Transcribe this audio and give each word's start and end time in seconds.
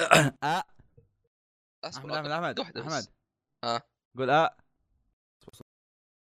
آه. 0.42 0.62
أصبر 1.84 2.14
أحمد 2.14 2.30
أحمد 2.30 2.60
أحمد. 2.60 2.78
أحمد 2.78 3.04
ها. 3.64 3.82
قول 4.18 4.30
آه 4.30 4.50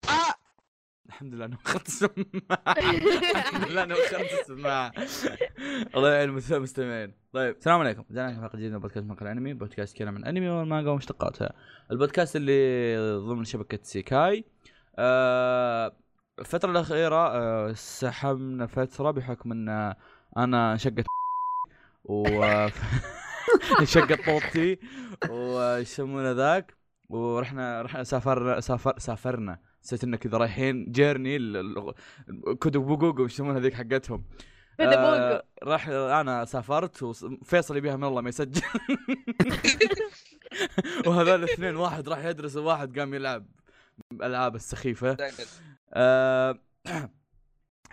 آه. 0.08 0.34
الحمد 1.08 1.34
لله 1.34 1.44
إنه 1.44 1.58
أخذت 1.66 1.86
السماعة 1.88 2.74
الحمد 3.38 3.68
لله 3.68 3.82
إنه 3.82 3.94
أخذت 3.94 4.40
السماعة 4.40 4.92
الله 5.96 6.10
يعين 6.12 6.28
المس- 6.28 6.52
المستمعين 6.52 7.14
طيب 7.32 7.56
السلام 7.56 7.80
عليكم 7.80 8.04
رجعنا 8.10 8.34
في 8.34 8.40
حلقه 8.40 8.56
جديده 8.56 8.74
من 8.74 8.80
بودكاست 8.80 9.06
مقال 9.06 9.28
أنمي 9.28 9.54
بودكاست 9.54 9.94
يتكلم 9.94 10.14
عن 10.16 10.24
أنمي 10.24 10.48
والمانجا 10.48 10.90
ومشتقاتها 10.90 11.52
البودكاست 11.90 12.36
اللي 12.36 12.96
ضمن 13.18 13.44
شبكة 13.44 13.78
سيكاي 13.82 14.44
آه 14.98 15.96
الفترة 16.38 16.70
الأخيرة 16.70 17.16
آه 17.36 17.72
سحبنا 17.72 18.66
فترة 18.66 19.10
بحكم 19.10 19.52
أن 19.52 19.94
أنا 20.36 20.72
انشقت 20.72 21.04
و 22.04 22.22
انشقت 23.80 24.24
طوبتي 24.26 24.78
وش 25.30 25.80
يسمونه 25.80 26.30
ذاك. 26.30 26.76
ورحنا 27.08 27.82
رحنا 27.82 28.04
سافرنا 28.04 28.60
سافر 28.60 28.98
سافرنا. 28.98 29.58
نسيت 29.84 30.04
انه 30.04 30.16
كذا 30.16 30.38
رايحين 30.38 30.92
جيرني 30.92 31.38
كودو 32.58 32.80
بوغوغو 32.82 33.24
وش 33.24 33.32
يسمونها 33.32 33.60
ذيك 33.60 33.74
حقتهم. 33.74 34.24
آه، 34.80 35.44
راح 35.62 35.88
أنا 35.88 36.44
سافرت 36.44 37.02
وفيصل 37.02 37.76
يبيها 37.76 37.96
من 37.96 38.04
الله 38.04 38.20
ما 38.20 38.28
يسجل. 38.28 38.62
وهذول 41.06 41.44
الاثنين 41.44 41.76
واحد 41.76 42.08
راح 42.08 42.24
يدرس 42.24 42.56
وواحد 42.56 42.98
قام 42.98 43.14
يلعب 43.14 43.46
ألعاب 44.12 44.54
السخيفة. 44.54 45.16
آه 45.92 46.58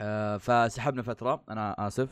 آه 0.02 0.38
فسحبنا 0.38 1.02
فترة 1.02 1.44
أنا 1.50 1.88
آسف. 1.88 2.10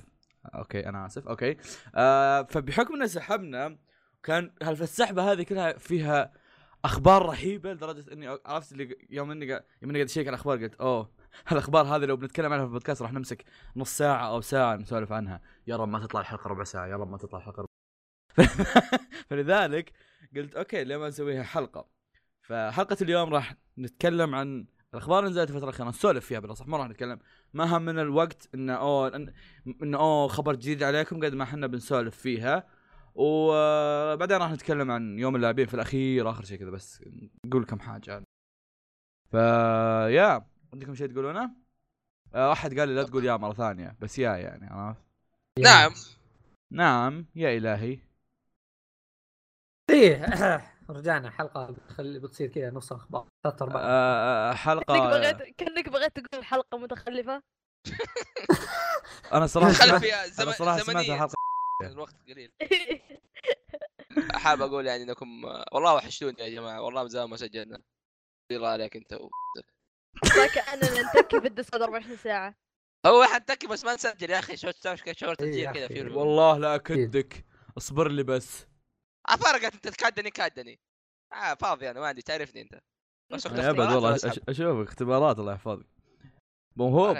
okay 0.55 0.89
أنا 0.89 1.05
آسف 1.05 1.27
okay. 1.27 1.57
آه 1.95 2.43
فبحكم 2.43 3.01
إن 3.01 3.07
سحبنا 3.07 3.77
كان 4.23 4.51
هل 4.63 4.81
السحبة 4.81 5.31
هذه 5.31 5.43
كلها 5.43 5.73
فيها 5.73 6.33
أخبار 6.85 7.25
رهيبة 7.25 7.73
لدرجة 7.73 8.13
إني 8.13 8.27
عرفت 8.45 8.71
اللي 8.71 8.97
يوم 9.09 9.31
إني 9.31 9.45
يوم 9.45 9.61
إني 9.83 9.93
قاعد 9.93 10.05
أشيك 10.09 10.27
على 10.27 10.33
الاخبار 10.35 10.63
قلت 10.63 10.75
أوه 10.75 11.11
هالأخبار 11.47 11.85
هذه 11.85 12.05
لو 12.05 12.15
بنتكلم 12.15 12.53
عنها 12.53 12.65
في 12.65 12.67
البودكاست 12.67 13.01
راح 13.01 13.13
نمسك 13.13 13.45
نص 13.75 13.97
ساعة 13.97 14.27
أو 14.27 14.41
ساعة 14.41 14.75
نسولف 14.75 15.11
عنها. 15.11 15.41
يا 15.67 15.77
رب 15.77 15.87
ما 15.87 15.99
تطلع 15.99 16.21
الحلقة 16.21 16.47
ربع 16.47 16.63
ساعة 16.63 16.87
يا 16.87 16.95
رب 16.95 17.11
ما 17.11 17.17
تطلع 17.17 17.39
الحلقة 17.39 17.61
ربع 17.61 17.69
فلذلك 19.29 19.91
قلت 20.35 20.55
okay 20.55 20.83
ليه 20.83 20.97
ما 20.97 21.07
نسويها 21.07 21.43
حلقة؟ 21.43 21.87
فحلقة 22.41 22.97
اليوم 23.01 23.33
راح 23.33 23.55
نتكلم 23.77 24.35
عن 24.35 24.65
الأخبار 24.95 25.25
نزلت 25.25 25.49
الفترة 25.49 25.63
الأخيرة 25.69 25.89
نسولف 25.89 26.25
فيها 26.25 26.39
بالأصح 26.39 26.67
ما 26.67 26.77
راح 26.77 26.89
نتكلم 26.89 27.19
ما 27.53 27.77
هم 27.77 27.81
من 27.81 27.99
الوقت 27.99 28.49
انه 28.55 28.73
أوه 28.73 29.11
إن- 29.11 29.31
انه 29.83 29.97
أوه 29.97 30.27
خبر 30.27 30.55
جديد 30.55 30.83
عليكم 30.83 31.25
قد 31.25 31.33
ما 31.33 31.43
إحنا 31.43 31.67
بنسولف 31.67 32.17
فيها 32.17 32.67
وبعدين 33.15 34.37
راح 34.37 34.51
نتكلم 34.51 34.91
عن 34.91 35.19
يوم 35.19 35.35
اللاعبين 35.35 35.65
في 35.65 35.73
الأخير 35.73 36.29
آخر 36.29 36.43
شيء 36.43 36.59
كذا 36.59 36.69
بس 36.69 37.03
نقول 37.45 37.65
كم 37.65 37.79
حاجة 37.79 38.11
يعني. 38.11 38.25
فيا 39.31 40.45
عندكم 40.73 40.95
شيء 40.95 41.07
تقولونه؟ 41.07 41.51
آه، 42.33 42.51
أحد 42.51 42.79
قال 42.79 42.89
لي 42.89 42.95
لا 42.95 43.03
تقول 43.03 43.25
يا 43.25 43.37
مرة 43.37 43.53
ثانية 43.53 43.95
بس 44.01 44.19
يا 44.19 44.35
يعني 44.35 44.67
عرفت؟ 44.73 45.01
نعم 45.59 45.91
نعم 46.71 47.25
يا 47.35 47.57
إلهي 47.57 47.99
إيه 49.89 50.74
رجعنا 50.89 51.29
حلقة 51.31 51.71
بتخلي 51.71 52.19
بتصير 52.19 52.47
كذا 52.47 52.69
نص 52.71 52.91
أخبار 52.91 53.27
ثلاث 53.43 53.61
أرباع. 53.61 53.81
آه، 53.81 54.51
آه، 54.51 54.53
كأنك 54.53 54.57
حلقه 54.57 55.09
بغيت 55.09 55.37
كأنك 55.57 55.89
بغيت 55.89 56.19
تقول 56.19 56.43
حلقة 56.43 56.77
متخلفة. 56.77 57.41
أنا 59.33 59.47
صراحة 59.47 59.71
سمعت 59.71 60.03
أنا 60.03 60.27
زمن 60.27 60.53
صراحة 60.53 60.77
سمعت 60.77 61.05
الحلقة. 61.05 61.33
الوقت 61.81 62.15
قليل. 62.29 62.51
حاب 64.33 64.61
أقول 64.61 64.87
يعني 64.87 65.03
إنكم 65.03 65.43
والله 65.71 65.93
وحشتوني 65.93 66.35
يا 66.39 66.49
جماعة. 66.49 66.81
والله 66.81 67.03
من 67.03 67.09
زمان 67.09 67.29
ما 67.29 67.37
سجلنا. 67.37 67.81
الله 68.51 68.67
عليك 68.67 68.95
أنت 68.95 69.13
و... 69.13 69.29
كأننا 70.55 71.01
نتكي 71.01 71.41
في 71.41 71.47
الديسكورد 71.47 71.81
24 71.81 72.17
ساعة. 72.17 72.55
هو 73.05 73.23
حنتكي 73.23 73.67
بس 73.67 73.85
ما 73.85 73.93
نسجل 73.93 74.29
يا 74.29 74.39
أخي. 74.39 74.57
شو 74.57 74.71
شو 75.13 75.33
إيه 75.39 75.71
كذا 75.71 76.15
والله 76.15 76.57
لا 76.57 76.75
أكدك. 76.75 77.45
اصبر 77.77 78.11
لي 78.11 78.23
بس. 78.23 78.61
آه، 78.61 78.74
فرقت 79.29 79.73
أنت 79.73 79.87
تكادني 79.87 80.31
كادني. 80.31 80.79
آه 81.33 81.53
فاضي 81.53 81.89
أنا 81.91 81.99
ما 81.99 82.07
عندي 82.07 82.21
تعرفني 82.21 82.61
أنت. 82.61 82.81
بس 83.29 83.47
أبد 83.47 83.79
والله؟ 83.79 84.17
أش- 84.17 84.39
أشوفك 84.49 84.87
اختبارات 84.87 85.39
الله 85.39 85.53
يحفظك. 85.53 85.85
موهوب. 86.75 87.17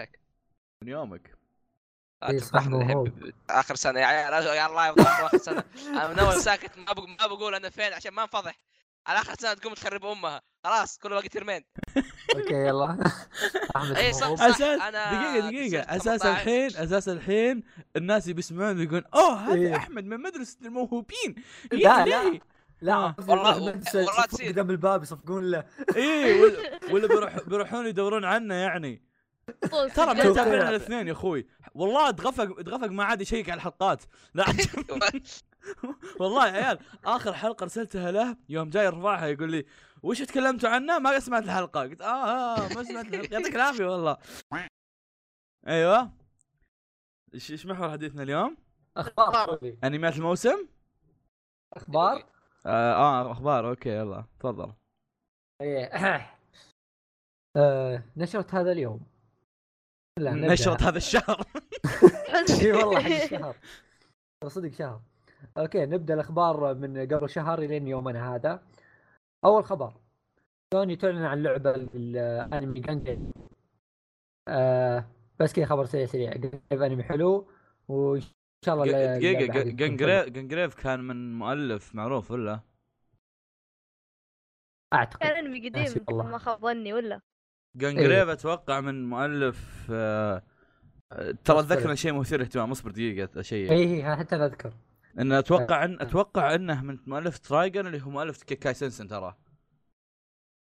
من 0.83 0.87
يومك. 0.87 1.35
لا 2.21 2.29
إيه، 2.29 2.37
آخر 3.49 3.75
سنة. 3.75 3.99
يا 3.99 4.05
عيال 4.05 4.45
يا 4.45 4.65
الله 4.65 4.87
يفضحكم 4.87 5.25
آخر 5.25 5.37
سنة. 5.37 5.63
أنا 5.87 6.07
من 6.07 6.19
أول 6.19 6.41
ساكت 6.41 6.77
ما 6.77 6.93
بقول 6.93 7.09
ما 7.09 7.27
بقول 7.27 7.55
أنا 7.55 7.69
فين 7.69 7.93
عشان 7.93 8.11
ما 8.13 8.21
انفضح. 8.21 8.59
على 9.07 9.19
آخر 9.19 9.33
سنة 9.39 9.53
تقوم 9.53 9.73
تخرب 9.73 10.05
أمها 10.05 10.41
خلاص 10.63 10.97
كل 10.97 11.13
وقت 11.13 11.27
ترمين 11.27 11.61
أوكي 12.35 12.53
يلا 12.53 12.97
أحمد 13.75 13.97
إيه، 13.97 14.11
صح،. 14.11 14.33
صح. 14.35 14.43
أساس 14.43 14.81
أنا 14.81 15.11
دقيقة 15.13 15.49
دقيقة 15.49 15.97
صرت 15.97 16.07
أساس 16.07 16.21
18. 16.21 16.31
الحين 16.31 16.83
أساس 16.83 17.09
الحين 17.09 17.63
الناس 17.95 18.23
اللي 18.23 18.33
بيسمعون 18.33 18.81
يقولون 18.81 19.03
أوه 19.15 19.33
هذا 19.35 19.53
إيه. 19.55 19.75
أحمد 19.75 20.05
من 20.05 20.21
مدرسة 20.21 20.57
الموهوبين 20.65 21.35
لا، 21.71 21.79
يا 21.99 22.05
لا. 22.05 22.39
لا 22.81 22.93
آه. 22.93 23.15
والله- 23.27 23.61
والله 23.63 23.71
تصير. 24.25 24.47
قدام 24.47 24.69
الباب 24.69 25.03
يصفقون 25.03 25.51
له 25.51 25.63
إيه 25.95 26.41
ولا, 26.41 26.57
ولا 26.91 27.07
بيروح 27.07 27.39
بيروحون 27.47 27.87
يدورون 27.87 28.25
عنه 28.25 28.53
يعني 28.55 29.01
ترى 29.95 30.13
ما. 30.13 30.23
يتابعون 30.23 30.67
الاثنين 30.67 31.07
يا 31.07 31.11
أخوي 31.11 31.47
والله 31.75 32.09
اتغفق 32.09 32.59
اتغفق 32.59 32.87
ما 32.87 33.03
عاد 33.03 33.21
يشيك 33.21 33.49
على 33.49 33.57
الحلقات 33.57 34.03
لا 34.33 34.45
والله 36.19 36.47
يا 36.47 36.51
عيال 36.53 36.79
آخر 37.05 37.33
حلقة 37.33 37.63
ارسلتها 37.63 38.11
له 38.11 38.37
يوم 38.49 38.69
جاي 38.69 38.85
يرفعها 38.85 39.27
يقول 39.27 39.51
لي 39.51 39.65
وش 40.03 40.21
تكلمتوا 40.21 40.69
عنه؟ 40.69 40.99
ما 40.99 41.19
سمعت 41.19 41.43
الحلقة. 41.43 41.81
قلت 41.81 42.01
آه 42.01 42.05
آه 42.05 42.73
ما 42.73 42.83
سمعت 42.83 43.05
الحلقة. 43.05 43.33
يعطيك 43.33 43.55
العافية 43.55 43.85
والله. 43.85 44.17
أيوه. 45.67 46.11
إيش 47.33 47.65
محور 47.65 47.91
حديثنا 47.91 48.23
اليوم؟ 48.23 48.57
أخبار. 48.97 49.59
انميات 49.83 50.15
الموسم؟ 50.17 50.67
أخبار؟ 51.73 52.25
آه, 52.65 52.93
آه 52.93 53.31
أخبار. 53.31 53.69
أوكي 53.69 53.89
يلا 53.89 54.25
تفضل. 54.39 54.73
إيه. 55.61 55.85
آه، 57.57 58.03
نشرت 58.17 58.55
هذا 58.55 58.71
اليوم. 58.71 58.99
لا. 60.19 60.31
نشرت 60.33 60.83
هذا 60.83 60.97
الشهر. 60.97 61.45
إي 62.61 62.71
والله 62.71 62.99
حق 63.03 63.09
الشهر. 63.23 63.55
صدق 64.47 64.71
شهر. 64.73 65.01
okay 65.57 65.85
نبدأ 65.85 66.13
الأخبار 66.13 66.75
من 66.75 67.07
قبل 67.07 67.29
شهر 67.29 67.59
الين 67.59 67.87
يومنا 67.87 68.35
هذا. 68.35 68.63
أول 69.45 69.63
خبر 69.63 69.93
سوني 70.73 70.95
تعلن 70.95 71.25
عن 71.25 71.43
لعبة 71.43 71.71
الانمي 71.75 72.79
Gungrave. 72.79 73.31
آه 74.47 75.05
بس 75.39 75.53
كذا 75.53 75.65
خبر 75.65 75.85
سريع 75.85 76.05
سريع. 76.05 76.33
أنمي 76.71 77.03
حلو 77.03 77.47
وإن 77.87 78.21
شاء 78.65 78.75
الله 78.75 78.85
تكون 78.85 79.75
جنجريف 79.75 80.29
Gungrave 80.29 80.75
كان 80.75 80.99
من 80.99 81.39
مؤلف 81.39 81.95
معروف 81.95 82.31
ولا؟ 82.31 82.59
أعتقد. 84.93 85.19
كان 85.19 85.45
أنمي 85.45 85.69
قديم. 85.69 86.05
ما 86.09 86.37
خاب 86.37 86.61
ظني 86.61 86.93
ولا؟ 86.93 87.21
Gungrave 87.75 88.29
أتوقع 88.29 88.81
من 88.81 89.09
مؤلف 89.09 89.87
آه 89.91 90.43
ترى. 91.45 91.59
اتذكر 91.59 91.95
شيء 91.95 92.13
مثير 92.13 92.41
اهتمام 92.41 92.71
اصبر 92.71 92.91
دقيقة 92.91 93.41
شيء 93.41 93.71
اي 93.71 93.95
اي 93.95 94.15
حتى 94.15 94.35
أنا 94.35 94.45
أذكر. 94.45 94.73
إن 95.19 95.31
أتوقع 95.31 95.85
إن 95.85 96.01
أتوقع 96.01 96.55
إنه 96.55 96.81
من 96.83 96.99
مؤلف 97.07 97.37
Trigun 97.37 97.87
اللي 97.87 98.01
هو 98.01 98.09
مؤلف 98.09 98.43
كيكاي 98.43 98.73
سنسن 98.73 99.07
ترى. 99.07 99.35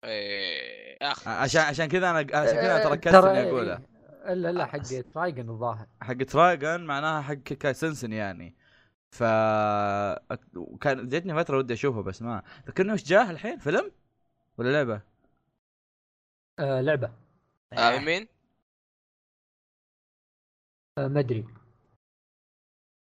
إيه، 0.03 0.97
يا 1.01 1.11
أخي 1.11 1.29
عشان 1.29 1.61
عشان 1.61 1.85
كذا 1.85 2.09
أنا 2.09 2.17
عشان 2.19 2.55
كذا 2.55 2.75
أنا 2.75 2.83
تركزت 2.83 3.15
ترى 3.15 3.31
إني 3.31 3.39
إيه، 3.39 3.49
أقوله. 3.49 3.81
الا 4.25 4.51
لا 4.51 4.65
حق 4.65 4.79
Trigun 5.13 5.49
الظاهر. 5.49 5.87
حق 6.01 6.13
Trigun 6.13 6.81
معناها 6.81 7.21
حق 7.21 7.33
كيكاي 7.33 7.73
سنسن 7.73 8.13
يعني. 8.13 8.55
ف 9.11 9.23
كان 10.81 11.09
جتني 11.09 11.35
فترة 11.35 11.57
ودي 11.57 11.73
أشوفه 11.73 12.01
بس 12.01 12.21
ما 12.21 12.43
ذكرني 12.67 12.93
وش 12.93 13.03
جاه 13.03 13.31
الحين؟ 13.31 13.59
فيلم؟ 13.59 13.91
ولا 14.57 14.71
لعبة؟ 14.71 15.01
آه 16.59 16.81
لعبة. 16.81 17.11
آه 17.73 17.97
من 17.97 18.05
مين؟ 18.05 18.27
آه 20.97 21.07
ما 21.07 21.19
أدري. 21.19 21.45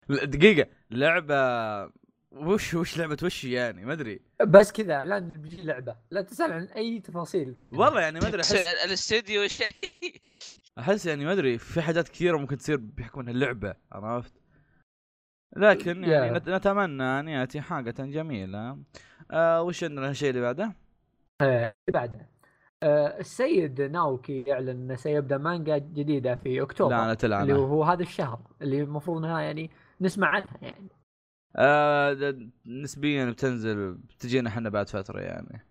دقيقة. 0.09 0.74
لعبة 0.91 1.35
وش 2.31 2.73
وش 2.73 2.97
لعبة 2.97 3.17
وش 3.23 3.43
يعني؟ 3.43 3.85
ما 3.85 3.93
أدري. 3.93 4.19
بس 4.47 4.71
كذا 4.71 5.05
لا 5.05 5.19
بيجي 5.19 5.63
لعبة 5.63 5.95
لا 6.11 6.21
تسأل 6.21 6.51
عن 6.53 6.63
أي 6.63 6.99
تفاصيل. 6.99 7.55
والله 7.71 8.01
يعني 8.01 8.19
ما 8.19 8.27
أدري 8.27 8.41
أحس 8.41 8.53
الاستديو 8.85 9.47
شيء 9.47 9.67
أحس 10.79 11.05
يعني 11.05 11.25
ما 11.25 11.31
أدري 11.31 11.57
في 11.57 11.81
حاجات 11.81 12.09
كثيرة 12.09 12.37
ممكن 12.37 12.57
تصير 12.57 12.77
بحكم 12.77 13.19
إنها 13.19 13.33
لعبة 13.33 13.73
عرفت؟ 13.91 14.33
لكن 15.57 16.03
يعني. 16.03 16.37
نت- 16.37 16.49
نتمنى 16.49 17.03
أن 17.03 17.27
يأتي 17.27 17.61
حاجة 17.61 17.91
جميلة. 17.99 18.77
آه 19.31 19.61
وش 19.61 19.83
عندنا 19.83 20.09
الشيء 20.09 20.29
اللي 20.29 20.41
بعده؟ 20.41 20.75
آه 21.41 21.73
بعده. 21.93 22.29
آه 22.83 23.19
السيد 23.19 23.81
ناوكي 23.81 24.41
يعلن 24.41 24.69
انه 24.69 24.95
سيبدأ 24.95 25.37
مانجا 25.37 25.77
جديدة 25.77 26.35
في 26.35 26.61
أكتوبر. 26.61 26.91
لعنة 26.91 27.17
اللي 27.23 27.35
العنة 27.35 27.55
هو 27.55 27.83
هذا 27.83 28.01
الشهر 28.03 28.39
اللي 28.61 28.81
المفروض 28.81 29.17
إنها 29.25 29.41
يعني 29.41 29.71
نسمع 30.01 30.27
عنها 30.27 30.57
يعني. 30.61 30.89
آه 31.55 32.37
نسبيا 32.65 33.25
بتنزل 33.25 33.93
بتجينا 33.93 34.49
إحنا 34.49 34.69
بعد 34.69 34.89
فترة 34.89 35.21
يعني. 35.21 35.65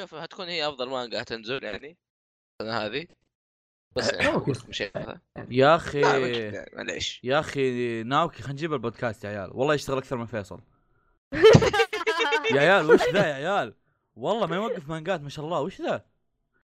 شوف 0.00 0.14
هتكون 0.14 0.46
هي 0.46 0.68
أفضل 0.68 0.88
مانجا 0.88 1.22
هتنزل 1.22 1.64
يعني 1.64 1.96
السنة 2.62 2.78
هذه. 2.78 3.06
بس 3.96 4.12
يعني. 4.12 4.42
مش 4.68 4.82
هذا 4.82 5.20
يا 5.50 5.76
أخي 5.76 6.00
أكيد 6.00 6.54
يعني، 6.54 6.70
معليش. 6.76 7.20
يا 7.24 7.40
أخي 7.40 8.02
ناوكي 8.02 8.42
خلينا 8.42 8.52
نجيب 8.52 8.72
البودكاست 8.72 9.24
يا 9.24 9.28
عيال. 9.28 9.50
والله 9.52 9.74
يشتغل 9.74 9.98
أكثر 9.98 10.16
من 10.16 10.26
فيصل. 10.26 10.60
يا 12.54 12.60
عيال 12.60 12.90
وش 12.90 13.00
ذا 13.12 13.26
يا 13.26 13.34
عيال؟ 13.34 13.74
والله 14.16 14.46
ما 14.46 14.56
يوقف 14.56 14.88
مانجات 14.88 15.20
ما 15.20 15.28
شاء 15.28 15.44
الله. 15.44 15.60
وش 15.60 15.80
ذا؟ 15.80 16.04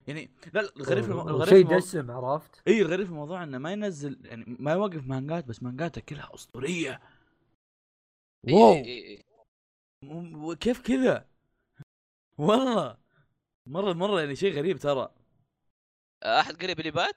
يعني 0.08 0.32
لا 0.54 0.62
الغريب. 0.62 1.04
الغريب 1.04 1.68
شيء. 1.68 1.78
دسم 1.78 2.12
عرفت؟ 2.12 2.62
إي 2.68 2.82
الغريب 2.82 3.06
في 3.06 3.12
الموضوع 3.12 3.44
إنه 3.44 3.58
ما 3.58 3.72
ينزل 3.72 4.26
يعني 4.26 4.58
ما 4.60 4.72
يوقف 4.72 5.08
مانجات 5.08 5.46
بس 5.46 5.64
مانجاته 5.64 6.02
كلها 6.02 6.30
أسطورية. 6.36 7.02
wow! 8.44 8.84
كيف 10.56 10.82
كذا؟ 10.82 11.26
والله 12.38 12.98
مرة 13.68 13.94
مرة 13.94 14.20
يعني 14.20 14.36
شيء 14.36 14.54
غريب 14.54 14.78
ترى. 14.78 15.10
آه، 16.24 16.40
أحد 16.40 16.64
قريب 16.64 16.80
اللي 16.80 16.92
بات 16.92 17.16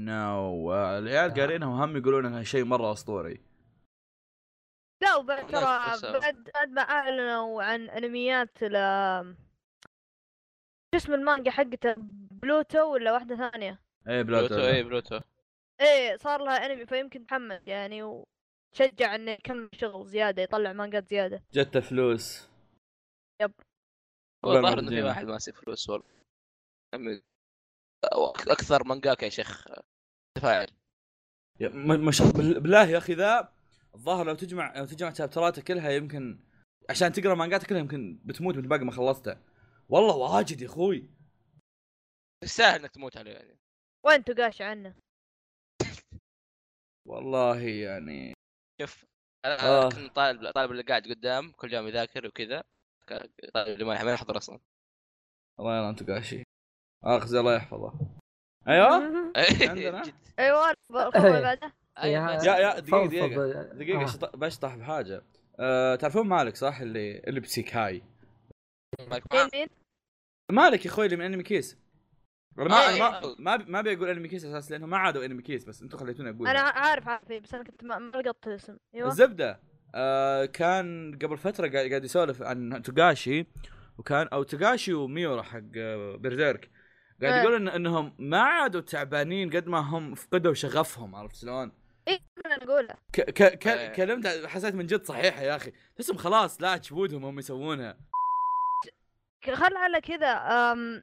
نو 0.00 0.74
العيال 0.74 1.34
قارينها 1.34 1.68
وهم 1.68 1.96
يقولون 1.96 2.26
إنها 2.26 2.42
شيء 2.42 2.64
مرة 2.64 2.92
أسطوري. 2.92 3.40
لا 5.02 5.16
وبعد 5.16 5.46
ترى 5.46 5.60
بعد 6.20 6.50
بعد 6.54 6.68
ما 6.68 6.82
أعلنوا 6.82 7.62
عن 7.62 7.90
أنميات 7.90 8.62
ل 8.62 8.76
اسم 11.00 11.14
المانجا 11.14 11.50
حقته 11.50 11.94
بلوتو 12.42 12.92
ولا 12.92 13.12
واحدة 13.12 13.36
ثانية؟ 13.36 13.82
اي 14.08 14.24
بلوتو. 14.24 14.48
بلوتو 14.54 14.66
اي 14.66 14.82
بلوتو. 14.82 15.20
إيه 15.80 16.16
صار 16.16 16.42
لها 16.44 16.66
انمي 16.66 16.86
فيمكن 16.86 17.26
تحمس 17.26 17.68
يعني 17.68 18.02
وتشجع 18.02 19.14
إنه 19.14 19.30
يكمل 19.30 19.68
شغل 19.74 20.06
زيادة 20.06 20.42
يطلع 20.42 20.72
مانجات 20.72 21.08
زيادة. 21.08 21.42
جت 21.52 21.78
فلوس. 21.78 22.48
yep. 23.42 23.52
هو 24.44 24.48
والله 24.50 24.58
الظاهر 24.58 24.78
إنه 24.78 24.90
في. 24.90 25.02
واحد 25.02 25.26
ماسك 25.26 25.54
فلوس 25.56 25.90
والله. 25.90 26.04
أكثر 28.48 28.84
مانجاكا 28.84 29.24
يا 29.24 29.30
شيخ. 29.30 29.68
تفاعل. 30.38 30.66
ما 31.60 31.96
ما 31.96 32.12
شاء 32.12 32.30
بال- 32.30 32.60
بالله 32.60 32.84
يا 32.86 32.98
أخي 32.98 33.14
ذا 33.14 33.52
الظاهر 33.94 34.26
لو 34.26 34.34
تجمع 34.34 34.78
لو 34.78 34.86
تجمع 34.86 35.12
شابتراته 35.12 35.62
كلها 35.62 35.90
يمكن 35.90 36.40
عشان 36.90 37.12
تقرأ 37.12 37.34
مانجاته 37.34 37.66
كلها 37.66 37.80
يمكن 37.80 38.20
بتموت 38.24 38.56
وانت 38.56 38.66
باقي 38.66 38.84
ما 38.84 38.92
خلصته. 38.92 39.36
والله 39.90 40.16
واجد 40.16 40.60
يا 40.60 40.66
أخوي. 40.66 41.10
تستاهل 42.44 42.80
إنك 42.80 42.90
تموت 42.90 43.16
عليه 43.16 43.30
يعني. 43.32 43.58
وين 44.06 44.24
تقاش 44.24 44.62
عنه؟ 44.62 44.94
والله 47.08 47.60
يعني. 47.60 48.34
شوف 48.80 49.04
أنا 49.44 49.62
آه. 49.62 49.88
كنت 49.88 50.16
طالب 50.16 50.50
طالب 50.50 50.70
اللي 50.70 50.82
قاعد 50.82 51.02
قدام 51.08 51.52
كل 51.52 51.74
يوم 51.74 51.88
يذاكر 51.88 52.26
وكذا. 52.26 52.62
طالب 53.54 53.68
اللي 53.68 53.84
ما 53.84 54.12
يحضر 54.12 54.36
أصلا. 54.36 54.60
الله 55.60 55.76
يلا 55.78 55.90
انت 55.90 56.10
قاشي 56.10 56.42
آخذ 57.04 57.34
الله 57.34 57.54
يحفظه. 57.56 57.92
أيوه؟ 58.68 58.94
عندنا؟ 59.70 60.02
أيوه 60.38 60.74
أيوة، 61.98 62.36
بس- 62.36 62.44
يا 62.46 62.52
يا 62.56 62.80
دقيقة. 62.80 63.06
دقيقة. 63.06 63.62
دقيقة 63.62 64.02
آه. 64.02 64.06
شط- 64.06 64.36
بشطح 64.36 64.74
بحاجة. 64.76 65.22
أه 65.60 65.94
تعرفون 65.96 66.26
مالك 66.28 66.56
صح؟ 66.56 66.80
اللي 66.80 67.18
اللي 67.18 67.40
بسيكاي. 67.40 68.02
مين؟ 69.54 69.68
مالك 70.50 70.86
يا 70.86 70.90
أخوي 70.90 71.04
اللي 71.06 71.16
من 71.16 71.24
انمي 71.24 71.42
كيس 71.42 71.78
أنا 72.58 72.68
ما 72.68 72.88
آه، 72.88 72.98
ما 72.98 73.24
إيه. 73.24 73.34
ما 73.38 73.54
ابي 73.54 73.72
ما 73.72 73.78
ابي 73.78 73.94
أقول 73.94 74.08
انمي 74.08 74.28
كيس 74.28 74.44
أساس 74.44 74.70
لأنه 74.70 74.86
ما 74.86 74.96
عادوا 74.96 75.24
انمي 75.24 75.42
كيس 75.42 75.64
بس 75.64 75.82
أنتم 75.82 75.98
خليتوني 75.98 76.30
أقول 76.30 76.48
أنا 76.48 76.60
عارف 76.60 77.08
عارف 77.08 77.30
إيه، 77.30 77.40
بس 77.40 77.54
أنا 77.54 77.64
كنت 77.64 77.84
ما 77.84 77.98
ما 77.98 78.16
لقطت 78.16 78.48
الاسم 78.48 78.76
أيوه 78.94 79.08
الزبدة 79.08 79.60
آه 79.94 80.44
كان 80.44 81.18
قبل 81.22 81.38
فترة 81.38 81.68
قاعد 81.68 81.88
قاعد 81.88 82.04
يسولف 82.04 82.42
عن 82.42 82.82
توغاشي 82.82 83.46
وكان 83.98 84.26
أو 84.26 84.42
توغاشي 84.42 84.94
وميورا 84.94 85.42
حق 85.42 85.62
آه، 85.76 86.16
بيرزيرك 86.16 86.70
قاعد 87.22 87.32
إيه. 87.32 87.40
يقول 87.42 87.54
إن 87.54 87.68
إنهم 87.68 88.14
ما 88.18 88.40
عادوا 88.40 88.80
تعبانين 88.80 89.50
قد 89.50 89.68
ما 89.68 89.78
هم 89.78 90.14
فقدوا 90.14 90.54
شغفهم 90.54 91.14
عرفت 91.14 91.36
شلون؟ 91.36 91.72
اي 92.08 92.20
أنا 92.46 92.54
اقوله 92.54 92.94
ك 93.12 93.20
ك 93.20 93.58
ك 93.58 93.66
إيه. 93.66 93.88
كلمت 93.88 94.26
حسيت 94.46 94.74
من 94.74 94.86
جد 94.86 95.04
صحيحة 95.04 95.42
يا 95.42 95.56
أخي 95.56 95.72
تحسهم 95.96 96.16
خلاص 96.16 96.62
لا 96.62 96.76
جهودهم 96.76 97.24
هم 97.24 97.38
يسوونها 97.38 97.96
خل 99.44 99.76
على 99.76 100.00
كذا 100.00 100.32
أم... 100.32 101.02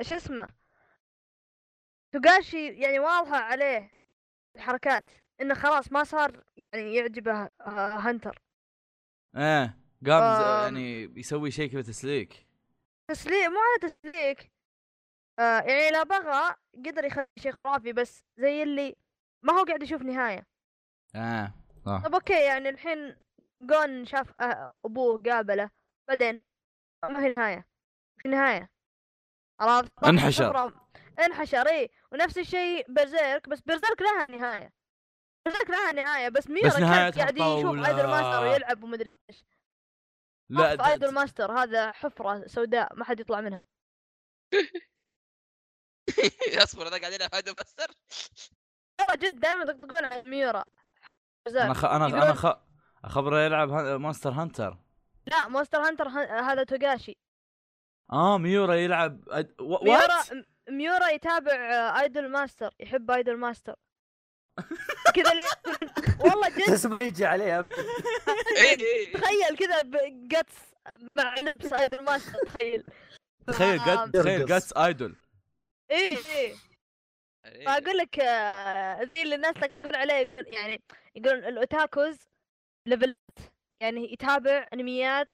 شو 0.00 0.14
اسمه؟ 0.16 0.48
توغاشي 2.12 2.68
يعني 2.68 2.98
واضحة 2.98 3.36
عليه 3.36 3.90
الحركات 4.56 5.04
إنه 5.40 5.54
خلاص 5.54 5.92
ما 5.92 6.04
صار 6.04 6.44
يعني 6.72 6.94
يعجبه 6.94 7.32
آه، 7.60 7.98
Hunter 7.98 8.38
إيه 9.36 9.78
قام 10.06 10.22
آم. 10.22 10.62
يعني 10.62 11.02
يسوي 11.20 11.50
شيء 11.50 11.70
كذا 11.72 11.82
تسليك. 11.82 12.46
تسليك؟ 13.10 13.46
مو 13.48 13.56
على 13.58 13.92
تسليك. 13.92 14.52
آه 15.38 15.60
يعني 15.60 15.90
لا 15.90 16.02
بغى 16.02 16.54
قدر 16.86 17.04
يخلي 17.04 17.26
شيء 17.38 17.52
خرافي 17.64 17.92
بس 17.92 18.24
زي 18.36 18.62
اللي 18.62 18.96
ما 19.42 19.52
هو 19.52 19.64
قاعد 19.64 19.82
يشوف 19.82 20.02
نهاية. 20.02 20.46
آه 21.14 21.54
صح. 21.86 22.02
طب 22.04 22.14
okay 22.14 22.44
يعني 22.44 22.68
الحين 22.68 23.16
جون 23.62 24.04
شاف 24.04 24.40
آه، 24.40 24.74
أبوه 24.84 25.22
قابله 25.22 25.70
بعدين 26.08 26.42
ما 27.04 27.20
في 27.20 27.34
نهاية. 27.36 27.66
في 28.22 28.28
نهاية 28.28 28.70
عرفت 29.60 30.04
انحشر. 30.04 30.72
انحشر 31.18 31.68
إي. 31.68 31.90
ونفس 32.12 32.38
الشيء 32.38 32.92
Berserk 32.92 33.48
بس 33.48 33.60
Berserk 33.60 34.02
لها 34.02 34.26
نهاية. 34.30 34.72
Berserk 35.46 35.70
لها 35.70 35.92
نهاية 35.92 36.28
بس 36.28 36.50
ميورا 36.50 36.70
كان 36.70 36.80
نهايتها 36.80 37.20
قاعد 37.20 37.36
يشوف. 37.36 37.86
Idol 37.86 38.06
Master 38.06 38.42
ويلعب 38.42 38.84
ومدري 38.84 39.10
إيش. 39.30 39.44
لا 40.50 40.92
ايدول 40.92 41.14
ماستر 41.14 41.52
هذا 41.52 41.92
حفرة 41.92 42.46
سوداء 42.46 42.94
ما 42.94 43.04
حد 43.04 43.20
يطلع 43.20 43.40
منها. 43.40 43.62
اصبر 46.64 46.88
أنا 46.88 46.96
قاعد 46.96 47.12
العب 47.12 47.34
هذا 47.34 47.52
بستر 47.52 47.86
ترى 48.98 49.16
جد 49.16 49.40
دائما 49.40 49.62
يطقطقون 49.62 50.04
على 50.04 50.22
ميورا 50.22 50.64
أنا 51.48 51.74
خ... 51.74 51.84
أنا 51.84 52.06
أنا 52.06 52.34
خ... 52.34 52.46
أخبره 53.04 53.40
يلعب 53.40 53.68
مونستر 53.72 54.30
هانتر 54.30 54.78
لا 55.26 55.48
Monster 55.48 55.78
Hunter 55.78 56.08
هذا 56.08 56.64
توغاشي. 56.64 57.16
آه 58.12 58.38
ميورا 58.38 58.74
يلعب 58.74 59.28
أد... 59.28 59.54
و... 59.60 59.84
ميورا 59.84 60.44
ميورا 60.68 61.08
يتابع 61.08 61.52
آه، 61.52 62.00
Idolmaster 62.00 62.74
يحب 62.80 63.10
Idolmaster 63.10 63.74
كذا 65.14 65.32
اللي- 65.32 65.42
والله 66.24 66.48
جد. 66.48 66.70
اسمه 66.70 66.98
يجي 67.02 67.26
عليه 67.26 67.66
تخيل 69.14 69.56
كذا 69.58 69.82
ب 69.82 69.96
Guts 69.96 70.54
مع 71.16 71.34
لبس 71.34 71.72
Idolmaster 71.72 72.38
تخيل. 72.46 72.84
تخيل 73.46 73.80
آه، 73.80 74.06
جت 74.06 74.16
تخيل. 74.16 74.46
Guts 74.46 74.72
idol 74.72 75.16
إيه 75.90 76.18
إيه. 76.28 76.54
فأقول 77.66 77.96
لك 77.96 78.18
آه، 78.20 79.02
ذي 79.02 79.22
اللي 79.22 79.34
الناس 79.34 79.54
تقول 79.54 79.96
عليه 79.96 80.28
يعني 80.46 80.82
يقولون 81.14 81.44
ال 81.44 81.55
otakus 81.55 82.18
level 82.86 83.14
يعني 83.80 84.12
يتابع 84.12 84.66
أنميات 84.72 85.30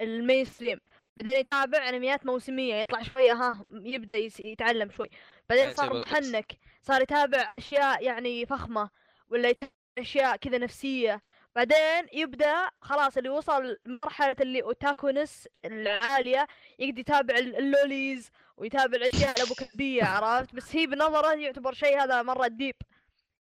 ال 0.00 0.44
mainstream 0.44 0.80
بعدين 1.16 1.40
يتابع 1.40 1.88
أنميات 1.88 2.26
موسمية 2.26 2.74
يطلع 2.74 3.02
شوية 3.02 3.32
ها 3.32 3.64
يبدأ 3.72 4.18
يتعلم 4.44 4.90
شوي. 4.90 5.08
بعدين 5.48 5.64
يعني 5.64 5.76
صار. 5.76 6.00
محنك 6.00 6.52
صار 6.82 7.02
يتابع 7.02 7.54
أشياء 7.58 8.04
يعني 8.04 8.46
فخمة 8.46 8.90
ولا 9.28 9.48
يتابع 9.48 9.72
أشياء 9.98 10.36
كذا 10.36 10.58
نفسية. 10.58 11.22
بعدين 11.56 12.06
يبدأ 12.12 12.70
خلاص 12.82 13.16
اللي 13.16 13.28
وصل 13.28 13.76
مرحله 13.86 14.36
اللي 14.40 14.62
otakuness 14.62 15.48
العالية 15.64 16.46
يقدر 16.78 16.98
يتابع 17.00 17.38
ال- 17.38 17.56
ال 17.56 17.68
lolis 17.68 18.30
ويتابع 18.56 18.96
الأشياء 18.96 19.36
الابو 19.36 19.54
كتبيه 19.54 20.04
عرفت؟ 20.04 20.54
بس 20.54 20.76
هي 20.76 20.86
بنظرة 20.86 21.34
يعتبر 21.34 21.72
شيء 21.74 22.02
هذا 22.02 22.22
مرة 22.22 22.46
deep 22.46 22.74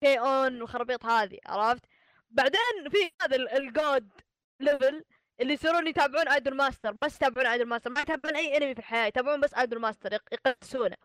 K-On 0.01 0.61
والخرابيط 0.61 1.05
هذه 1.05 1.37
عرفت؟ 1.45 1.83
بعدين 2.29 2.89
في 2.91 3.11
هذا 3.21 3.35
ال- 3.35 3.49
ال 3.49 3.64
God 3.64 4.09
level 4.59 5.03
اللي 5.41 5.53
يصيرون 5.53 5.87
يتابعون 5.87 6.27
Idolmaster 6.27 6.95
بس 7.01 7.15
يتابعون 7.15 7.47
Idolmaster 7.47 7.89
ما 7.89 8.01
يتابعون 8.01 8.35
أي 8.35 8.57
انمي 8.57 8.73
في 8.73 8.79
الحياة 8.79 9.05
يتابعون 9.07 9.41
بس 9.41 9.53
Idolmaster 9.53 10.13
يق- 10.13 10.33
يقدسونه. 10.33 10.95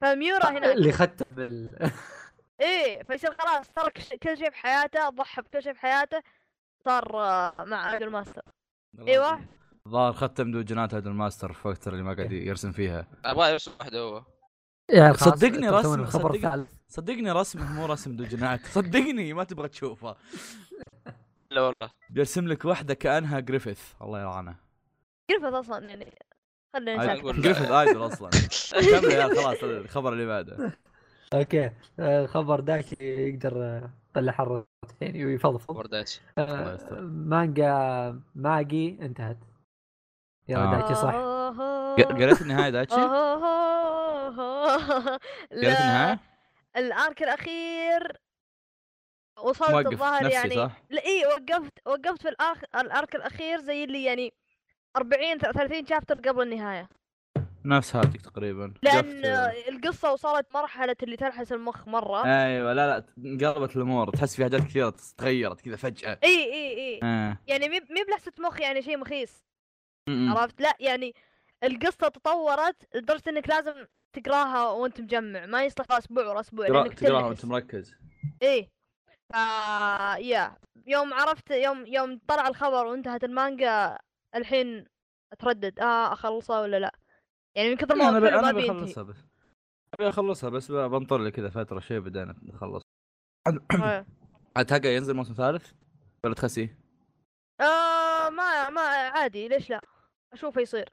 فميورا 0.00 0.50
هناك 0.50 0.76
اللي 0.76 0.92
ختم 0.92 1.24
بال... 1.36 1.68
إيه 2.60 3.02
فيصير 3.02 3.34
خلاص 3.38 3.68
ترك 3.68 3.92
كل 4.22 4.36
شيء 4.38 4.50
في 4.50 4.56
حياته 4.56 5.08
ضحى 5.08 5.42
بكل 5.42 5.62
شيء 5.62 5.72
في 5.72 5.80
حياته 5.80 6.22
صار 6.84 7.20
آه، 7.24 7.54
مع 7.64 7.92
Idolmaster 7.92 8.42
إيوه. 9.08 9.40
الظاهر 9.86 10.12
ختم 10.12 10.52
دوجنات 10.52 10.94
Idolmaster 10.94 11.52
في 11.52 11.66
الفترة 11.68 11.92
اللي 11.92 12.02
ما 12.04 12.14
قاعد 12.14 12.32
يرسم 12.32 12.72
فيها. 12.72 13.06
أبغى 13.24 13.50
يرسم 13.52 13.72
واحدة 13.80 13.98
هو. 14.00 14.24
يا 14.90 15.12
خلاص، 15.12 15.34
صدقني 15.34 15.68
رسم- 15.70 16.06
صدقني. 16.10 16.66
صدقني 16.88 17.30
رسمه 17.32 17.72
مو 17.72 17.86
رسم 17.86 18.16
دوجنات 18.16 18.60
صدقني 18.76 19.32
ما 19.32 19.44
تبغى 19.44 19.68
تشوفه. 19.68 20.16
لا 21.54 21.60
والله. 21.60 21.90
بيرسم 22.10 22.48
لك 22.48 22.64
واحدة 22.64 22.94
كأنها 22.94 23.40
جريفيث. 23.40 23.80
الله 24.02 24.20
يلعنه. 24.20 24.56
قرفت 25.30 25.54
أصلا 25.54 25.88
يعني 25.88 26.14
خلينا 26.76 27.14
جريفيث 27.14 27.70
ايدول 27.70 28.06
أصلا. 28.06 28.30
كمل 29.00 29.10
يا 29.10 29.28
خلاص 29.28 29.62
الخبر 29.62 30.12
اللي 30.12 30.26
بعده. 30.26 30.72
أوكي. 31.34 31.70
خبر 32.26 32.60
داكي 32.60 32.96
يقدر 33.04 33.64
آه، 33.64 33.90
طلع 34.14 34.32
حرة 34.32 34.66
عيني 35.02 35.24
ويفضفض. 35.26 35.76
ورداتش 35.76 36.20
الله 36.38 36.70
آه، 36.70 36.74
يستر. 36.74 37.00
مانجا 37.00 38.20
ماجي 38.34 38.98
انتهت. 39.02 39.38
يلا 40.48 40.62
آه. 40.62 40.70
دايتشي 40.74 40.94
صح. 40.94 41.14
قريت 42.14 42.42
النهاية 42.42 42.70
دايتشي؟ 42.70 42.96
قريت 45.50 45.80
النهاية؟ 45.80 46.20
ال 46.76 46.88
arc 46.88 47.22
الأخير. 47.22 48.23
وصلت 49.42 49.86
الظاهر 49.92 50.30
يعني 50.30 50.54
صح؟ 50.54 50.82
لا 50.90 51.04
إي 51.04 51.26
وقفت 51.26 51.72
وقفت 51.86 52.22
في 52.22 52.28
ال 52.28 52.37
arc 52.37 52.64
ال 52.74 52.84
arc 52.84 53.14
الأخير 53.14 53.60
زي 53.60 53.84
اللي 53.84 54.04
يعني 54.04 54.32
40 54.96 55.38
30 55.38 55.86
chapter 55.86 56.14
قبل 56.30 56.42
النهاية. 56.42 56.88
نفس 57.66 57.96
هاتك 57.96 58.20
تقريبا. 58.22 58.74
لأن 58.82 59.06
وقفت- 59.18 59.68
القصة 59.68 60.12
وصلت 60.12 60.46
مرحلة 60.54 60.96
اللي 61.02 61.16
تلحس 61.16 61.52
المخ 61.52 61.88
مرة. 61.88 62.24
أيوه 62.24 62.72
لا 62.72 62.86
لا 62.86 63.04
انقلبت 63.18 63.76
الأمور. 63.76 64.10
تحس 64.10 64.36
في 64.36 64.42
حاجات 64.44 64.60
كثيرة 64.60 64.94
تغيرت 65.18 65.60
كذا 65.60 65.76
فجأة. 65.76 66.18
إي 66.24 66.52
إي 66.52 66.78
إي. 66.78 67.00
آه. 67.02 67.38
يعني 67.46 67.68
مي 67.68 67.80
مي 67.80 68.04
بلحسة 68.08 68.32
مخ 68.38 68.60
يعني 68.60 68.82
شيء 68.82 68.96
مخيس. 68.98 69.44
م- 70.08 70.12
م. 70.28 70.36
عرفت؟ 70.36 70.60
لا 70.60 70.76
يعني 70.80 71.14
القصة 71.64 72.08
تطورت 72.08 72.76
لدرجة 72.94 73.22
إنك 73.28 73.48
لازم 73.48 73.74
تقراها 74.12 74.70
وأنت 74.70 75.00
مجمع. 75.00 75.46
ما 75.46 75.64
يصلح 75.64 75.86
أسبوع 75.92 76.24
ورا 76.28 76.40
أسبوع 76.40 76.66
تقراها. 76.86 77.26
وأنت 77.26 77.44
مركز. 77.44 77.94
إيه 78.42 78.68
فا 79.34 80.16
يا. 80.18 80.56
يوم 80.86 81.14
عرفت 81.14 81.50
يوم 81.50 81.86
يوم 81.86 82.20
طلع 82.28 82.48
الخبر 82.48 82.86
وانتهت 82.86 83.24
المانجا 83.24 83.98
الحين 84.34 84.86
اتردد. 85.32 85.80
آه 85.80 86.12
أخلصها 86.12 86.60
ولا 86.60 86.76
لا؟ 86.76 86.92
يعني 87.56 87.70
من 87.70 87.76
كثر 87.76 87.94
ما 87.94 88.08
أنا 88.08 88.18
أنا 88.40 88.52
بخلصها 88.52 89.02
بس. 89.02 89.16
أبي 89.94 90.08
أخلصها 90.08 90.50
بس 90.50 90.70
بنطر 90.72 91.18
لي 91.18 91.30
كذا 91.30 91.50
فترة 91.50 91.80
شيء 91.80 92.00
بعدين 92.00 92.34
نخلص. 92.42 92.82
آه. 93.82 94.06
اتهقى 94.56 94.94
ينزل 94.94 95.14
موسم 95.14 95.34
ثالث؟ 95.34 95.72
ولا 96.24 96.34
تخسيه؟ 96.34 96.78
آه 97.60 98.28
ما 98.30 98.70
ما 98.70 98.80
عادي. 98.80 99.48
ليش 99.48 99.70
لا؟ 99.70 99.80
أشوفه 100.32 100.60
يصير. 100.60 100.88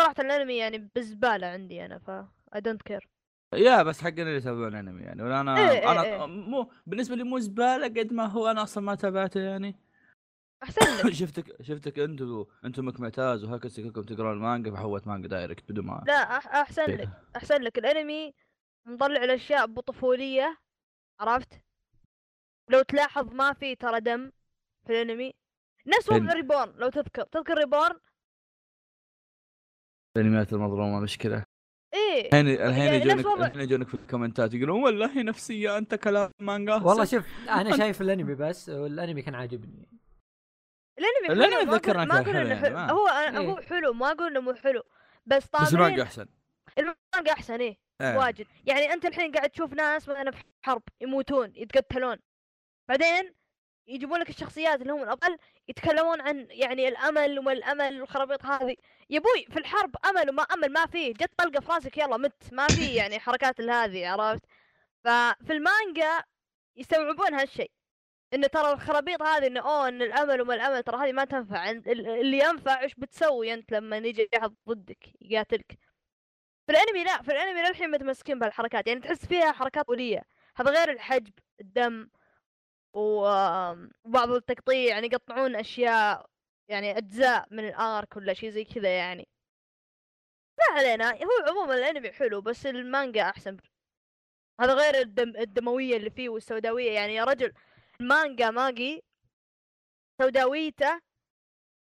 صراحة 0.00 0.14
الأنمي 0.18 0.56
يعني 0.56 0.90
بزبالة 0.96 1.46
عندي 1.46 1.84
أنا 1.84 1.98
ف 1.98 2.10
I 2.56 2.58
don't 2.60 2.92
care. 2.92 3.17
يا 3.54 3.82
بس 3.82 4.00
حقنا 4.00 4.22
اللي 4.22 4.36
يتابعون 4.36 4.74
انمي 4.74 5.02
يعني. 5.02 5.22
ولا 5.22 5.40
أنا 5.40 5.58
إيه 5.58 5.70
إيه 5.70 5.92
أنا 5.92 6.02
إيه. 6.02 6.26
مو 6.26 6.70
بالنسبة 6.86 7.16
لي 7.16 7.24
مو 7.24 7.38
زبالة 7.38 7.86
قد 7.86 8.12
ما 8.12 8.26
هو 8.26 8.46
أنا 8.46 8.62
أصلا 8.62 8.84
ما 8.84 8.94
تابعته 8.94 9.40
يعني. 9.40 9.76
أحسن 10.62 11.06
لك. 11.08 11.14
شفتك 11.20 11.62
شفتك 11.62 11.98
انت 11.98 12.22
و... 12.22 12.46
انت 12.64 12.78
ومك 12.78 13.00
معتاز 13.00 13.44
وهكذا 13.44 13.82
كلكم 13.82 14.02
تقرون 14.02 14.32
المانجا 14.32 14.70
فحوت 14.70 15.06
مانجا 15.06 15.28
direct 15.28 15.72
بدون 15.72 15.86
ما 15.86 16.04
لا 16.06 16.36
أحسن 16.36 16.84
لك. 16.84 17.08
أحسن 17.36 17.62
لك. 17.62 17.78
الأنمي 17.78 18.34
مطلع 18.86 19.24
الاشياء 19.24 19.66
بطفولية 19.66 20.58
عرفت؟ 21.20 21.62
لو 22.70 22.82
تلاحظ 22.82 23.34
ما 23.34 23.52
في 23.52 23.74
ترى 23.74 24.00
دم 24.00 24.32
في 24.86 25.02
الأنمي. 25.02 25.34
نفس 25.86 26.08
وضع؟ 26.08 26.32
ريبورن 26.32 26.72
لو 26.76 26.88
تذكر. 26.88 27.22
تذكر 27.22 27.54
ريبورن؟ 27.54 28.00
الأنميات 30.16 30.52
المظلومة 30.52 31.00
مشكلة. 31.00 31.44
إيه. 32.14 32.26
الحين 32.26 32.48
الحين 32.48 32.84
يعني 32.84 32.96
يجونك 32.96 33.14
نفس 33.18 33.26
وضع- 33.26 33.46
الحين 33.46 33.60
يجونك 33.60 33.88
في 33.88 33.94
الكومنتات 33.94 34.54
يقولون 34.54 34.82
والله 34.82 35.22
نفسيه 35.22 35.78
أنت 35.78 35.94
كلام 35.94 36.30
مانجا. 36.40 36.74
والله. 36.74 37.04
شوف 37.04 37.24
أنا 37.48 37.76
شايف 37.76 38.00
الأنمي 38.00 38.34
بس 38.34 38.68
والأنمي 38.68 39.22
كان 39.22 39.34
عاجبني. 39.34 39.88
الانمي 40.98 41.44
الأنمي 41.44 41.80
حلو 41.80 42.04
ما 42.04 42.20
أقول 42.20 42.36
إنه 42.36 42.54
حلو 42.54 42.70
يعني، 42.76 42.92
هو 42.92 43.06
أنا 43.08 43.40
إيه. 43.40 43.46
هو 43.46 43.56
حلو 43.56 43.92
ما 43.92 44.10
أقول 44.10 44.26
إنه 44.30 44.40
مو 44.40 44.54
حلو. 44.54 44.82
بس 45.26 45.44
بس 45.62 45.74
المانجا 45.74 46.02
أحسن. 46.02 46.26
المانجا 46.78 47.32
أحسن 47.32 47.60
إيه. 47.60 47.76
إيه. 48.00 48.16
واجد. 48.18 48.46
يعني 48.66 48.92
أنت 48.92 49.04
الحين 49.04 49.32
قاعد 49.32 49.50
تشوف 49.50 49.72
ناس 49.72 50.08
مثلا 50.08 50.30
في 50.30 50.44
حرب 50.62 50.82
يموتون 51.00 51.52
يتقتلون. 51.56 52.16
بعدين 52.88 53.34
يجيبون 53.88 54.20
لك 54.20 54.28
الشخصيات 54.30 54.82
اللي 54.82 54.92
هم 54.92 55.02
الابطال 55.02 55.38
يتكلمون 55.68 56.20
عن 56.20 56.46
يعني 56.50 56.88
الأمل 56.88 57.38
وما 57.38 57.52
الأمل 57.52 58.00
والخرابيط 58.00 58.44
هذه. 58.46 58.76
يا 59.10 59.18
أبوي 59.18 59.46
في 59.50 59.58
الحرب 59.58 59.96
أمل 60.06 60.30
وما 60.30 60.42
أمل 60.42 60.72
ما 60.72 60.86
فيه 60.86 61.12
جت 61.14 61.30
طلقة 61.38 61.60
في 61.60 61.72
راسك 61.72 61.98
يلا 61.98 62.16
مت. 62.16 62.52
ما 62.52 62.66
في 62.66 62.94
يعني 63.00 63.18
حركات 63.20 63.60
هذه 63.60 64.08
عرفت؟ 64.08 64.42
ففي 65.04 65.52
المانجا 65.52 66.22
يستوعبون 66.76 67.34
هالشيء 67.34 67.70
انه 68.34 68.46
ترى 68.46 68.72
الخرابيط 68.72 69.22
هذه 69.22 69.46
انه 69.46 69.60
أوه 69.60 69.88
إن 69.88 70.02
الأمل 70.02 70.40
وما 70.42 70.54
الأمل 70.54 70.82
ترى 70.82 70.96
هذه 71.08 71.12
ما 71.12 71.24
تنفع. 71.24 71.70
ال- 71.70 71.88
ال- 71.90 72.08
اللي 72.08 72.38
ينفع 72.38 72.80
إيش 72.80 72.94
بتسوي 72.94 73.54
أنت 73.54 73.72
لما 73.72 73.96
يجي 73.96 74.28
احد 74.38 74.54
ضدك 74.68 74.98
يقاتلك؟ 75.20 75.78
في 76.66 76.72
الأنمي 76.72 77.04
لا 77.04 77.22
في 77.22 77.32
الأنمي 77.32 77.62
للحين 77.62 77.90
متمسكين 77.90 78.38
بهالحركات. 78.38 78.86
يعني 78.88 79.00
تحس 79.00 79.26
فيها 79.26 79.52
حركات 79.52 79.86
طوليه 79.86 80.22
هذا 80.56 80.70
غير 80.70 80.90
الحجب 80.92 81.32
الدم 81.60 82.08
وبعض 82.92 84.30
التقطيع 84.30 84.88
يعني 84.88 85.06
يقطعون 85.06 85.56
أشياء 85.56 86.26
يعني 86.68 86.98
أجزاء 86.98 87.46
من 87.50 87.68
الارك 87.68 88.16
ولا 88.16 88.34
شيء 88.34 88.50
زي 88.50 88.64
كذا 88.64 88.96
يعني. 88.96 89.28
ما 90.58 90.78
علينا 90.78 91.10
هو 91.10 91.48
عموما 91.48 91.74
الأنمي 91.74 92.12
حلو 92.12 92.40
بس 92.40 92.66
المانجا 92.66 93.22
أحسن. 93.22 93.56
هذا 94.60 94.74
غير 94.74 94.94
الدم 94.94 95.36
الدموية 95.36 95.96
اللي 95.96 96.10
فيه 96.10 96.28
والسوداوية 96.28 96.92
يعني 96.92 97.14
يا 97.14 97.24
رجل 97.24 97.52
المانجا 98.00 98.50
ماجي 98.50 99.04
سوداويته 100.22 101.00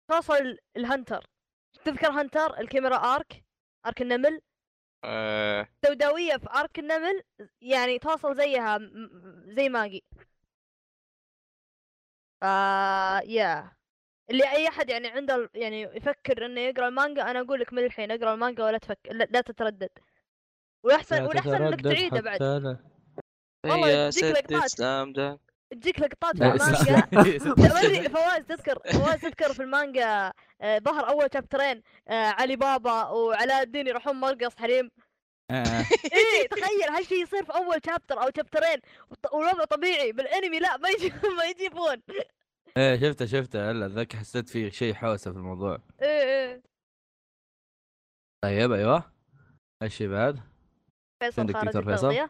توصل 0.08 0.58
الهنتر. 0.78 1.26
تذكر 1.86 2.12
هنتر؟ 2.12 2.60
الكاميرا 2.60 2.96
ارك 2.96 3.44
arc 3.86 4.02
النمل؟ 4.02 4.42
آه، 5.04 5.68
سوداوية 5.86 6.38
في 6.38 6.50
arc 6.50 6.80
النمل 6.80 7.24
يعني 7.62 8.00
توصل 8.00 8.36
زيها 8.36 8.80
زي 9.48 9.70
ماجي. 9.70 10.04
آه 12.46 13.22
يا 13.26 13.72
اللي 14.30 14.52
أي 14.52 14.68
أحد 14.68 14.90
يعني 14.90 15.08
عنده 15.08 15.36
ال- 15.36 15.50
يعني 15.54 15.82
يفكر 15.82 16.46
إنه 16.46 16.62
يقرأ 16.62 16.88
المانجا 16.88 17.22
أنا 17.32 17.40
أقول 17.42 17.60
لك 17.60 17.74
من 17.74 17.84
الحين 17.86 18.12
اقرأ 18.12 18.34
المانجا 18.34 18.64
ولا 18.64 18.78
تفكر 18.78 19.14
لا, 19.14 19.24
لا 19.24 19.42
تتردد. 19.42 19.90
والاحسن 20.84 21.16
والاحسن 21.28 21.50
إنك 21.74 21.82
تعيده 21.98 22.22
بعد. 22.22 22.40
والله 23.66 24.10
تجيك 24.10 24.26
ست 24.26 24.52
لقطات. 24.54 24.62
تجيك 25.72 26.00
لقطات 26.00 26.38
في 26.38 26.44
المانجا. 26.44 27.08
توري 27.70 28.10
فواز 28.10 28.46
تذكر 28.46 28.80
فواز 28.94 29.22
تذكر 29.22 29.54
في 29.54 29.62
المانجا 29.64 30.32
آه، 30.62 30.80
ظهر 30.80 31.10
أول 31.10 31.28
شابترين 31.34 31.82
آه، 32.08 32.14
علي 32.30 32.56
بابا 32.56 33.04
وعلاء 33.08 33.64
الدين 33.64 33.88
يروحون 33.88 34.16
مرقص 34.16 34.56
حريم 34.56 34.92
آه. 35.52 35.86
إيه 36.14 36.48
تخيل 36.52 36.90
هالشيء 36.96 37.24
يصير 37.24 37.46
في 37.46 37.56
أول 37.56 37.78
شابتر 37.86 38.24
أو 38.24 38.30
شابترين 38.36 38.78
والوضع 39.34 39.64
طبيعي 39.64 40.12
بالانمي 40.12 40.60
لا 40.60 40.78
ما 40.78 40.90
يجي 40.90 41.14
ما 41.38 41.44
يجيبون. 41.44 42.02
إيه 42.78 43.00
شفته 43.00 43.26
شفته. 43.26 43.72
هلا 43.72 43.88
ذاك 43.88 44.16
حسيت 44.16 44.50
في 44.50 44.72
شيء 44.72 44.94
حوسة 44.94 45.32
في 45.32 45.38
الموضوع. 45.38 45.78
إيه 46.02 46.08
إيه. 46.08 46.64
طيب 48.44 48.72
أيوه. 48.72 49.12
إيش 49.84 49.98
في 49.98 50.08
بعد؟ 50.08 50.40
فيصل 51.24 51.42
عندك 51.42 51.54
خارج؟ 51.54 51.78
التغطية. 51.78 52.30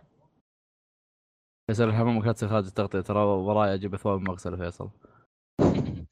فيصل 1.67 1.83
الحمام 1.83 2.25
لا 2.25 2.31
تصير 2.31 2.49
خارج 2.49 2.65
التغطية. 2.65 3.01
ترى 3.01 3.19
وراي 3.19 3.73
أجيب 3.73 3.95
ثواب 3.95 4.21
مغسله 4.21 4.57
فيصل. 4.57 4.89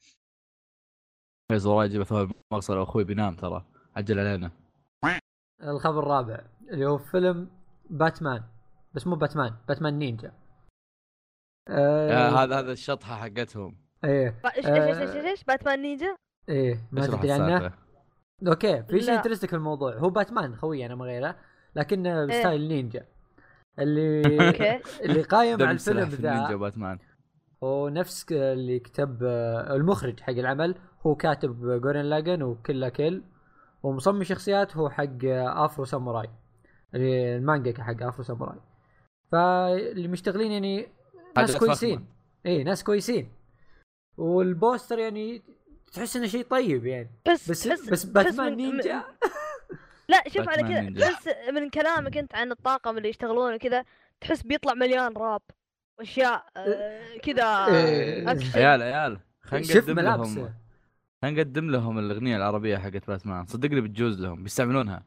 فيصل 1.52 1.68
وراي 1.68 1.86
أجيب 1.86 2.02
ثواب 2.02 2.32
مغسله 2.52 2.80
واخوي 2.80 3.04
بينام 3.04 3.36
ترى. 3.36 3.64
عجل 3.96 4.18
علينا. 4.18 4.50
الخبر 5.62 5.98
الرابع 5.98 6.44
اللي 6.70 6.86
هو 6.86 6.98
فيلم 6.98 7.50
باتمان. 7.90 8.44
بس 8.94 9.06
مو 9.06 9.16
باتمان 9.16 9.56
باتمان 9.68 9.98
نينجا. 9.98 10.32
آه 11.68 12.10
آه 12.10 12.28
هذا 12.28 12.58
هذا 12.58 12.72
الشطحة 12.72 13.16
حقتهم. 13.16 13.83
إيه 14.04 14.40
إيش 14.56 14.66
إيش 14.66 15.24
إيش 15.24 15.44
باتمان 15.44 15.82
نينجا؟ 15.82 16.16
إيه 16.48 16.88
ما 16.92 17.06
تدري 17.06 17.32
عنه؟ 17.32 17.72
okay 18.48 18.82
في 18.82 19.00
شيء. 19.00 19.14
interesting 19.14 19.48
في 19.48 19.56
الموضوع. 19.56 19.96
هو 19.98 20.10
باتمان 20.10 20.56
خوي 20.56 20.86
أنا 20.86 20.94
ما 20.94 21.04
غيره 21.04 21.36
لكنه 21.76 22.20
إيه. 22.20 22.26
ب 22.26 22.33
style 22.33 22.68
نينجا. 22.68 23.06
اللي 23.78 24.46
okay. 24.46 24.80
اللي 25.04 25.22
قايم 25.22 25.62
على 25.62 25.70
الفيلم 25.70 26.08
ذا 26.08 26.56
باتمان 26.56 26.98
هو 27.64 27.88
نفس 27.88 28.26
اللي 28.32 28.78
كتب 28.78 29.18
آه، 29.22 29.76
المخرج 29.76 30.20
حق 30.20 30.32
العمل. 30.32 30.74
هو 31.06 31.14
كاتب 31.14 31.80
Gurren 31.80 32.04
Lagann 32.04 32.42
و 32.42 32.49
Kill 32.49 32.75
la 32.75 32.88
Kill 32.88 33.22
ومصمم 33.82 34.22
شخصيات 34.22 34.76
هو 34.76 34.90
حق 34.90 35.24
آه، 35.24 35.64
Afro 35.64 35.84
Samurai. 35.84 36.30
اللي 36.94 37.36
المانجا 37.36 37.82
حق 37.82 38.02
Afro 38.02 38.24
Samurai. 38.24 38.60
فاللي 39.32 40.08
مشتغلين 40.08 40.52
يعني 40.52 40.88
ناس 41.36 41.50
حاجات 41.50 41.56
كويسين. 41.56 42.06
إيه 42.46 42.64
ناس 42.64 42.84
كويسين. 42.84 43.32
والبوستر 44.16 44.98
يعني 44.98 45.42
تحس 45.92 46.16
إنه 46.16 46.26
شيء 46.26 46.44
طيب 46.44 46.86
يعني. 46.86 47.10
بس 47.28 47.50
بس 47.50 47.62
تحس- 47.64 47.80
بس 47.80 47.88
تحس 47.88 48.04
باتمان 48.04 48.52
من- 48.52 48.56
نينجا 48.56 48.96
من- 48.96 49.02
لا 50.08 50.22
شوف 50.28 50.48
على 50.48 50.62
كذا. 50.62 51.08
تحس 51.10 51.28
من 51.52 51.70
كلامك 51.70 52.16
أنت 52.16 52.34
عن 52.34 52.50
الطاقم 52.52 52.98
اللي 52.98 53.08
يشتغلون 53.08 53.54
وكذا 53.54 53.84
تحس 54.20 54.42
بيطلع 54.42 54.74
مليان 54.74 55.12
راب 55.16 55.42
وأشياء 55.98 56.46
آه، 56.56 57.16
كذا 57.22 57.66
إيه. 57.66 58.30
أكشن. 58.30 58.58
عيال 58.58 58.82
عيال 58.82 59.20
خلينا 59.42 59.66
شوف 59.66 59.76
نقدم 59.76 60.00
لهم 60.00 60.20
ملابسه. 60.20 60.54
خلينا 61.22 61.42
نقدم 61.42 61.70
لهم 61.70 61.98
الأغنية 61.98 62.36
العربية 62.36 62.76
حقت 62.78 63.06
باتمان 63.06 63.46
صدقني 63.46 63.80
بتجوز 63.80 64.20
لهم 64.20 64.42
بيستعملونها. 64.42 65.02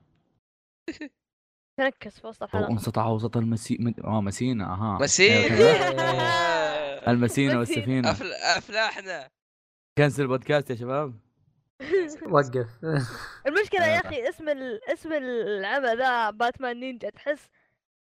تنكس 1.80 2.20
في 2.20 2.28
وسط 2.28 2.44
الحلقة. 2.44 2.70
وانسطع 2.70 3.06
وسط 3.08 3.38
المسي 3.38 3.94
آه 4.04 4.22
مسينا 4.22 4.66
أها. 4.74 4.98
مسينا. 5.02 5.58
هي- 7.54 7.58
والسفينة 7.58 8.12
أفل... 8.12 8.34
أفلاحنا 8.34 9.30
كنسل 9.98 10.22
البودكاست 10.22 10.70
يا 10.70 10.76
شباب 10.76 11.20
وقف 12.32 12.68
المشكلة 13.48 13.86
يا 13.88 13.98
آه. 13.98 14.08
أخي 14.08 14.30
اسم 14.30 14.50
ال... 14.50 14.90
اسم 14.90 15.14
العمل 15.14 15.98
ذا 15.98 16.30
باتمان 16.30 16.80
نينجا 16.80 17.10
تحس 17.10 17.48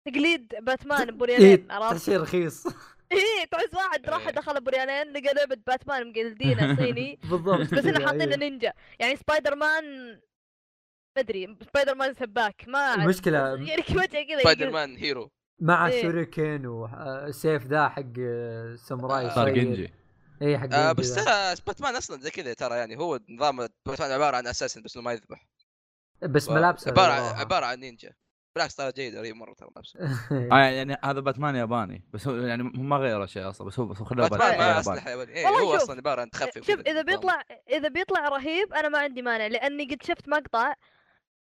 تقليد 0.07 0.55
باتمان 0.62 1.01
إيه 1.10 1.12
بوريالين 1.12 1.72
عرفت؟ 1.72 2.05
شيء 2.05 2.17
رخيص 2.22 2.67
إيه 3.12 3.45
تحس 3.51 3.74
واحد 3.74 4.10
راح 4.10 4.27
إيه. 4.27 4.33
دخل 4.33 4.62
بوريالين 4.63 5.13
لقى 5.13 5.33
لعبة 5.33 5.57
باتمان 5.67 6.10
مقلدينه 6.10 6.75
صيني 6.86 7.19
بالضبط 7.24 7.74
بس 7.74 7.86
إنه 7.86 7.98
كذا، 7.98 8.05
حاطين 8.07 8.29
إيه. 8.29 8.36
نينجا 8.38 8.74
يعني 9.00 9.15
سبايدر 9.15 9.55
مان 9.55 10.10
ما 11.17 11.22
أدري 11.22 11.57
سبايدر 11.69 11.95
مان 11.95 12.13
سباك 12.13 12.63
ما. 12.67 12.95
المشكلة- 12.95 13.67
يعني 13.69 13.81
كذا 13.83 14.39
سبايدر 14.41 14.69
مان 14.72 14.95
هيرو 14.98 15.31
مع 15.63 15.88
إيه. 15.88 16.01
شوريكن 16.01 16.65
وسيف 16.65 17.63
ذا 17.67 17.89
حق 17.89 18.03
آه، 18.20 18.75
ساموراي 18.75 19.25
آه. 19.25 19.29
صار 19.36 19.46
صغير. 19.50 19.55
جنجي 19.55 19.93
اي 20.41 20.58
حق 20.58 20.74
آه 20.74 20.91
بس. 20.91 21.15
ترى 21.15 21.55
باتمان 21.67 21.96
أصلا 21.96 22.22
زي 22.22 22.29
كذا 22.29 22.53
ترى 22.53 22.77
يعني 22.77 22.98
هو 22.98 23.20
نظام 23.29 23.67
باتمان 23.86 24.12
عبارة 24.12 24.38
عن 24.38 24.48
أساسن 24.48 24.82
بس 24.84 24.96
إنه 24.96 25.05
ما 25.05 25.12
يذبح 25.13 25.48
بس 26.22 26.50
ملابسه 26.50 26.91
عبارة 26.91 27.12
عن. 27.12 27.36
عبارة 27.39 27.65
عن 27.65 27.79
نينجا 27.79 28.13
بالعكس 28.55 28.75
ترى 28.75 28.91
جيده 28.91 29.24
هي 29.24 29.34
مرة 29.34 29.53
ترى 29.53 29.70
ملابسه 29.75 30.00
آه 30.58 30.70
يعني 30.70 30.98
هذا 31.03 31.20
باتمان 31.20 31.55
ياباني 31.55 32.03
بس 32.13 32.27
هو 32.27 32.36
يعني 32.36 32.63
هم 32.63 32.89
ما 32.89 32.98
غيروا 32.98 33.25
شيء 33.25 33.50
أصلا 33.50 33.67
بس 33.67 33.79
هو 33.79 33.86
بس 33.86 33.98
هو 33.98 34.05
خلاه 34.05 34.27
باتمان 34.27 34.39
باتمان 34.50 34.58
ما 34.60 34.65
ياباني 34.77 34.79
اسلحه 34.79 35.10
ياباني 35.10 35.32
إيه 35.34 35.46
والله 35.46 35.60
هو 35.62 35.74
شوف. 35.74 35.82
أصلا 35.82 35.98
عبارة 35.98 36.22
عن 36.22 36.29
تخفي 36.29 36.63
شوف. 36.63 36.79
إذا 36.79 37.01
بيطلع 37.01 37.43
إذا 37.70 37.88
بيطلع 37.88 38.27
رهيب 38.29 38.74
أنا 38.74 38.89
ما 38.89 39.00
عندي 39.00 39.22
مانع 39.22 39.48
لأني 39.48 39.86
قد 39.86 40.03
شفت 40.03 40.29
مقطع 40.29 40.74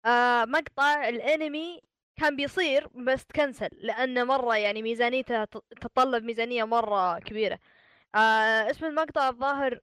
آه 0.06 0.44
مقطع 0.44 1.08
الأنمي 1.08 1.80
كان 2.18 2.36
بيصير 2.36 2.88
بس 2.88 3.26
تكنسل 3.26 3.68
لأنه 3.72 4.24
مرة 4.24 4.56
يعني 4.56 4.82
ميزانيته 4.82 5.44
ت- 5.44 5.56
تتطلب 5.80 6.24
ميزانية 6.24 6.64
مرة 6.64 7.18
كبيرة 7.18 7.58
آه 8.14 8.70
اسم 8.70 8.84
المقطع 8.86 9.28
الظاهر 9.28 9.80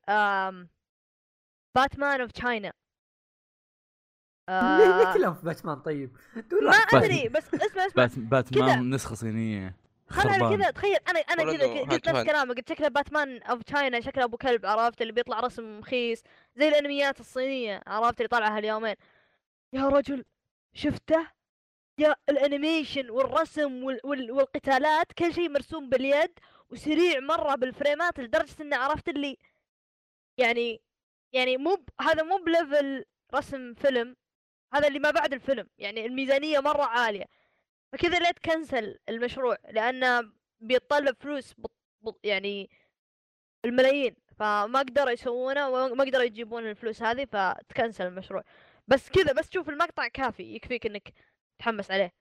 باتمان 1.76 2.22
of 2.22 2.32
China 2.32 2.74
ليه 4.50 5.14
كلهم 5.14 5.34
في 5.34 5.46
باتمان 5.46 5.76
طيب؟ 5.80 6.18
ما. 6.62 6.72
أدري 6.72 7.30
بس 7.30 7.54
اسمع 7.54 7.86
اسمع 7.86 8.06
بات 8.06 8.20
باتمان 8.20 8.90
نسخة 8.90 9.16
صينية 9.16 9.76
خل 10.10 10.22
أنا 10.30 10.34
خربان. 10.40 10.58
كذا 10.62 10.72
تخيل 10.72 10.98
أنا 11.10 11.20
أنا 11.20 11.44
كذا 11.44 11.68
قلت 11.92 12.10
نفس. 12.10 12.24
كلامك 12.26 12.56
قلت 12.58 12.70
شكله 12.70 12.88
باتمان 12.88 13.42
of 13.44 13.64
China 13.64 14.00
شكله 14.02 14.24
أبو 14.24 14.38
كلب 14.38 14.66
عرفت 14.66 15.02
اللي 15.02 15.14
بيطلع 15.14 15.40
رسم 15.40 15.82
خيس 15.82 16.24
زي 16.56 16.68
الأنميات 16.68 17.20
الصينية 17.20 17.82
عرفت 17.88 18.18
اللي 18.18 18.28
طالعة 18.28 18.58
هاليومين 18.58 18.96
يا 19.74 19.88
رجل 19.90 20.26
شفته 20.74 21.28
ال 22.30 22.38
animation 22.38 23.10
والرسم 23.10 23.84
وال 23.84 24.00
وال 24.04 24.32
والقتالات 24.32 25.14
كل 25.14 25.34
شيء 25.34 25.50
مرسوم 25.50 25.90
باليد 25.90 26.40
وسريع 26.70 27.20
مرة 27.20 27.56
بالفريمات 27.56 28.20
لدرجة 28.20 28.62
إني 28.62 28.76
عرفت 28.76 29.10
اللي 29.10 29.38
يعني 30.38 30.82
يعني 31.34 31.58
مو 31.58 31.86
هذا 32.02 32.24
مو 32.24 32.38
ب 32.38 32.49
level 32.49 33.06
رسم 33.36 33.74
فيلم 33.74 34.16
هذا 34.74 34.88
اللي 34.88 35.00
ما 35.00 35.12
بعد 35.12 35.34
الفيلم 35.34 35.70
يعني 35.78 36.06
الميزانية 36.06 36.60
مرة 36.60 36.84
عالية. 36.84 37.26
فكذا 37.94 38.20
ليت 38.20 38.40
كنسل 38.40 39.00
المشروع 39.10 39.58
لأنه 39.72 40.32
بيتطلب 40.60 41.16
فلوس 41.22 41.54
بط... 41.58 41.72
بط... 42.02 42.20
يعني 42.24 42.70
الملايين 43.66 44.16
فما 44.40 44.80
قدروا 44.80 45.12
يسوونه 45.12 45.70
وما 45.70 46.04
قدروا 46.06 46.24
يجيبون 46.24 46.68
الفلوس 46.70 47.04
هذه 47.04 47.26
فتكنسل 47.26 48.08
المشروع. 48.08 48.44
بس 48.88 49.10
كذا 49.10 49.34
بس 49.34 49.50
تشوف 49.50 49.70
المقطع 49.70 50.08
كافي 50.08 50.44
يكفيك 50.56 50.86
إنك 50.86 51.14
تحمس 51.60 51.92
عليه 51.92 52.12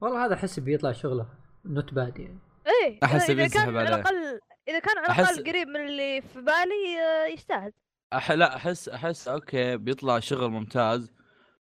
والله 0.00 0.24
هذا 0.26 0.34
أحس 0.34 0.60
بيطلع 0.60 0.92
شغله 0.92 1.26
not 1.64 1.94
bad 1.94 2.18
يعني 2.18 2.38
إيه 2.66 2.98
إذا 3.04 3.34
بينسحب 3.34 3.64
كان 3.64 3.76
على 3.76 3.78
عليه. 3.88 3.94
الأقل 3.94 4.40
إذا 4.68 4.78
كان 4.78 4.98
على 4.98 5.06
أحس- 5.14 5.30
الأقل 5.30 5.50
قريب 5.50 5.68
من 5.68 5.80
اللي 5.88 6.22
في 6.22 6.40
بالي 6.40 7.00
آه، 7.00 7.26
يستاهل 7.26 7.72
أح 8.12 8.32
لا 8.32 8.56
أحس 8.56 8.88
أحس 8.88 9.28
أوكي 9.28 9.76
بيطلع 9.76 10.18
شغل 10.18 10.48
ممتاز 10.50 11.12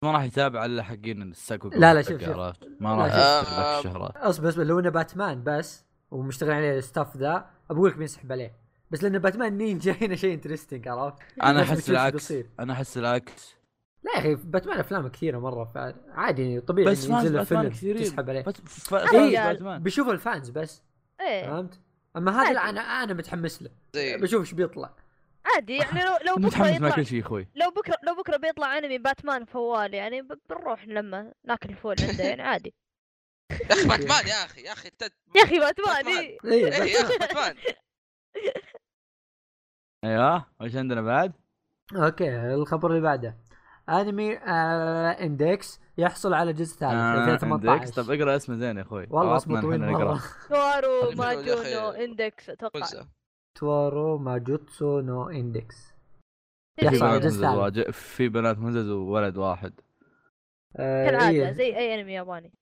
ما 0.04 0.12
راح 0.12 0.24
يتابع 0.24 0.66
إلا 0.66 0.84
حقين 0.84 1.22
الساكو 1.22 1.68
لا، 1.70 1.94
لا، 1.94 2.02
شوف، 2.02 2.24
شوف. 2.26 2.38
عرفت 2.38 2.68
ما 2.80 2.96
راح 2.96 3.06
شوف. 3.08 3.16
يشتغل 3.18 3.64
آه، 3.64 3.80
الشهرات 3.80 4.18
اصبر 4.18 4.50
اصبر 4.50 4.64
لو 4.64 4.80
إنه 4.80 4.90
باتمان 4.90 5.44
بس 5.44 5.86
ومشتغل 6.12 6.52
عليه 6.52 6.78
ال 6.78 6.84
staff 6.84 7.18
ذا 7.18 7.50
بقول 7.70 7.90
لك 7.90 7.98
بينسحب 7.98 8.32
عليه 8.32 8.56
بس 8.92 9.04
لأنه 9.04 9.18
باتمان 9.18 9.58
نينجا 9.58 9.92
هنا 9.92 10.16
شيء 10.16 10.34
interesting 10.34 10.88
عرفت؟ 10.88 11.18
أنا 11.44 11.62
أحس 11.62 11.90
العكس. 11.90 12.34
أنا 12.60 12.74
أحس 12.74 12.98
العكس 12.98 13.56
لا 14.04 14.12
يا 14.14 14.20
أخي 14.20 14.36
باتمان 14.36 14.80
أفلام 14.80 15.08
كثيرة 15.08 15.40
مرة 15.40 15.64
فعادي 15.66 16.62
طبيعي 16.62 16.88
بس 16.92 17.06
ينزل 17.06 17.34
باتمان 17.34 17.44
فيلم 17.62 17.70
كثيرين. 17.74 18.04
تسحب 18.04 18.30
عليه. 18.30 18.42
بات- 18.42 18.58
ف- 18.58 18.96
fans 18.96 19.36
قال- 19.36 19.54
باتمان. 19.54 19.84
بيشوف 19.84 20.10
ال 20.10 20.18
fans 20.18 20.50
بس 20.50 20.84
إيه. 21.22 21.46
فهمت؟ 21.48 21.80
أما 22.18 22.42
هذا 22.42 22.54
لا. 22.54 22.70
أنا 22.70 22.82
أنا 22.82 23.14
متحمس 23.14 23.62
له. 23.62 23.70
بشوف 23.96 24.42
إيش 24.42 24.54
بيطلع. 24.54 24.94
عادي 25.56 25.78
يعني 25.78 26.00
لو 26.04 26.18
لو 26.28 26.36
بكرة 26.50 26.68
يطلع 26.68 26.90
كل 26.96 27.06
شيء 27.06 27.22
أخوي. 27.22 27.48
لو 27.56 27.70
بكرة 27.72 27.98
لو 28.08 28.16
بكرة 28.16 28.38
بيطلع 28.38 28.78
أنمي 28.78 28.98
باتمان 28.98 29.46
فوال 29.46 29.94
يعني 29.94 30.22
بنروح 30.50 30.88
لما 30.88 31.34
ناكل 31.44 31.70
الفول 31.70 31.96
عنده 32.10 32.24
يعني 32.24 32.42
عادي. 32.42 32.74
يا 33.52 33.58
أخي 33.74 33.88
باتمان 33.88 34.28
يا 34.28 34.46
أخي 34.46 34.62
يا 34.62 34.72
أخي 34.74 34.88
انت 34.90 35.02
يا 35.36 35.44
أخي 35.44 35.60
باتمان 35.60 35.96
باتمان. 35.96 36.18
إيه. 36.18 36.38
إيه 36.46 36.94
يا 36.94 37.02
أخي 37.02 37.18
باتمان. 37.18 37.56
أيوه 40.04 40.46
وش 40.62 40.76
عندنا 40.76 41.02
بعد؟ 41.02 41.34
أوكي 41.96 42.54
الخبر 42.54 42.90
اللي 42.92 43.02
بعده. 43.02 43.38
انمي 43.90 44.38
آه 44.38 45.12
إندكس 45.12 45.80
يحصل 45.98 46.34
على 46.34 46.54
جزء 46.54 46.78
ثالث 46.78 46.94
آه، 46.94 47.34
2018 47.34 47.74
إندكس. 47.84 47.96
طب 48.00 48.12
اقرأ 48.12 48.36
اسمه 48.36 48.56
زين 48.56 48.78
يا 48.78 48.82
أخوي 48.82 49.08
والله 49.10 49.38
اسمه 49.38 49.62
طويل. 49.62 49.80
مرة 49.82 50.20
توارو 50.50 51.12
ماجونو. 51.12 51.90
إندكس 51.90 52.50
أتوقع. 52.50 52.86
توارو 53.56 54.18
ماجوتسو 54.18 55.00
نو 55.00 55.30
إندكس 55.30 55.94
في 56.80 56.86
يحصل 56.86 57.06
على 57.06 57.20
بنات 57.20 57.24
جزء 57.32 57.48
مزز 57.48 57.74
ثالث. 57.74 57.90
في 57.90 58.30
بنات 58.30 58.58
مزز 58.58 58.90
وولد 58.90 59.38
واحد 59.38 59.74
آه 60.76 61.06
كالعادة 61.06 61.30
إيه. 61.48 61.52
زي 61.52 61.78
أي 61.78 61.96
أنمي 62.02 62.14
ياباني 62.14 62.54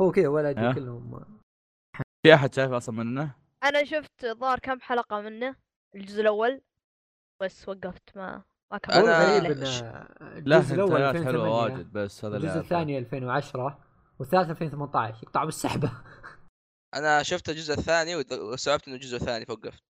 هو 0.00 0.12
كذا 0.12 0.28
ولد. 0.28 0.74
كلهم 0.74 1.24
في 2.22 2.34
أحد 2.34 2.54
شايف 2.54 2.72
أصلا 2.72 2.94
منه؟ 2.94 3.34
أنا 3.64 3.84
شفت 3.84 4.26
ظهر 4.26 4.58
كم 4.58 4.80
حلقة 4.80 5.20
منه 5.20 5.56
الجزء 5.94 6.20
الأول 6.20 6.60
بس 7.42 7.68
وقفت 7.68 8.16
ما 8.16 8.42
ما 8.72 8.78
هو 8.86 9.06
أنا- 9.06 9.40
غريب 9.40 9.52
الجزء 9.52 10.74
الأول 10.74 10.92
حلوة 10.96 11.10
2008 11.10 11.48
واجد 11.52 11.92
بس 11.92 12.24
هذا 12.24 12.36
الجزء. 12.36 12.58
الثاني 12.58 12.98
2010 12.98 13.78
والثالث 14.18 14.50
2018 14.50 15.22
يقطعوا 15.22 15.44
بالسحبة. 15.44 15.92
أنا 16.94 17.22
شفت 17.22 17.48
الجزء 17.48 17.74
الثاني 17.74 18.16
واستوعبت 18.16 18.86
إنه 18.88 18.96
الجزء 18.96 19.16
الثاني 19.16 19.46
فوقفت. 19.46 19.82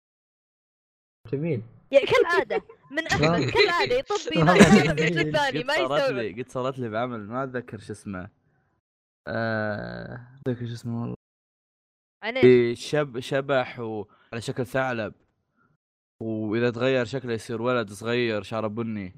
جميل. 1.31 1.63
يا 1.91 2.05
كالعاده 2.05 2.61
من 2.91 3.07
احمد 3.07 3.49
كالعاده 3.49 3.95
يطب 3.95 4.15
بينا 4.31 4.51
والله 4.51 4.67
هذا 4.67 4.93
جميل. 4.93 4.99
الجزء 5.07 5.21
الثاني 5.21 5.63
ما 5.63 5.73
يستوعب 5.73 6.35
قد 6.39 6.49
صارت 6.49 6.79
لي 6.79 6.89
بعمل 6.89 7.19
ما 7.27 7.43
أتذكر 7.43 7.77
شو 7.79 7.93
اسمه. 7.93 8.29
آه، 9.27 10.27
أتذكر 10.41 10.67
شو 10.67 10.73
اسمه 10.73 11.01
والله. 11.01 11.15
شب 12.73 13.19
شبح 13.19 13.79
وعلى 13.79 14.41
شكل 14.41 14.65
ثعلب. 14.65 15.13
وإذا 16.21 16.69
تغير 16.69 17.05
شكله 17.05 17.33
يصير 17.33 17.61
ولد 17.61 17.91
صغير 17.91 18.43
شعره 18.43 18.67
بني. 18.67 19.15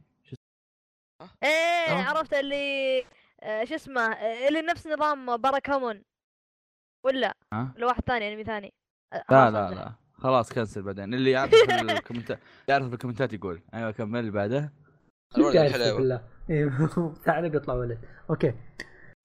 إيه 1.43 1.49
آه. 1.89 2.03
عرفت 2.03 2.33
اللي 2.33 2.99
آه، 3.43 3.63
شو 3.63 3.75
اسمه 3.75 4.01
آه، 4.01 4.47
اللي 4.47 4.61
نفس 4.61 4.87
نظام 4.87 5.37
باراكامون 5.37 6.03
ولا؟ 7.05 7.33
ها؟ 7.53 7.73
ولا 7.75 7.85
واحد 7.85 8.03
ثاني 8.03 8.33
انمي 8.33 8.43
ثاني. 8.43 8.73
آه، 9.13 9.23
لا 9.31 9.51
لا. 9.51 9.69
لا. 9.75 9.93
خلاص 10.13 10.53
كنسل 10.53 10.81
بعدين. 10.81 11.13
اللي 11.13 11.31
يعرف 11.31 11.51
في 11.51 11.81
الكومنتات 11.81 12.39
يعرف 12.69 12.87
في 12.87 12.93
الكومنتات 12.93 13.33
يقول. 13.33 13.61
أيوه 13.73 13.91
كمل 13.91 14.19
اللي 14.19 14.31
بعده. 14.31 14.73
الولد 15.37 15.95
بالله. 15.95 16.23
إيه، 16.49 16.71
يطلع 17.55 17.73
ولد. 17.73 17.99
أوكي. 18.29 18.53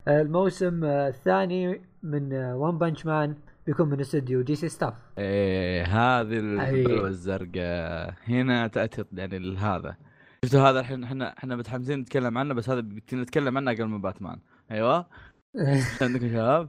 الموسم 0.08 0.84
الثاني 0.84 1.82
من 2.02 2.34
One 2.34 2.78
Punch 2.78 3.06
Man 3.06 3.36
بيكون 3.66 3.88
من 3.88 4.00
استوديو 4.00 4.42
J.C. 4.42 4.54
Staff 4.54 4.94
إيه 5.18 5.84
هذه 5.84 6.32
أي. 6.32 6.38
البلوة 6.38 7.08
الزرقاء. 7.08 8.14
هنا 8.28 8.66
تأتي 8.66 9.04
يعني 9.12 9.56
هذا. 9.56 9.96
شفتوا 10.44 10.60
هذا 10.60 10.80
الحين؟ 10.80 11.04
إحنا 11.04 11.38
إحنا 11.38 11.56
متحمسين 11.56 11.98
نتكلم 11.98 12.38
عنه 12.38 12.54
بس 12.54 12.68
هذا 12.68 12.80
نتكلم 13.12 13.56
عنه 13.58 13.72
قبل 13.72 13.86
من 13.86 14.00
باتمان. 14.00 14.38
أيوه. 14.70 15.06
عندكم 16.02 16.28
شباب؟ 16.28 16.68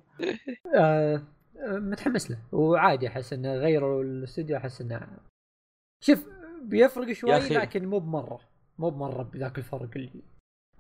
آه، 0.76 1.22
متحمس 1.68 2.32
له. 2.32 2.38
وعادي 2.52 3.08
أحس 3.08 3.34
إنه 3.34 3.54
غيروا 3.54 4.04
الاستوديو 4.04 4.58
أحس 4.58 4.82
إنه 4.82 5.08
شوف 6.04 6.26
بيفرق 6.64 7.12
شوي. 7.12 7.32
لكن 7.32 7.86
مو 7.86 8.00
بمرة. 8.00 8.40
مو 8.78 8.90
بمرة 8.90 9.24
بذاك 9.24 9.58
الفرق 9.58 9.90
اللي 9.96 10.24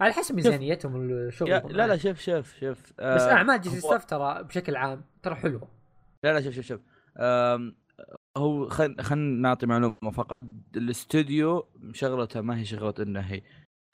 على 0.02 0.14
حسب 0.14 0.36
ميزانيتهم 0.36 1.12
الشغل 1.12 1.50
لا 1.50 1.88
لا 1.88 1.98
شوف 1.98 2.20
شوف 2.20 2.56
شوف. 2.60 2.94
بس 2.94 3.22
آه، 3.22 3.32
أعمال 3.32 3.62
J.C. 3.62 3.70
Staff 3.70 4.06
ترى 4.06 4.44
بشكل 4.44 4.76
عام 4.76 5.02
ترى 5.24 5.36
حلوة. 5.36 5.83
لا 6.24 6.34
لا 6.34 6.42
شوف 6.42 6.54
شوف 6.54 6.66
شوف. 6.66 6.82
هو 8.38 8.70
خل 8.70 9.02
خلينا 9.02 9.42
نعطي 9.42 9.66
معلومة 9.66 10.12
فقط. 10.14 10.38
الاستوديو 10.76 11.68
شغلته 11.94 12.42
ما 12.42 12.60
هي 12.60 12.66
شغلة 12.66 12.94
إنه 13.00 13.20
هي 13.20 13.42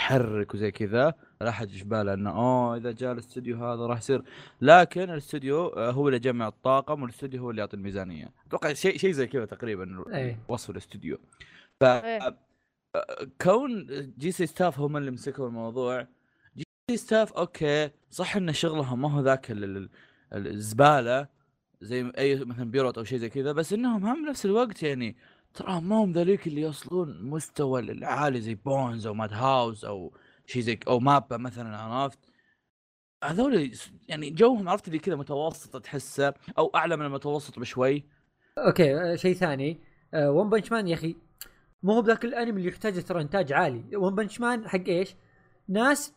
يحرك 0.01 0.53
وزي 0.53 0.71
كذا. 0.71 1.13
لا 1.41 1.49
أحد 1.49 1.69
في 1.69 1.83
باله 1.83 2.13
إنه 2.13 2.29
أوه 2.29 2.75
إذا 2.77 2.91
جاء 2.91 3.11
الاستوديو 3.11 3.57
هذا 3.57 3.85
راح 3.85 3.97
يصير. 3.97 4.23
لكن 4.61 5.01
الاستوديو 5.01 5.67
آه، 5.67 5.91
هو 5.91 6.07
اللي 6.07 6.17
يجمع 6.17 6.47
الطاقم 6.47 7.01
والاستوديو 7.01 7.41
هو 7.41 7.49
اللي 7.49 7.59
يعطي 7.61 7.77
الميزانية. 7.77 8.31
أتوقع 8.47 8.73
شيء 8.73 8.97
شيء 8.97 9.11
زي 9.11 9.27
كذا 9.27 9.45
تقريبا 9.45 10.03
إيه. 10.15 10.39
وصف 10.47 10.69
الاستوديو. 10.69 11.17
ف 11.79 11.83
إيه. 11.83 12.37
كون 13.41 13.87
J.C. 14.17 14.31
Staff 14.31 14.79
هم 14.79 14.97
اللي 14.97 15.11
مسكوا 15.11 15.47
الموضوع 15.47 16.07
J.C. 16.57 16.63
Staff 16.91 17.33
أوكي 17.33 17.89
صح 18.09 18.35
إن 18.35 18.53
شغلهم 18.53 19.01
ما 19.01 19.11
هو 19.11 19.21
ذاك 19.21 19.51
ال- 19.51 19.63
ال- 19.63 19.89
ال- 20.33 20.47
الزبالة 20.47 21.27
زي 21.81 22.11
أي 22.17 22.45
مثلا 22.45 22.71
Pierrot 22.71 22.97
أو 22.97 23.03
شيء 23.03 23.17
زي 23.17 23.29
كذا 23.29 23.51
بس 23.51 23.73
إنهم 23.73 24.05
هم 24.05 24.25
بنفس 24.25 24.45
الوقت 24.45 24.83
يعني 24.83 25.15
ترى 25.53 25.81
ما 25.81 25.95
هم 25.95 26.11
ذليك 26.11 26.47
اللي 26.47 26.61
يوصلون 26.61 27.23
مستوى 27.23 27.79
العالي 27.79 28.41
زي 28.41 28.55
Bones 28.55 29.07
أو 29.07 29.13
Madhouse 29.13 29.85
أو 29.85 30.13
شيء 30.45 30.61
زي 30.61 30.79
أو 30.87 30.99
MAPPA 30.99 31.37
مثلا 31.37 31.77
عرفت؟ 31.77 32.19
هذول 33.23 33.71
يعني 34.07 34.29
جوهم 34.29 34.69
عرفت 34.69 34.87
اللي 34.87 34.99
كذا 34.99 35.15
متوسطه 35.15 35.79
تحسه 35.79 36.33
أو 36.57 36.71
أعلى 36.75 36.97
من 36.97 37.05
المتوسط 37.05 37.59
بشوي. 37.59 38.03
أوكي 38.57 38.95
آه، 38.95 39.15
شيء 39.15 39.35
ثاني 39.35 39.77
One 40.13 40.49
Punch 40.49 40.71
Man 40.71 40.87
يا 40.87 40.93
أخي 40.93 41.15
مو 41.83 41.93
هو 41.93 42.01
بذاك 42.01 42.25
الأنمي 42.25 42.57
اللي 42.57 42.69
يحتاج 42.69 43.03
ترى 43.03 43.21
إنتاج 43.21 43.53
عالي. 43.53 43.95
One 43.95 44.15
Punch 44.15 44.39
Man 44.39 44.67
حق 44.67 44.87
إيش؟ 44.87 45.15
ناس 45.67 46.13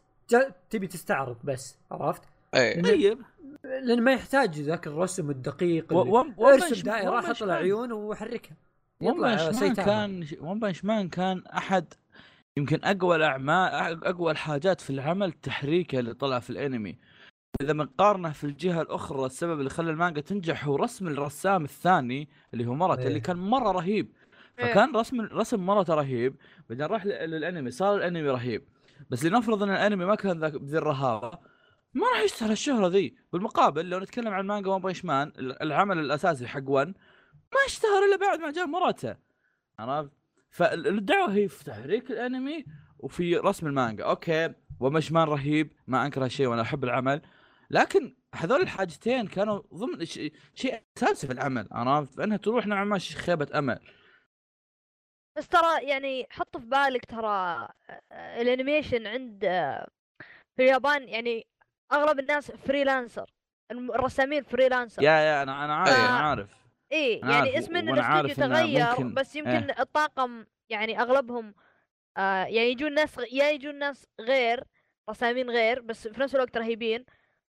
تبي 0.71 0.87
تستعرض 0.87 1.37
بس 1.45 1.79
عرفت؟ 1.91 2.23
إيه. 2.55 2.83
طيب. 2.83 3.19
لأن 3.65 4.03
ما 4.03 4.13
يحتاج 4.13 4.61
ذاك 4.61 4.87
الرسم 4.87 5.31
الدقيق 5.31 5.93
أرسم 6.41 6.83
دائرة 6.83 7.21
حط 7.21 7.43
له. 7.43 7.55
عيون 7.55 7.93
وحركها 7.93 8.57
يطلع 9.01 9.35
بنش 9.35 9.63
مان. 9.63 9.75
كان 9.75 10.27
ون 10.41 10.61
بنش 10.61 10.85
مان 10.85 11.09
كان 11.09 11.43
أحد 11.47 11.95
يمكن 12.57 12.79
أقوى 12.85 13.17
الأعمال 13.17 14.05
أقوى 14.05 14.31
الحاجات 14.33 14.81
في 14.81 14.91
العمل 14.91 15.29
التحريكي 15.29 15.99
اللي 15.99 16.15
طلع 16.15 16.39
في 16.39 16.51
الأنمي 16.51 16.99
إذا 17.63 17.73
بنقارنه 17.73 18.31
في 18.31 18.45
الجهة 18.45 18.83
الأخرى 18.83 19.27
السبب 19.27 19.59
اللي 19.59 19.71
خلى 19.71 19.91
المانجا 19.91 20.21
تنجح 20.21 20.65
هو 20.67 20.77
رسم 20.77 21.09
الرسام 21.09 21.65
الثاني 21.65 22.29
اللي 22.55 22.67
هو 22.67 22.75
مرت 22.75 22.99
إيه. 22.99 23.07
اللي 23.09 23.21
كان 23.21 23.37
مرة 23.37 23.73
رهيب 23.73 24.13
إيه. 24.59 24.73
فكان 24.73 24.97
رسم 24.97 25.21
رسم 25.21 25.61
موراتا 25.67 25.95
رهيب 25.95 26.37
بعدين 26.71 26.87
راح 26.87 27.07
لل- 27.07 27.31
للأنمي 27.31 27.71
صار 27.71 27.97
الأنمي 27.97 28.29
رهيب 28.29 28.65
بس 29.11 29.25
لنفرض 29.25 29.63
إن 29.63 29.71
الأنمي 29.71 30.05
ما 30.05 30.15
كان 30.15 30.39
ذاك 30.41 30.53
بذي 30.53 30.79
الرهابه 30.79 31.52
ما 31.95 32.09
راح 32.09 32.21
يشتهر 32.21 32.51
الشهره 32.51 32.89
ذي. 32.89 33.17
بالمقابل 33.33 33.89
لو 33.91 33.99
نتكلم 33.99 34.29
عن 34.29 34.47
مانجا 34.47 34.71
One 34.71 34.81
Punch 34.83 35.05
Man 35.05 35.33
العمل 35.39 35.99
الأساسي 35.99 36.47
حق 36.49 36.63
ONE 36.69 36.87
ما 37.53 37.59
اشتهر 37.67 38.05
إلا 38.05 38.17
بعد 38.17 38.41
ما 38.41 38.51
جاء 38.51 38.67
موراتا 38.67 39.17
عرفت؟ 39.79 40.11
فالدعوة 40.51 41.33
هي 41.35 41.49
في 41.49 41.65
تحريك 41.65 42.11
الأنمي 42.11 42.65
وفي 42.99 43.37
رسم 43.37 43.67
المانجا. 43.67 44.05
أوكي 44.05 44.55
One 44.81 44.93
Punch 44.93 45.13
Man 45.13 45.29
رهيب 45.29 45.73
ما 45.87 46.07
انكر 46.07 46.25
هالشيء 46.25 46.47
وأنا 46.47 46.63
أحب 46.63 46.85
العمل. 46.85 47.23
لكن 47.71 48.17
هذول 48.35 48.61
الحاجتين 48.61 49.27
كانوا 49.27 49.63
ضمن 49.75 50.05
شيء 50.05 50.33
أساسي 50.97 51.27
في 51.27 51.33
العمل. 51.33 51.69
عرفت؟ 51.73 52.15
فإنها 52.15 52.37
تروح 52.37 52.67
نوعا 52.67 52.85
ما 52.85 52.99
شي- 52.99 53.15
خيبه 53.17 53.59
أمل. 53.59 53.79
بس 55.37 55.49
ترى 55.49 55.83
يعني 55.89 56.27
حط 56.31 56.57
في 56.57 56.67
بالك 56.67 57.05
ترى 57.05 57.29
آه، 58.13 58.41
ال 58.43 58.49
animation 58.49 59.07
عند 59.07 59.45
آه، 59.45 59.89
في 60.57 60.63
اليابان 60.63 61.09
يعني 61.09 61.47
أغلب 61.93 62.19
الناس 62.19 62.51
freelancer 62.51 63.31
الرسامين 63.71 64.43
freelancer 64.43 65.03
يا 65.03 65.11
يا 65.11 65.43
أنا 65.43 65.65
أنا 65.65 65.75
عارف 65.75 65.91
إيه. 65.99 66.05
أنا 66.09 66.19
عارف. 66.19 66.51
إيه 66.93 67.23
أنا 67.23 67.33
يعني 67.33 67.49
عارف، 67.51 67.65
اسم 67.65 67.77
إن 67.77 67.89
الإستوديو 67.89 68.35
تغير 68.35 68.91
ممكن- 68.91 69.15
بس 69.15 69.37
يمكن 69.37 69.51
إيه. 69.51 69.81
الطاقم 69.81 70.45
يعني 70.69 71.01
أغلبهم 71.01 71.55
آه 72.17 72.45
يعني 72.45 72.71
يجون 72.71 72.95
ناس 72.95 73.19
غ- 73.19 73.33
يا 73.33 73.51
يجون 73.51 73.79
ناس 73.79 74.07
غير 74.21 74.65
رسامين 75.11 75.51
غير 75.51 75.81
بس 75.81 76.09
في 76.09 76.21
نفس 76.21 76.35
الوقت 76.35 76.57
رهيبين 76.57 77.05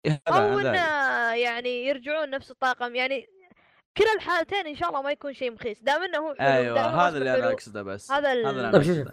هذا- 0.07 0.20
أو 0.28 0.59
إنه 0.59 0.74
يعني 1.35 1.87
يرجعون 1.87 2.31
نفس 2.31 2.50
الطاقم 2.50 2.94
يعني 2.94 3.26
كلا 3.96 4.12
الحالتين 4.16 4.66
إن 4.66 4.74
شاء 4.74 4.88
الله 4.88 5.02
ما 5.02 5.11
يكون 5.11 5.33
شيء 5.35 5.52
مخيس. 5.52 5.83
دام 5.83 6.02
إنه 6.02 6.18
هو 6.18 6.33
أيوه 6.40 7.09
هذا 7.09 7.18
اللي 7.18 7.35
أنا 7.35 7.52
أقصده 7.52 7.83
بس. 7.83 8.12
هذا 8.12 8.33
ال- 8.33 8.46
هذا 8.46 8.50
اللي 8.50 8.72
طيب 8.72 8.83
أنا 8.83 9.00
أقصده. 9.00 9.05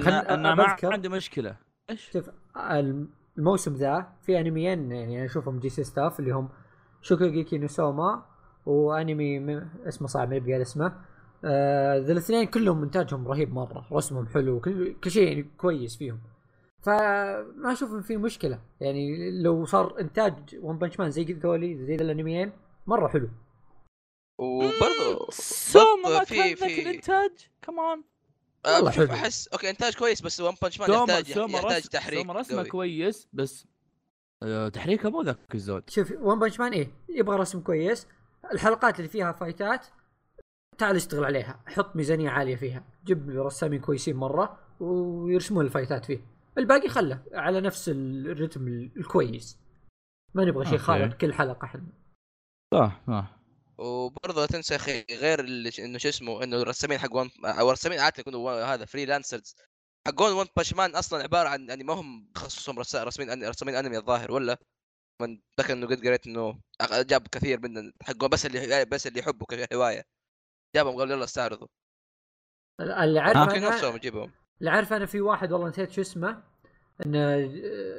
شوف 0.00 0.08
آه، 0.08 0.34
أنا 0.34 0.54
ما 0.54 0.76
عندي 0.84 1.08
مشكلة. 1.08 1.56
إيش؟ 1.90 2.10
شوف 2.12 2.30
الم- 2.56 3.19
الموسم 3.40 3.74
ذا 3.74 4.06
في 4.22 4.40
أنميين 4.40 4.92
يعني 4.92 5.16
أنا 5.16 5.24
أشوفهم 5.26 5.58
J.C. 5.58 5.68
Staff 5.68 6.20
اللي 6.20 6.30
هم 6.30 6.48
شوكوغيكي 7.02 7.58
نو 7.58 7.84
سوما 7.84 8.22
وأنمي 8.66 9.62
اسمه 9.88 10.08
صعب 10.08 10.28
ما 10.30 10.36
يبقى 10.36 10.62
اسمه. 10.62 10.92
آه 11.44 11.98
ذا 11.98 12.12
الاثنين 12.12 12.46
كلهم 12.46 12.82
إنتاجهم 12.82 13.28
رهيب 13.28 13.54
مرة 13.54 13.86
رسمهم 13.92 14.26
حلو 14.26 14.56
وكل 14.56 14.94
كل 15.04 15.10
شيء 15.10 15.28
يعني 15.28 15.42
كويس 15.58 15.96
فيهم. 15.96 16.20
فما 16.82 17.72
أشوف 17.72 17.92
ان 17.92 18.02
في 18.02 18.16
مشكلة 18.16 18.58
يعني 18.80 19.30
لو 19.42 19.64
صار 19.64 20.00
إنتاج 20.00 20.56
One 20.62 20.78
Punch 20.78 20.98
Man 21.00 21.10
زي 21.10 21.22
ذولي 21.24 21.84
زي 21.86 21.94
الأنميين 21.94 22.52
مرة 22.86 23.08
حلو. 23.08 23.28
وبرضه 24.38 25.26
سوما 25.30 26.08
ما 26.18 26.24
في- 26.24 26.56
في- 26.56 26.82
الإنتاج؟ 26.82 27.30
كمان 27.62 28.02
بشوف 28.66 28.94
حلو. 28.96 29.12
أحس 29.14 29.48
okay 29.48 29.70
إنتاج 29.70 29.96
كويس 29.96 30.22
بس 30.22 30.40
One 30.40 30.54
Punch 30.62 30.80
Man 30.80 30.90
يحتاج 30.90 31.28
يحتاج 31.28 31.64
رسم 31.64 31.88
تحريك 31.88 32.20
سوما 32.20 32.40
رسمه 32.40 32.56
قوي. 32.58 32.68
كويس 32.68 33.28
بس 33.32 33.66
آه، 34.42 34.68
تحريكه 34.68 35.10
مو 35.10 35.22
ذاك 35.22 35.54
الزود. 35.54 35.90
شوف 35.90 36.12
One 36.20 36.38
Punch 36.38 36.60
Man 36.60 36.72
إيه 36.72 36.88
يبغى 37.08 37.36
رسم 37.36 37.60
كويس. 37.60 38.06
الحلقات 38.52 38.98
اللي 38.98 39.08
فيها 39.10 39.32
فايتات 39.32 39.86
تعال 40.78 40.96
اشتغل 40.96 41.24
عليها. 41.24 41.60
حط 41.66 41.96
ميزانية 41.96 42.30
عالية 42.30 42.56
فيها. 42.56 42.84
جيب 43.04 43.30
رسامين 43.30 43.80
كويسين 43.80 44.16
مرة 44.16 44.58
ويرسمون 44.80 45.64
الفايتات 45.64 46.04
فيه. 46.04 46.20
الباقي 46.58 46.88
خله 46.88 47.22
على 47.32 47.60
نفس 47.60 47.88
الرتم 47.94 48.68
ال- 48.68 48.90
الكويس. 48.96 49.58
ما 50.34 50.44
نبغى 50.44 50.66
شيء. 50.66 50.78
خارق 50.78 51.16
كل 51.16 51.32
حلقة 51.34 51.64
إحنا 51.64 51.82
صح 52.74 53.00
صح. 53.06 53.39
وبرضه 53.80 54.40
لا 54.40 54.46
تنسى 54.46 54.76
أخي 54.76 55.04
غير 55.10 55.40
إنه 55.78 55.98
شو 55.98 56.08
اسمه 56.08 56.42
إنه 56.44 56.56
الرسامين 56.56 56.98
حق 56.98 57.14
One 57.16 57.30
أو 57.44 57.68
الرسامين 57.68 58.00
عادة 58.00 58.20
يكونوا 58.20 58.74
هذا 58.74 58.84
freelancers 58.84 59.54
حقون 60.08 60.32
One 60.32 60.46
Punch 60.56 60.74
Man 60.74 60.96
أصلا 60.96 61.22
عبارة 61.22 61.48
عن 61.48 61.68
يعني 61.68 61.84
ما 61.84 61.94
هم 61.94 62.30
تخصصهم 62.34 62.78
رسا- 62.80 63.04
رسمين 63.04 63.30
أني 63.30 63.48
رسامين 63.48 63.74
أنمي 63.74 63.96
الظاهر 63.96 64.32
ولا؟ 64.32 64.58
من 65.22 65.40
ذكر 65.60 65.72
إنه 65.72 65.86
قد 65.86 66.06
قريت 66.06 66.26
إنه 66.26 66.60
جاب 66.92 67.26
كثير 67.28 67.60
من 67.60 67.92
حقون 68.02 68.28
بس 68.28 68.46
اللي 68.46 68.84
بس 68.84 69.06
اللي 69.06 69.20
يحبوا 69.20 69.46
كهواية. 69.46 70.04
جابهم 70.76 70.96
قالوا 70.96 71.14
يلا 71.16 71.24
استعرضوا. 71.24 71.68
اللي 72.80 73.20
عارف 73.20 73.36
ممكن 73.36 73.60
نفسهم 73.60 73.96
يجيبهم. 73.96 74.32
اللي 74.60 74.70
عارف 74.70 74.92
أنا 74.92 75.06
في 75.06 75.20
واحد 75.20 75.52
والله 75.52 75.68
نسيت 75.68 75.90
شو 75.90 76.00
اسمه 76.00 76.42
إنه 77.06 77.18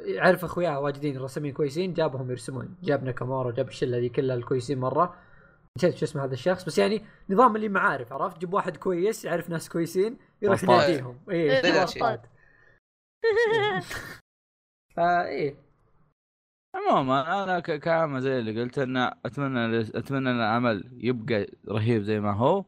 يعرف 0.06 0.46
أخوياه 0.46 0.80
واجدين 0.80 1.18
رسامين 1.18 1.54
كويسين 1.54 1.94
جابهم 1.94 2.32
يرسمون. 2.32 2.78
جاب 2.84 3.04
ناكامورا 3.04 3.52
جاب 3.52 3.68
الشلة 3.68 3.98
ذي 3.98 4.10
كلها 4.10 4.36
الكويسين 4.36 4.80
مرة. 4.80 5.31
نسيت 5.78 5.98
شو 5.98 6.06
اسمه 6.06 6.24
هذا 6.24 6.34
الشخص؟ 6.34 6.64
بس 6.64 6.78
يعني 6.78 7.02
نظام 7.30 7.56
اللي 7.56 7.70
معارف 7.70 8.14
عرفت؟ 8.14 8.38
جيب 8.38 8.54
واحد 8.54 8.78
كويس 8.78 9.26
يعرف 9.26 9.50
ناس 9.50 9.70
كويسين 9.70 10.18
يروح. 10.42 10.64
يناديهم. 10.64 11.20
إيه، 11.30 11.62
إيه 15.28 15.56
عموما 16.76 17.44
أنا 17.44 17.60
ك- 17.60 17.80
كعامة 17.80 18.20
زي 18.20 18.40
اللي 18.40 18.62
قلت 18.62 18.80
إن 18.80 18.98
أتمنى 18.98 19.80
أتمنى 19.82 20.30
إن 20.30 20.36
العمل 20.36 20.84
يبقى 20.94 21.48
رهيب 21.68 22.04
زي 22.04 22.20
ما 22.20 22.32
هو. 22.32 22.66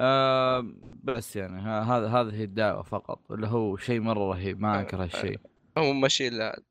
آه 0.00 0.66
بس 1.04 1.36
يعني 1.36 1.60
هذا 1.60 2.08
هذه 2.08 2.34
هي 2.34 2.44
الدعوة 2.44 2.82
فقط 2.82 3.32
اللي 3.32 3.46
هو 3.46 3.76
شيء 3.76 4.00
مرة 4.00 4.28
رهيب 4.32 4.60
ما 4.60 4.80
انكر 4.80 5.02
هالشيء 5.02 5.40
هو 5.78 5.92
ماشي 5.92 6.28
الا 6.28 6.62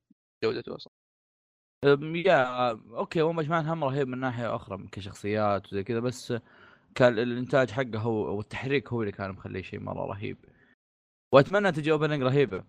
جودته 0.43 0.75
أصلا 0.75 0.93
yeah 1.83 2.69
okay 2.71 3.21
Punch 3.21 3.47
Man 3.47 3.65
هم 3.67 3.83
رهيب 3.83 4.07
من 4.07 4.19
ناحية 4.19 4.55
أخرى 4.55 4.77
من 4.77 4.87
كشخصيات 4.87 5.67
وزي 5.67 5.83
كذا 5.83 5.99
بس 5.99 6.33
كان 6.95 7.19
الإنتاج 7.19 7.71
حقه 7.71 7.99
هو 7.99 8.37
والتحريك 8.37 8.93
هو 8.93 9.01
اللي 9.01 9.11
كان 9.11 9.31
مخليه 9.31 9.61
شيء 9.61 9.79
مرة 9.79 10.05
رهيب. 10.05 10.37
وأتمنى 11.33 11.71
تجي 11.71 11.91
opening 11.91 12.21
رهيبة. 12.23 12.63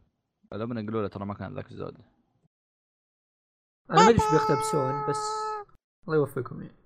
ال 0.52 0.57
opening 0.57 0.88
الأولى 0.88 1.08
ترى 1.08 1.26
ما 1.26 1.34
كان 1.34 1.54
ذاك 1.54 1.70
الزود. 1.70 1.96
أنا 3.90 3.98
ما 3.98 4.02
أدري 4.02 4.14
إيش 4.14 4.30
بيقتبسون 4.32 5.06
بس 5.08 5.18
الله 6.08 6.16
يوفقكم 6.16 6.62
يعني. 6.62 6.76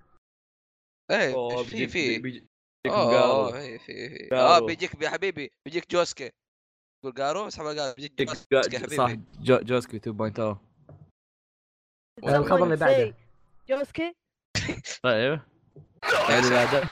إيه 1.10 1.62
في 1.62 1.88
في. 1.88 2.18
بيجي 2.18 2.48
أوه 2.86 3.58
إيه، 3.58 3.78
في 3.78 4.08
في 4.08 4.34
آه. 4.34 4.58
بيجيك 4.58 5.02
يا 5.02 5.10
حبيبي 5.10 5.50
بيجيك 5.64 5.90
جوسكي. 5.90 6.30
تقول 7.02 7.14
جارو 7.14 7.46
اسحب 7.46 7.66
الجارو 7.66 7.94
بيجيك 7.94 8.18
بيجيك 8.18 8.46
جوسكي 8.52 8.76
يا 8.76 8.86
صح 8.86 9.14
جوسكي 9.42 9.98
2.0 9.98 10.67
الخبر 12.24 12.64
اللي 12.64 12.76
بعده. 12.76 13.14
جوسكي 13.70 14.14
طيب. 15.02 15.40
اللي 16.38 16.50
بعده. 16.50 16.83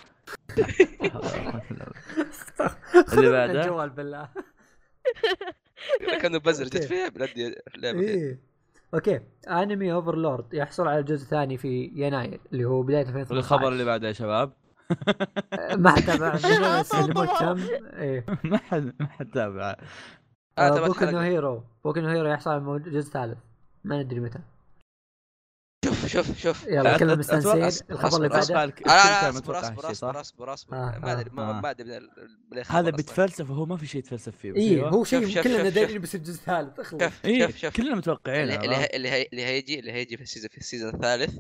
اللي 3.12 3.30
بعده؟ 3.30 3.60
الجوال 3.62 3.90
بالله. 3.90 4.28
كانه 6.22 6.38
بزر 6.38 6.64
جت. 6.64 6.84
فيها 6.84 7.08
بلدي 7.08 7.54
لعبة. 7.76 8.00
إيه. 8.00 8.40
okay. 8.94 9.20
انمي 9.48 9.92
Overlord 9.92 10.54
يحصل 10.54 10.88
على 10.88 10.98
الجزء 10.98 11.24
الثاني 11.24 11.56
في 11.58 11.90
يناير 11.94 12.40
اللي 12.52 12.64
هو 12.64 12.82
بداية 12.82 13.00
2018 13.02 13.34
والخبر 13.34 13.68
اللي 13.72 13.84
بعده 13.84 14.08
يا 14.08 14.12
شباب؟ 14.12 14.52
ما 15.76 15.90
حد 15.90 16.02
تابع 16.02 16.34
بس 16.34 16.44
اللي 16.94 17.14
طبعاً. 17.14 17.54
مهتم 17.54 17.68
إيه. 17.96 18.24
ما 18.44 18.56
حد 18.58 18.92
ما 19.00 19.06
حد 19.06 19.30
تابع. 19.30 19.76
بوكو 20.58 21.04
نو. 21.04 21.18
هيرو 21.18 21.64
بوكو 21.84 22.00
نو 22.00 22.08
هيرو 22.08 22.28
يحصل 22.28 22.50
على 22.50 22.60
مو- 22.60 22.78
جزء 22.78 23.10
ثالث. 23.12 23.38
ما 23.84 24.02
ندري 24.02 24.20
متى. 24.20 24.38
شوف 26.02 26.06
شوف 26.12 26.38
شوف 26.38 26.66
يلا 26.66 26.98
كلنا 26.98 27.14
مستانسين 27.14 27.70
أصبر- 27.70 27.90
الخبر 27.90 28.16
اللي 28.16 28.28
بعده 28.28 28.54
لا 28.64 28.66
لا 28.66 29.28
أصبر 29.28 29.58
أصبر 29.60 29.90
أصبر؟ 29.90 30.20
أصبر 30.20 30.52
أصبر 30.54 30.76
آه، 30.76 30.98
ما 30.98 31.12
ادري 31.12 31.30
آه. 31.30 31.34
ما 31.34 31.60
ما 31.60 31.70
ادري 31.70 31.98
الخبر 32.52 32.78
هذا. 32.78 32.90
بيتفلسف 32.90 33.50
وهو 33.50 33.66
ما 33.66 33.76
في 33.76 33.86
شيء 33.86 33.98
يتفلسف 33.98 34.36
فيه 34.36 34.52
بس 34.52 34.58
اي 34.58 34.68
أيوة. 34.70 34.88
هو 34.90 35.04
شوف- 35.04 35.24
شيء 35.24 35.34
شوف- 35.34 35.44
كلنا 35.44 35.64
شوف- 35.64 35.74
دايرين 35.74 35.92
شوف. 35.94 36.00
بيصير 36.00 36.20
جزء 36.20 36.40
ثالث 36.42 36.80
اخلص 36.80 37.02
شوف 37.02 37.26
شوف 37.26 37.56
شوف 37.56 37.76
كلنا 37.76 37.94
متوقعين 37.94 38.50
اللي 38.50 39.44
هيجي 39.44 39.78
اللي 39.80 39.92
هيجي 39.92 40.16
في 40.16 40.22
ال 40.22 40.26
season 40.26 40.48
في 40.50 40.58
ال 40.58 40.63
season 40.63 40.94
الثالث 40.94 41.38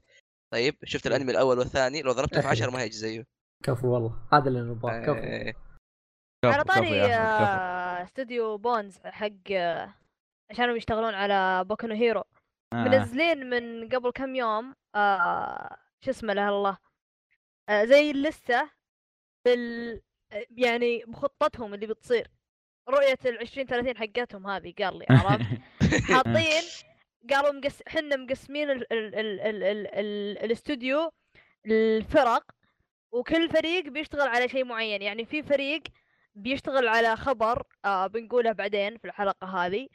طيب 0.52 0.76
شفت 0.84 1.06
الأنمي 1.06 1.32
الأول 1.32 1.58
والثاني 1.58 2.02
لو 2.02 2.12
ضربته 2.12 2.40
في 2.40 2.48
10 2.48 2.70
ما 2.70 2.80
هيجي 2.80 2.96
زيه 2.96 3.24
كفو 3.64 3.88
والله 3.94 4.16
هذا 4.32 4.48
اللي 4.48 4.60
نبغاه 4.60 5.00
كفو 5.02 5.14
إيه. 5.14 5.54
على 6.44 6.62
كفو- 6.62 6.64
كفو 6.64 6.72
طاري. 6.74 7.04
آه، 7.04 8.02
استوديو 8.04 8.58
Bones 8.58 8.98
حق 9.04 9.30
آه، 9.52 9.94
عشانهم 10.50 10.76
يشتغلون 10.76 11.14
على 11.14 11.64
بوكو 11.64 11.86
هيرو 11.86 12.24
آه. 12.72 12.76
منزلين 12.76 13.50
من 13.50 13.88
قبل 13.88 14.10
كم 14.10 14.34
يوم 14.34 14.74
آه 14.94 15.76
شو 16.00 16.10
اسمه 16.10 16.32
له 16.32 16.48
الله 16.48 16.78
آه 17.68 17.84
زي 17.84 18.10
اللستة 18.10 18.70
بال 19.44 20.00
يعني 20.50 21.04
بخطتهم 21.06 21.74
اللي 21.74 21.86
بتصير 21.86 22.30
رؤية 22.88 23.18
ال 23.26 23.38
20 23.38 23.66
30 23.66 23.96
حقتهم 23.96 24.46
هذه 24.46 24.74
قال 24.78 24.98
لي 24.98 25.06
عرفت 25.10 25.60
حاطين 26.12 26.62
قالوا 27.30 27.52
مقس 27.52 27.82
إحنا 27.88 28.16
مقسمين 28.16 28.70
ال... 28.70 28.92
ال... 28.92 29.14
ال... 29.14 29.40
ال... 29.40 29.62
ال... 29.62 29.86
ال... 29.86 30.38
الاستوديو 30.38 31.12
الفرق 31.66 32.44
وكل 33.12 33.48
فريق 33.48 33.88
بيشتغل 33.88 34.28
على 34.28 34.48
شيء 34.48 34.64
معين 34.64 35.02
يعني 35.02 35.24
في 35.24 35.42
فريق 35.42 35.82
بيشتغل 36.34 36.88
على 36.88 37.16
خبر 37.16 37.62
آه 37.84 38.06
بنقوله 38.06 38.52
بعدين 38.52 38.98
في 38.98 39.04
الحلقة 39.04 39.46
هذه 39.46 39.88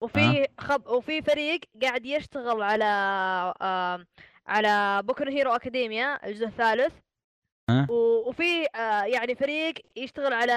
وفي 0.00 0.48
خب... 0.58 0.86
وفي 0.86 1.22
فريق 1.22 1.60
قاعد 1.82 2.06
يشتغل 2.06 2.62
على 2.62 2.84
آه 3.62 4.06
على 4.46 5.02
بوكو 5.04 5.24
هيرو 5.24 5.52
اكاديميا 5.52 6.26
الجزء 6.26 6.46
الثالث؟ 6.46 6.94
و... 7.88 7.94
وفي 8.28 8.66
آه 8.74 9.04
يعني 9.04 9.34
فريق 9.34 9.74
يشتغل 9.96 10.32
على 10.32 10.52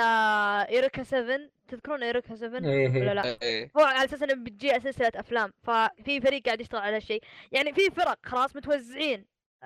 Eureka 0.70 1.04
7 1.04 1.40
تذكرون 1.68 2.04
Eureka 2.04 2.36
7 2.36 2.70
إيه 2.70 2.90
ولا 2.90 2.98
إيه. 2.98 3.14
لا؟ 3.14 3.38
إيه. 3.42 3.72
هو 3.78 3.82
على 3.84 4.06
أساس 4.06 4.24
إنه 4.24 4.34
بتجي 4.34 4.80
سلسلة 4.80 5.12
أفلام. 5.16 5.54
ففي 5.64 6.22
فريق 6.22 6.46
قاعد 6.46 6.62
يشتغل 6.62 6.82
على 6.82 7.02
شيء 7.02 7.24
يعني 7.52 7.74
في 7.74 7.90
فرق 7.92 8.20
خلاص 8.24 8.56
متوزعين 8.56 9.26
آه، 9.64 9.66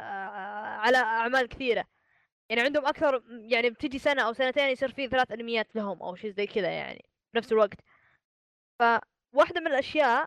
على 0.77 0.97
أعمال 0.97 1.47
كثيرة. 1.47 1.85
يعني 2.49 2.61
عندهم 2.61 2.85
أكثر 2.85 3.23
يعني 3.29 3.69
بتجي 3.69 3.99
سنة 3.99 4.21
أو 4.21 4.33
سنتين 4.33 4.69
يصير 4.69 4.91
في 4.91 5.07
ثلاث 5.07 5.31
أنميات 5.31 5.75
لهم 5.75 6.03
أو 6.03 6.15
شيء 6.15 6.31
زي 6.31 6.47
كذا 6.47 6.69
يعني 6.69 7.05
بنفس 7.33 7.51
الوقت. 7.51 7.79
فواحده 9.33 9.61
من 9.61 9.67
الأشياء 9.67 10.25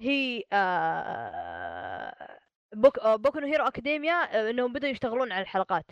هي 0.00 0.42
آه، 0.52 2.38
بوك 2.74 2.98
آه، 2.98 3.16
بوكو 3.16 3.38
نو 3.38 3.46
هيرو 3.46 3.64
أكاديميا 3.64 4.12
آه، 4.14 4.50
إنهم 4.50 4.72
بدأوا 4.72 4.92
يشتغلون 4.92 5.32
على 5.32 5.42
الحلقات. 5.42 5.86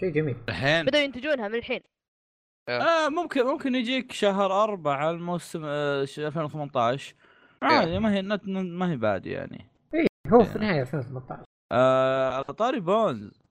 شيء 0.00 0.10
جميل. 0.12 0.36
الحين. 0.48 0.84
بدأوا 0.84 1.02
ينتجونها 1.02 1.48
من 1.48 1.54
الحين. 1.54 1.80
آه. 2.68 3.08
ممكن 3.08 3.42
ممكن 3.46 3.74
يجيك 3.74 4.12
شهر 4.12 4.62
أربعة 4.64 5.10
الموسم 5.10 5.62
آه 5.64 6.04
ش- 6.04 6.18
2018 6.18 7.14
عادي 7.62 7.98
ما 7.98 8.14
هي 8.14 8.22
ما 8.52 8.90
هي 8.92 8.96
بعد 8.96 9.26
يعني. 9.26 9.66
هو 10.32 10.44
في 10.44 10.58
نهايه 10.58 10.80
2018 10.82 11.44
آه 11.72 12.30
على 12.34 12.44
طاري 12.44 12.80
Bones. 12.80 13.42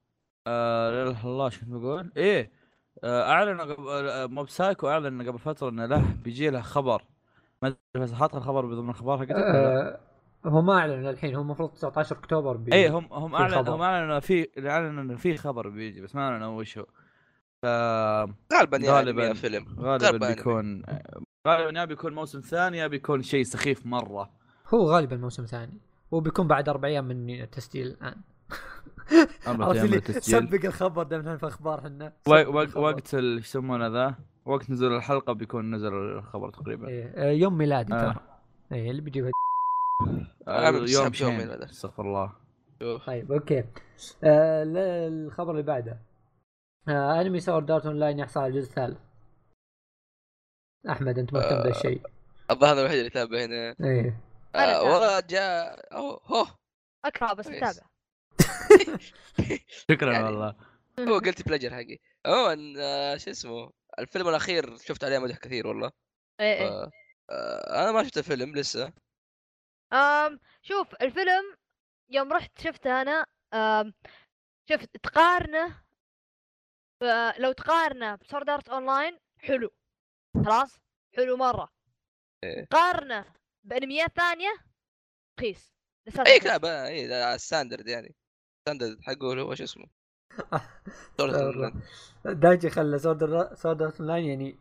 آه 0.46 0.90
لا 0.90 1.02
إله 1.02 1.10
إلا 1.20 1.24
الله 1.30 1.46
إيش 1.46 1.58
كنت 1.60 1.68
بقول؟ 1.68 2.12
إيه 2.16 2.50
آه 3.04 3.22
أعلن 3.32 3.60
قبل 3.60 3.88
آه 4.08 4.26
Mob 4.26 4.48
Psycho 4.48 4.88
أعلن 4.88 5.28
قبل 5.28 5.38
فترة 5.38 5.68
إنه 5.68 5.86
له 5.86 6.16
بيجي 6.24 6.50
له 6.50 6.60
خبر. 6.60 7.02
ما 7.62 7.68
أدري 7.68 8.04
بس 8.04 8.12
حاط 8.12 8.36
الخبر 8.36 8.74
ضمن 8.74 8.84
الاخبار 8.84 9.18
حقتك؟ 9.18 9.30
آه 9.32 10.00
هو 10.46 10.62
ما 10.62 10.72
اعلن 10.78 11.06
الحين 11.06 11.34
هو 11.34 11.42
المفروض 11.42 11.70
19 11.72 12.16
أكتوبر 12.16 12.56
بي... 12.56 12.72
إيه 12.72 12.98
هم 12.98 13.08
هم 13.12 13.28
في 13.30 13.36
اعلن 13.36 13.54
خبر. 13.54 13.74
هم 13.74 13.82
أعلنوا 13.82 14.12
إنه 14.12 14.20
في 14.20 14.48
أعلنوا 14.70 15.02
إنه 15.02 15.16
في 15.16 15.36
خبر 15.36 15.68
بيجي 15.68 16.00
بس 16.00 16.14
ما 16.14 16.22
أعلنوا 16.22 16.58
وش 16.60 16.78
هو 16.78 16.86
ف 17.62 17.66
غالبا 18.54 18.76
يعني 18.76 18.88
غالباً. 18.90 19.24
يا 19.24 19.32
فيلم 19.34 19.66
غالبا 19.80 20.08
أنمي. 20.26 20.34
بيكون 20.34 20.82
غالبا 21.48 21.80
يا 21.80 21.84
بيكون 21.84 22.14
موسم 22.14 22.40
ثاني 22.40 22.78
يا 22.78 22.86
بيكون 22.86 23.22
شيء 23.22 23.42
سخيف 23.44 23.86
مرة 23.86 24.30
هو 24.74 24.90
غالبا 24.90 25.16
موسم 25.16 25.44
ثاني 25.44 25.80
وبيكون 26.10 26.46
بعد 26.48 26.68
أربع 26.68 26.88
أيام 26.88 27.04
من 27.04 27.30
التسجيل 27.40 27.86
الآن 27.86 28.16
عرفت 29.46 29.84
اللي. 29.84 30.00
سبق 30.00 30.64
الخبر 30.64 31.02
دائما 31.02 31.36
في 31.36 31.46
أخبار 31.46 31.78
إحنا. 31.78 32.12
وقت 32.76 33.14
ال- 33.14 33.36
إيش 33.36 33.44
يسمونه 33.46 33.86
ذا 33.86 34.14
وقت 34.46 34.70
نزول 34.70 34.96
الحلقة 34.96 35.32
بيكون 35.32 35.74
نزل 35.74 35.94
الخبر 35.94 36.50
تقريبا 36.50 36.88
إيه. 36.88 37.12
آه، 37.16 37.30
يوم 37.30 37.58
ميلادي 37.58 37.94
آه. 37.94 38.12
ترى 38.12 38.16
إيه 38.72 38.90
اللي 38.90 39.02
بيجيبها 39.02 39.30
آه، 40.48 40.68
أنا 40.68 40.78
بسحب 40.78 41.14
يوم 41.14 41.32
يوم 41.32 41.50
هذا. 41.50 41.64
استغفر 41.64 42.02
الله. 42.02 42.32
طيب 43.06 43.32
okay 43.32 43.64
آه 44.24 44.64
الخبر 45.08 45.50
اللي 45.50 45.62
بعده 45.62 45.98
آه 46.88 47.20
انمي 47.20 47.40
Sword 47.40 47.62
Art 47.62 47.86
Online 47.86 48.18
يحصل 48.18 48.40
على 48.40 48.48
الجزء 48.50 48.68
الثالث 48.68 48.98
أحمد 50.90 51.18
أنت 51.18 51.32
مهتم 51.32 51.54
آه. 51.56 51.62
بهذا 51.62 51.70
الشيء 51.70 52.00
الظاهر 52.50 52.78
الوحيد 52.78 52.96
اللي 52.96 53.06
يتابع 53.06 53.44
هنا 53.44 53.74
إيه 53.80 54.20
آه،. 54.54 54.82
والله 54.82 55.20
جاء 55.20 55.94
أوه 55.96 56.20
هو 56.26 56.46
اكره 57.04 57.32
بس. 57.32 57.46
أتابع 57.46 57.86
شكرا 59.90 60.12
يعني- 60.12 60.24
والله 60.24 60.54
هو 61.00 61.18
guilty 61.18 61.46
pleasure 61.46 61.70
حقي 61.70 61.98
عموما 62.26 62.74
آه، 62.78 63.16
شو 63.16 63.30
اسمه 63.30 63.70
الفيلم 63.98 64.28
الأخير 64.28 64.76
شفت 64.76 65.04
عليه 65.04 65.18
مدح 65.18 65.38
كثير 65.38 65.66
والله. 65.66 65.92
إيه 66.40 66.54
إيه. 66.54 66.90
آه، 67.30 67.82
أنا 67.82 67.92
ما 67.92 68.04
شفت 68.04 68.18
الفيلم 68.18 68.56
لسه. 68.56 68.92
أم 69.92 70.40
شوف 70.62 70.94
الفيلم 70.94 71.56
يوم 72.10 72.32
رحت 72.32 72.60
شفته 72.60 73.02
أنا 73.02 73.26
أم 73.54 73.94
شفت 74.70 74.96
تقارنه 74.96 75.84
لو 77.38 77.52
تقارنه 77.52 78.14
ب 78.14 78.20
Sword 78.20 78.50
Art 78.50 78.68
Online 78.68 79.18
حلو. 79.38 79.70
خلاص؟ 80.44 80.78
حلو 81.16 81.36
مرة. 81.36 81.72
إيه. 82.44 82.66
قارنه 82.70 83.34
بأنميات 83.64 84.10
ثانية 84.16 84.54
رخيص. 85.38 85.72
اي. 86.26 86.40
كلام 86.40 86.64
اي 86.64 87.06
ده 87.06 87.34
ال 87.34 87.40
standard 87.40 87.88
يعني. 87.88 88.14
ال 88.58 88.63
standard 88.63 89.02
حقه 89.02 89.40
هو 89.40 89.54
شو 89.54 89.64
اسمه؟ 89.64 89.86
دايجي 92.24 92.70
خلى 92.70 92.98
Sword 92.98 93.22
Art 93.82 94.00
Online 94.00 94.24
يعني 94.24 94.58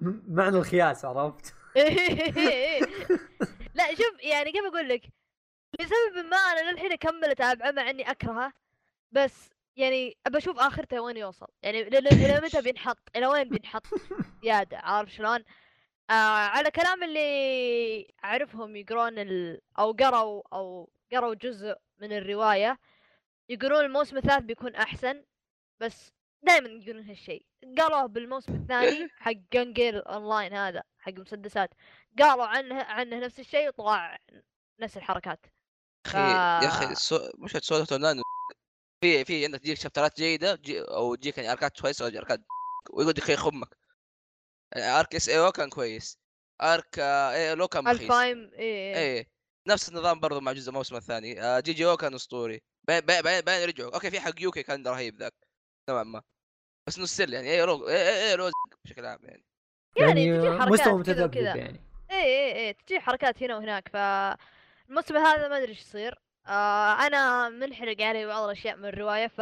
معنى 0.28 0.56
الخياس 0.56 1.04
عرفت؟ 1.04 1.54
لا 3.74 3.94
شوف 3.94 4.22
يعني 4.22 4.52
كيف 4.52 4.64
أقول 4.64 4.88
لك؟ 4.88 5.02
لسبب 5.80 6.26
ما 6.30 6.36
أنا 6.36 6.70
للحين 6.70 6.92
أكمل 6.92 7.24
أتابعه 7.24 7.70
مع 7.70 7.90
إني 7.90 8.10
أكرهه 8.10 8.52
بس 9.12 9.50
يعني 9.76 10.16
أبى 10.26 10.38
أشوف 10.38 10.58
اخرته 10.58 11.00
وين 11.00 11.16
يوصل. 11.16 11.46
يعني 11.62 11.80
إلى 11.82 12.40
متى 12.40 12.62
بينحط؟ 12.62 12.98
إلى 13.16 13.26
وين 13.26 13.48
بينحط 13.48 13.86
زيادة؟ 14.42 14.78
عارف 14.78 15.12
شلون؟ 15.12 15.44
آه 16.10 16.12
على 16.54 16.70
كلام 16.70 17.02
اللي 17.02 18.14
أعرفهم 18.24 18.76
يقرون 18.76 19.18
ال... 19.18 19.60
أو 19.78 19.92
قروا 19.92 20.42
أو 20.52 20.90
قروا 21.12 21.34
جزء 21.34 21.76
من 21.98 22.12
الرواية 22.12 22.78
يقولون 23.48 23.84
الموسم 23.84 24.16
الثالث 24.16 24.44
بيكون 24.44 24.74
أحسن 24.74 25.24
بس 25.80 26.12
دائما 26.42 26.68
يقولون 26.68 27.04
هالشيء. 27.08 27.46
قالوه 27.78 28.06
بالموسم 28.06 28.54
الثاني 28.54 29.08
حق 29.24 29.32
Gun 29.52 29.71
Gale 29.71 29.96
Online 29.96 30.52
هذا 30.54 30.82
حق 30.98 31.08
المسدسات 31.12 31.70
قالوا 32.18 32.44
عنه 32.44 32.82
عنه 32.82 33.18
نفس 33.18 33.40
الشيء 33.40 33.68
وطلع 33.68 34.18
نفس 34.80 34.96
الحركات. 34.96 35.46
ف- 36.06 36.14
يا 36.14 36.68
أخي 36.68 36.94
سو... 36.94 37.30
مش 37.38 37.52
Sword 37.52 37.86
Art 37.92 38.01
Online؟ 38.01 38.22
في 39.04 39.24
في 39.24 39.44
عندك 39.44 39.58
تجيك 39.60 39.78
شابترات 39.78 40.16
جيدة 40.16 40.54
جي... 40.54 40.80
أو 40.80 41.14
تجيك 41.14 41.38
يعني 41.38 41.52
أركات 41.52 41.80
كويسة 41.80 42.04
أو 42.04 42.18
أركات 42.18 42.40
ويقعد 42.90 43.18
يخيخ 43.18 43.46
أمك. 43.46 43.76
يعني 44.76 45.00
arc 45.00 45.14
SAO 45.14 45.52
كان 45.52 45.68
كويس. 45.70 46.18
arc 46.62 46.98
ALO 46.98 47.68
كان 47.68 47.88
رخيص. 47.88 48.00
الفايم 48.00 48.50
إيه 48.54 48.94
إيه. 48.96 49.18
اي 49.18 49.26
نفس 49.68 49.88
النظام 49.88 50.20
برضو 50.20 50.40
مع 50.40 50.52
جزء 50.52 50.70
الموسم 50.70 50.96
الثاني. 50.96 51.42
آه، 51.42 51.60
GGO 51.60 51.96
كان 51.96 52.14
أسطوري. 52.14 52.62
بعدين 52.88 53.40
بعدين 53.40 53.68
رجعوا. 53.68 53.94
أوكي 53.94 54.10
في 54.10 54.20
حق 54.20 54.42
يوكي 54.42 54.62
كان 54.62 54.86
رهيب 54.86 55.18
ذاك. 55.18 55.34
نوعا 55.90 56.02
ما. 56.02 56.22
بس 56.86 56.96
إنه 56.96 57.06
still 57.06 57.34
يعني 57.34 57.50
ALO 57.50 57.88
ALO 57.88 58.50
بشكل 58.84 59.06
عام 59.06 59.18
يعني. 59.22 59.44
يعني 59.96 60.58
حركات 60.58 60.68
مستوى 60.68 61.02
كذا 61.02 61.26
متذبذب. 61.26 61.56
يعني. 61.56 61.80
إيه 62.10 62.24
إيه 62.24 62.54
إيه 62.54 62.72
تجي 62.72 63.00
حركات 63.00 63.42
هنا 63.42 63.56
وهناك. 63.56 63.88
فالموسم 63.88 65.16
هذا 65.16 65.48
ما 65.48 65.56
أدري 65.56 65.68
إيش 65.68 65.80
يصير. 65.80 66.18
آه 66.46 67.06
أنا 67.06 67.48
منحرق 67.48 68.00
علي 68.00 68.26
بعض 68.26 68.44
الأشياء 68.44 68.76
من 68.76 68.84
الرواية. 68.84 69.26
ف 69.26 69.38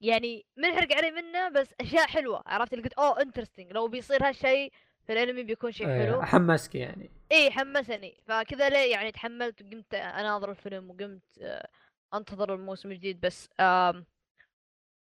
يعني 0.00 0.46
منحرق 0.56 0.96
علي 0.96 1.10
منه 1.10 1.48
بس 1.48 1.68
أشياء 1.80 2.06
حلوة. 2.06 2.42
عرفت؟ 2.46 2.72
اللي 2.72 2.84
قلت 2.84 2.92
أوه 2.92 3.22
interesting 3.22 3.72
لو 3.72 3.88
بيصير 3.88 4.28
هالشيء 4.28 4.72
في 5.06 5.12
الأنمي 5.12 5.42
بيكون 5.42 5.72
شيء 5.72 5.86
حلو. 5.86 6.20
إيه، 6.20 6.24
حمسك 6.24 6.74
يعني. 6.74 7.10
إيه 7.32 7.50
حمسني. 7.50 8.20
فكذا 8.26 8.68
ليه 8.68 8.92
يعني 8.92 9.12
تحملت 9.12 9.62
وقمت 9.62 9.94
أناظر 9.94 10.50
الفيلم 10.50 10.90
وقمت 10.90 11.22
آه، 11.42 11.68
أنتظر 12.14 12.54
الموسم 12.54 12.90
الجديد 12.90 13.20
بس 13.20 13.48
آم 13.60 14.06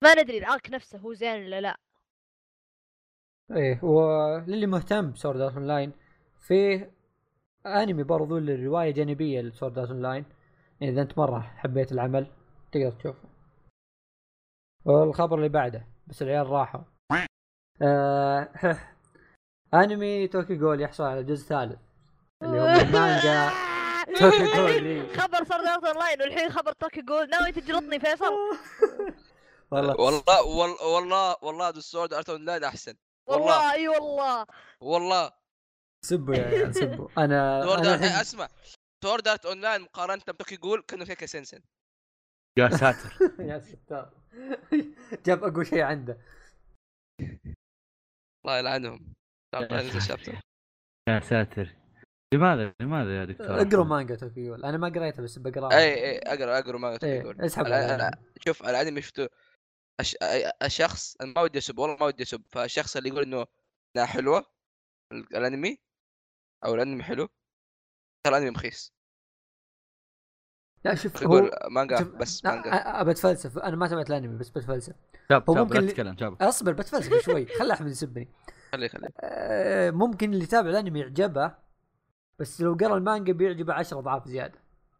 ما 0.03 0.13
ندري 0.21 0.37
ال 0.37 0.45
arc 0.45 0.69
نفسه 0.69 0.99
هو 0.99 1.13
زين 1.13 1.43
ولا 1.45 1.61
لا. 1.61 1.77
إيه 3.51 3.83
وللي 3.83 4.65
مهتم 4.67 5.11
ب 5.11 5.41
Sword 5.41 5.53
Art 5.53 5.67
Online 5.67 5.91
في 6.39 6.87
أنمي 7.65 8.03
برضو 8.03 8.37
للرواية 8.37 8.91
جانبيه 8.91 9.41
ل 9.41 9.47
Sword 9.47 9.77
Art 9.79 9.91
Online 9.91 10.25
يعني 10.81 10.93
إذا 10.93 11.01
أنت 11.01 11.17
مرة 11.17 11.39
حبيت 11.39 11.91
العمل 11.91 12.27
تقدر 12.71 12.91
تشوفه. 12.91 13.29
والخبر 14.85 15.37
اللي 15.37 15.49
بعده 15.49 15.87
بس 16.07 16.21
العيال 16.21 16.47
راحوا. 16.49 16.81
آه 17.81 18.49
أنمي 19.73 20.27
Tokyo 20.27 20.55
Ghoul 20.55 20.81
يحصل 20.81 21.03
على 21.03 21.23
جزء 21.23 21.47
ثالث 21.47 21.79
اللي 22.43 22.59
هو 22.61 22.65
من 22.67 22.91
Tokyo 24.19 24.55
Ghoul. 24.55 25.17
خبر 25.17 25.43
Sword 25.43 25.63
Art 25.63 25.83
Online 25.83 26.21
والحين 26.21 26.49
خبر 26.51 26.71
Tokyo 26.71 27.01
Ghoul 27.01 27.29
ناوي 27.29 27.51
تجلطني 27.51 27.99
فيصل؟ 27.99 28.33
والله. 29.71 29.95
والله 29.99 30.43
والله 30.85 31.35
والله 31.41 31.69
Sword 31.71 32.03
Art 32.17 32.29
Online 32.29 32.63
أحسن. 32.63 32.93
والله. 33.27 33.73
أي 33.73 33.87
والله. 33.87 34.45
والله. 34.81 35.31
سبوا 36.05 36.35
يا 36.35 36.43
عيال 36.47 36.75
سبوا 36.75 37.07
أنا 37.23 37.61
Sword 37.63 37.79
أنا 37.79 37.93
Art 37.93 38.01
الحين- 38.03 38.19
أسمع. 38.21 38.47
Sword 39.03 39.27
Art 39.27 39.45
Online 39.45 39.81
مقارنه 39.81 40.21
ب 40.27 40.32
Tokyo 40.32 40.57
Ghoul 40.57 40.81
كأنه 40.81 41.05
كيكا 41.05 41.25
سنسن 41.25 41.59
يا 42.59 42.69
ساتر. 42.69 43.17
يا 43.39 43.59
ستار 43.59 44.13
جاب 45.25 45.43
أقوى 45.43 45.65
شيء 45.65 45.81
عنده. 45.81 46.17
الله 48.45 48.57
يلعنهم. 48.57 49.13
يا 51.09 51.19
ساتر. 51.19 51.75
لماذا 52.33 52.73
لماذا 52.79 53.19
يا 53.19 53.25
دكتور. 53.25 53.61
اقروا 53.61 53.85
مانجا 53.85 54.15
Tokyo 54.15 54.45
Ghoul 54.47 54.65
أنا 54.65 54.77
ما 54.77 54.87
قريتها 54.89 55.21
بس 55.23 55.39
بقراها. 55.39 55.77
أي 55.77 55.93
أي 55.93 56.17
أقرأ 56.17 56.59
أقرأ 56.59 56.77
ما 56.77 56.97
Tokyo 56.97 57.19
Ghoul 57.19 57.39
إيه 57.39 57.45
اسحب 57.45 57.65
أنا- 57.65 58.17
شوف 58.47 58.63
الانمي 58.63 59.01
شفته 59.01 59.27
أش... 59.99 60.17
الشخص 60.63 61.15
أنا 61.21 61.33
ما 61.35 61.41
ودي 61.41 61.57
أسب 61.57 61.79
والله 61.79 61.97
ما 61.99 62.05
ودي 62.05 62.23
أسب. 62.23 62.41
فالشخص 62.49 62.97
اللي 62.97 63.09
يقول 63.09 63.23
إنه 63.23 63.45
انها 63.95 64.05
حلوة 64.05 64.45
ال- 65.11 65.37
الأنمي 65.37 65.77
أو 66.65 66.75
الأنمي 66.75 67.03
حلو 67.03 67.29
ترى 68.23 68.37
الأنمي 68.37 68.49
مخيس 68.51 68.93
لا 70.85 70.95
شوف 70.95 71.21
يقول 71.21 71.43
هو 71.43 71.69
مانجا 71.69 71.97
شوف 71.99 72.07
بس 72.07 72.45
لا، 72.45 72.51
مانجا. 72.55 72.71
أتفلسف. 73.11 73.57
أنا 73.57 73.75
ما 73.75 73.87
تابعت 73.87 74.09
الأنمي 74.09 74.37
بس 74.37 74.49
بتفلسف. 74.49 74.93
شاب 75.29 75.49
هو 75.49 75.55
شاب 75.55 75.65
ممكن 75.67 75.79
لا 75.79 75.91
تتكلم 75.91 76.17
شاب. 76.17 76.41
أصبر 76.43 76.71
بتفلسف 76.71 77.25
شوي. 77.25 77.45
خلي 77.45 77.73
أحمد 77.73 77.89
يسبني. 77.89 78.29
خليه 78.71 78.87
خليه. 78.87 79.07
أه، 79.19 79.91
ممكن 79.91 80.33
اللي 80.33 80.43
يتابع 80.43 80.69
الأنمي 80.69 80.99
يعجبه 80.99 81.55
بس 82.43 82.61
لو 82.61 82.73
قرا 82.73 82.97
المانجا 82.97 83.33
بيعجبه 83.33 83.73
10 83.73 83.99
اضعاف 83.99 84.27
زيادة. 84.27 84.59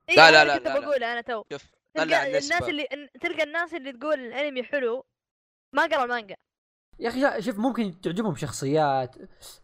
إيه 0.10 0.16
لا، 0.16 0.32
لا، 0.32 0.46
لا، 0.46 0.58
كنت 0.58 0.68
لا، 0.68 0.74
لا. 0.74 0.80
بقوله 0.80 1.14
أنا 1.14 1.22
تو. 1.22 1.44
شوف 1.52 1.72
تلقى 1.94 2.28
الناس 2.28 2.70
اللي 2.70 2.88
تلقى 3.22 3.44
الناس 3.44 3.74
اللي 3.74 3.92
تقول 3.94 4.20
الأنمي 4.20 4.64
حلو 4.64 5.06
ما 5.74 5.84
قرأ 5.84 6.04
المانجا. 6.04 6.36
يا 7.00 7.10
أخي 7.10 7.42
شوف 7.42 7.60
ممكن 7.60 8.02
تعجبهم 8.02 8.36
شخصيات 8.36 9.16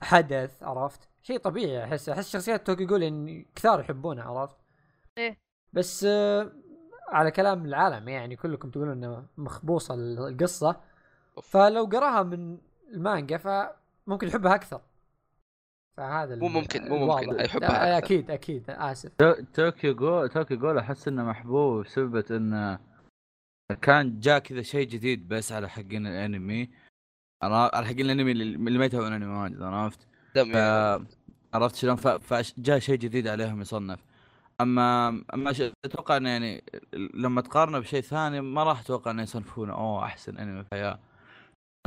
حدث 0.02 0.64
عرفت؟ 0.64 1.10
شيء 1.22 1.38
طبيعي 1.38 1.84
أحس 1.84 2.10
أحس 2.10 2.30
شخصيات 2.30 2.68
Tokyo 2.68 2.86
Ghoul 2.86 3.04
يعني 3.04 3.48
كثار 3.56 3.80
يحبونها 3.80 4.24
عرفت؟ 4.24 4.56
إيه. 5.18 5.38
بس 5.74 6.04
آه، 6.10 6.52
على 7.08 7.32
كلام 7.32 7.66
العالم 7.66 8.10
يعني 8.10 8.36
كلكم 8.36 8.70
تقولون 8.70 8.92
إنه 8.92 9.26
مخبوصة 9.38 9.94
القصة. 9.94 10.82
فلو 11.44 11.86
قراها 11.86 12.24
من 12.24 12.58
المانجا 12.94 13.38
فممكن 13.38 14.28
يحبها 14.28 14.56
أكثر. 14.56 14.82
فهذا 15.98 16.36
مو 16.36 16.48
ممكن- 16.48 16.90
مو 16.90 17.06
ممكن. 17.06 17.40
يحبها 17.46 17.98
أكثر. 17.98 18.06
أكيد 18.06 18.32
أكيد 18.32 18.64
آسف 18.70 19.12
To- 19.18 19.44
Tokyo 19.54 19.96
Ghoul 19.96 20.30
Tokyo 20.30 20.58
Ghoul 20.58 20.78
أحس 20.78 21.08
إنه 21.08 21.24
محبوب 21.24 21.84
بسبب 21.86 22.32
إنه 22.32 22.80
كان 23.82 24.20
جاء 24.20 24.40
كذا 24.40 24.62
شيء 24.62 24.88
جديد 24.88 25.28
بس 25.28 25.52
على 25.52 25.70
حقين 25.70 26.08
الأنمي 26.08 26.70
على 27.44 27.70
حقين 27.88 28.00
الأنمي 28.00 28.32
اللي 28.32 28.44
اللي 28.44 28.80
ما 28.80 28.86
يتابعون 28.86 29.14
انمي 29.14 29.36
واجد 29.36 29.62
عرفت 29.62 30.08
دم 30.36 30.54
ف... 30.54 30.56
عرفت 31.54 31.76
شلون. 31.76 31.96
فجاء 31.96 32.80
شيء 32.80 32.96
جديد 32.96 33.28
عليهم 33.28 33.62
يصنف 33.62 34.00
اما 34.62 35.08
أما. 35.34 35.54
أتوقع 35.86 36.18
إنه 36.18 36.30
يعني 36.30 36.64
لما 37.14 37.42
تقارنه 37.42 37.80
بشيء 37.80 38.02
ثاني 38.02 38.42
ما 38.42 38.64
راح 38.64 38.80
أتوقع 38.80 39.12
إنه 39.12 39.24
يصنفونه 39.24 39.74
أوه 39.74 40.04
أحسن 40.06 40.38
أنمي 40.38 40.64
في 40.64 40.68
الحياة 40.74 41.00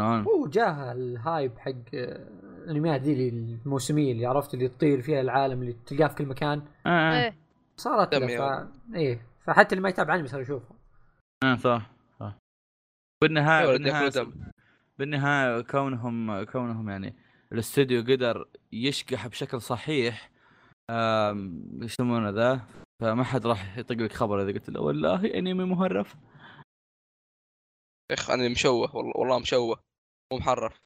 شلون؟ 0.01 0.23
هو 0.23 0.47
جاه 0.47 0.93
الهايب 0.93 1.59
حق 1.59 1.73
آه، 1.95 2.27
الانميات 2.65 3.01
ذي 3.01 3.13
اللي 3.13 3.29
الموسمية 3.65 4.13
اللي 4.13 4.27
عرفت 4.27 4.55
اللي 4.55 4.69
تطير 4.69 5.03
فيها 5.03 5.21
العالم 5.21 5.63
اللي 5.63 5.73
تلقاه 5.87 6.09
في 6.09 6.15
كل 6.15 6.27
مكان. 6.27 6.63
آه، 6.87 6.89
آه. 6.89 7.25
إيه. 7.25 7.37
صارت 7.77 8.15
ف... 8.15 8.41
إيه. 8.95 9.27
فحتى 9.47 9.75
اللي 9.75 9.83
ما 9.83 9.89
يتابع 9.89 10.15
أنمي 10.15 10.29
صار 10.29 10.41
يشوفه 10.41 10.75
آه 11.45 11.57
صح 11.57 11.91
صح. 12.21 12.39
بالنهايه 13.23 13.67
بالنهاية. 13.67 14.33
بالنهاية 14.99 15.61
كونهم 15.61 16.43
كونهم 16.45 16.91
يعني 16.91 17.15
الاستوديو 17.53 18.03
قدر 18.03 18.49
يشقح 18.73 19.27
بشكل 19.27 19.61
صحيح 19.61 20.31
يسمونه 21.83 22.31
ذا؟ 22.31 22.61
فما 23.03 23.25
حد 23.25 23.47
راح 23.47 23.79
يطق 23.79 23.97
لك 23.97 24.13
خبر 24.13 24.43
إذا 24.43 24.53
قلت 24.53 24.71
له 24.71 24.81
والله 24.81 25.39
أنمي 25.39 25.65
مهرف. 25.65 26.17
إخ 28.11 28.31
أنا 28.31 28.49
مشوه 28.49 28.97
والله 28.97 29.13
والله 29.17 29.39
مشوه. 29.39 29.81
مو 30.33 30.39
محرف. 30.39 30.79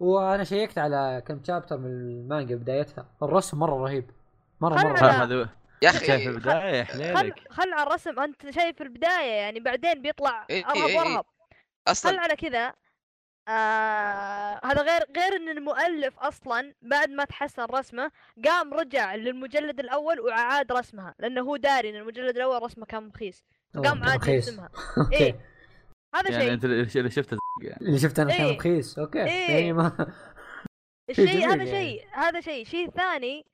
وأنا 0.00 0.44
شيكت 0.44 0.78
على 0.78 1.22
كم 1.26 1.44
chapter 1.44 1.78
من 1.78 1.86
المانجا 1.86 2.56
بدايتها. 2.56 3.06
الرسم 3.22 3.58
مرة 3.58 3.74
رهيب. 3.84 4.10
مرة 4.60 4.74
مرة 4.74 4.96
على- 4.96 5.02
رهيب. 5.02 5.20
هذا 5.32 5.48
يا 5.82 5.92
شايف 5.92 6.04
أخي 6.10 6.26
البداية 6.28 6.74
يا 6.74 6.84
خل 6.84 6.92
حليلك 7.16 7.38
خل 7.50 7.72
على 7.72 7.82
الرسم. 7.88 8.20
أنت 8.20 8.50
شايف 8.50 8.82
البداية 8.82 9.30
يعني 9.32 9.60
بعدين 9.60 10.02
بيطلع 10.02 10.46
ارهب 10.50 10.76
إيه، 10.76 10.86
إيه. 10.86 10.96
وارهب 10.98 11.24
خل 11.24 11.90
أصلا 11.92 12.20
على 12.20 12.36
كذا. 12.36 12.72
آه 13.48 14.60
هذا 14.64 14.82
غير 14.82 15.02
غير 15.16 15.36
إن 15.36 15.48
المؤلف 15.48 16.18
أصلا 16.18 16.74
بعد 16.82 17.10
ما 17.10 17.24
تحسن 17.24 17.62
رسمه 17.64 18.10
قام 18.44 18.74
رجع 18.74 19.14
للمجلد 19.14 19.80
الأول 19.80 20.20
وأعاد 20.20 20.72
رسمها 20.72 21.14
لأنه 21.18 21.40
هو 21.40 21.56
داري 21.56 21.90
إن 21.90 21.96
المجلد 21.96 22.36
الأول 22.36 22.62
رسمه 22.62 22.86
كان 22.86 23.02
مخيس 23.08 23.44
أوه، 23.76 23.84
قام 23.88 24.02
عاد 24.04 24.18
رخيص. 24.18 24.48
يرسمها. 24.48 24.68
إيه. 25.12 25.40
هذا 26.14 26.30
يعني 26.30 26.44
شيء. 26.44 26.52
أنت 26.52 26.64
اللي 26.96 27.10
شفته 27.10 27.36
اللي 27.62 27.98
شفت 27.98 28.18
أنا 28.18 28.36
كان 28.36 28.46
إيه. 28.46 28.56
رخيص 28.56 28.98
أوكي 28.98 29.24
إيه. 29.24 29.50
يعني 29.50 29.72
ما 29.72 30.14
الشيء 31.10 31.46
هذا 31.50 31.64
يعني. 31.64 31.70
شيء 31.70 32.06
هذا 32.12 32.40
شيء 32.40 32.64
شيء 32.64 32.90
ثاني 32.90 33.46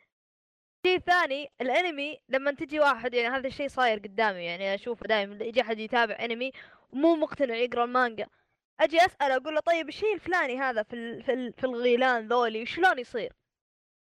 شيء 0.87 0.99
ثاني 0.99 1.51
الانمي 1.61 2.19
لما 2.29 2.51
تجي 2.51 2.81
واحد 2.81 3.15
يعني 3.15 3.37
هذا 3.37 3.47
الشيء 3.47 3.69
صاير 3.69 3.99
قدامي 3.99 4.45
يعني 4.45 4.75
أشوفه 4.75 5.07
دائما 5.07 5.45
يجي 5.45 5.61
أحد 5.61 5.79
يتابع 5.79 6.17
انمي 6.25 6.53
ومو 6.93 7.17
مقتنع 7.17 7.55
يقرأ 7.55 7.85
المانجا 7.85 8.27
أجي 8.81 8.99
اسال 9.07 9.33
أقول 9.33 9.55
له 9.55 9.61
طيب 9.61 9.89
الشيء 9.89 10.15
الفلاني 10.15 10.59
هذا 10.59 10.83
في 10.83 10.97
ال 10.97 11.23
في, 11.23 11.33
ال 11.33 11.53
في 11.53 11.65
الغيلان 11.65 12.29
ذولي 12.29 12.67
شلون 12.67 12.99
يصير 12.99 13.33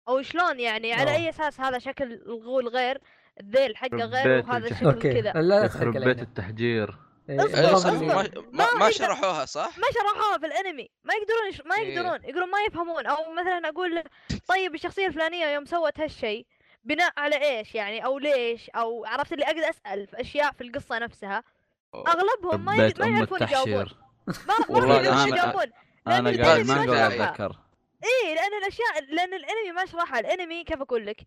أو 0.08 0.22
شلون 0.22 0.60
يعني 0.60 0.94
على 0.94 1.12
آه. 1.12 1.16
أي 1.16 1.30
أساس 1.30 1.60
هذا 1.60 1.80
شكل 1.80 2.14
الغول 2.14 2.68
غير 2.68 3.02
الذيل 3.40 3.78
حقه 3.78 4.06
غير 4.06 4.28
ربيت 4.28 4.46
وهذا. 4.46 4.68
الشكل 4.68 4.86
أوكي 4.86 5.22
كذا 5.22 5.32
لا 5.32 5.42
لا 5.42 5.68
تحرق 5.68 5.82
يخرب 5.82 5.94
بيت 5.94 6.04
علينا 6.04 6.22
التحجير 6.22 7.05
إيه،. 7.30 7.38
ما 7.38 8.02
ما, 8.02 8.30
ما 8.52 8.74
ما 8.80 8.92
شرحوها 8.92 9.46
صح؟ 9.46 9.78
ما 9.78 9.88
شرحوها 9.94 10.38
في 10.38 10.46
الانمي. 10.46 10.90
ما 11.04 11.14
يقدرون 11.14 11.50
يش... 11.50 11.62
ما 11.66 11.76
إيه. 11.76 11.96
يقدرون 11.96 12.24
يقولون 12.24 12.50
ما 12.50 12.58
يفهمون. 12.68 13.06
أو 13.06 13.34
مثلا 13.34 13.70
أقول 13.70 13.96
له، 13.96 14.04
طيب 14.48 14.76
الشخصية 14.76 15.08
الفلانية 15.08 15.46
يوم 15.46 15.66
سوت 15.66 16.00
هالشيء 16.00 16.46
بناء 16.84 17.14
على 17.18 17.36
إيش 17.42 17.76
يعني؟ 17.76 18.06
أو 18.06 18.20
ليش؟ 18.20 18.70
أو 18.70 19.06
عرفت 19.06 19.34
اللي 19.34 19.46
أقدر 19.46 19.70
أسأل 19.70 20.08
في 20.08 20.22
أشياء 20.22 20.52
في 20.52 20.62
القصة 20.64 21.00
نفسها. 21.00 21.44
أغلبهم 21.96 22.66
ما. 22.66 22.76
ما 22.76 23.08
يعرفون 23.08 23.42
يجاوبون 23.42 23.42
التحشير 23.42 23.98
ما 24.28 24.80
ما 24.80 24.96
يعرفون 24.96 25.24
أنا- 25.24 25.28
يجاوبون 25.28 25.72
أنا 26.08 26.44
قاعد 26.44 26.66
ما 26.66 26.86
شرحها. 26.86 27.08
اتذكر 27.08 27.60
إيه 28.04 28.36
لأن 28.36 28.54
الأشياء 28.62 29.04
لأن 29.10 29.34
الأنمي 29.34 29.72
ما 29.76 29.86
شرحها. 29.86 30.20
الأنمي 30.20 30.64
كيف 30.64 30.82
أقول 30.82 31.06
لك؟ 31.06 31.22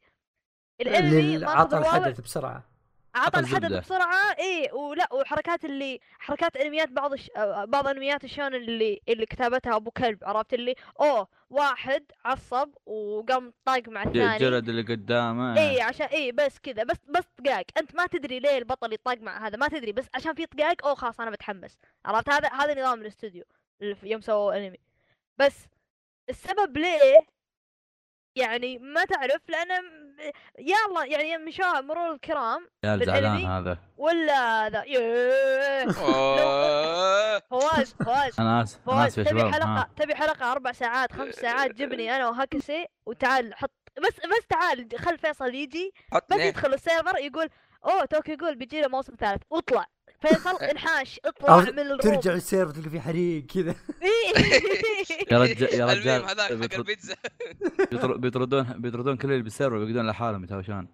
الأنمي 0.81 1.39
ماخذ 1.39 1.57
عطى 1.57 1.79
الحدث 1.79 2.21
بسرعة. 2.21 2.78
عطى 3.19 3.41
الحدث. 3.41 3.73
بسرعة 3.73 4.35
إيه 4.39 4.73
ولا 4.73 5.15
وحركات 5.15 5.65
اللي 5.65 6.01
حركات 6.19 6.57
أنميات 6.57 6.89
بعض 6.89 7.13
الش... 7.13 7.31
بعض 7.65 7.87
أنميات 7.87 8.25
الشون 8.25 8.55
اللي 8.55 9.01
اللي 9.09 9.27
كتابتها 9.27 9.77
أبو 9.77 9.91
كلب 9.91 10.19
عرفت 10.25 10.55
اللي؟ 10.55 10.75
أوه 11.01 11.29
واحد 11.51 12.05
عصب 12.25 12.71
وقام 12.87 13.53
طاق 13.65 13.89
مع 13.89 14.05
ج- 14.05 14.07
الثاني. 14.07 14.39
جلد 14.39 14.69
اللي 14.69 14.83
قدامه. 14.83 15.59
اي 15.59 15.81
عشان 15.81 16.07
اي 16.07 16.33
بس 16.33 16.59
كذا 16.59 16.83
بس 16.85 16.97
بس 17.09 17.25
طقاق 17.45 17.65
أنت 17.79 17.95
ما 17.95 18.07
تدري 18.07 18.39
ليه 18.41 18.59
البطل 18.59 18.93
يطاق 18.93 19.19
مع 19.19 19.47
هذا 19.47 19.57
ما 19.57 19.69
تدري 19.69 19.93
بس 19.93 20.07
عشان 20.15 20.35
في 20.35 20.47
طقاق 20.47 20.87
أوه 20.87 20.95
خلاص 20.95 21.21
أنا 21.21 21.31
بتحمس 21.31 21.79
عرفت؟ 22.05 22.29
هذا 22.31 22.49
هذا 22.49 22.81
نظام 22.81 23.01
الاستوديو 23.01 23.45
يوم 24.03 24.21
سووا 24.21 24.57
أنمي. 24.59 24.79
بس 25.39 25.67
السبب 26.31 26.77
ليه 26.79 27.19
يعني 28.39 28.79
ما 28.79 29.05
تعرف 29.05 29.41
لأن 29.49 29.69
يلا 30.59 31.05
يعني 31.05 31.45
مشاها 31.45 31.81
مرور 31.81 32.13
الكرام 32.13 32.69
يا 32.85 32.97
زعلان؟ 32.97 33.45
هذا. 33.45 33.79
ولا 33.97 34.69
ذا 34.69 34.85
ياه. 34.85 35.89
آه، 35.91 37.39
فواز 37.51 37.95
فواز. 38.05 38.41
أنا 38.41 38.63
آسف 38.63 38.77
أنا 38.89 38.97
فواز 38.97 39.07
آسف 39.07 39.19
يا 39.19 39.23
تبي 39.31 39.41
شباب 39.41 39.63
ها. 39.63 39.91
تبي 39.97 40.15
حلقة 40.15 40.53
أربع 40.53 40.73
ساعات 40.73 41.13
خمس 41.13 41.35
ساعات 41.35 41.71
جبني 41.75 42.17
أنا 42.17 42.29
وهكسي 42.29 42.87
وتعال 43.07 43.55
حط 43.55 43.71
بس 43.99 44.15
بس 44.27 44.47
تعال 44.49 44.89
خل 44.99 45.19
فيصل 45.19 45.55
يجي 45.55 45.93
بس 46.31 46.39
يدخل 46.39 46.75
ال 46.75 46.81
server 46.81 47.19
يقول 47.19 47.49
أوه 47.85 48.05
Tokyo 48.05 48.37
Ghoul 48.37 48.55
بيجي 48.55 48.81
له 48.81 48.89
موسم 48.89 49.15
ثالث 49.21 49.43
اطلع. 49.53 49.85
فيصل 50.21 50.57
انحاش 50.71 51.21
اطلع 51.25 51.57
من 51.61 51.79
الروم. 51.79 51.99
ترجع 52.01 52.33
ال 52.33 52.39
server 52.39 52.75
تلقى 52.75 52.91
في 52.91 53.01
حريق 53.01 53.47
كذا. 53.47 53.75
يا 55.33 55.39
رجال 55.39 55.75
يا 55.75 55.85
الميم 55.93 55.99
رجال 55.99 56.25
هذاك 56.25 56.41
حق 56.71 56.75
البيتزا. 56.79 57.15
بيطر- 57.93 58.17
بيطردون 58.17 58.63
بيطردون 58.81 59.17
كل 59.17 59.33
اللي 59.33 59.43
بال 59.43 59.52
server 59.52 59.79
بيقعدون 59.79 60.07
لحالهم 60.07 60.45
يتهاوشون 60.45 60.89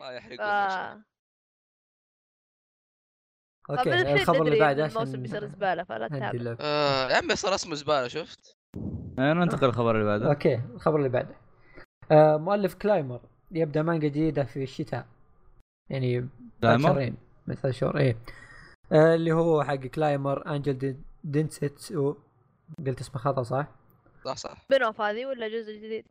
ما 0.00 0.10
يحرقون 0.10 0.36
ف- 0.38 1.06
أوكي 3.70 4.12
الخبر 4.14 4.46
اللي 4.46 4.58
بعده 4.60 4.86
الموسم 4.86 5.22
بيصير 5.22 5.46
زبالة 5.46 5.84
فلا 5.84 6.08
تتابع. 6.08 6.56
آه 6.60 7.08
يا 7.10 7.16
عمي 7.16 7.36
صار 7.36 7.54
اسمه 7.54 7.74
زبالة 7.74 8.08
شفت؟ 8.08 8.56
آه، 9.18 9.32
ننتقل 9.32 9.66
للخبر 9.66 9.94
اللي 9.94 10.04
بعده. 10.06 10.28
أوكي 10.28 10.54
الخبر 10.74 10.96
اللي 10.96 11.08
بعده. 11.08 11.34
آه 12.10 12.36
مؤلف 12.36 12.74
Claymore 12.74 13.20
يبدأ 13.50 13.82
مانجا 13.82 14.08
جديدة 14.08 14.44
في 14.44 14.62
الشتاء. 14.62 15.06
يعني؟ 15.90 16.28
شهرين 16.62 17.16
من 17.46 17.54
ثلاث 17.54 17.74
شهور 17.74 17.98
إيه. 17.98 18.16
آه 18.92 19.14
اللي 19.14 19.32
هو 19.32 19.64
حق 19.64 19.74
Claymore 19.74 20.46
Angel 20.54 20.78
De- 20.78 20.96
Densetsu 21.26 22.14
قلت 22.86 23.00
اسمه 23.00 23.18
خطأ 23.18 23.42
صح؟ 23.42 23.66
صح 24.24 24.36
صح. 24.36 24.64
spin-off 24.64 25.00
هذه 25.00 25.26
ولا 25.26 25.48
جزء 25.48 25.72
جديد؟ 25.76 26.06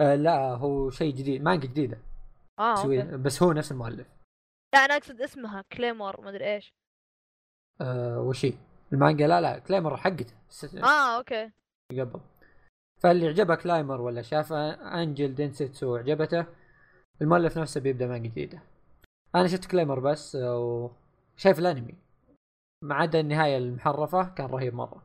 آه 0.00 0.14
لا 0.14 0.54
هو 0.54 0.90
شيء 0.90 1.14
جديد 1.14 1.42
مانجا 1.42 1.68
جديدة. 1.68 1.98
آه 2.58 2.82
أوكي. 2.82 3.02
بس 3.16 3.42
هو 3.42 3.52
نفس 3.52 3.72
المؤلف. 3.72 4.06
لا 4.74 4.84
أنا 4.84 4.96
أقصد 4.96 5.20
اسمها 5.20 5.64
Claymore 5.72 6.20
مدري 6.20 6.54
إيش. 6.54 6.72
آه 7.80 8.20
وش 8.20 8.44
هي؟ 8.44 8.52
المانجا؟ 8.92 9.26
لا 9.26 9.40
لا 9.40 9.58
Claymore 9.58 9.96
حقته. 9.96 10.34
س- 10.48 10.74
آه 10.74 11.16
okay. 11.16 11.50
قبل. 11.90 12.20
فاللي 13.02 13.28
عجبه 13.28 13.54
Claymore 13.54 14.00
ولا 14.00 14.22
شاف 14.22 14.52
Angel 14.52 15.34
Densetsu 15.34 15.96
عجبته 15.96 16.46
المؤلف 17.22 17.58
نفسه 17.58 17.80
بيبدأ 17.80 18.06
مانجا 18.06 18.28
جديدة. 18.28 18.62
أنا 19.34 19.48
شفت 19.48 19.64
Claymore 19.64 20.00
بس 20.00 20.36
وشايف 20.36 21.58
الأنمي. 21.58 21.94
ما 22.84 22.94
عدا 22.94 23.20
النهاية 23.20 23.56
المحرفة 23.56 24.34
كان 24.34 24.46
رهيب 24.46 24.74
مرة. 24.74 25.02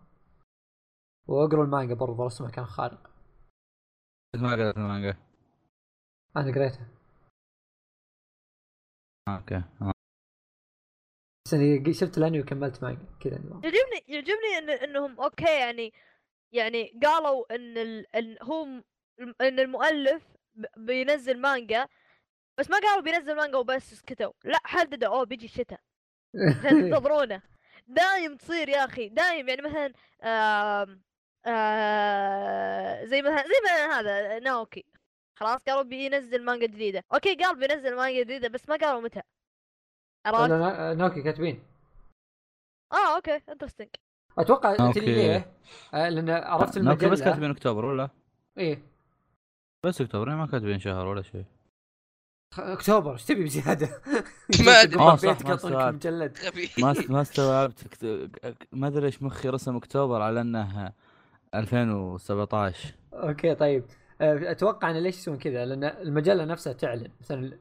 واقروا 1.28 1.66
المانجا 1.66 1.94
برضه 1.94 2.26
رسمه 2.26 2.52
كان 2.52 2.66
خارق. 2.66 3.10
ما 4.36 4.52
قرأت 4.52 4.78
المانجا. 4.78 5.18
أنا 6.38 6.52
قريتها. 6.56 6.88
آه، 9.28 9.38
okay. 9.38 9.56
آه. 9.56 9.92
بس 11.48 11.54
اني 11.54 11.94
شفت 11.94 12.18
الأنمي 12.18 12.42
وكملت 12.42 12.84
مانجا. 12.84 13.06
كذا 13.22 13.36
النظام. 13.36 13.62
يعجبني 13.64 14.04
يعجبني 14.08 14.58
إن 14.58 14.70
إنهم 14.70 15.22
okay 15.22 15.60
يعني 15.60 15.94
يعني 16.54 17.00
قالوا 17.04 17.56
إن 17.56 17.78
ال... 17.78 18.16
إن 18.16 18.38
هو 18.44 18.64
إن 19.42 19.60
المؤلف 19.60 20.24
ب- 20.56 20.86
بينزل 20.86 21.42
مانجا 21.42 21.88
بس 22.60 22.70
ما 22.70 22.80
قالوا 22.80 23.04
بينزل 23.04 23.36
مانجا 23.36 23.58
وبس 23.58 23.94
سكتوا 23.94 24.34
لا 24.44 24.60
حددوا. 24.64 25.08
أوه 25.16 25.24
بيجي 25.26 25.46
الشتاء 25.46 25.80
تنتظرونه 26.64 27.42
دايم 27.90 28.36
تصير 28.38 28.70
يا 28.70 28.86
أخي 28.86 29.10
دايم 29.10 29.50
يعني 29.50 29.62
مثلا 29.62 29.94
آه 30.22 30.86
زي 33.06 33.22
مثلا 33.22 33.44
زي 33.44 33.54
مثلا 33.66 34.00
هذا 34.00 34.40
ناوكي. 34.40 34.86
خلاص 35.40 35.64
قالوا 35.64 35.82
بينزل 35.82 36.46
مانجا 36.46 36.66
جديدة. 36.68 37.04
أوكي 37.14 37.36
قال 37.36 37.60
بينزل 37.60 37.96
مانجا 37.96 38.24
جديدة 38.24 38.48
بس 38.48 38.70
ما 38.70 38.76
قالوا 38.76 39.02
متى. 39.02 39.22
عرفت؟ 40.26 40.50
لا، 40.50 40.94
نوكي 40.94 41.22
كاتبين. 41.22 41.64
آه 42.94 43.16
أوكي 43.16 43.42
انترستنج 43.50 43.88
أتوقع 44.40 44.76
تدري 44.76 44.88
أوكي. 44.88 45.00
ليه؟ 45.00 45.52
آه، 45.94 46.10
لأن 46.10 46.30
عرفت 46.30 46.78
نوكي 46.78 46.80
المجله 46.90 47.10
بس 47.10 47.22
كاتبين 47.22 47.52
أكتوبر 47.52 47.86
ولا؟ 47.86 48.10
إيه. 48.58 48.82
بس 49.86 50.02
أكتوبر 50.02 50.30
ما 50.36 50.48
كاتبين 50.48 50.80
شهر 50.80 51.08
ولا 51.08 51.22
شيء. 51.22 51.46
أكتوبر 52.58 53.14
إيش 53.14 53.26
تبي 53.26 53.44
بزيادة؟ 53.44 53.90
ما 54.66 54.82
أدري. 54.82 55.00
آه، 55.00 55.06
ما 55.06 55.92
مجلد؟ 55.92 56.38
ما 56.82 56.96
ما 57.10 57.22
استوعبت. 57.22 58.04
ما 58.72 58.88
أدري 58.88 59.06
ليش 59.06 59.24
مخي 59.24 59.50
رسم 59.50 59.76
أكتوبر 59.76 60.22
على 60.22 60.42
إنه 60.42 60.92
2017 61.56 62.94
أوكي 63.14 63.56
طيب. 63.56 63.84
آه، 64.22 64.52
أتوقع 64.52 64.90
ان 64.90 65.04
ليش 65.04 65.18
يسوون 65.18 65.38
كذا؟ 65.38 65.66
لأن 65.66 65.84
المجلة 65.84 66.46
نفسها 66.46 66.74
تعلن. 66.74 67.12
مثلا 67.22 67.58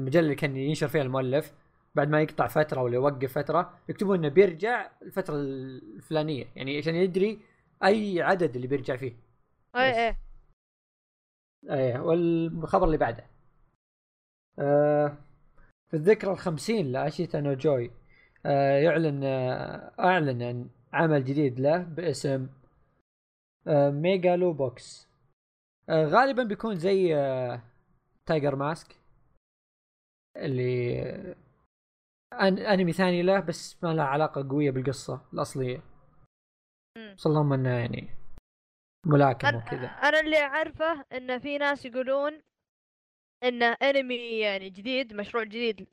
المجلة 0.00 0.20
اللي 0.22 0.34
كان 0.34 0.56
ينشر 0.56 0.88
فيها 0.88 1.02
المؤلف 1.02 1.52
بعد 1.94 2.08
ما 2.08 2.22
يقطع 2.22 2.46
فترة 2.46 2.82
ولا 2.82 2.94
يوقف 2.94 3.32
فترة 3.32 3.78
يكتبون 3.88 4.18
إنه 4.18 4.28
بيرجع 4.28 4.90
الفترة 5.02 5.34
الفلانية. 5.36 6.44
يعني 6.56 6.78
عشان 6.78 6.94
يدري 6.94 7.40
أي 7.84 8.22
عدد 8.22 8.54
اللي 8.56 8.66
بيرجع 8.66 8.96
فيه. 8.96 9.16
أي 9.76 10.08
أي. 10.08 10.16
إيه 11.70 12.00
والخبر 12.00 12.86
اللي 12.86 12.96
بعده. 12.96 13.26
آه 14.58 15.16
الذكرى 15.94 16.30
الخمسين 16.32 16.92
ل 16.92 16.99
Ashita 16.99 17.40
no 17.40 17.54
Joe 17.54 17.90
آه 18.46 18.78
يعلن 18.78 19.24
آه 19.24 19.92
أعلن 19.98 20.42
عن 20.42 20.70
عمل 20.92 21.24
جديد 21.24 21.60
له 21.60 21.78
باسم 21.78 22.48
آه 23.66 23.90
Megalo 23.90 24.52
Box. 24.52 25.08
آه 25.88 26.04
غالبا 26.04 26.42
بيكون 26.42 26.76
زي 26.76 27.16
آه 27.16 27.62
Tiger 28.26 28.56
Mask 28.56 28.96
اللي 30.36 31.02
أن 32.32 32.58
أنمي 32.58 32.92
ثاني 32.92 33.22
له 33.22 33.40
بس 33.40 33.84
ما 33.84 33.94
له 33.94 34.02
علاقة 34.02 34.48
قوية 34.48 34.70
بالقصة 34.70 35.20
الأصلية. 35.32 35.82
بس 37.16 37.26
اللهم 37.26 37.52
إنه 37.52 37.70
يعني 37.70 38.08
ملاكمه 39.06 39.56
وكذا. 39.56 39.86
أنا 39.86 40.20
اللي 40.20 40.36
أعرفه 40.36 41.04
إن 41.12 41.38
في 41.38 41.58
ناس 41.58 41.84
يقولون 41.84 42.42
انه 43.42 43.66
انمي 43.66 44.38
يعني 44.38 44.70
جديد 44.70 45.14
مشروع 45.14 45.44
جديد 45.44 45.86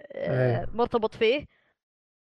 آه، 0.00 0.58
إيه. 0.60 0.66
مرتبط 0.74 1.14
فيه. 1.14 1.46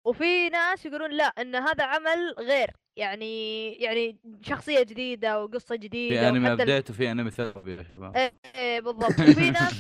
وفي 0.06 0.50
ناس 0.50 0.86
يقولون 0.86 1.12
لا 1.12 1.24
إن 1.24 1.56
هذا 1.56 1.84
عمل 1.84 2.36
غير. 2.40 2.72
يعني 2.96 3.74
يعني 3.74 4.18
شخصية 4.42 4.84
جديدة 4.84 5.44
وقصة 5.44 5.76
جديدة 5.76 6.20
في 6.20 6.28
انمي 6.28 6.54
ابديت 6.54 6.90
وفي 6.90 7.12
انمي 7.12 7.32
يا 7.40 7.84
شباب 7.96 8.16
إيه 8.16 8.34
إيه 8.56 8.80
بالضبط. 8.80 9.20
وفي 9.20 9.50
ناس 9.52 9.74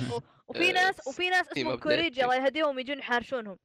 وفي 0.47 0.71
ناس 0.79 1.07
وفي 1.07 1.29
ناس 1.29 1.47
اسمهم. 1.51 1.75
كوريجي 1.79 2.23
الله 2.23 2.35
يهديهم 2.35 2.79
يجون 2.79 2.99
يحارشونهم 2.99 3.57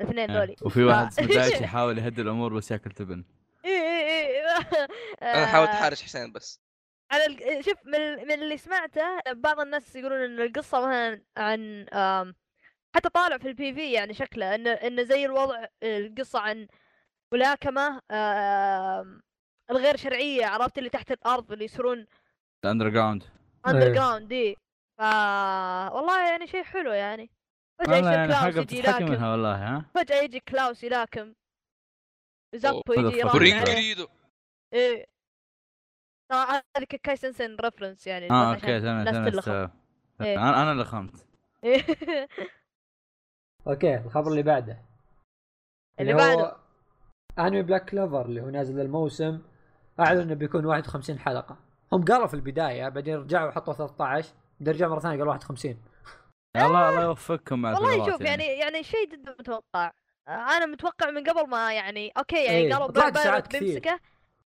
الاثنين 0.00 0.30
آه. 0.30 0.38
ذولي. 0.40 0.56
وفي 0.62 0.84
واحد 0.84 1.06
اسمه 1.06 1.26
دايتش 1.36 1.60
يحاول 1.60 1.98
يهدي 1.98 2.22
الأمور 2.22 2.54
بس 2.54 2.70
ياكل 2.70 2.90
تبن. 2.90 3.24
إيه 3.64 3.70
إيه 3.70 4.26
إيه. 4.26 4.88
أنا 5.22 5.46
حاولت 5.46 5.70
آه، 5.70 5.74
أحارش 5.74 6.02
حسين 6.02 6.32
بس. 6.32 6.60
على 7.10 7.26
ال... 7.26 7.64
شوف 7.64 7.86
من, 7.86 8.14
من 8.14 8.32
اللي 8.32 8.56
سمعته 8.56 9.20
بعض 9.32 9.60
الناس 9.60 9.96
يقولون 9.96 10.20
إن 10.20 10.40
القصة 10.40 10.80
مثلا 10.80 11.22
عن 11.36 11.88
آم، 11.88 12.34
حتى 12.96 13.08
طالع 13.08 13.38
في 13.38 13.48
ال 13.48 13.74
PV 13.74 13.92
يعني 13.92 14.14
شكله 14.14 14.54
انه 14.54 14.70
انه 14.70 15.02
زي 15.02 15.24
الوضع 15.24 15.66
القصة 15.82 16.38
عن 16.40 16.66
ملاكمة 17.34 18.00
آم، 18.10 19.22
الغير 19.70 19.96
شرعية 19.96 20.46
عرفت 20.46 20.78
اللي 20.78 20.88
تحت 20.90 21.12
الأرض 21.12 21.52
اللي 21.52 21.64
يصيرون 21.64 22.06
ال 22.64 22.88
underground 22.88 23.24
underground 23.66 24.28
دي 24.28 24.56
ف 24.98 25.02
والله 25.94 26.30
يعني 26.30 26.46
شيء 26.46 26.62
حلو 26.62 26.92
يعني. 26.92 27.30
فجأة 27.78 27.96
يصير 27.98 28.12
يعني 28.12 28.28
كلاوس 28.32 28.56
يجي 28.56 28.78
يلاكم. 28.78 29.04
منها 29.04 29.30
والله 29.32 29.54
ها؟ 29.54 29.84
فجأة 29.94 30.16
يجي 30.22 30.40
كلاوس 30.40 30.84
يلاكم. 30.84 31.34
زابو 32.54 32.92
يجي 32.92 33.22
بريدو 33.22 34.08
إيه. 34.72 35.06
هذه 36.32 36.84
Kekkai 37.02 37.16
Sensen 37.16 37.56
reference 37.60 38.06
يعني 38.06 38.30
آه 38.30 38.54
okay 38.54 38.80
تمام 38.80 39.30
تمام. 39.40 39.70
إيه. 40.20 40.38
أنا 40.38 40.62
أنا 40.62 40.72
اللي 40.72 40.84
خمت 40.84 41.26
إيه. 41.64 41.86
okay 43.66 43.96
الخبر 43.96 44.30
اللي 44.30 44.42
بعده. 44.42 44.78
اللي 46.00 46.14
بعده. 46.14 46.56
انمي 47.38 47.62
Black 47.62 47.90
Clover 47.90 48.26
اللي 48.26 48.40
هو 48.40 48.50
نازل 48.50 48.80
الموسم. 48.80 49.38
أعلن 50.00 50.20
إنه 50.20 50.34
بيكون 50.34 50.66
51 50.66 51.18
حلقة. 51.18 51.56
هم 51.92 52.04
قالوا 52.04 52.26
في 52.26 52.34
البداية 52.34 52.88
بعدين 52.88 53.16
رجعوا 53.16 53.50
حطوا 53.50 53.74
13 53.74 54.28
بعدين 54.60 54.74
رجعوا 54.74 54.92
مرة 54.92 55.00
ثانية 55.00 55.18
قالوا 55.18 55.32
51 55.32 55.82
الله 56.56 56.88
الله 56.88 57.02
يوفقكم 57.02 57.62
مع 57.62 57.72
والله 57.72 58.10
شوف 58.10 58.20
يعني. 58.20 58.44
يعني 58.44 58.82
شيء 58.82 59.08
جدا 59.12 59.36
متوقع. 59.40 59.92
آه، 60.28 60.30
أنا 60.30 60.66
متوقع 60.66 61.10
من 61.10 61.24
قبل 61.24 61.50
ما 61.50 61.72
يعني 61.72 62.12
okay 62.18 62.44
يعني 62.44 62.58
إيه، 62.58 62.74
قالوا 62.74 63.10
ساعات 63.14 63.46
كثير. 63.46 63.60
بيمسكه 63.60 64.00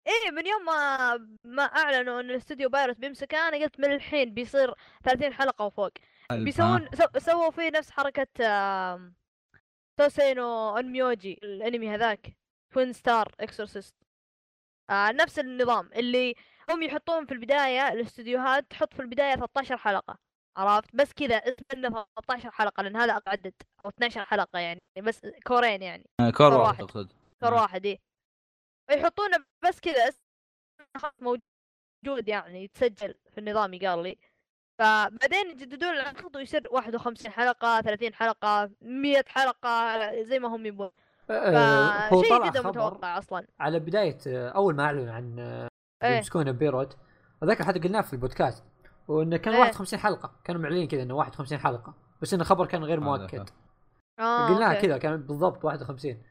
إيه 0.06 0.30
من 0.30 0.46
يوم 0.46 0.64
ما 0.64 1.16
ما 1.44 1.62
أعلنوا 1.62 2.20
إن 2.20 2.30
الاستوديو 2.30 2.68
Pierrot 2.68 2.96
بيمسكه 2.98 3.48
أنا 3.48 3.56
قلت 3.56 3.80
من 3.80 3.92
الحين 3.92 4.34
بيصير 4.34 4.74
30 5.04 5.32
حلقة 5.34 5.64
وفوق. 5.64 5.90
بيسوون 6.32 6.88
سووا 7.18 7.50
فيه 7.50 7.70
نفس 7.70 7.90
حركة 7.90 8.26
Sousei 10.00 10.57
no 10.57 10.76
Onmyouji 10.78 11.38
الأنمي 11.42 11.90
هذاك 11.94 12.36
Twin 12.74 12.92
Star 12.92 13.32
Exorcists 13.40 13.94
آه 14.90 15.10
نفس 15.12 15.38
النظام 15.38 15.90
اللي 15.92 16.34
هم 16.70 16.82
يحطون 16.82 17.26
في 17.26 17.32
البداية 17.32 17.88
الاستديوهات 17.92 18.70
تحط 18.70 18.94
في 18.94 19.02
البداية 19.02 19.34
13 19.34 19.76
حلقة 19.76 20.18
عرفت؟ 20.56 20.96
بس 20.96 21.12
كذا 21.12 21.36
استنى 21.36 21.88
13 21.90 22.50
حلقة 22.50 22.82
لأن 22.82 22.96
هذا 22.96 23.12
أقل 23.16 23.30
عدد 23.30 23.54
أو 23.84 23.90
12 23.90 24.24
حلقة 24.24 24.58
يعني 24.58 24.80
بس 25.02 25.26
كورين 25.46 25.82
يعني. 25.82 26.04
آه، 26.20 26.30
كور 26.30 26.54
واحد. 26.54 26.86
تقصد 26.86 27.12
كور. 27.42 27.54
واحد 27.54 27.86
إيه. 27.86 27.98
يحطونه 28.94 29.44
بس 29.64 29.80
كذا 29.80 30.12
موجود 31.20 32.28
يعني 32.28 32.64
يتسجل 32.64 33.14
في 33.30 33.38
النظام 33.38 33.78
قال 33.78 34.02
لي. 34.02 34.18
فبعدين 34.78 35.50
يجددون 35.50 35.90
العقد 35.90 36.36
ويصير 36.36 36.68
51 36.70 37.32
حلقة 37.32 37.80
30 37.80 38.14
حلقة 38.14 38.70
100 38.82 39.24
حلقة 39.28 39.98
زي 40.22 40.38
ما 40.38 40.48
هم 40.48 40.66
يبون. 40.66 40.90
آه، 41.30 42.08
هو 42.08 42.22
فشيء 42.22 42.50
جدا 42.50 42.62
متوقع 42.62 43.18
أصلا. 43.18 43.46
على 43.60 43.78
بداية 43.78 44.18
آه، 44.26 44.48
أول 44.48 44.74
ما 44.74 44.84
أعلن 44.84 45.08
عن 45.08 45.38
آه، 45.38 45.68
إيه. 46.02 46.16
يمسكونه 46.16 46.50
Pierrot 46.50 46.96
هذاك 47.42 47.62
حتى 47.62 47.78
قلناه 47.78 48.00
في 48.00 48.12
البودكاست 48.12 48.64
وإنه 49.08 49.36
كان 49.36 49.54
إيه. 49.54 49.60
51 49.60 49.98
حلقة. 49.98 50.40
كانوا 50.44 50.60
معلنين 50.60 50.88
كذا 50.88 51.02
إنه 51.02 51.14
51 51.14 51.58
حلقة 51.58 51.94
بس 52.22 52.34
إنه 52.34 52.44
خبر 52.44 52.66
كان 52.66 52.84
غير 52.84 52.98
هذا 52.98 53.04
مؤكد. 53.04 53.48
آه 54.18 54.48
قلناها. 54.48 54.74
كذا 54.74 54.98
كان 54.98 55.16
بالضبط 55.16 55.64
51 55.64 56.22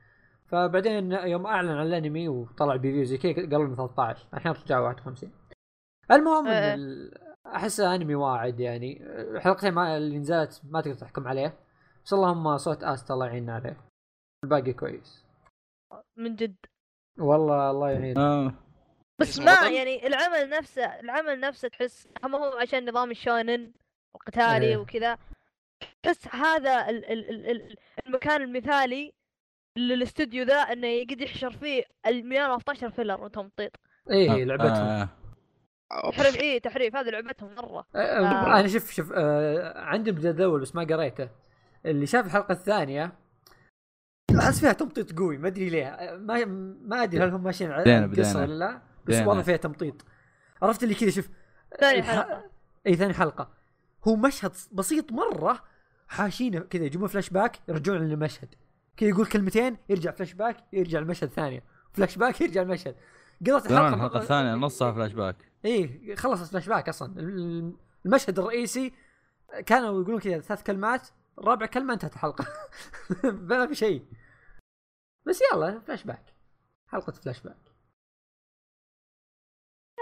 فبعدين 0.52 1.12
يوم 1.12 1.46
أعلن 1.46 1.70
عن 1.70 1.86
الأنمي 1.88 2.28
وطلع 2.30 2.76
preview 2.76 3.04
زي 3.04 3.18
كذا 3.18 3.34
قالوا 3.34 3.66
إنه 3.66 3.76
13 3.76 4.28
الحين 4.34 4.52
رجعوا 4.52 4.88
51 4.88 5.32
المهم 6.12 6.48
إن. 6.48 6.80
ال- 6.80 7.18
احسه 7.46 7.96
أنمي 7.96 8.16
واعد 8.16 8.60
يعني. 8.60 9.04
الحلقتين 9.22 9.74
ما 9.74 9.98
اللي 9.98 10.18
نزلت 10.18 10.62
ما 10.64 10.82
تقدر 10.82 10.96
تحكم 10.98 11.28
عليه. 11.28 11.60
بس 12.06 12.14
اللهم 12.14 12.58
صوت 12.58 12.84
Asta 12.84 13.12
الله 13.12 13.26
يعيننا 13.26 13.54
عليه 13.56 13.78
الباقي 14.44 14.74
كويس. 14.74 15.26
من 16.18 16.36
جد. 16.36 16.56
والله 17.20 17.72
الله 17.72 17.90
يعين. 17.92 18.18
آه. 18.18 18.54
بس 19.22 19.40
ما؟ 19.40 19.70
يعني 19.70 20.08
العمل 20.08 20.50
نفسه 20.50 21.00
العمل 21.00 21.40
نفسه 21.40 21.68
تحس 21.68 22.08
هم 22.24 22.36
هو 22.36 22.58
عشان 22.58 22.90
نظام 22.90 23.12
الشونن 23.12 23.72
القتالي 24.16 24.66
إيه. 24.66 24.78
وكذا. 24.78 25.18
تحس 26.04 26.36
هذا 26.36 26.90
ال 26.90 27.06
ال 27.06 27.30
ال 27.30 27.50
ال 27.52 27.76
المكان 28.08 28.42
المثالي 28.42 29.14
للاستوديو 29.78 30.44
ذا 30.46 30.56
إنه 30.56 30.88
يقدر 30.88 31.22
يحشر 31.22 31.52
فيه 31.52 31.84
ال 32.08 32.30
115 32.30 32.90
فيلر 32.92 33.22
وتمطيط. 33.24 33.72
إيه 34.10 34.44
لعبتهم. 34.44 34.70
آه. 34.88 35.10
تحريف 36.12 36.36
إيه 36.36 36.60
تحريف 36.62 36.96
هذه 36.96 37.10
لعبتهم 37.10 37.56
مرة. 37.56 37.86
آه، 37.96 37.98
آه. 38.00 38.60
أنا 38.60 38.68
شوف 38.68 38.92
شوف 38.92 39.12
آه 39.16 39.80
عندي 39.82 40.10
البدايه 40.10 40.32
الأول 40.34 40.62
بس 40.62 40.76
ما 40.76 40.84
قريته. 40.84 41.30
اللي 41.86 42.06
شاف 42.06 42.26
الحلقة 42.26 42.52
الثانية 42.52 43.12
أحس 44.40 44.60
فيها 44.60 44.74
تمطيط 44.74 45.20
قوي 45.20 45.38
ما 45.38 45.48
أدري 45.48 45.70
ليه. 45.70 45.88
آه، 45.88 46.18
ما 46.18 46.46
ما 46.86 47.04
أدري 47.04 47.24
هل 47.24 47.30
هم 47.30 47.44
ماشيين 47.44 47.72
على 47.72 48.06
القصة. 48.06 48.42
ولا 48.42 48.54
لا 48.54 48.82
بس. 49.06 49.16
والله 49.16 49.42
فيها 49.44 49.58
تمطيط. 49.58 50.06
عرفت 50.62 50.84
اللي 50.84 50.96
كذا 50.96 51.10
شوف 51.10 51.30
ثاني 51.80 52.00
الح- 52.00 52.10
حلقة. 52.12 52.44
اي 52.88 52.96
ثاني 52.96 53.14
حلقة. 53.14 53.50
هو 54.08 54.16
مشهد 54.16 54.52
بسيط 54.72 55.12
مرة 55.12 55.60
حاشينه 56.08 56.60
كذا 56.60 56.84
يجيبون 56.86 57.08
فلاش 57.08 57.30
باك 57.30 57.60
يرجعون 57.68 58.00
للمشهد. 58.00 58.56
كذا 59.02 59.10
يقول 59.10 59.26
كلمتين 59.26 59.78
يرجع 59.90 60.12
فلاش 60.12 60.34
باك 60.34 60.58
يرجع 60.74 61.00
المشهد 61.00 61.30
ثانية 61.30 61.64
فلاش 61.94 62.18
باك 62.18 62.42
يرجع 62.42 62.62
المشهد. 62.62 62.96
قضت 63.48 63.68
زمان 63.68 63.82
الحلقة 63.86 63.96
الحلقة 63.96 64.20
الثانية 64.20 64.54
نصها 64.56 64.92
فلاش 64.92 65.14
باك 65.14 65.36
إيه 65.66 66.16
خلص 66.16 66.52
فلاش 66.52 66.70
باك 66.70 66.90
أصلا. 66.90 67.20
ال- 67.20 67.76
المشهد 68.06 68.40
الرئيسي 68.40 68.94
كانوا 69.66 70.02
يقولون 70.02 70.20
كذا 70.20 70.40
ثلاث 70.40 70.64
كلمات 70.64 71.08
رابع 71.40 71.66
كلمة 71.66 71.94
انتهت 71.94 72.14
الحلقة. 72.14 72.46
ما 73.50 73.68
في 73.68 73.76
شيء. 73.76 74.06
بس 75.26 75.40
يلا 75.54 75.80
فلاش 75.80 76.04
باك 76.04 76.34
حلقة 76.88 77.12
فلاش 77.12 77.42
باك 77.42 77.58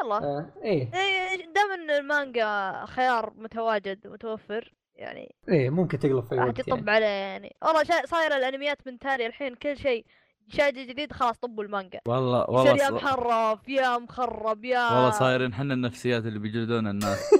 يلا. 0.03 0.15
آه 0.17 0.53
إيه. 0.63 0.93
إيه 0.93 1.53
دام 1.53 1.71
إن 1.71 1.89
المانجا 1.91 2.85
خيار 2.85 3.33
متواجد 3.37 4.07
متوفر 4.07 4.73
يعني 4.99 5.35
إيه 5.49 5.69
ممكن 5.69 5.99
تقلب 5.99 6.23
في 6.23 6.33
اي 6.33 6.37
راح 6.37 6.47
وقت 6.47 6.61
تطب 6.61 6.77
يعني. 6.77 6.91
عليه 6.91 7.05
يعني 7.05 7.55
والله 7.61 7.83
شا... 7.83 8.05
صايره 8.05 8.37
الانميات 8.37 8.87
من 8.87 8.99
تالي 8.99 9.25
الحين 9.25 9.55
كل 9.55 9.77
شيء 9.77 10.05
شيء 10.47 10.69
جديد 10.69 11.13
خلاص 11.13 11.37
طبوا 11.37 11.63
المانجا 11.63 11.99
والله 12.07 12.43
يصير 12.43 12.53
والله 12.53 12.83
يا 12.83 12.91
محرف 12.91 13.69
يا 13.69 13.97
مخرب 13.97 14.65
يا 14.65 14.83
والله 14.83 15.09
صايرين 15.09 15.53
حنا 15.53 15.73
النفسيات 15.73 16.25
اللي 16.25 16.39
بيجلدون 16.39 16.87
الناس 16.87 17.19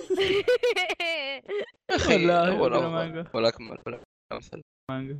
والله 2.10 2.52
هو 2.52 2.64
ولا 2.64 2.78
الأفضل 2.78 2.92
مانجا. 2.92 3.26
والاكمل 3.34 3.78
والامثل 3.86 4.62
مانجا 4.92 5.20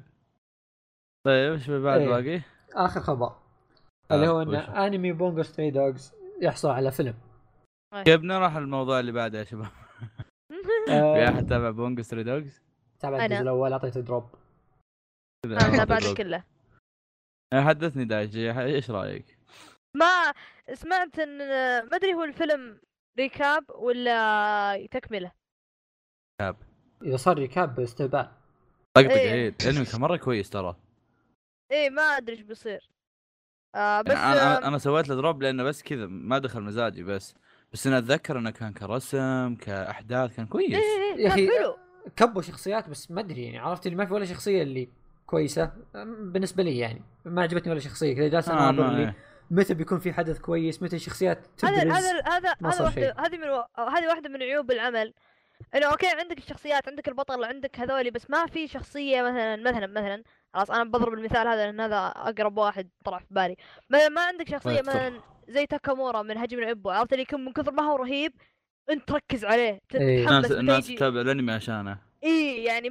طيب 1.28 1.54
إيش 1.54 1.70
بعد 1.70 2.02
إيه. 2.02 2.08
باقي؟ 2.08 2.42
آخر 2.76 3.00
خبر 3.02 3.28
آه، 4.12 4.16
اللي 4.16 4.28
هو 4.28 4.42
إن؟ 4.42 4.56
أنمي 4.56 5.12
Bungo 5.12 5.44
Stray 5.44 5.72
Dogs 5.72 6.14
يحصل 6.42 6.70
على 6.70 6.92
فيلم 6.92 7.16
كيف 8.06 8.22
نروح 8.24 8.56
الموضوع 8.56 9.00
اللي 9.00 9.12
بعده 9.12 9.40
يا 9.40 9.44
شباب؟ 9.44 9.68
في 10.90 11.30
احد 11.30 11.48
تابع 11.48 11.70
Bungo 11.70 12.02
Stray 12.02 12.24
Dogs؟ 12.24 12.62
تابع 13.00 13.16
أنا. 13.16 13.26
الجزء 13.26 13.42
الأول 13.42 13.74
أعطيته 13.74 14.02
drop. 14.02 14.36
أنا 15.46 15.84
بعد 15.84 16.04
كله. 16.18 16.44
حدثني 17.54 18.06
دايجي 18.06 18.52
إيش 18.52 18.92
رأيك؟ 18.92 19.38
ما 19.98 20.34
سمعت 20.74 21.20
إن 21.20 21.38
ما 21.90 21.96
أدري 21.96 22.14
هو 22.14 22.24
الفيلم 22.24 22.82
recap 23.20 23.66
ولا 23.76 24.88
تكملة. 24.92 25.32
إذا 27.04 27.18
صار 27.18 27.38
recap 27.38 27.80
استهبال 27.80 28.32
طقطق. 28.98 29.12
عيد 29.12 29.56
الانمي 29.62 29.86
كان 29.86 30.02
مرة 30.02 30.18
كويس 30.18 30.50
ترى. 30.50 30.76
إيه 31.72 31.90
ما 31.90 32.02
أدري 32.02 32.36
إيش 32.36 32.42
بيصير. 32.42 32.90
آه 33.76 34.02
بس 34.02 34.12
يعني 34.12 34.26
أنا 34.26 34.56
آه 34.56 34.58
أنا 34.58 34.68
أنا 34.68 34.78
سويت 34.78 35.10
له 35.10 35.16
drop 35.16 35.42
لأنه 35.44 35.64
بس 35.64 35.84
كذا 35.84 36.06
ما 36.06 36.38
دخل 36.38 36.62
مزاجي 36.62 37.04
بس. 37.04 37.36
بس 37.74 37.88
أنا 37.88 37.98
أتذكر 37.98 38.40
أنه 38.40 38.50
كان 38.50 38.74
كرسم 38.74 39.56
كأحداث 39.56 40.36
كان 40.36 40.46
كويس. 40.46 40.74
إيه 40.74 41.16
إيه 41.16 41.24
يا 41.24 41.30
حلو. 41.30 41.78
كبوا 42.16 42.42
شخصيات 42.42 42.90
بس 42.90 43.12
ما 43.12 43.22
أدري 43.22 43.44
يعني 43.44 43.58
عرفت؟ 43.58 43.86
اللي 43.86 43.98
ما 43.98 44.06
في 44.06 44.14
ولا 44.14 44.26
شخصية 44.26 44.64
اللي 44.64 44.90
كويسة 45.26 45.72
بالنسبة 46.20 46.64
لي 46.64 46.78
يعني 46.78 47.02
ما 47.26 47.42
عجبتني 47.42 47.72
ولا 47.72 47.80
شخصية 47.80 48.16
كذا 48.16 48.28
جالس 48.28 48.50
آه 48.50 48.72
لي 48.72 48.98
إيه. 48.98 49.16
متى 49.52 49.74
بيكون 49.74 50.00
في 50.00 50.14
حدث 50.14 50.40
كويس 50.40 50.84
متى 50.84 50.96
الشخصيات 50.96 51.48
هذا 51.64 51.84
تبرز. 51.84 51.94
هذا 51.94 52.22
هذا 52.26 52.56
هذا 52.66 52.84
واحدة. 52.84 53.16
هذه 53.18 53.38
من 53.38 53.48
هذه 53.94 54.08
واحدة 54.08 54.30
من 54.30 54.44
عيوب 54.44 54.72
العمل. 54.72 55.14
إنه 55.76 55.86
أوكي 55.86 56.08
عندك 56.08 56.38
الشخصيات 56.38 56.90
عندك 56.90 57.08
البطل 57.08 57.44
عندك 57.44 57.80
هذولي 57.80 58.12
بس 58.12 58.30
ما 58.30 58.46
في 58.46 58.68
شخصية 58.68 59.22
مثلا 59.22 59.56
مثلا 59.56 59.88
مثلا 59.88 60.24
خلاص 60.54 60.72
أنا 60.72 60.84
بضرب 60.84 61.14
المثال 61.14 61.48
هذا 61.48 61.66
لأن 61.66 61.80
هذا 61.82 61.96
أقرب 62.16 62.58
واحد 62.58 62.90
طلع 63.06 63.20
في 63.20 63.26
بالي 63.30 63.56
مثلا 63.90 64.10
ما 64.10 64.22
عندك 64.22 64.50
شخصية 64.50 64.72
يذكر. 64.72 64.90
مثلا 64.90 65.22
زي 65.48 65.66
تاكامورا 65.66 66.22
من 66.22 66.38
هجم 66.38 66.60
الابو 66.60 66.90
عرفت 66.90 67.14
اللي 67.14 67.22
يكون 67.24 67.46
من 67.46 67.54
كثر 67.54 67.72
ما 67.72 67.84
هو 67.84 67.96
رهيب 67.96 68.34
أنت 68.90 69.08
تركز 69.08 69.46
عليه 69.46 69.80
إيه. 69.96 70.26
تتحمس 70.26 70.46
الناس 70.46 70.52
متى 70.52 70.60
الناس 70.60 70.88
تتابع 70.88 71.22
الأنمي 71.22 71.52
عشانه 71.52 71.98
إي 72.24 72.64
يعني 72.64 72.90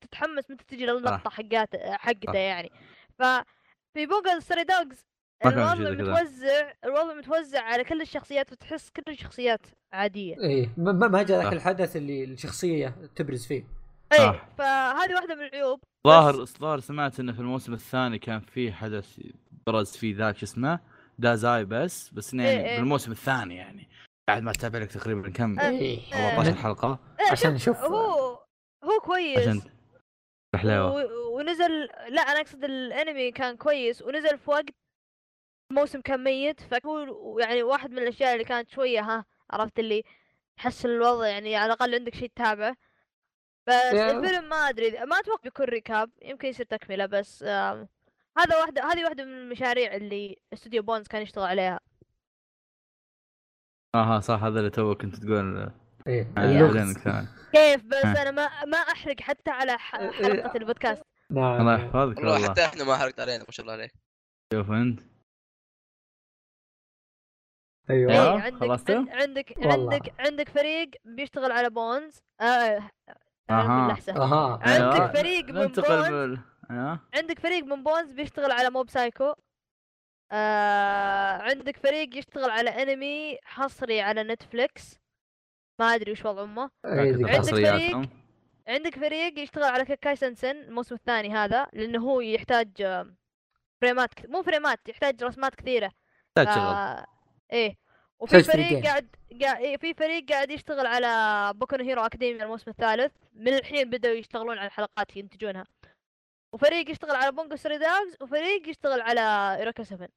تتحمس 0.00 0.50
متى 0.50 0.64
تجي 0.64 0.84
اللقطه. 0.90 1.30
حقات 1.30 1.76
حقته 1.76 2.32
صح. 2.32 2.34
يعني 2.38 2.70
ففي 3.18 4.06
Bungo 4.06 4.42
Stray 4.42 4.64
Dogs 4.64 5.06
ما 5.44 5.50
في 5.50 5.56
الوضع. 5.82 6.12
متوزع 6.12 6.72
الوضع 6.84 7.14
متوزع 7.14 7.62
على 7.62 7.84
كل 7.84 8.00
الشخصيات 8.00 8.52
وتحس 8.52 8.90
كل 8.90 9.02
الشخصيات 9.12 9.60
عادية 9.92 10.36
إيه 10.40 10.70
ما- 10.76 10.92
ما 10.92 11.08
ما 11.08 11.22
جاء 11.22 11.42
ذاك. 11.42 11.52
الحدث 11.52 11.96
اللي 11.96 12.24
الشخصية 12.24 12.88
تبرز 13.16 13.46
فيه 13.46 13.64
اي 14.12 14.18
صح. 14.18 14.48
فهذه 14.58 15.14
واحدة 15.14 15.34
من 15.34 15.42
العيوب. 15.42 15.80
ظاهر 16.06 16.44
ظاهر 16.44 16.80
سمعت 16.80 17.20
انه 17.20 17.32
في 17.32 17.38
الموسم 17.38 17.72
الثاني 17.72 18.18
كان 18.18 18.40
في 18.40 18.72
حدث 18.72 19.20
برز 19.66 19.96
فيه 19.96 20.16
ذاك 20.16 20.36
شو 20.36 20.44
اسمه 20.46 20.80
دازاي 21.18 21.64
بس 21.64 22.10
بس 22.10 22.34
يعني 22.34 22.48
إيه 22.50 22.66
إيه. 22.70 22.78
بالموسم 22.78 23.12
الثاني 23.12 23.56
يعني. 23.56 23.88
بعد 24.28 24.42
ما 24.42 24.52
تتابع 24.52 24.78
لك 24.78 24.92
تقريبا 24.92 25.30
كم؟ 25.30 25.58
آه، 25.60 25.68
إيه. 25.70 26.28
14 26.30 26.54
حلقة. 26.54 26.98
عشان 27.30 27.50
إيه، 27.50 27.58
شوف، 27.58 27.76
نشوف. 27.76 27.90
هو 27.90 28.38
هو 28.84 29.00
كويس. 29.04 29.38
عشان 29.38 29.62
و- 30.66 31.36
ونزل 31.38 31.80
لا 32.08 32.20
أنا 32.22 32.40
أقصد 32.40 32.64
الأنمي 32.64 33.30
كان 33.32 33.56
كويس. 33.56 34.02
ونزل 34.02 34.38
في 34.38 34.50
وقت 34.50 34.64
الموسم 35.72 36.00
كان 36.00 36.24
ميت 36.24 36.60
فهو 36.60 37.38
يعني 37.38 37.62
واحد 37.62 37.90
من 37.90 37.98
الأشياء 37.98 38.32
اللي 38.32 38.44
كانت 38.44 38.70
شوية 38.70 39.00
ها 39.00 39.24
عرفت 39.50 39.78
اللي 39.78 40.02
تحسن 40.56 40.88
الوضع 40.88 41.26
يعني 41.26 41.56
على 41.56 41.66
الأقل 41.72 41.94
عندك 41.94 42.14
شيء 42.14 42.28
تتابعه. 42.36 42.76
بس 43.68 43.74
يا- 43.74 44.10
الفيلم 44.10 44.48
ما 44.48 44.56
أدري 44.56 44.90
ما 44.90 45.18
أتوقع 45.20 45.42
بيكون 45.42 45.66
recap 45.66 46.10
يمكن 46.22 46.48
يصير 46.48 46.66
تكملة 46.66 47.06
بس 47.06 47.42
آم، 47.42 47.88
هذا 48.38 48.56
واحدة 48.60 48.84
هذه 48.84 49.04
واحدة 49.04 49.24
من 49.24 49.32
المشاريع 49.32 49.94
اللي 49.94 50.36
استوديو 50.52 50.82
Bones 50.82 51.06
كان 51.06 51.22
يشتغل 51.22 51.44
عليها. 51.44 51.80
آها 53.94 54.20
صح 54.20 54.42
هذا 54.42 54.58
اللي 54.58 54.70
تو 54.70 54.94
كنت 54.94 55.16
تقول. 55.16 55.70
إيه. 56.06 56.32
آه،. 56.38 57.26
كيف؟ 57.52 57.84
بس 57.84 58.04
ها. 58.04 58.22
أنا 58.22 58.30
ما 58.30 58.64
ما 58.64 58.78
أحرق 58.78 59.20
حتى 59.20 59.50
على 59.50 59.72
إيه، 59.72 60.10
حلقة 60.10 60.56
البودكاست. 60.56 61.02
الله 61.30 61.58
نعم 61.62 61.80
يحفظك 61.80 62.18
والله 62.18 62.48
حتى 62.48 62.64
إحنا 62.64 62.84
ما 62.84 62.96
حرقت 62.96 63.20
علينا 63.20 63.44
ما 63.44 63.50
شاء 63.50 63.64
الله 63.64 63.72
عليك. 63.72 63.92
شوف 64.52 64.70
أنت. 64.70 65.00
أيوه. 67.90 68.12
آه، 68.12 68.40
عندك؟ 68.40 68.90
عند- 68.90 69.08
عندك. 69.10 69.54
عندك 69.66 70.14
عندك 70.20 70.48
فريق 70.48 70.90
بيشتغل 71.04 71.52
على 71.52 71.70
Bones. 71.70 72.18
آه 72.40 72.90
أها. 73.50 73.86
باللحسة. 73.86 74.16
أها. 74.16 74.58
عندك. 74.62 75.16
فريق 75.18 75.44
من 75.44 75.54
ننتقل 75.54 75.96
Bones. 75.96 76.08
بال 76.08 76.38
أيوه 76.70 77.00
عندك 77.14 77.38
فريق 77.38 77.64
من 77.64 77.82
Bones 77.82 78.12
بيشتغل 78.12 78.50
على 78.52 78.70
Mob 78.70 78.90
Psycho. 78.90 79.34
آه 80.32 81.42
عندك 81.42 81.76
فريق 81.76 82.16
يشتغل 82.16 82.50
على 82.50 82.70
أنمي 82.70 83.38
حصري 83.44 84.00
على 84.00 84.22
نتفليكس. 84.22 84.98
ما 85.80 85.94
أدري 85.94 86.12
وش 86.12 86.24
وضع 86.24 86.42
أمه. 86.42 86.70
إيه، 86.84 87.26
عندك 87.36 87.50
فريق؟ 87.50 88.08
عندك 88.68 88.94
فريق 88.98 89.38
يشتغل 89.38 89.64
على 89.64 89.84
Kekkai 89.84 90.16
Sensen 90.16 90.56
الموسم 90.56 90.94
الثاني 90.94 91.34
هذا 91.34 91.66
لأنه 91.72 91.98
هو 92.02 92.20
يحتاج 92.20 92.68
فريمات 93.80 94.14
كث- 94.14 94.30
مو 94.30 94.42
فريمات 94.42 94.88
يحتاج 94.88 95.24
رسمات 95.24 95.54
كثيرة. 95.54 95.92
تشغل 96.34 96.48
آه 96.48 97.06
إيه. 97.52 97.76
وفي 98.20 98.42
فريق. 98.42 98.84
قاعد 98.84 99.06
قاعد 99.42 99.60
إيه، 99.60 99.76
في 99.76 99.94
فريق 99.94 100.28
قاعد 100.32 100.50
يشتغل 100.50 100.86
على 100.86 101.52
Boku 101.54 101.76
Hero 101.76 102.02
Academy 102.02 102.42
الموسم 102.42 102.70
الثالث. 102.70 103.12
من 103.34 103.54
الحين 103.54 103.90
بدأوا 103.90 104.14
يشتغلون 104.14 104.58
على 104.58 104.66
الحلقات 104.66 105.16
ينتجونها. 105.16 105.64
وفريق 106.52 106.90
يشتغل 106.90 107.16
على 107.16 107.32
Bungo 107.32 107.56
Stray 107.56 107.78
Dogs 107.78 108.16
وفريق 108.20 108.68
يشتغل 108.68 109.00
على 109.00 109.56
Eureka 109.60 109.82
7 109.82 110.08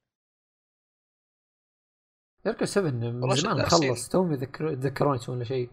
يركز 2.46 2.68
7 2.68 2.90
من 2.90 3.34
زمان 3.34 3.62
خلص. 3.62 4.08
توم 4.08 4.32
يذكر 4.32 4.72
يتذكرون 4.72 5.16
يسوون 5.16 5.38
له 5.38 5.44
شيء. 5.44 5.70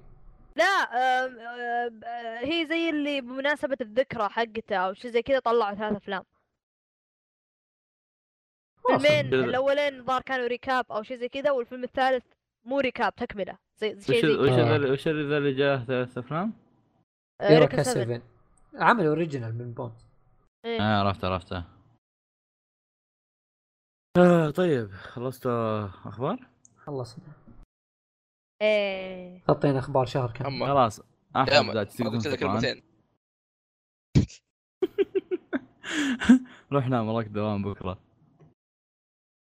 لا 0.55 0.63
آه، 0.63 2.39
هي 2.39 2.65
زي 2.65 2.89
اللي 2.89 3.21
بمناسبة 3.21 3.77
الذكرى 3.81 4.29
حقته 4.29 4.75
أو 4.75 4.93
شيء 4.93 5.11
زي 5.11 5.21
كذا 5.21 5.39
طلعوا 5.39 5.75
ثلاث 5.75 5.95
أفلام. 5.95 6.23
فيلمين 8.87 9.31
كذا. 9.31 9.45
الأولين 9.45 10.03
ظهر 10.05 10.21
كانوا 10.21 10.47
recap 10.47 10.85
أو 10.91 11.03
شيء 11.03 11.17
زي 11.17 11.29
كذا 11.29 11.51
والفيلم 11.51 11.83
الثالث 11.83 12.23
مو 12.65 12.79
recap 12.79 13.15
تكملة 13.15 13.57
زي 13.77 13.95
وش 13.95 14.05
شيء 14.05 14.21
زي 14.21 14.35
وش 14.35 14.49
آه. 14.49 14.77
ذا 14.77 14.91
وش 14.91 15.07
ذا 15.07 15.37
اللي 15.37 15.53
جاه 15.53 15.85
ثلاث 15.85 16.17
أفلام؟ 16.17 16.53
آه، 17.41 17.49
Eureka 17.49 17.83
7 17.83 18.03
7 18.03 18.21
عمل 18.75 19.05
original 19.05 19.57
من 19.57 19.73
Bones 19.73 19.93
إيه. 20.65 20.81
آه 20.81 20.99
عرفت 21.03 21.25
عرفته 21.25 21.63
آه 24.17 24.49
طيب 24.49 24.91
خلصت 24.91 25.47
أخبار؟ 26.05 26.47
خلص 26.77 27.17
إيه 28.61 29.41
حطينا 29.47 29.79
أخبار 29.79 30.05
شهر 30.05 30.31
كامل 30.31 30.67
خلاص 30.67 31.01
احمد. 31.35 31.87
كلمتين 32.39 32.83
روح 36.71 36.87
نام 36.89 37.07
وراك 37.07 37.25
دوام 37.27 37.63
بكرة 37.63 38.06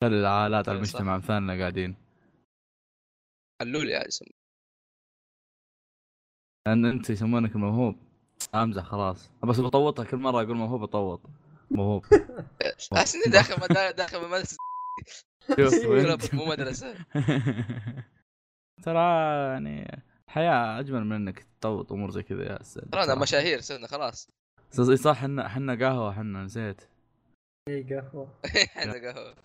خلي 0.03 0.19
العائلات 0.19 0.69
على 0.69 0.77
صح. 0.77 0.83
المجتمع 0.83 1.15
امثالنا 1.15 1.59
قاعدين؟ 1.59 1.95
حلول 3.61 3.89
يا 3.89 4.07
اسم 4.07 4.25
لأن 6.67 6.85
أنت 6.85 7.09
يسمونك 7.09 7.55
الموهوب. 7.55 7.95
أمزح 8.55 8.83
خلاص. 8.83 9.29
بس 9.43 9.59
بطوطها 9.59 10.05
كل 10.05 10.17
مرة 10.17 10.41
أقول 10.41 10.55
موهوب 10.55 10.83
أطوط. 10.83 11.21
موهوب. 11.71 12.05
أحس 12.97 13.15
إني 13.15 13.33
داخل 13.33 13.67
داخل 13.95 14.29
مدرسة. 14.29 14.57
مو 16.33 16.45
مدرسة. 16.45 16.95
ترى 18.83 18.99
يعني 19.53 20.03
الحياة 20.27 20.79
أجمل 20.79 21.05
من 21.05 21.15
إنك 21.15 21.45
تطوط 21.59 21.91
أمور 21.91 22.11
زي 22.11 22.23
كذا 22.23 22.43
يا 22.43 22.61
أستاذ. 22.61 22.89
ترانا 22.89 23.15
مشاهير 23.15 23.61
صرنا 23.61 23.87
خلاص. 23.87 24.29
صح- 24.71 24.93
صح 24.95 25.11
إحنا 25.17 25.45
إحنا 25.45 25.75
قهوة 25.75 26.11
إحنا 26.11 26.43
نسيت. 26.43 26.81
اي 27.69 27.83
قهوة. 27.83 28.39
إحنا 28.77 28.93
قهوة. 28.93 29.35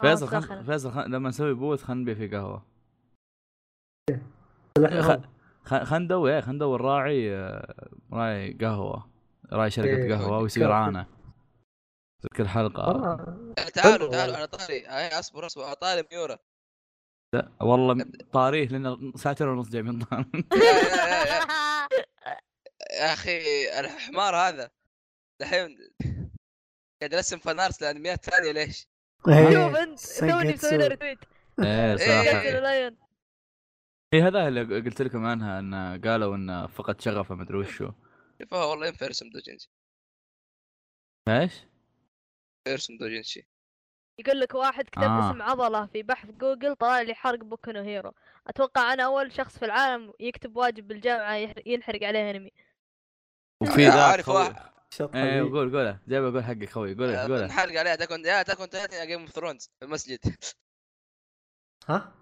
فيصل 0.00 0.28
خل... 0.28 0.40
دخل. 0.40 0.64
فيصل 0.64 0.92
خل... 0.92 1.10
لما 1.10 1.28
نسوي 1.28 1.54
بوث 1.54 1.82
خلينا 1.82 2.02
نبيع 2.02 2.14
فيه 2.14 2.36
قهوة. 2.36 2.66
خ... 5.64 5.74
خلينا 5.74 5.98
ندور 5.98 6.30
إيه 6.30 6.40
خلينا 6.40 6.52
ندور 6.56 6.80
راعي 6.80 7.34
آه، 7.36 7.88
راعي 8.12 8.52
قهوة. 8.52 9.10
راعي 9.52 9.70
شركة 9.70 9.96
إيه، 9.96 10.14
قهوة 10.14 10.38
ويصير. 10.38 10.68
معانا 10.68 11.06
في 12.22 12.28
كل 12.36 12.48
حلقة. 12.48 12.88
والله. 12.88 13.16
تعالوا 13.74 14.10
تعالوا. 14.10 14.36
على 14.36 14.46
طاري. 14.46 14.86
هاي 14.86 15.18
اصبر 15.18 15.46
اصبر. 15.46 15.64
على 15.64 15.74
طاري 15.74 16.04
ميورا 16.12 16.38
لا 17.34 17.52
والله 17.60 18.04
طاريه 18.32 18.68
لأن 18.68 19.12
ساعتين 19.16 19.48
ونص 19.48 19.68
جاي 19.68 19.82
من 19.82 19.98
طار 19.98 20.24
يا, 20.34 20.58
يا, 20.58 21.46
يا, 23.00 23.12
أخي 23.12 23.68
الحمار 23.80 24.36
هذا. 24.36 24.70
الحين 25.40 25.78
قاعد 27.00 27.12
يرسم 27.12 27.38
fan 27.38 27.57
arts 27.57 27.82
لأنميات 27.82 28.24
ثانية 28.24 28.52
ليش؟ 28.52 28.89
إيه، 29.28 29.50
شوف 29.50 29.76
أنت 29.76 30.00
توني 30.30 30.52
مسوي 30.52 30.76
له 30.78 30.86
retweet 30.86 31.18
إيه 31.58 31.92
إيه. 31.92 31.96
صح. 31.96 32.38
قتل 32.38 32.62
لاين 32.62 32.96
هي 34.14 34.22
هذا 34.22 34.48
اللي 34.48 34.80
قلت 34.80 35.02
لكم 35.02 35.26
عنها 35.26 35.58
إن 35.58 36.00
قالوا 36.04 36.36
انه 36.36 36.66
فقد 36.66 37.00
شغفه 37.00 37.34
مدري 37.34 37.58
وشو. 37.58 37.90
شوفها 38.42 38.64
والله 38.64 38.86
ينفع 38.86 39.06
يرسم 39.06 39.30
doujinshi 39.30 39.70
إيش؟ 41.28 41.52
يرسم 42.68 42.96
doujinshi 42.96 43.48
يقول 44.18 44.40
لك 44.40 44.54
واحد 44.54 44.84
كتب 44.84 45.02
آه. 45.02 45.30
اسم 45.30 45.42
عضلة 45.42 45.86
في 45.86 46.02
بحث 46.02 46.30
جوجل 46.30 46.76
طلع 46.76 47.00
لي 47.00 47.14
حرق 47.14 47.38
Boku 47.38 47.70
no 47.70 47.82
Hero 47.82 48.12
أتوقع 48.46 48.92
أنا 48.92 49.04
أول 49.04 49.32
شخص 49.32 49.58
في 49.58 49.64
العالم 49.64 50.12
يكتب 50.20 50.56
واجب 50.56 50.88
بالجامعة 50.88 51.34
يحر- 51.34 51.62
ينحرق 51.66 52.02
عليه 52.02 52.30
انمي 52.30 52.50
وفي 53.62 53.84
ذاك 53.84 53.94
عارف 53.94 54.28
واحد. 54.28 54.70
شط 54.94 55.14
إيه 55.16 55.40
حبيبي. 55.40 55.50
قول 55.50 55.70
قوله 55.76 56.00
جاي 56.08 56.20
بقول 56.20 56.44
حقك 56.44 56.70
خوي 56.70 56.94
قوله 56.94 57.22
قوله 57.22 57.46
نحرق 57.46 57.78
عليها. 57.80 57.94
تكون 57.94 58.24
يا 58.24 58.42
تكون 58.42 58.70
تايتن 58.70 59.06
جيم 59.06 59.20
اوف 59.20 59.30
ثرونز 59.30 59.64
في 59.64 59.84
المسجد. 59.84 60.18
ها؟ 61.88 62.14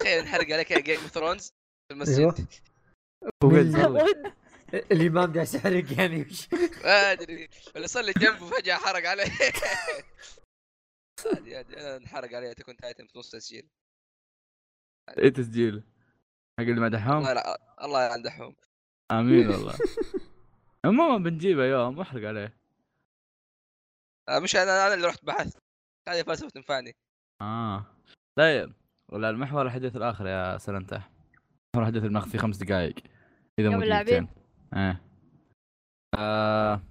تخيل 0.00 0.24
نحرق 0.24 0.52
عليك 0.52 0.72
جيم 0.72 1.00
اوف 1.00 1.10
ثرونز 1.10 1.46
في. 1.88 1.94
المسجد. 1.94 2.48
ود 3.44 4.34
الإمام 4.74 5.32
جالس 5.32 5.54
يحرق 5.54 5.98
يعني. 5.98 6.22
وش 6.22 6.48
ما 6.84 7.12
أدري. 7.12 7.48
اللي 7.76 7.86
صار 7.88 8.04
لي 8.04 8.12
جنبه 8.12 8.50
فجاه 8.50 8.76
حرق 8.76 9.08
عليه 9.08 9.30
عادي 11.26 11.56
عادي 11.56 11.80
أنا 11.80 11.96
انحرق 11.96 12.34
عليه 12.34 12.52
تكون 12.52 12.76
تايتن 12.76 13.06
في 13.06 13.18
نص 13.18 13.30
تسجيل. 13.30 13.68
إيه 15.18 15.28
تسجيل؟ 15.28 15.84
حق 16.60 16.64
اللي 16.64 16.80
مدحهم 16.80 17.16
الله 17.16 17.30
يلع- 17.30 17.58
الله 17.84 18.04
يلعن 18.04 18.22
دحوم. 18.22 18.56
آمين 19.10 19.48
والله. 19.50 19.74
عموما 20.84 21.18
بنجيبه 21.18 21.64
يوم 21.64 21.98
واحرق 21.98 22.28
عليه. 22.28 22.56
آه، 24.28 24.38
مش 24.38 24.56
أنا 24.56 24.86
أنا 24.86 24.94
اللي 24.94 25.06
رحت 25.06 25.24
بحثت 25.24 25.58
هذه 26.08 26.22
فلسفة 26.22 26.48
تنفعني. 26.48 26.96
آه. 27.42 27.86
طيب 28.38 28.72
ولا 29.08 29.30
المحور 29.30 29.66
الحديث 29.66 29.96
الآخر 29.96 30.26
يا 30.26 30.58
سلنته؟ 30.58 30.96
محور 31.74 31.82
الحديث 31.88 32.04
الماخذ 32.04 32.30
فيه 32.30 32.38
خمس 32.38 32.56
دقائق 32.56 32.94
إذا 33.58 33.68
مو؟ 33.68 33.80
دقيقتين. 33.80 34.28
إيه. 34.76 35.00
آه. 36.18 36.82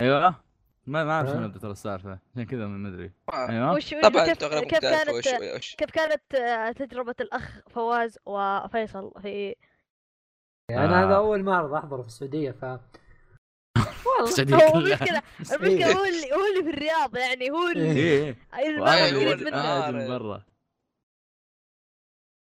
أيوه. 0.00 0.44
ما 0.86 1.04
ما 1.04 1.12
أعرف 1.12 1.28
شنو 1.28 1.38
ها؟ 1.38 1.46
نبدا 1.46 1.58
ترى 1.58 1.70
السالفة. 1.70 2.18
عشان 2.32 2.44
كذا 2.46 2.66
ما 2.66 2.88
أدري. 2.88 3.12
آه، 3.32 3.48
أيوه. 3.48 3.72
وش 3.72 3.92
وش 3.92 4.00
طبعا 4.02 4.26
كيف 4.26 4.38
كيف 4.44 4.78
كانت 4.80 5.08
وش 5.08 5.26
وش؟ 5.56 5.74
كيف 5.74 5.90
كانت 5.90 6.34
آه، 6.34 6.72
تجربة 6.72 7.14
الأخ 7.20 7.60
فواز 7.70 8.18
وفيصل 8.26 9.12
في 9.22 9.54
أنا 10.70 11.02
آه. 11.02 11.06
هذا 11.06 11.16
أول 11.16 11.42
معرض 11.42 11.72
أحضره 11.74 12.02
في 12.02 12.08
السعودية 12.08 12.50
ف 12.50 12.64
والله 12.64 12.78
السعودية 14.22 14.54
هو 14.54 14.72
كلها. 14.72 14.78
المشكلة 14.78 15.22
المشكلة 15.56 15.92
هو 15.92 16.04
اللي 16.04 16.32
هو 16.32 16.46
اللي 16.52 16.62
في 16.64 16.70
الرياض 16.76 17.16
يعني 17.16 17.50
هو 17.50 17.68
اللي 17.68 18.30
قريب 19.30 19.38
اللي- 19.38 19.44
منه 19.44 19.56
آه. 19.56 20.08
برا. 20.18 20.42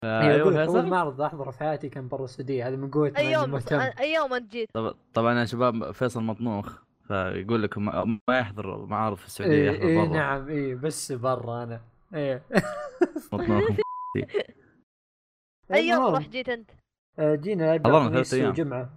أيوه 0.05 0.51
لك 0.51 0.69
أول 0.69 0.87
معرض 0.87 1.21
أحضره 1.21 1.51
في 1.51 1.59
حياتي 1.59 1.89
كان 1.89 2.09
برا 2.09 2.25
السعودية 2.25 2.69
هذا 2.69 2.77
من 2.77 2.91
قوة 2.91 3.09
اني 3.09 3.33
يوم 3.33 3.51
يوم 4.15 4.35
أنت 4.35 4.53
جيت. 4.53 4.69
طب- 4.75 4.97
طبعا 5.15 5.41
يا 5.41 5.45
شباب 5.45 5.91
فيصل 5.93 6.23
مطنوخ 6.23 6.79
فيقول 7.09 7.63
لك 7.63 7.79
ما, 7.79 8.19
ما 8.29 8.39
يحضر 8.39 8.87
معارض 8.87 9.17
في 9.17 9.27
السعودية 9.27 9.71
يحضر 9.71 9.87
إيه 9.89 9.97
برا. 9.99 10.07
نعم 10.09 10.49
إيه 10.49 10.75
بس 10.75 11.13
برا 11.13 11.63
أنا. 11.63 11.81
إيه. 12.15 12.43
مطنوخ 13.33 13.71
أي 15.73 15.89
يوم 15.89 16.15
رحت 16.15 16.29
جيت 16.29 16.49
أنت. 16.49 16.71
آه، 16.71 16.75
جينا 17.21 17.65
الاربعاء 17.65 17.95
حضرنا 17.95 18.15
خميس 18.15 18.31
ثلاث 18.31 18.41
أيام. 18.43 18.51
وجمعة. 18.51 18.91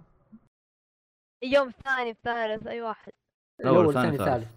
اليوم 1.44 1.68
الثاني 1.68 2.10
الثالث 2.10 2.66
أي 2.66 2.82
واحد. 2.82 3.12
الأول، 3.60 3.76
الأول 3.78 3.88
الثاني، 3.96 4.16
الثالث 4.16 4.48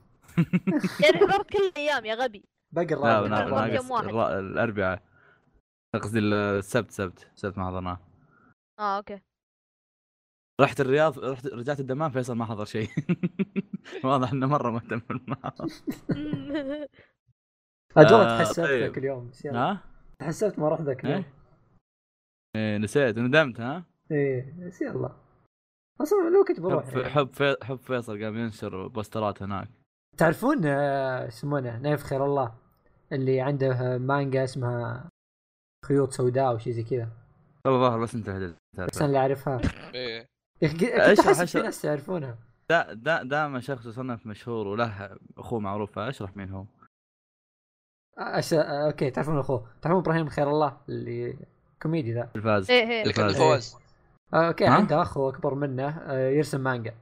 يعني 1.04 1.18
حضرت 1.18 1.50
كل 1.50 1.58
الأيام 1.68 2.06
يا 2.06 2.16
غبي. 2.16 2.44
باقي 2.74 2.88
لا 2.96 3.20
الرابع 3.26 3.68
يوم 3.76 3.92
واحد. 3.92 4.08
الر- 4.08 4.40
الأربعاء. 4.40 5.04
قصدي 6.02 6.20
السبت 6.20 6.92
سبت. 6.92 7.32
سبت 7.36 7.58
ما 7.58 7.68
حضرناه 7.68 8.00
آه 8.80 8.98
okay. 8.98 9.20
رحت 10.62 10.82
الرياض 10.82 11.20
رحت 11.20 11.48
رجعت 11.48 11.80
الدمام 11.80 12.12
فيصل 12.12 12.36
ما 12.36 12.46
حضر 12.46 12.66
شيء. 12.66 12.90
واضح 14.04 14.32
إنه 14.32 14.48
مرة 14.48 14.72
مهتم 14.72 15.00
بالمعرض. 15.00 15.70
أجل 17.98 18.16
آه، 18.16 18.38
تحسبت 18.44 18.66
طيب. 18.68 18.84
ذاك 18.84 18.98
اليوم 18.98 19.30
بس 19.30 19.46
يلا. 19.46 19.60
ها؟ 19.60 19.84
تحسبت 20.20 20.60
ما 20.60 20.70
رحت 20.70 20.82
ذاك 20.82 21.06
اليوم. 21.06 21.24
إيه؟ 22.56 22.72
إيه 22.72 22.78
نسيت 22.78 23.18
ندمت 23.18 23.62
ها؟ 23.62 23.84
إيه 24.12 24.54
بس 24.68 24.82
يلا 24.82 25.16
أصلا 26.02 26.30
لو 26.30 26.44
كنت 26.44 26.60
بروح 26.60 26.86
حب 26.86 26.98
يعني. 26.98 27.10
حب 27.10 27.34
في 27.34 27.56
حب 27.64 27.78
فيصل 27.80 28.24
قام 28.24 28.38
ينشر 28.38 28.88
بوسترات 28.88 29.42
هناك 29.44 29.68
تعرفون 30.18 30.66
آه، 30.66 31.26
يسمونه 31.28 31.78
نايف 31.80 32.04
خير 32.04 32.26
الله 32.26 32.54
اللي 33.12 33.42
عنده 33.42 33.98
مانجا 33.98 34.44
اسمها 34.44 35.10
خيوط 35.86 36.12
سوداء 36.12 36.56
وشي 36.56 36.72
زي 36.74 36.84
كذا 36.84 37.10
والله 37.66 37.80
ظاهر 37.90 38.00
بس 38.00 38.16
انت 38.16 38.30
هديت 38.30 38.56
بس 38.78 38.98
أنا 38.98 39.06
اللي 39.06 39.18
أعرفها 39.18 39.62
إيه 39.94 40.26
كنت 40.62 40.84
اشرح- 40.84 41.28
أحس 41.28 41.58
في. 41.58 41.62
ناس 41.64 41.82
تعرفونها 41.82 42.38
دا 42.70 42.94
دا 42.94 43.24
دام 43.24 43.60
شخص 43.60 43.86
يصنف 43.86 44.26
مشهور 44.28 44.68
وله 44.68 45.18
أخوه 45.38 45.60
معروف 45.60 45.92
فأشرح 45.92 46.38
مين 46.38 46.50
هو 46.50 46.66
أش... 48.18 48.54
آه، 48.54 48.88
okay 48.88 49.12
تعرفون 49.12 49.40
أخوه 49.40 49.68
تعرفون 49.82 50.02
إبراهيم 50.02 50.30
خير 50.30 50.50
الله 50.50 50.78
اللي 50.90 51.38
كوميدي 51.82 52.14
ذا. 52.14 52.30
الفاز. 52.36 52.72
إيه 52.72 52.90
إيه. 52.90 53.04
كان 53.14 53.26
الفاز. 53.26 53.42
الفوز 53.42 53.76
آه، 54.34 54.48
okay؟ 54.48 54.66
عنده 54.68 55.02
أخ 55.02 55.18
أكبر 55.18 55.54
منه 55.56 55.88
آه، 55.90 56.30
يرسم 56.30 56.62
مانجا. 56.62 56.94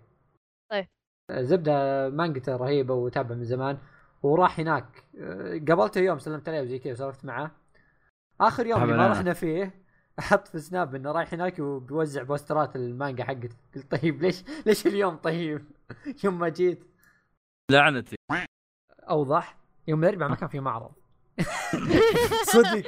طيب. 0.72 0.88
آه، 1.32 1.42
زبدة 1.42 2.10
مانجته 2.10 2.56
رهيبة 2.56 2.94
وتابع 2.94 3.36
من 3.36 3.44
زمان 3.44 3.78
وراح 4.24 4.60
هناك. 4.60 5.04
آه، 5.20 5.62
قابلته 5.68 6.00
يوم 6.02 6.20
سلمت 6.20 6.50
عليه 6.50 6.62
وزي 6.62 6.80
كذا 6.80 6.92
وسولفت 6.94 7.26
معه 7.26 7.52
آخر 8.42 8.66
يوم 8.66 8.84
اللي 8.84 8.98
ما. 8.98 9.08
رحنا 9.08 9.34
فيه 9.34 9.74
أحط 10.20 10.48
في 10.48 10.60
سناب 10.60 10.96
إنه 10.96 11.12
رايح 11.12 11.34
هناك 11.34 11.60
وبيوزع 11.60 12.24
بوسترات 12.24 12.76
المانجا 12.76 13.24
حقته. 13.24 13.56
قلت 13.76 13.96
طيب 13.96 14.22
ليش 14.22 14.44
ليش 14.66 14.88
اليوم 14.88 15.16
طيب؟ 15.16 15.66
يوم 16.24 16.40
ما 16.40 16.50
جيت. 16.50 16.84
لعنتي. 17.72 18.16
أوضح. 19.10 19.58
يوم 19.88 20.04
الاربعاء 20.04 20.30
ما 20.30 20.36
كان 20.36 20.50
في 20.50 20.60
معرض. 20.60 20.92
صدق. 22.54 22.84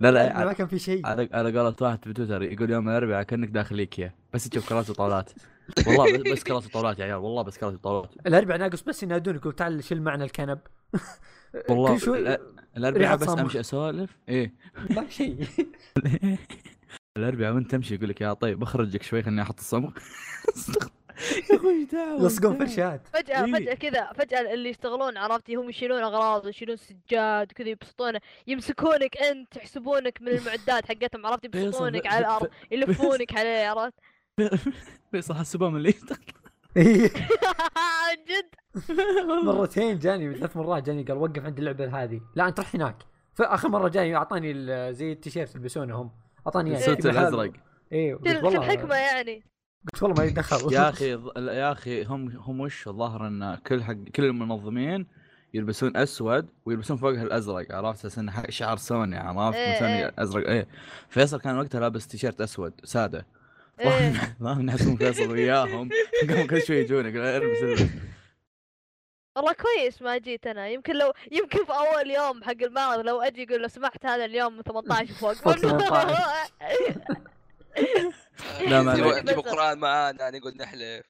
لا 0.00 0.10
ما 0.38 0.44
لا 0.44 0.52
كان 0.52 0.66
في 0.66 0.78
شيء. 0.78 1.06
على 1.06 1.28
على 1.32 1.58
قولة 1.58 1.74
واحد 1.80 2.04
في 2.04 2.12
تويتر 2.12 2.42
يقول 2.42 2.70
يوم 2.70 2.88
الأربعاء 2.88 3.22
كأنك 3.22 3.48
داخل 3.48 3.78
إيكيا. 3.78 4.14
بس 4.34 4.48
تشوف 4.48 4.68
كراسي 4.68 4.92
وطاولات. 4.92 5.30
والله 5.86 6.32
بس- 6.32 6.44
كراسي 6.44 6.66
وطاولات 6.68 6.98
يا 6.98 7.04
عيال 7.04 7.16
والله 7.16 7.42
بس 7.42 7.58
كراسي 7.58 7.74
وطاولات. 7.76 8.10
الأربعاء 8.26 8.58
ناقص 8.60 8.82
بس 8.82 9.02
ينادون 9.02 9.34
يقول 9.34 9.52
تعال 9.52 9.84
شيل 9.84 10.02
معنا 10.02 10.24
الكنب. 10.24 10.58
والله 11.68 11.94
كل 11.94 12.00
شوي 12.00 12.20
لا- 12.22 12.40
الأربعاء 12.76 13.16
بس. 13.16 13.28
أمشي 13.28 13.60
أسولف. 13.60 14.16
إيه. 14.28 14.54
ما 14.96 15.08
شيء. 15.08 15.46
الأربعاء 17.16 17.54
وأنت 17.54 17.70
تمشي 17.70 17.94
يقول 17.94 18.08
لك 18.08 18.20
يا 18.20 18.32
طيب 18.32 18.62
أخرجك 18.62 19.02
شوي 19.02 19.22
خليني 19.22 19.42
أحط 19.42 19.58
الصمغ. 19.58 19.90
يا 21.50 21.56
أخوي 21.56 21.72
إيش 21.80 21.90
دعوة؟ 21.90 22.26
لصقون 22.26 22.62
إيش 22.62 22.76
دعوة؟ 22.76 22.90
فرشات 22.90 23.08
فجأة 23.08 23.44
إيه. 23.44 23.52
فجأة 23.52 23.74
كذا 23.74 24.12
فجأة 24.12 24.54
اللي 24.54 24.68
يشتغلون 24.70 25.16
عرفتي 25.16 25.54
هم 25.54 25.70
يشيلون 25.70 26.02
أغراض 26.02 26.44
ويشيلون 26.44 26.76
سجاد 26.76 27.52
وكذا 27.52 27.68
يبسطونه 27.68 28.20
يمسكونك 28.46 29.16
أنت 29.16 29.56
يحسبونك 29.56 30.22
من 30.22 30.28
المعدات 30.28 30.86
حقتهم 30.88 31.26
عرفت 31.26 31.46
فيصل، 31.46 31.66
يبسطونك 31.66 32.06
على 32.06 32.18
الأرض 32.18 32.48
يلفونك 32.70 33.38
عليه 33.38 33.68
عرفت؟ 33.68 33.94
فيصل 35.12 35.34
حسبها 35.34 35.68
من 35.68 35.76
اللي 35.76 35.88
يشتغل. 35.88 36.18
إيه. 36.76 37.10
عن 37.76 38.16
جد؟ 38.30 38.54
مرتين 39.44 39.98
جاني 39.98 40.34
ثلاث 40.34 40.56
مرات 40.56 40.82
جاني 40.82 41.02
قال 41.02 41.16
وقف 41.16 41.44
عند 41.44 41.58
اللعبة 41.58 42.02
هذه. 42.02 42.20
لا 42.34 42.48
أنت 42.48 42.58
روح 42.60 42.74
هناك. 42.74 42.96
فاخر 43.34 43.68
مرة 43.68 43.88
جاني 43.88 44.16
أعطاني 44.16 44.54
زي 44.92 45.12
التيشيرت 45.12 45.54
يلبسونه 45.54 45.94
هم. 46.02 46.10
أعطاني 46.46 46.76
اياه 46.76 46.96
له 47.04 47.10
الأزرق. 47.10 47.52
إيه 47.92 48.14
قلت 48.14 48.28
شوف 48.32 48.44
والله 48.44 48.58
الحكمة 48.58 48.94
يعني. 48.94 49.44
قلت 49.84 50.02
والله 50.02 50.16
ما 50.18 50.24
يدخل 50.24 50.72
يا 50.72 50.88
أخي 50.90 51.10
يا 51.36 51.72
أخي 51.72 52.04
هم 52.04 52.28
هم 52.28 52.60
وش 52.60 52.88
الظاهر 52.88 53.26
إن 53.26 53.58
كل 53.66 53.84
حق 53.84 53.94
كل 53.94 54.24
المنظمين 54.24 55.06
يلبسون 55.54 55.96
أسود 55.96 56.48
ويلبسون 56.64 56.96
فوقها 56.96 57.22
الأزرق 57.22 57.72
عرفت؟ 57.74 57.98
أساس 58.04 58.18
انه 58.18 58.32
حق 58.32 58.50
شعار 58.50 58.76
سوني 58.76 59.16
عرفت؟ 59.16 59.56
إيه، 59.56 59.78
سوني 59.78 60.04
إيه. 60.04 60.14
أزرق. 60.18 60.48
إيه. 60.48 60.68
فيصل 61.08 61.40
كان 61.40 61.58
وقتها 61.58 61.80
لابس 61.80 62.06
تيشيرت 62.06 62.40
أسود 62.40 62.72
سادة. 62.84 63.26
إيه. 63.80 64.36
ما 64.40 64.54
نحسون 64.54 64.96
فيصل 64.96 65.30
وياهم. 65.30 65.88
قاموا 66.28 66.46
كل 66.46 66.62
شوي 66.62 66.76
يجون 66.76 67.06
يقول 67.06 67.26
إلبس 67.26 67.62
إلبس. 67.62 67.92
والله 69.36 69.52
كويس 69.52 70.02
ما 70.02 70.18
جيت 70.18 70.46
أنا. 70.46 70.68
يمكن 70.68 70.96
لو 70.98 71.12
يمكن 71.32 71.64
في 71.64 71.72
أول 71.72 72.10
يوم 72.10 72.42
حق 72.44 72.62
المعرض 72.62 73.00
لو 73.00 73.20
أجي 73.20 73.44
أقول 73.44 73.62
لو 73.62 73.68
سمحت 73.68 74.06
هذا 74.06 74.24
اليوم 74.24 74.56
من 74.56 74.62
18 74.62 75.14
فوق. 75.14 75.32
فوق 75.32 75.56
18. 75.56 76.16
لا، 78.68 78.82
ما 78.82 78.94
جيبوا 78.96 79.12
عليك. 79.12 79.24
جيبوا 79.24 79.42
قران 79.42 79.78
معانا 79.78 80.30
نقعد 80.30 80.56
نحلف. 80.62 81.06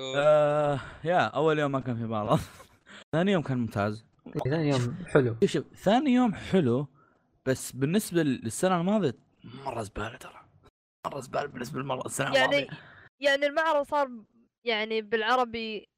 آه. 0.00 0.80
يا 1.04 1.20
أول 1.26 1.58
يوم 1.58 1.72
ما 1.72 1.80
كان 1.80 1.96
في 1.96 2.02
معرض 2.04 2.40
ثاني 3.14 3.32
يوم 3.32 3.42
كان 3.42 3.58
ممتاز. 3.58 4.04
إيه، 4.26 4.50
ثاني 4.50 4.68
يوم 4.68 5.04
حلو. 5.06 5.36
شوف 5.44 5.64
ثاني 5.76 6.10
يوم 6.10 6.34
حلو 6.34 6.86
بس 7.46 7.72
بالنسبة 7.72 8.22
للسنة 8.22 8.80
الماضية 8.80 9.14
مرة 9.44 9.82
زبالة 9.82 10.16
ترى. 10.16 10.40
مرة 11.06 11.20
زبالة 11.20 11.46
بالنسبة 11.46 11.78
للمرة 11.80 12.06
السنة 12.06 12.34
يعني 12.34 12.58
الماضية. 12.58 12.78
يعني 13.20 13.46
المعرض 13.46 13.86
صار 13.86 14.08
يعني 14.64 15.02
بالعربي 15.02 15.88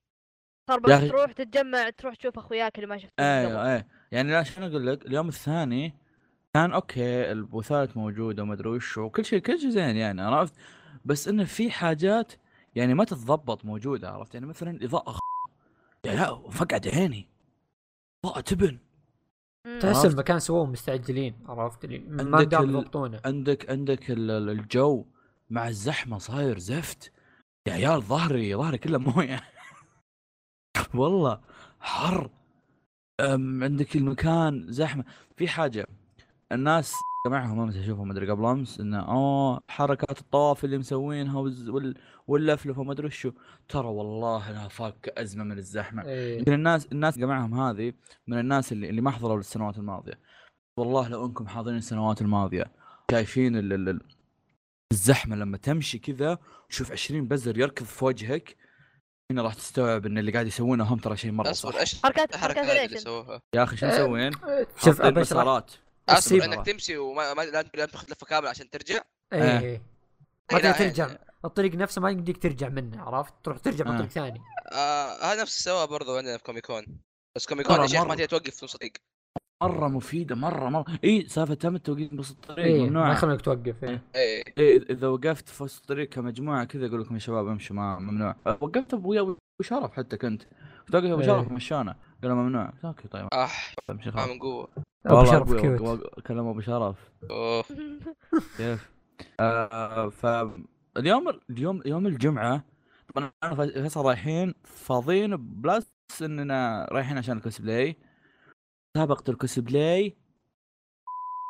صار 0.70 0.81
أخي- 0.81 1.09
تروح 1.09 1.33
تتجمع 1.33 1.91
تروح 1.91 2.14
تشوف 2.14 2.39
أخوياك 2.39 2.74
اللي 2.77 2.87
ما 2.87 2.99
شفتهم 2.99 3.11
قبل. 3.18 3.27
أيوه. 3.27 3.74
إيه 3.74 3.87
يعني 4.12 4.33
لا 4.33 4.43
شنو 4.43 4.66
أقول 4.66 4.87
لك؟ 4.87 5.07
اليوم 5.07 5.29
الثاني 5.29 5.95
كان 6.57 6.73
أوكي 6.73 7.33
البوثات 7.33 7.97
موجودة 7.97 8.43
وما 8.43 8.55
أدري 8.55 8.69
وش 8.69 8.99
وكل 8.99 9.25
شيء 9.25 9.39
كل 9.39 9.61
شيء 9.61 9.71
زين 9.71 9.97
يعني 9.97 10.23
عرفت. 10.23 10.55
بس 11.05 11.29
إنه 11.29 11.45
في 11.45 11.71
حاجات 11.71 12.33
يعني 12.75 12.95
ما 12.95 13.05
تتضبط 13.05 13.65
موجودة 13.65 14.11
عرفت؟ 14.11 14.35
يعني 14.35 14.47
مثلا 14.47 14.71
الاضاءه 14.71 15.11
خ... 15.13 15.19
يا 16.07 16.15
لا 16.15 16.51
فقعت 16.51 16.89
عيني. 16.89 17.29
إضاءة 18.25 18.41
تبن. 18.41 18.79
تحس؟ 19.81 20.05
المكان 20.05 20.39
سووه 20.39 20.67
مستعجلين 20.67 21.35
عرفت؟ 21.47 21.85
اللي 21.85 21.99
ما 21.99 22.41
ال- 22.41 22.53
يضبطونه. 22.53 23.21
عندك 23.25 23.71
عندك 23.71 24.11
ال- 24.11 24.31
ال- 24.31 24.51
الجو 24.51 25.05
مع 25.51 25.69
الزحمة 25.69 26.19
صاير 26.19 26.59
زفت. 26.59 27.13
يا 27.69 27.73
عيال 27.73 28.03
ظهري 28.03 28.55
ظهري 28.55 28.79
كله 28.79 28.99
موية. 28.99 29.41
والله 30.95 31.41
حر. 31.81 32.31
أم 33.21 33.65
عندك 33.65 33.97
المكان 33.97 34.67
زحمة. 34.73 35.05
في 35.37 35.49
حاجة 35.49 35.87
الناس 36.53 36.93
جمعهم 37.27 37.61
أمس 37.61 37.77
أشوفهم 37.77 38.09
مدري 38.09 38.31
قبل 38.31 38.45
أمس 38.47 38.81
إنه 38.81 39.01
اوه 39.01 39.61
حركات 39.69 40.21
الطواف 40.21 40.65
اللي 40.65 40.79
مسوينها 40.79 41.39
وال- 41.39 41.95
واللفلفه 42.27 42.81
وما 42.81 42.93
أدري 42.93 43.07
وشو 43.07 43.33
ترى 43.69 43.87
والله 43.87 44.51
انها 44.51 44.69
فاك 44.69 45.09
ازمه 45.19 45.45
من 45.45 45.59
الزحمة. 45.59 46.05
إيه. 46.05 46.39
يمكن 46.39 46.53
الناس 46.53 46.87
الناس 46.93 47.19
جمعهم 47.19 47.61
هذه 47.61 47.93
من 48.27 48.39
الناس 48.39 48.73
اللي 48.73 48.91
اللي 48.91 49.01
ما 49.01 49.11
حضروا 49.11 49.39
السنوات 49.39 49.79
الماضية. 49.79 50.19
والله 50.79 51.09
لو 51.09 51.27
أنكم 51.27 51.47
حاضرين 51.49 51.77
السنوات 51.79 52.23
الماضية 52.23 52.65
شايفين 53.11 53.57
ال 53.57 53.73
ال 53.73 53.89
ال- 53.89 54.01
الزحمة 54.93 55.37
لما 55.37 55.57
تمشي 55.57 55.99
كذا 55.99 56.39
وتشوف 56.67 56.93
20 56.93 57.29
بزر 57.29 57.59
يركض 57.59 57.85
في 57.87 58.05
وجهك 58.05 58.57
هنا 59.33 59.43
راح 59.43 59.55
تستوعب 59.55 60.07
إن 60.07 60.19
اللي 60.19 60.33
قاعد 60.33 60.47
يسوونه 60.47 60.85
هم 60.85 60.99
ترى 60.99 61.17
شيء 61.17 61.31
مرة 61.33 61.53
صح. 61.53 61.73
حركات 62.03 62.37
حركات 62.37 62.87
اللي 62.87 62.99
سووها 62.99 63.41
يا 63.55 63.63
أخي 63.63 63.77
شو 63.77 63.87
أه، 63.87 63.89
مسوين؟ 63.89 64.33
شوف 64.77 65.01
ابى 65.01 65.21
أشرح. 65.21 65.39
مسارات. 65.39 65.71
أصبر. 66.09 66.45
إنك 66.45 66.67
تمشي 66.67 66.97
وما 66.99 67.35
ما 67.35 67.43
لا 67.43 67.65
لا 67.75 67.87
تاخذ 67.87 68.13
لفة 68.13 68.27
كاملة 68.27 68.49
عشان 68.51 68.71
ترجع. 68.71 69.01
إيه. 69.33 69.43
إيه. 69.43 69.59
إيه. 69.59 69.59
إيه، 69.61 69.83
ما 70.53 70.59
تقدر 70.59 70.65
يعني- 70.65 70.79
ترجع. 70.79 71.17
الطريق 71.45 71.75
نفسه 71.75 72.01
ما 72.01 72.11
يمديك 72.11 72.43
ترجع 72.43 72.69
منه 72.69 73.03
عرفت؟ 73.03 73.35
تروح 73.45 73.59
ترجع 73.59 73.85
من 73.85 73.91
آه. 73.91 73.99
طريق 73.99 74.11
ثاني. 74.11 74.41
آه 74.73 75.33
هذا 75.33 75.43
نفس 75.43 75.65
سواه 75.65 75.85
برضو 75.85 76.17
عندنا 76.17 76.37
في 76.37 76.43
Comic 76.45 76.68
Con. 76.68 76.87
بس 77.37 77.47
Comic 77.47 77.68
Con 77.68 77.81
يا 77.81 77.87
شيخ 77.87 78.03
ما. 78.03 78.15
تقدر 78.15 78.25
توقف 78.29 78.55
في 78.55 78.65
نص 78.65 78.75
الطريق. 78.75 78.93
مرة 79.63 79.89
مفيدة 79.89 80.35
مرة 80.35 80.69
مرة. 80.69 80.99
اي 81.05 81.29
سالفة 81.29 81.55
تم 81.55 81.75
التوقيت 81.77 82.15
بوسط 82.15 82.37
الطريق 82.37 82.65
إيه 82.67 82.81
ما 82.81 82.87
ممنوعه 82.87 83.13
يخلونك 83.13 83.41
توقف 83.41 83.85
إيه. 83.85 84.03
إيه. 84.15 84.45
إيه. 84.59 84.83
إذا 84.91 85.09
وقفت 85.09 85.49
في 85.49 85.63
وسط 85.63 85.81
الطريق 85.81 86.09
كمجموعة 86.09 86.65
كذا 86.65 86.87
يقول 86.87 87.01
لكم 87.01 87.15
يا 87.15 87.19
شباب 87.21 87.47
امشوا 87.49 87.77
ما 87.77 87.99
ممنوع. 87.99 88.37
وقفت 88.47 88.95
ابويا 88.95 89.21
أبو 89.21 89.37
شرف 89.63 89.93
حتى 89.93 90.17
كنت. 90.17 90.43
توقف 90.93 91.05
أبو 91.05 91.21
إيه. 91.21 91.27
شرف 91.27 91.49
مشانا 91.53 91.97
قال 92.23 92.35
ممنوع. 92.35 92.67
قلت 92.67 92.85
okay 92.85 93.09
طيب. 93.09 93.29
امشي 93.91 94.11
ما 94.11 94.17
خلاص 94.17 94.29
من 94.29 94.39
قوة. 94.39 94.69
أبو 95.07 95.25
شرف 95.25 95.55
cute. 95.61 96.01
كلام 96.27 96.47
أبو 96.49 96.61
شرف. 96.61 97.11
كيف؟ 98.59 98.91
آه 99.41 100.09
فاليوم 100.09 101.41
اليوم 101.51 101.83
يوم 101.87 102.07
الجمعة 102.07 102.65
طبعا 103.15 103.33
أنا 103.45 103.53
وفيصل- 103.53 103.83
فيصل 103.83 104.05
رايحين 104.05 104.55
فاضيين 104.65 105.37
plus 105.37 105.87
إننا 106.23 106.89
رايحين 106.93 107.19
عشان 107.19 107.37
الكوسبلاي 107.37 107.97
مسابقه 108.97 109.31
الكوسبلاي 109.31 110.17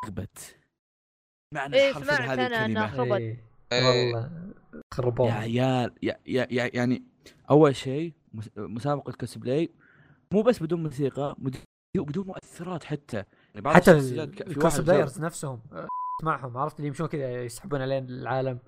خربت 0.04 0.56
معنى 1.54 1.76
إيه، 1.76 1.96
أنا 1.96 2.64
إنها 2.64 2.84
الكلمة 2.86 2.86
خربت. 2.96 3.20
إيه. 3.20 3.44
إيه. 3.72 3.84
والله 4.14 4.30
خربوه 4.94 5.28
يا 5.28 5.32
عيال 5.32 5.94
يا 6.02 6.16
يا 6.26 6.46
يا 6.50 6.70
يعني 6.74 7.02
أول 7.50 7.76
شيء 7.76 8.12
مس- 8.32 8.50
مسابقة 8.56 9.12
كوسبلاي 9.12 9.70
مو 10.32 10.42
بس 10.42 10.62
بدون 10.62 10.82
موسيقى 10.82 11.36
بدون 11.96 12.26
مؤثرات 12.26 12.84
حتى. 12.84 13.24
بعض 13.60 13.74
حتى 13.74 13.98
جاب- 14.14 14.40
ال 14.46 14.53
cosplayers 14.53 15.20
نفسهم 15.20 15.60
آه، 15.72 15.86
معهم 16.22 16.56
عرفت؟ 16.56 16.76
اللي 16.76 16.88
يمشون 16.88 17.06
كذا 17.06 17.42
يسحبون 17.44 17.80
عليه 17.82 17.98
العالم 17.98 18.58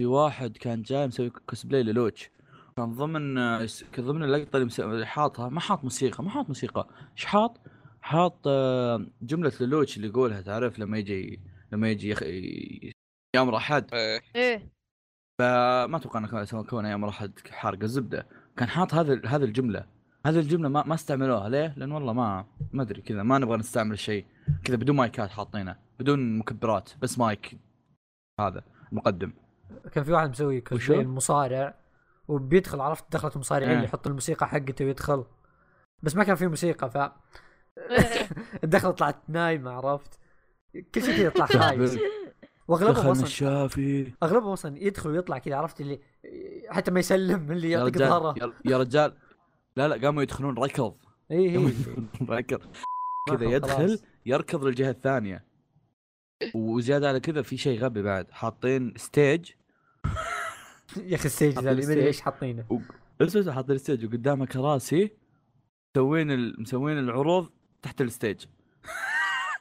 في 0.00 0.06
واحد 0.06 0.56
كان 0.56 0.82
جاي 0.82 1.06
مسوي 1.06 1.30
كوسبلاي 1.30 1.82
للوتش 1.82 2.30
كان 2.76 2.92
ضمن 2.94 3.34
كان 3.66 4.06
ضمن 4.06 4.22
اللقطة 4.24 4.56
اللي 4.56 4.66
مس- 4.66 4.80
اللي 4.80 5.06
حاطها 5.06 5.48
ما 5.48 5.60
حاط 5.60 5.84
موسيقى 5.84 6.24
ما 6.24 6.30
حاط 6.30 6.48
موسيقى. 6.48 6.88
إيش 7.12 7.24
حاط؟ 7.24 7.60
حاط 8.00 8.38
آه، 8.46 9.06
جملة 9.22 9.52
للوتش 9.60 9.96
اللي 9.96 10.08
يقولها 10.08 10.40
تعرف؟ 10.40 10.78
لما 10.78 10.98
يجي 10.98 11.40
لما 11.72 11.90
يجي 11.90 12.10
يخ... 12.10 12.22
يامر 13.36 13.56
أحد. 13.56 13.94
إيه. 13.94 14.20
إيه. 14.36 14.68
فما 15.40 15.96
أتوقع 15.96 16.18
إنه 16.18 16.62
كونه 16.62 16.90
يامر 16.90 17.08
أحد 17.08 17.32
حارق 17.50 17.82
الزبدة. 17.82 18.26
كان 18.56 18.68
حاط 18.68 18.94
هذه 18.94 19.20
هذه 19.26 19.44
الجملة. 19.44 19.86
هذه 20.26 20.38
الجملة 20.38 20.68
ما 20.68 20.84
ما 20.86 20.94
استعملوها. 20.94 21.48
ليه؟ 21.48 21.74
لأن 21.76 21.92
والله 21.92 22.12
ما 22.12 22.44
ما 22.72 22.82
أدري 22.82 23.02
كذا 23.02 23.22
ما 23.22 23.38
نبغى 23.38 23.56
نستعمل 23.56 23.98
شيء. 23.98 24.24
كذا 24.64 24.76
بدون 24.76 24.96
مايكات 24.96 25.30
حاطينه 25.30 25.76
بدون 26.00 26.38
مكبرات 26.38 26.90
بس 27.02 27.18
مايك 27.18 27.58
هذا 28.40 28.64
مقدم 28.92 29.32
كان 29.92 30.04
في 30.04 30.12
واحد 30.12 30.30
مسوي 30.30 30.60
كوسبلاي 30.60 30.98
وشو؟ 30.98 31.08
المصارع 31.08 31.74
وبيدخل 32.28 32.80
عرفت؟ 32.80 33.04
دخلت 33.12 33.34
المصارعين 33.34 33.70
آه. 33.70 33.74
اللي 33.74 33.84
يحط 33.84 34.06
الموسيقى 34.06 34.48
حقته 34.48 34.84
ويدخل. 34.84 35.24
بس 36.02 36.16
ما 36.16 36.24
كان 36.24 36.36
في 36.36 36.46
موسيقى 36.46 36.90
ف 36.90 36.96
إيه. 37.78 38.28
الدخله 38.64 38.90
طلعت 38.90 39.16
نايمة 39.28 39.70
عرفت؟ 39.70 40.18
كل 40.94 41.02
شيء 41.02 41.16
كذا 41.16 41.26
يطلع 41.26 41.46
خايس. 41.60 41.98
وأغلبهم 42.68 43.06
أصلا 43.06 43.24
الشافي. 43.24 44.12
أغلبهم 44.22 44.52
أصلا 44.52 44.78
يدخل 44.78 45.10
ويطلع 45.10 45.38
كذا 45.38 45.56
عرفت؟ 45.56 45.80
اللي 45.80 46.00
حتى 46.68 46.90
ما 46.90 47.00
يسلم 47.00 47.52
اللي 47.52 47.70
يعطيك 47.70 47.98
ظهره 47.98 48.54
يا 48.64 48.78
رجال 48.78 49.12
لا 49.76 49.88
لا 49.88 50.06
قاموا 50.06 50.22
يدخلون 50.22 50.58
ركض. 50.58 50.94
اي 51.30 51.58
اي 51.58 51.74
ركض. 52.28 52.60
كذا 53.28 53.44
يدخل. 53.44 53.98
يركض 54.26 54.64
للجهة 54.64 54.90
الثانية. 54.90 55.44
وزيادة 56.54 57.08
على 57.08 57.20
كذا 57.20 57.42
في 57.42 57.56
شيء 57.56 57.80
غبي 57.80 58.02
بعد. 58.02 58.30
حاطين 58.30 58.94
stage. 58.96 59.50
يا 60.96 61.14
أخي 61.16 61.24
ال 61.24 61.28
stage 61.28 61.48
ذا 61.48 61.54
حاطين 61.56 61.70
اللي 61.70 61.82
stage. 61.82 61.98
إيش 61.98 62.20
حاطينه. 62.20 62.64
اسمه؟ 63.20 63.52
حاطين 63.52 63.78
stage. 63.78 64.04
وقدامه 64.06 64.46
كراسي 64.46 65.10
مسوين 65.96 66.30
ال... 66.30 66.62
مسوين 66.62 66.98
العروض 66.98 67.50
تحت 67.82 68.00
ال 68.00 68.06
stage. 68.06 68.44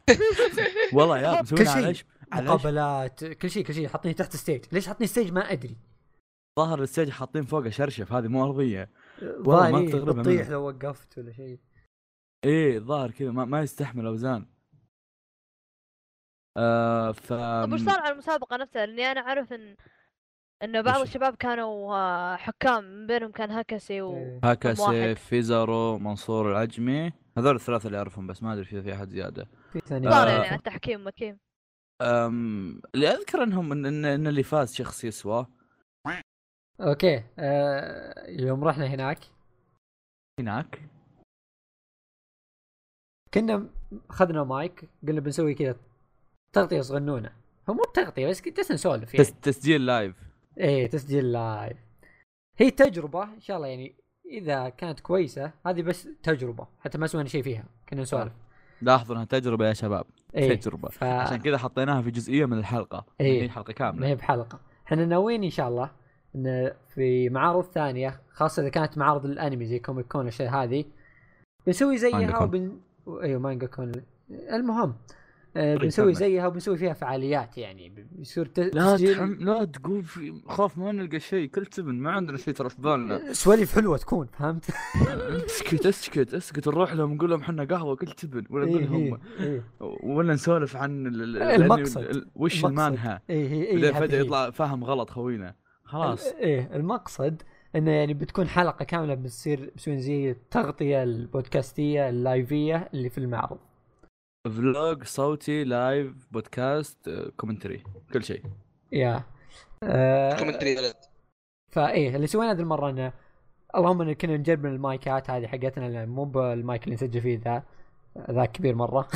والله 0.93 1.20
يا 1.20 1.41
مسوين 1.41 1.64
كل 1.64 1.68
على 1.68 1.82
شيء. 1.82 1.88
إيش؟ 1.88 2.05
مقابلات 2.34 3.24
كل 3.26 3.49
شيء 3.49 3.66
كل 3.66 3.74
شيء. 3.74 3.88
حاطينه 3.88 4.14
تحت 4.14 4.36
stage 4.36 4.66
ليش 4.72 4.88
حاطين 4.88 5.07
stage؟ 5.08 5.32
ما 5.32 5.51
أدري. 5.51 5.78
ظهر 6.60 6.84
ال 6.84 6.88
stage 6.88 7.10
حاطين 7.10 7.43
فوقه 7.45 7.70
شرشف 7.70 8.14
هذه 8.14 8.28
مو 8.28 8.45
أرضية. 8.45 8.89
والله 9.22 9.72
ما 9.72 10.13
بتطيح. 10.13 10.49
لو 10.49 10.67
وقفت 10.67 11.17
ولا 11.17 11.32
شيء 11.32 11.59
إيه 12.45 12.78
الظاهر 12.78 13.11
كذا 13.11 13.32
ما, 13.32 13.45
ما 13.45 13.61
يستحمل 13.61 14.05
أوزان 14.05 14.45
آه 16.57 17.11
ف 17.11 17.34
طب 17.34 17.74
وش 17.74 17.82
صار 17.82 17.99
على 17.99 18.13
المسابقة 18.13 18.57
نفسها؟ 18.57 18.86
لأني 18.86 19.11
أنا 19.11 19.22
أعرف 19.22 19.53
ان 19.53 19.76
إن 20.63 20.82
بعض؟ 20.82 21.01
الشباب 21.01 21.36
كانوا 21.36 21.95
آه، 21.95 22.36
حكام 22.36 22.84
من 22.84 23.07
بينهم 23.07 23.32
كان 23.32 23.51
هكسي 23.51 24.01
و 24.01 24.17
إيه. 24.17 24.39
هاكاسي 24.43 24.82
واحد. 24.82 25.17
فيزارو 25.17 25.97
منصور 25.97 26.51
العجمي 26.51 27.13
هذول 27.38 27.55
الثلاثة 27.55 27.88
اللي 27.88 27.97
أعرفهم 27.97 28.28
بس 28.28 28.43
ما 28.43 28.53
أدري 28.53 28.65
في 28.65 28.82
في 28.82 28.93
أحد 28.93 29.09
زيادة 29.09 29.47
في 29.74 29.80
ثاني 29.80 30.11
صار 30.11 30.28
آه. 30.28 30.32
يعني 30.32 30.47
على 30.47 30.55
التحكيم 30.55 31.09
أم... 32.01 32.82
اللي 32.95 33.07
أذكر 33.07 33.43
إنهم 33.43 33.72
ان, 33.72 33.86
إن, 33.86 34.05
إن 34.05 34.28
اللي 34.28 34.43
فاز 34.43 34.76
شخص 34.76 35.03
يسوى 35.03 35.45
okay 36.82 37.24
آه 37.40 38.30
يوم 38.30 38.64
رحنا 38.64 38.88
هناك. 38.88 39.20
هناك؟ 40.40 40.82
كنا 43.34 43.70
اخذنا 44.10 44.44
مايك 44.44 44.90
قلنا 45.08 45.20
بنسوي 45.20 45.54
كذا 45.54 45.76
تغطية 46.54 46.82
صغنونة. 46.82 47.36
هو 47.70 47.74
مو 47.74 47.84
تغطيه 47.84 48.28
بس 48.28 48.42
جلسنا 48.42 48.76
نسولف 48.76 49.14
يعني. 49.14 49.26
تس... 49.26 49.34
تسجيل 49.42 49.86
live 49.86 50.16
إيه 50.58 50.88
تسجيل 50.88 51.32
live 51.32 51.78
هي 52.58 52.72
تجربة 52.72 53.24
إن 53.24 53.40
شاء 53.40 53.58
الله 53.58 53.68
يعني 53.68 53.96
إذا 54.26 54.70
كانت 54.70 55.00
كويسة 55.00 55.52
هذه 55.66 55.82
بس 55.82 56.10
تجربة 56.24 56.68
حتى 56.80 56.98
ما 56.98 57.08
سوينا 57.08 57.30
شيء 57.30 57.44
فيها 57.44 57.66
كنا 57.90 58.02
نسولف. 58.02 58.34
لاحظوا 58.82 59.16
إنها 59.16 59.26
تجربة 59.26 59.68
يا 59.68 59.74
شباب. 59.74 60.06
إيه 60.36 60.56
تجربة. 60.56 60.90
ف... 60.90 61.04
عشان 61.04 61.38
كذا 61.38 61.58
حطيناها 61.58 62.02
في 62.02 62.12
جزئية 62.12 62.46
من 62.46 62.58
الحلقة 62.58 63.06
إيه. 63.22 63.44
هي 63.44 63.50
حلقة 63.50 63.70
ما 63.70 63.74
كامله 63.74 64.08
هي 64.08 64.16
بحلقة. 64.16 64.60
إحنا 64.88 65.06
ناويين 65.06 65.44
إن 65.44 65.50
شاء 65.50 65.70
الله 65.70 65.92
إن 66.36 66.72
في 66.96 67.30
معارض 67.30 67.64
ثانية 67.64 68.22
خاصة 68.34 68.62
إذا 68.62 68.70
كانت 68.70 68.98
معارض 68.98 69.26
الأنمي 69.26 69.66
زي 69.66 69.80
كوميك 69.80 70.06
كون 70.08 70.22
الاشياء 70.22 70.50
هذه 70.64 70.86
بنسوي 71.68 71.98
زيها. 71.98 72.44
وبن 72.44 72.78
أيوه 73.24 73.40
مانجا 73.40 73.68
كون 73.68 73.92
المهم 74.54 74.96
آه 75.58 75.74
طيب، 75.76 75.82
بنسوي. 75.82 76.14
زيها 76.14 76.48
وبنسوي 76.48 76.78
فيها 76.78 76.94
فعاليات 76.94 77.58
يعني 77.58 77.90
بيصير 78.12 78.52
لا 78.58 78.98
تحم... 78.98 79.34
لا 79.34 79.66
تقول 79.66 80.04
في 80.04 80.42
خاف 80.48 80.78
ما 80.78 80.92
نلقى 80.92 81.20
شيء 81.20 81.48
كل 81.50 81.66
تبن 81.66 81.96
ما 81.96 82.12
عندنا 82.12 82.38
شيء 82.38 82.54
ترى 82.54 82.70
في 82.70 82.82
بالنا 82.82 83.34
سواليف 83.34 83.76
حلوة 83.76 83.98
تكون 83.98 84.28
فهمت؟ 84.40 84.66
اسكت 85.46 85.86
اسكت 85.86 86.34
اسكت 86.34 86.68
نروح 86.68 86.94
لهم 86.94 87.14
نقول 87.14 87.30
لهم 87.30 87.42
إحنا 87.42 87.64
قهوة 87.64 87.96
كل 87.96 88.08
تبن 88.12 88.44
ولا 88.50 88.66
نقول 88.66 88.80
إيه 88.80 88.86
لهم 88.86 88.96
إيه 88.96 89.20
إيه. 89.40 89.64
ولا 90.04 90.34
نسولف 90.34 90.76
عن 90.76 91.08
ال- 91.08 91.22
ال- 91.38 91.42
المقصد. 91.62 92.02
ال- 92.02 92.28
وش. 92.36 92.66
المانها 92.66 93.22
بعدين 93.30 93.86
هذه 93.86 94.00
فجأة. 94.00 94.20
يطلع 94.20 94.50
فاهم 94.50 94.84
غلط 94.84 95.10
خوينا 95.10 95.56
خلاص. 95.90 96.28
إيه 96.28 96.76
المقصد 96.76 97.42
إنه 97.76 97.92
يعني 97.92 98.14
بتكون 98.14 98.48
حلقة 98.48 98.86
كاملة 98.86 99.14
بتصير 99.16 99.66
بتسوي 99.66 99.98
زي 99.98 100.32
التغطية 100.32 101.04
البودكاستية 101.04 102.10
اللايفية 102.10 102.90
اللي 102.94 103.10
في 103.10 103.18
المعرض. 103.18 103.58
vlog 104.47 105.04
صوتي 105.04 105.64
live 105.64 106.28
بودكاست 106.32 107.08
آه، 107.08 107.32
commentary 107.38 107.84
كل 108.14 108.24
شيء. 108.24 108.44
يا. 108.92 109.24
آه 109.84 110.40
commentary 110.39 110.76
ولد. 110.78 110.96
فايه 111.72 112.16
اللي 112.16 112.28
سوينا 112.28 112.52
هذه 112.52 112.60
المرة 112.60 112.90
إنه 112.90 113.14
اللهم 113.76 114.02
إن 114.02 114.14
كنا 114.14 114.38
نجرب 114.38 114.64
من 114.64 114.72
المايكات 114.72 115.30
هذه 115.30 115.48
حقتنا 115.48 116.06
مو 116.06 116.26
بالمايك 116.26 116.84
اللي 116.84 116.96
نسجل 116.96 117.22
فيه 117.22 117.40
ذا 117.40 117.64
ذا 118.32 118.46
كبير 118.46 118.76
مرة. 118.76 119.08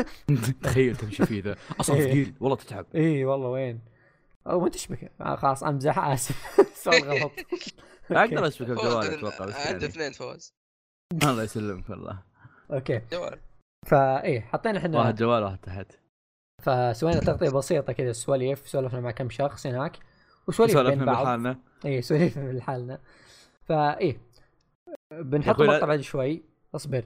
تخيل 0.62 0.96
تمشي 0.96 1.26
فيه 1.26 1.42
ذا. 1.42 1.56
أصلا 1.80 1.96
إيه. 1.96 2.04
ثقيل 2.04 2.34
والله 2.40 2.56
تتعب. 2.56 2.86
اي 2.94 3.24
والله 3.24 3.48
وين. 3.48 3.91
أو 4.46 4.60
ما 4.60 4.68
تشبك 4.68 5.12
آه 5.20 5.36
خلاص 5.36 5.64
امزح 5.64 5.98
آسف. 5.98 6.60
صار 6.84 6.94
غلط. 7.04 7.32
أقدر 8.10 8.50
فوز 8.50 8.70
الجوال 8.70 9.06
أتوقع 9.06 9.44
بس 9.46 9.54
عنده 9.54 9.70
يعني. 9.70 9.84
اثنين 9.84 10.12
فوز. 10.12 10.54
الله 11.22 11.42
يسلمك 11.42 11.90
والله. 11.90 12.22
أوكي. 12.72 13.00
جوال. 13.12 13.38
فايه 13.86 14.40
حطينا 14.40 14.78
إحنا 14.78 14.98
واحد 14.98 15.14
جوال 15.16 15.42
واحد 15.42 15.58
تحت. 15.58 15.92
فسوينا 16.62 17.20
تغطية 17.20 17.50
بسيطة 17.50 17.92
كذا 17.92 18.12
سواليف 18.12 18.68
سولفنا 18.68 19.00
مع 19.00 19.10
كم 19.10 19.30
شخص 19.30 19.66
هناك 19.66 19.98
وسواليف 20.48 20.76
بين 20.76 20.84
سولفنا 20.84 21.04
بعض. 21.04 21.24
بحالنا 21.24 21.58
اي 21.84 22.02
سواليف 22.02 22.38
لحالنا 22.38 22.98
فايه 23.64 24.20
بنحط 25.12 25.60
مقطع 25.62 25.86
بعد 25.86 26.00
شوي. 26.00 26.42
اصبر. 26.74 27.04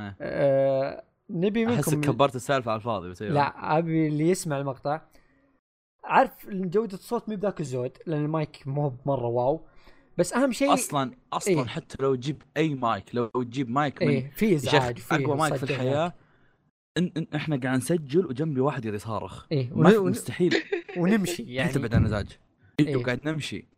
آه. 0.00 0.16
آه 0.20 1.04
نبي 1.30 1.66
منكم 1.66 1.78
احسك 1.78 2.00
كبرت 2.00 2.36
السالفة 2.36 2.70
على 2.70 2.78
الفاضي 2.78 3.10
بس 3.10 3.22
أيوة. 3.22 3.34
لا 3.34 3.78
أبي 3.78 4.08
اللي 4.08 4.28
يسمع 4.30 4.58
المقطع. 4.58 5.00
عارف 6.04 6.30
جودة 6.50 6.94
الصوت 6.94 7.28
مو 7.28 7.36
بذاك 7.36 7.60
الزود 7.60 7.92
لأن 8.06 8.24
المايك 8.24 8.62
مو 8.66 8.92
مرة 9.06 9.26
wow 9.26 9.60
بس 10.18 10.32
أهم 10.32 10.52
شيء 10.52 10.72
أصلا 10.72 11.10
أصلا 11.32 11.54
إيه. 11.58 11.64
حتى 11.64 11.96
لو 12.00 12.14
تجيب 12.14 12.42
أي 12.56 12.74
مايك 12.74 13.14
لو 13.14 13.26
تجيب 13.26 13.70
مايك 13.70 14.02
من 14.02 14.08
إيه 14.08 14.30
في 14.30 14.54
إزعاج 14.54 14.98
في 14.98 15.14
أقوى 15.14 15.36
مايك 15.36 15.54
في 15.54 15.62
الحياة. 15.62 16.14
إن 16.98 17.12
إن 17.16 17.26
إحنا 17.34 17.56
قاعد 17.56 17.76
نسجل 17.78 18.26
وجنبي 18.26 18.60
واحد 18.60 18.82
قاعد 18.82 18.94
يصارخ 18.94 19.46
في 19.48 19.68
ون- 19.72 20.10
مستحيل 20.10 20.54
ونمشي 20.96 21.42
يعني 21.42 21.72
تبعد 21.72 21.94
عن 21.94 22.00
المزاج 22.00 22.38
إيه. 22.80 22.86
إيه. 22.86 22.96
وقاعد 22.96 23.20
نمشي 23.28 23.68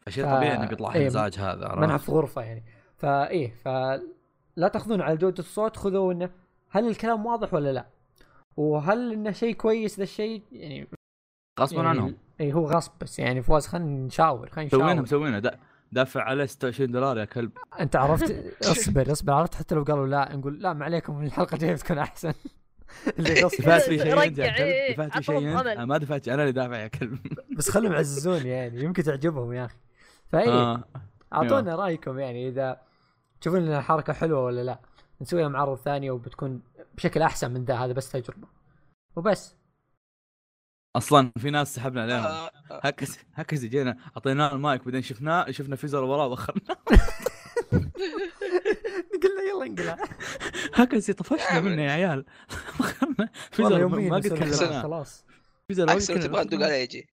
فشيء 0.00 0.24
ف- 0.24 0.26
طبيعي 0.28 0.56
إنه 0.56 0.66
بيطلع 0.66 0.94
إيه. 0.94 1.06
هذا 1.06 1.90
عرفت؟ 1.92 2.04
في 2.06 2.12
غرفة 2.12 2.42
يعني 2.42 2.64
فايه 2.96 3.54
فلا 3.64 4.68
تأخذون 4.72 5.00
على 5.00 5.16
جودة 5.16 5.38
الصوت 5.38 5.76
خذوا 5.76 6.12
انه 6.12 6.30
هل 6.70 6.88
الكلام 6.88 7.26
واضح 7.26 7.54
ولا 7.54 7.72
لا 7.72 7.86
وهل 8.56 9.12
إنه 9.12 9.30
شيء 9.32 9.54
كويس 9.54 9.96
ذا 9.96 10.02
الشيء 10.02 10.42
يعني 10.52 10.88
غصبا 11.60 11.76
يعني 11.82 11.88
عنهم. 11.88 12.14
اي 12.40 12.52
هو 12.52 12.66
غصب 12.66 12.92
بس 13.00 13.18
يعني 13.18 13.42
فواز 13.42 13.66
خلينا 13.66 13.86
نشاور 14.06 14.50
خلينا 14.50 14.66
مسوينها 14.68 14.92
نشاور. 14.94 15.02
مسوينها 15.02 15.38
دا- 15.38 15.58
دافع 15.92 16.22
عليه 16.22 16.44
26 16.46 16.90
دولار 16.92 17.18
يا 17.18 17.24
كلب. 17.24 17.50
أنت 17.80 17.96
عرفت؟ 17.96 18.30
اصبر 18.70 19.12
اصبر. 19.12 19.32
عرفت 19.32 19.54
حتى 19.54 19.74
لو 19.74 19.82
قالوا 19.82 20.06
لا 20.06 20.36
نقول 20.36 20.62
لا 20.62 20.72
ما 20.72 20.84
عليكم 20.84 21.22
الحلقة 21.22 21.54
الجاية 21.54 21.72
بتكون 21.74 21.98
أحسن. 21.98 22.32
اللي 23.18 23.42
غصب. 23.44 23.58
دفعت 23.62 23.82
في 23.82 23.98
شيء 23.98 24.22
انت 24.24 24.38
يا 24.38 24.48
كلب. 24.50 24.66
إيه، 24.66 24.92
دفعت 24.94 25.10
في 25.12 25.32
عطهم 25.32 25.40
شيء 25.40 25.60
انت 25.72 25.78
ما 25.80 25.98
دفعت 25.98 26.28
أنا 26.28 26.42
اللي 26.42 26.52
دافع 26.52 26.76
يا 26.76 26.88
كلب. 26.88 27.18
بس 27.56 27.70
خلهم 27.70 27.92
يعززون 27.92 28.46
يعني 28.46 28.80
يمكن 28.84 29.02
تعجبهم 29.02 29.52
يا 29.52 29.64
أخي. 29.64 29.76
فاي 30.28 30.48
آه. 30.48 30.84
أعطونا 31.32 31.74
رأيكم 31.76 32.18
يعني 32.18 32.48
إذا 32.48 32.80
تشوفون 33.40 33.60
انها 33.62 33.80
حركه 33.80 34.12
حلوة 34.12 34.44
ولا 34.44 34.60
لا. 34.64 34.80
نسويها 35.20 35.48
معرض 35.48 35.76
ثانية 35.76 36.10
وبتكون 36.10 36.60
بشكل 36.96 37.22
أحسن 37.22 37.50
من 37.50 37.64
ذا 37.64 37.74
هذا 37.74 37.92
بس 37.92 38.10
تجربة. 38.12 38.48
وبس. 39.16 39.56
أصلا 40.96 41.32
في 41.38 41.50
ناس 41.50 41.74
سحبنا 41.74 42.02
عليهم. 42.02 42.24
آه، 42.24 42.46
آه. 42.70 42.80
هكذا 42.84 43.16
هكذا 43.34 43.68
جينا 43.68 43.98
اعطيناه 44.16 44.52
المايك 44.54 44.84
بعدين 44.84 45.02
شفناه 45.02 45.50
شفنا 45.50 45.76
فيزر 45.76 46.04
وراه 46.04 46.26
وخرنا 46.26 46.60
قلنا 49.22 49.42
يلا 49.50 49.64
انقلع. 49.66 49.98
هكذا 50.74 51.14
طفشنا 51.14 51.60
منه 51.60 51.82
يا 51.82 51.90
عيال. 51.90 52.24
فيزر 53.52 53.88
ما 53.88 54.16
قد 54.16 54.26
كلمناه 54.28 54.82
خلاص. 54.82 55.24
فيزر 55.68 55.86
ما 55.86 55.92
قد 55.92 55.96
عكس 55.96 56.10
لو 56.10 56.22
تبغى 56.22 56.44
كلمناه 56.44 56.66
عليه 56.66 56.76
يجي. 56.76 57.08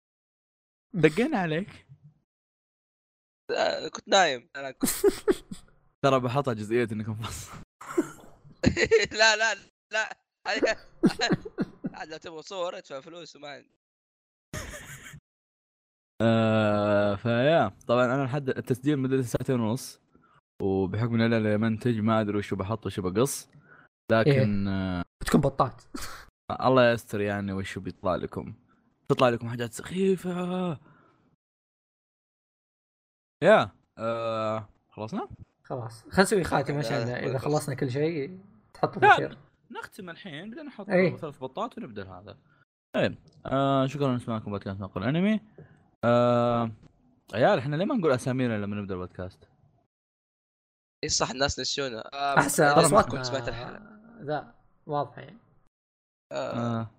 دقينا 0.93 1.37
عليك. 1.37 1.87
آه، 3.51 3.87
كنت 3.87 4.07
نايم. 4.07 4.49
أنا 4.55 4.71
كنت 4.71 4.89
ترى 6.03 6.19
بحطها 6.19 6.53
جزئية 6.53 6.87
انكم 6.91 7.13
فصل 7.15 7.51
لا 9.11 9.35
لا 9.35 9.55
لا. 9.91 10.17
عاد 12.03 12.11
لو 12.11 12.17
تبغى 12.17 12.41
صور 12.41 12.77
ادفع 12.77 12.99
فلوس 12.99 13.35
وما 13.35 13.47
عندي. 13.47 13.69
آه 16.21 17.15
فيا. 17.15 17.71
طبعا 17.87 18.05
أنا 18.05 18.23
لحد 18.23 18.49
التسجيل 18.49 18.99
مدته 18.99 19.21
ساعتين 19.21 19.59
ونص 19.59 20.01
وبحكم 20.61 21.13
إني 21.13 21.25
أنا 21.25 21.37
اللي 21.37 21.57
منتج 21.57 21.99
ما 21.99 22.21
أدري 22.21 22.37
وش 22.37 22.53
بحط 22.53 22.85
وش 22.85 22.99
بقص 22.99 23.49
لكن 24.11 24.67
آه 24.67 25.03
بتكون 25.21 25.41
بطاط. 25.41 25.87
الله 26.67 26.91
يستر 26.91 27.21
يعني 27.21 27.53
وش 27.53 27.77
بيطلع 27.77 28.15
لكم. 28.15 28.53
تطلع 29.09 29.29
لكم 29.29 29.49
حاجات 29.49 29.73
سخيفة. 29.73 30.79
يا 33.43 33.71
آه 33.97 34.69
خلصنا؟ 34.89 35.29
خلاص. 35.63 36.01
خلينا 36.01 36.21
نسوي 36.21 36.43
خاتم 36.43 36.77
عشان 36.77 36.97
إذا. 36.97 37.37
خلصنا 37.37 37.75
كل 37.75 37.91
شيء 37.91 38.39
تحطه 38.73 39.01
لا. 39.01 39.52
نختم 39.73 40.09
الحين 40.09 40.49
بعدين 40.49 40.65
نحط 40.65 40.89
إيه. 40.89 41.15
ثلاث 41.15 41.39
بطات 41.39 41.77
ونبدأ 41.77 42.03
هذا 42.09 42.37
طيب 42.95 43.15
آه 43.45 43.85
شكرا 43.87 44.15
لسماعكم 44.17 44.51
بودكاست 44.51 44.81
نقول 44.81 45.03
أنمي 45.03 45.39
آه 46.05 46.71
عيال 47.33 47.59
إحنا 47.59 47.75
ليه 47.75 47.85
ما 47.85 47.95
نقول 47.95 48.11
أسامينا 48.11 48.57
لما 48.57 48.75
نبدأ 48.75 48.93
البودكاست؟ 48.93 49.49
اي 51.03 51.09
صح 51.09 51.29
الناس 51.31 51.59
نسيونا 51.59 52.09
آه، 52.13 52.37
أحسن 52.39 53.01
كنت 53.01 53.21
سمعت 53.25 53.47
الحلقة 53.49 53.99
ذا 54.21 54.53
واضحة 54.85 55.21
يعني 55.21 55.37
آه. 56.31 56.79
آه. 56.81 56.89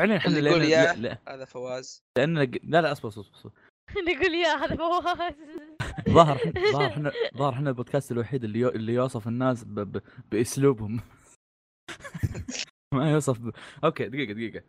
فعليا 0.00 0.16
إحنا 0.16 0.38
اللي 0.38 0.50
يقول. 0.50 1.02
لا- 1.02 1.18
هذا 1.28 1.44
فواز 1.44 2.04
لأن 2.18 2.38
لا 2.38 2.80
لا 2.82 2.92
أصبر 2.92 3.08
أصبر 3.08 3.24
أصبر 3.34 3.50
نقول 4.08 4.34
يا 4.34 4.48
هذا 4.48 4.76
فواز 4.76 5.34
ظاهر 6.16 6.38
إحنا- 6.38 6.72
ظاهر 6.72 6.86
إحنا 6.92 7.12
ظاهر 7.36 7.52
إحنا 7.52 7.70
البودكاست 7.70 8.12
الوحيد 8.12 8.44
اللي 8.44 8.58
يو... 8.58 8.68
اللي 8.68 8.94
يوصف 8.94 9.28
الناس 9.28 9.64
ب... 9.64 9.74
ب... 9.80 10.02
بأسلوبهم 10.32 11.00
ما 12.94 13.10
يوصف 13.10 13.38
ب... 13.40 13.52
okay 13.84 14.08
دقيقة 14.08 14.32
دقيقة. 14.32 14.64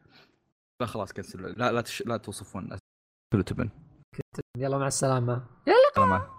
لا 0.81 0.87
خلاص 0.87 1.13
cancel 1.13 1.59
لا 1.59 1.71
لا 1.71 1.81
تش... 1.81 2.01
لا 2.01 2.17
توصفون. 2.17 2.63
الناس 2.63 2.79
كله 3.33 3.43
تبن 3.43 3.69
يلا 4.57 4.77
مع 4.77 4.87
السلامة. 4.87 5.47
يلا. 5.67 6.05
معك 6.05 6.29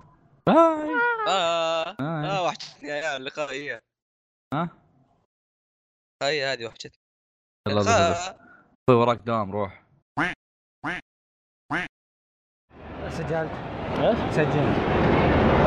bye. 0.46 0.56
آه. 1.28 1.96
bye. 1.98 2.30
آه 2.30 2.42
وحشتني. 2.44 2.88
يا 2.88 2.94
عيال 2.94 3.20
اللقائيه 3.20 3.80
ها؟ 4.54 4.70
هي 6.22 6.44
هذه 6.44 6.66
وحشتني. 6.66 6.92
يلا. 7.68 7.80
اللقاء. 7.80 8.38
طيب 8.88 8.98
وراك 8.98 9.18
دام 9.18 9.52
روح. 9.52 9.86
سجلت. 13.10 13.50
إيش؟ 13.98 14.34
سجلت. 14.34 15.15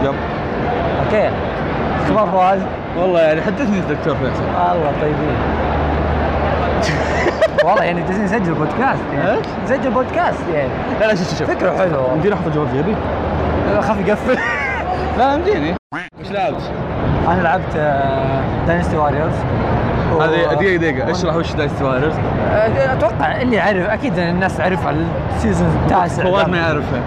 yep. 0.03 0.13
okay. 1.05 1.29
أخبار 2.05 2.27
فواز. 2.31 2.61
والله 2.97 3.19
يعني 3.19 3.41
حدثني 3.41 3.79
الدكتور 3.79 4.15
فيصل. 4.15 4.43
والله 4.43 4.91
طيبين. 5.01 5.35
والله 7.65 7.83
يعني 7.83 8.01
جالسين 8.01 8.23
نسجل 8.25 8.53
بودكاست. 8.53 9.01
يعني 9.13 9.31
إيش؟ 9.31 9.45
نسجل 9.65 9.91
بودكاست 9.91 10.43
يعني. 10.53 10.69
لا 10.99 11.05
لا 11.05 11.15
شوف 11.15 11.39
شوف. 11.39 11.49
فكرة 11.51 11.77
حلوة. 11.77 12.13
يمديني 12.13 12.35
أحط 12.35 12.47
جوال 12.53 12.67
بجيبي. 12.73 12.95
خاف 13.81 14.07
يقفل. 14.07 14.37
لا 15.17 15.33
يمديني 15.33 15.75
وش 16.21 16.31
لعبت؟ 16.31 16.71
أنا 17.27 17.41
لعبت 17.41 17.75
Dynasty 18.67 18.97
Warriors 18.97 19.33
هذه 20.21 20.53
دقيقة 20.55 20.77
دقيقة. 20.77 21.11
اشرح 21.11 21.35
وش 21.35 21.53
Dynasty 21.53 21.81
Warriors 21.81 22.13
أتوقع 22.77 23.41
اللي 23.41 23.55
يعرف 23.55 23.89
أكيد 23.89 24.17
الناس 24.19 24.57
تعرفها 24.57 24.95
ال 25.35 25.40
season 25.40 25.67
التاسع. 25.83 26.23
فواز 26.23 26.45
ما 26.45 26.57
يعرفها. 26.57 27.01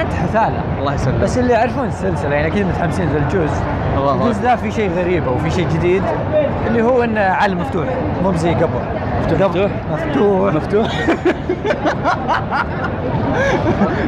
انت 0.00 0.12
حثاله. 0.12 0.60
الله 0.78 0.94
يسلمك. 0.94 1.20
بس 1.20 1.38
اللي 1.38 1.52
يعرفون 1.52 1.86
السلسلة 1.86 2.34
يعني 2.34 2.46
أكيد 2.46 2.66
متحمسين 2.66 3.08
للجزء 3.08 3.62
الله 3.96 4.14
الجزء 4.14 4.42
ذا 4.42 4.56
في 4.56 4.70
شيء 4.70 4.90
غريب 4.90 5.28
أو 5.28 5.38
في 5.38 5.50
شيء 5.50 5.68
جديد 5.74 6.02
اللي 6.66 6.82
هو 6.82 7.02
انه 7.04 7.20
عالم 7.20 7.58
مفتوح. 7.60 7.86
مو 8.22 8.32
زي 8.32 8.54
قبل. 8.54 8.80
مفتوح؟ 9.32 9.70
مفتوح. 9.92 10.54
مفتوح. 10.54 10.88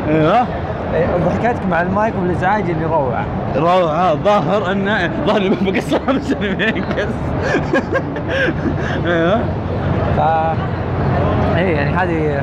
أيوه. 0.09 0.47
وحكايتك 1.27 1.67
مع 1.71 1.83
المايك 1.83 2.15
والازعاج 2.21 2.71
اللي 2.71 2.85
روعة؟ 2.87 3.25
روعة. 3.57 4.15
ظاهر 4.15 4.73
انه 4.73 5.11
ظاهر 5.27 5.37
اني 5.41 5.71
بقصر 5.71 5.99
بس 6.09 6.33
بينقص 6.33 7.15
أيوه. 9.07 9.41
ف 10.17 10.21
اي 11.57 11.73
يعني 11.73 11.97
هذه 11.97 12.43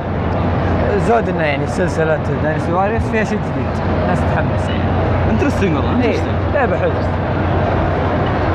زود 0.97 1.29
إنه 1.29 1.43
يعني 1.43 1.67
سلسلة 1.67 2.19
Dynasty 2.43 2.71
Warriors 2.71 3.01
فيها 3.03 3.23
شيء 3.23 3.37
جديد. 3.37 3.83
الناس 4.03 4.19
تتحمس 4.19 4.69
يعني. 4.69 4.83
interesting 5.31 5.75
والله 5.75 6.01
interesting. 6.01 6.53
لعبه 6.55 6.77
حلوة 6.77 6.93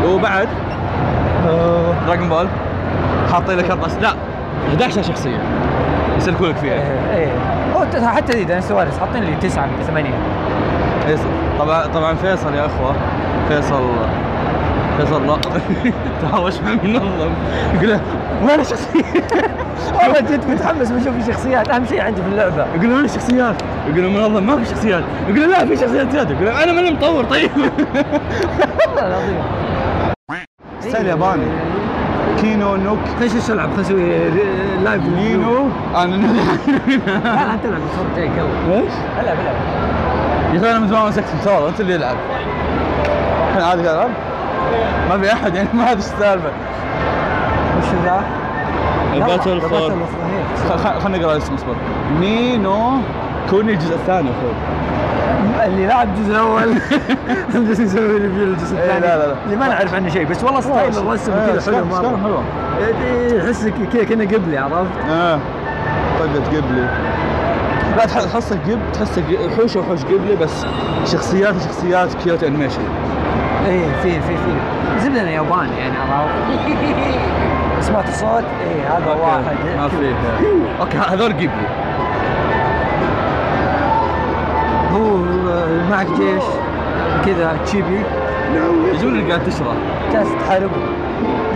وبعد؟ 0.07 0.49
Dragon 2.07 2.29
Ball 2.29 2.49
حاطين 3.33 3.59
لك 3.59 3.71
أربع 3.71 3.87
لا 4.01 4.15
11 4.69 5.03
شخصية. 5.03 5.39
يسلكونك 6.17 6.57
فيها. 6.57 6.73
إيه 6.75 7.17
إيه. 7.17 7.33
هو 7.77 8.09
حتى 8.09 8.33
ذي 8.33 8.45
Dynasty 8.45 8.75
Warriors 8.75 8.99
حاطين 8.99 9.23
لي 9.25 9.37
تسعة 9.37 9.67
من 9.67 9.83
ثمانية. 9.87 10.15
طبعا 11.59 11.87
طبعا 11.87 12.15
فيصل 12.15 12.55
يا 12.55 12.67
أخوة. 12.67 12.95
فيصل 13.49 13.83
فيصل 14.99 15.27
لا. 15.27 15.37
تهاوش 16.23 16.61
مع 16.61 16.73
المنظم 16.73 17.33
يقول 17.75 17.89
له 17.89 18.01
وين 18.43 18.61
الشخصية؟ 18.61 19.03
والله 20.03 20.21
جد 20.21 20.51
متحمس 20.51 20.91
بشوف 20.91 21.29
الشخصيات 21.29 21.69
أهم 21.69 21.85
شيء 21.87 22.01
عندي 22.01 22.23
في 22.23 22.29
اللعبة. 22.29 22.67
يقول 22.75 22.91
له 22.91 22.97
وين 22.97 23.05
الشخصيات؟ 23.05 23.63
يقول 23.87 24.03
له 24.03 24.09
المنظم 24.09 24.47
ما 24.47 24.57
في 24.57 24.71
شخصيات. 24.71 25.05
يقول 25.29 25.41
له 25.41 25.47
لا 25.47 25.67
في 25.67 25.77
شخصيات 25.77 26.11
زيادة. 26.13 26.35
يقول 26.35 26.47
له 26.47 26.65
أنا 26.65 26.73
ماني 26.73 26.91
مطور 26.91 27.25
طيب. 27.25 27.51
والله 27.57 29.07
العظيم. 29.07 29.43
ستايل 30.81 31.07
ياباني. 31.07 31.47
كينو 32.41 32.77
نوك 32.77 32.99
خلينا 33.19 33.41
شو 33.47 33.53
نلعب 33.55 33.69
خلينا 33.71 33.83
نسوي 33.83 34.31
لايف 34.85 35.03
نينو 35.03 35.69
أنا 35.97 36.17
لا 36.17 37.45
لا 37.45 37.55
انت 37.55 37.65
العب 37.65 37.81
الصوت 37.91 38.07
جاي 38.17 38.27
يلا 38.27 38.77
إيش؟ 38.77 38.93
ألعب 39.21 39.37
ألعب. 39.41 39.55
يا 40.55 40.59
أخي 40.59 40.71
أنا 40.71 40.79
من 40.79 40.89
زمان 40.89 41.07
مسكت 41.07 41.25
الكنترول 41.35 41.69
أنت 41.69 41.81
اللي 41.81 41.95
يلعب. 41.95 42.17
الحين 43.49 43.63
عادي 43.63 43.89
قاعد 43.89 43.97
العب 43.97 44.11
ما 45.09 45.19
في 45.19 45.33
أحد 45.33 45.55
يعني 45.55 45.69
ما 45.75 45.83
ادري 45.83 45.97
إيش 45.97 45.99
السالفه 45.99 46.51
وش 47.79 47.87
ذا؟ 48.05 48.23
الباتل 49.23 49.61
فور 49.61 49.93
خلينا 51.01 51.19
نقرا 51.19 51.33
الاسم 51.33 51.55
اصبر 51.55 51.75
نينو 52.21 52.91
كوني 53.51 53.73
الجزء 53.73 53.95
الثاني 53.95 54.29
أخوي. 54.31 54.53
اللي 55.67 55.87
لعب 55.87 56.09
الجزء 56.09 56.31
الأول. 56.31 56.75
جالس 57.55 57.81
يسوي 57.81 58.07
ريفيو 58.07 58.45
للجزء 58.45 58.77
الثاني. 58.77 59.01
لا، 59.01 59.17
لا، 59.19 59.27
لا. 59.27 59.35
اللي 59.45 59.57
ما 59.57 59.69
نعرف 59.69 59.95
عنه 59.95 60.09
شيء 60.09 60.27
بس 60.27 60.45
والله 60.45 60.61
ستايل 60.61 60.99
الرسم 60.99 61.33
إيه، 61.33 61.53
كذا 61.53 61.73
حلو 61.77 61.85
مرة. 61.85 62.19
حلوة 62.25 62.43
إيه، 63.05 63.39
يحسك 63.43 63.75
كذا 63.93 64.05
كنا 64.05 64.25
قبلي 64.25 64.59
عرفت؟ 64.59 64.91
آه 65.11 65.39
طقت 66.19 66.47
قبلي. 66.57 66.89
لا 67.97 68.07
تح- 68.07 68.21
تحسك 68.25 68.59
قبل 68.65 68.79
تحسك 68.93 69.23
وحوش 69.47 69.77
وحوش 69.77 70.05
قبلي 70.05 70.37
بس 70.41 70.67
شخصيات 71.13 71.55
شخصيات 71.67 72.15
كيوت 72.15 72.43
انيميشن 72.45 72.83
إيه 73.67 73.87
في 74.03 74.11
في 74.11 74.21
في. 74.37 75.01
زبدة 75.05 75.29
ياباني 75.31 75.77
يعني 75.79 75.95
عرفت؟ 75.99 76.33
سمعت 77.81 78.09
الصوت؟ 78.09 78.45
إيه 78.61 78.97
هذا 78.97 79.13
واحد. 79.13 79.57
ما 79.79 79.89
في 79.89 80.15
أوكي 80.81 80.99
هذول 80.99 81.33
قبلي 81.33 81.49
هو 84.93 85.17
آه، 85.51 85.91
معك 85.91 86.07
جيش 86.07 86.43
كذا 87.27 87.57
تشيبي. 87.65 88.01
يجون 88.95 89.29
قاعد 89.29 89.45
تشرح. 89.45 89.75
جالس 90.13 90.29
تحاربه 90.41 90.73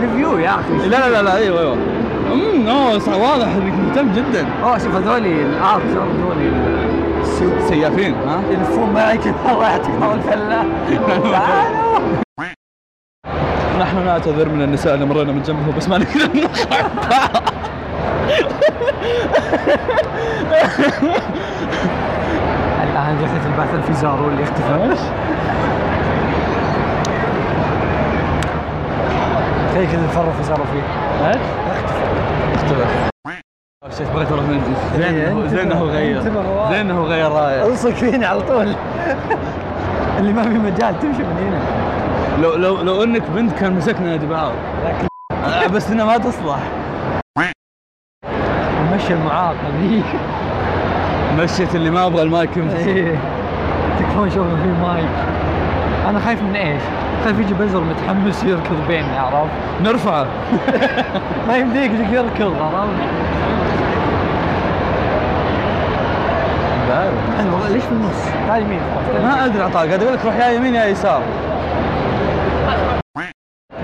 ريفيو 0.01 0.37
يا 0.37 0.49
أخي. 0.49 0.89
لا 0.89 0.97
لا 0.97 1.09
لا 1.09 1.21
لا 1.21 1.37
إيوه 1.37 1.59
إيوه. 1.59 1.77
أمم 2.33 2.67
أوه 2.67 2.93
واضح 2.93 3.47
إنك 3.47 3.73
مهتم 3.73 4.11
جدا. 4.13 4.45
أوه 4.63 4.77
شوف 4.77 4.95
هذولي 4.95 5.41
الارت 5.41 5.83
هذولي 5.85 6.51
السيوف 7.21 7.67
سيافين 7.69 8.13
ها؟ 8.13 8.41
يلفون 8.51 8.93
معك 8.93 9.19
الله 9.51 9.69
يعطيهم 9.69 10.11
الفله 10.11 10.63
تعالوا 11.31 11.82
نحن 13.93 14.05
نعتذر 14.05 14.49
من 14.49 14.61
النساء 14.61 14.93
اللي 14.95 15.05
مرينا 15.05 15.31
من 15.31 15.41
جنبه 15.41 15.71
بس 15.77 15.89
ما 15.89 15.97
نقدر 15.97 16.29
نقطع. 16.35 16.79
الآن 22.83 23.17
رحله 23.23 23.45
البعث 23.45 23.73
الفيزارو 23.73 24.27
اللي 24.27 24.43
اختفى؟ 24.43 24.95
تخيل 29.71 29.87
كذا 29.91 30.05
نفرغ 30.05 30.31
فيزارو 30.37 30.63
فيه. 30.63 30.83
إيش؟ 31.27 31.37
اختفى 32.55 32.83
اختبر 32.83 33.95
شيخ 33.97 34.09
بغيت 34.13 34.31
أروح 34.31 34.43
من 34.43 34.75
زين 34.97 35.47
زين 35.49 35.71
انه 35.71 35.81
غير. 35.81 36.21
زين 36.21 36.89
انه 36.89 37.01
غير 37.03 37.31
رايه 37.31 37.65
الصق 37.65 37.89
فيني 37.89 38.25
على 38.25 38.41
طول. 38.41 38.75
اللي 40.19 40.33
ما 40.33 40.43
في 40.43 40.49
مجال 40.49 40.99
تمشي 40.99 41.23
من 41.23 41.37
هنا. 41.47 41.82
لو 42.41 42.55
لو 42.55 42.81
لو 42.81 43.03
انك 43.03 43.21
بنت 43.35 43.51
كان 43.59 43.73
مسكنا 43.73 44.13
يد 44.15 44.29
بعض 44.29 44.51
لكن 44.85 45.07
آه، 45.45 45.67
بس 45.67 45.91
إنها 45.91 46.05
ما 46.05 46.17
تصلح. 46.17 46.59
مشي 48.95 49.13
المعاق 49.13 49.55
ذيك 49.81 50.05
مشيت 51.39 51.75
اللي 51.75 51.89
ما 51.89 52.05
أبغى 52.05 52.21
المايك 52.21 52.57
ينفصل 52.57 52.87
إيه. 52.89 53.17
تكفون 53.99 54.29
شوف 54.29 54.47
في 54.47 54.67
مايك. 54.81 55.09
أنا 56.09 56.19
خايف 56.19 56.41
من 56.41 56.55
إيش؟ 56.55 56.81
خايف 57.23 57.39
يجي 57.39 57.53
بزر 57.53 57.81
متحمس 57.81 58.43
يركض 58.43 58.87
بيننا 58.87 59.19
عرفت؟ 59.19 59.51
نرفعه 59.81 60.27
ما 61.47 61.57
يمديك 61.57 61.91
يركض 62.11 62.61
عرفت؟ 62.61 63.23
أنا 67.39 67.51
والله 67.51 67.69
ليش 67.69 67.83
في 67.83 67.91
النص؟ 67.91 68.25
تعال 68.47 68.61
يمين. 68.61 68.79
ما 69.23 69.45
أدري 69.45 69.63
عطاء. 69.63 69.87
قاعد 69.87 70.03
أقول 70.03 70.13
لك 70.13 70.25
روح 70.25 70.35
يا 70.35 70.51
يمين 70.51 70.75
يا 70.75 70.85
يسار. 70.85 71.21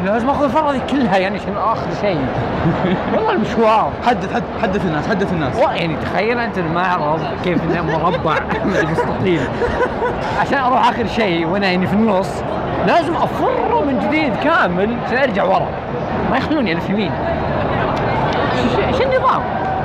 لازم 0.05 0.29
آخذ 0.29 0.71
ذي 0.73 0.79
كلها 0.89 1.17
يعني 1.17 1.39
عشان 1.39 1.57
آخر 1.57 1.87
شيء. 2.01 2.25
والله 3.15 3.31
المشوار. 3.31 3.91
حدث 4.05 4.33
حدث 4.33 4.43
حدث 4.61 4.85
الناس 4.85 5.07
حدث 5.07 5.33
الناس. 5.33 5.57
يعني 5.57 5.95
تخيل 5.95 6.39
أنت 6.39 6.57
المعرض 6.57 7.19
كيف 7.43 7.63
انه 7.63 7.97
مربع. 7.97 8.35
مستطيل 8.91 9.41
عشان 10.39 10.57
أروح 10.57 10.89
آخر 10.89 11.07
شيء 11.07 11.45
وأنا 11.47 11.67
يعني 11.67 11.87
في 11.87 11.93
النص 11.93 12.29
لازم 12.87 13.13
أفر 13.15 13.85
من 13.85 13.99
جديد 13.99 14.35
كامل 14.43 14.97
عشان 15.05 15.17
أرجع 15.17 15.43
ورا. 15.43 15.67
ما 16.31 16.37
يخلوني 16.37 16.73
الف 16.73 16.89
يمين. 16.89 17.11
إيش 18.87 19.01
النظام؟ 19.01 19.41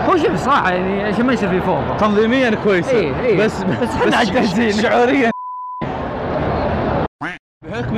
هو 0.09 0.17
شوف 0.17 0.35
صراحة 0.37 0.71
يعني 0.71 1.05
عشان 1.05 1.27
ما 1.27 1.33
يصير 1.33 1.49
في 1.49 1.61
فوضى. 1.61 1.97
تنظيميا 1.99 2.51
كويسة. 2.65 2.91
إيه، 2.91 3.13
إيه. 3.25 3.45
بس 3.45 3.63
بس 3.63 3.89
إحنا 4.01 4.17
عجزين. 4.17 4.73
شعوريا 4.73 5.31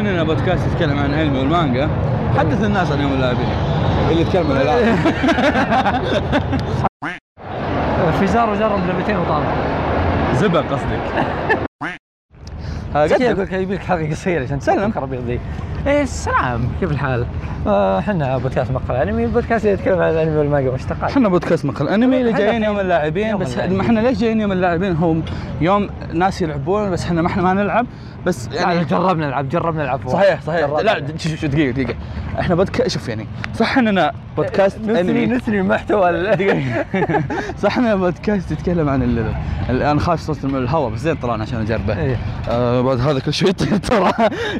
اننا 0.06 0.22
بودكاست 0.22 0.66
يتكلم 0.66 0.98
عن 0.98 1.14
الأنمي 1.14 1.38
والمانجا. 1.38 1.88
حدث 2.38 2.64
الناس 2.64 2.92
عن 2.92 3.00
يوم 3.00 3.12
اللاعبين. 3.12 3.46
اللي 4.10 4.22
يتكلم 4.22 4.50
عن 4.50 4.56
الألعاب. 4.56 4.98
فيزارو 8.18 8.54
جرب 8.54 8.86
لعبتين 8.86 9.16
وطالع 9.16 9.54
زبق 10.34 10.60
قصدك. 10.60 11.00
أقول 12.96 13.10
لك 13.10 13.52
يبي 13.52 13.74
لك 13.74 13.80
حلقة 13.80 14.10
قصيرة 14.10 14.44
عشان 14.44 14.60
سلم. 14.60 14.90
تفكر 14.90 14.98
الربيع 14.98 15.20
ذي. 15.20 15.40
إيه 15.86 16.02
السلام 16.02 16.68
كيف 16.80 16.90
الحال؟ 16.90 17.26
آه، 17.66 17.98
إحنا 17.98 18.38
بودكاست 18.38 18.70
مقهى 18.70 19.02
انمي 19.02 19.26
بودكاست 19.26 19.64
يتكلم 19.64 20.00
عن 20.00 20.10
الأنمي 20.10 20.36
والمانجا 20.36 20.70
واشتقاقات 20.70 21.10
إحنا 21.10 21.28
بودكاست 21.28 21.64
مقهى 21.64 21.82
الأنمي 21.82 22.20
اللي 22.20 22.32
جايين 22.32 22.62
يوم 22.62 22.80
اللاعبين 22.80 23.28
يوم 23.28 23.40
بس 23.40 23.52
اللاعبين. 23.52 23.76
ما 23.76 23.82
إحنا 23.82 24.00
ليش 24.00 24.18
جايين 24.18 24.40
يوم 24.40 24.52
اللاعبين؟ 24.52 24.96
هو 24.96 25.16
يوم 25.60 25.88
ناس 26.12 26.42
يلعبون 26.42 26.90
بس 26.90 27.04
إحنا 27.04 27.22
ما 27.22 27.28
إحنا 27.28 27.42
ما 27.42 27.52
نلعب. 27.52 27.86
بس 28.26 28.48
يعني 28.52 28.74
يعني 28.74 28.86
جربنا 28.86 29.26
نلعب 29.26 29.48
جربنا 29.48 29.82
نلعب 29.82 30.08
صحيح 30.08 30.40
صحيح. 30.42 30.68
لا 30.70 31.06
شوف 31.18 31.32
شوف 31.32 31.44
دقيقة 31.44 31.70
دقيقة. 31.70 31.94
إحنا 32.40 32.54
بودكاست 32.54 32.88
شوف 32.88 33.08
يعني 33.08 33.26
صح 33.54 33.78
اننا 33.78 34.12
بودكاست 34.36 34.78
أنمي؟ 34.88 35.26
نثني 35.26 35.62
محتوى. 35.62 36.36
صح 37.62 37.78
اننا 37.78 37.94
بودكاست 37.94 38.50
يتكلم 38.52 38.88
عن 38.88 39.02
ال- 39.02 39.32
ال- 39.70 39.82
أنا 39.82 40.00
خايف 40.00 40.20
صوت 40.20 40.44
الهواء 40.44 40.90
بس 40.90 41.00
زين 41.00 41.14
طلعنا 41.16 41.42
عشان 41.42 41.60
اجربه 41.60 41.98
إيه. 41.98 42.16
آه 42.48 42.80
بعد 42.80 43.00
هذا 43.00 43.18
كل 43.20 43.32
شوي 43.34 43.48
يطير 43.56 43.76
ترى 43.76 44.12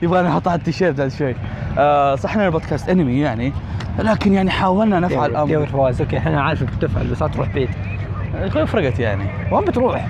يبغى 0.02 0.28
أحط 0.28 0.48
على 0.48 0.58
التيشيرت 0.58 0.98
بعد 0.98 1.08
شوي. 1.10 1.34
آه 1.78 2.16
صح 2.16 2.34
اننا 2.36 2.48
بودكاست 2.50 2.88
أنمي 2.88 3.20
يعني 3.20 3.52
لكن 3.98 4.32
يعني 4.32 4.50
حاولنا 4.50 5.00
نفعل 5.00 5.32
دور 5.32 5.42
أمر 5.42 5.66
فواز 5.66 6.00
okay 6.00 6.18
إحنا 6.18 6.42
عارفك 6.42 6.66
بتفعل 6.78 7.06
بس 7.06 7.22
لا 7.22 7.28
تروح 7.28 7.48
بيت. 7.48 7.70
فرقت 8.66 8.98
يعني 9.00 9.24
وين 9.52 9.64
بتروح؟ 9.64 10.06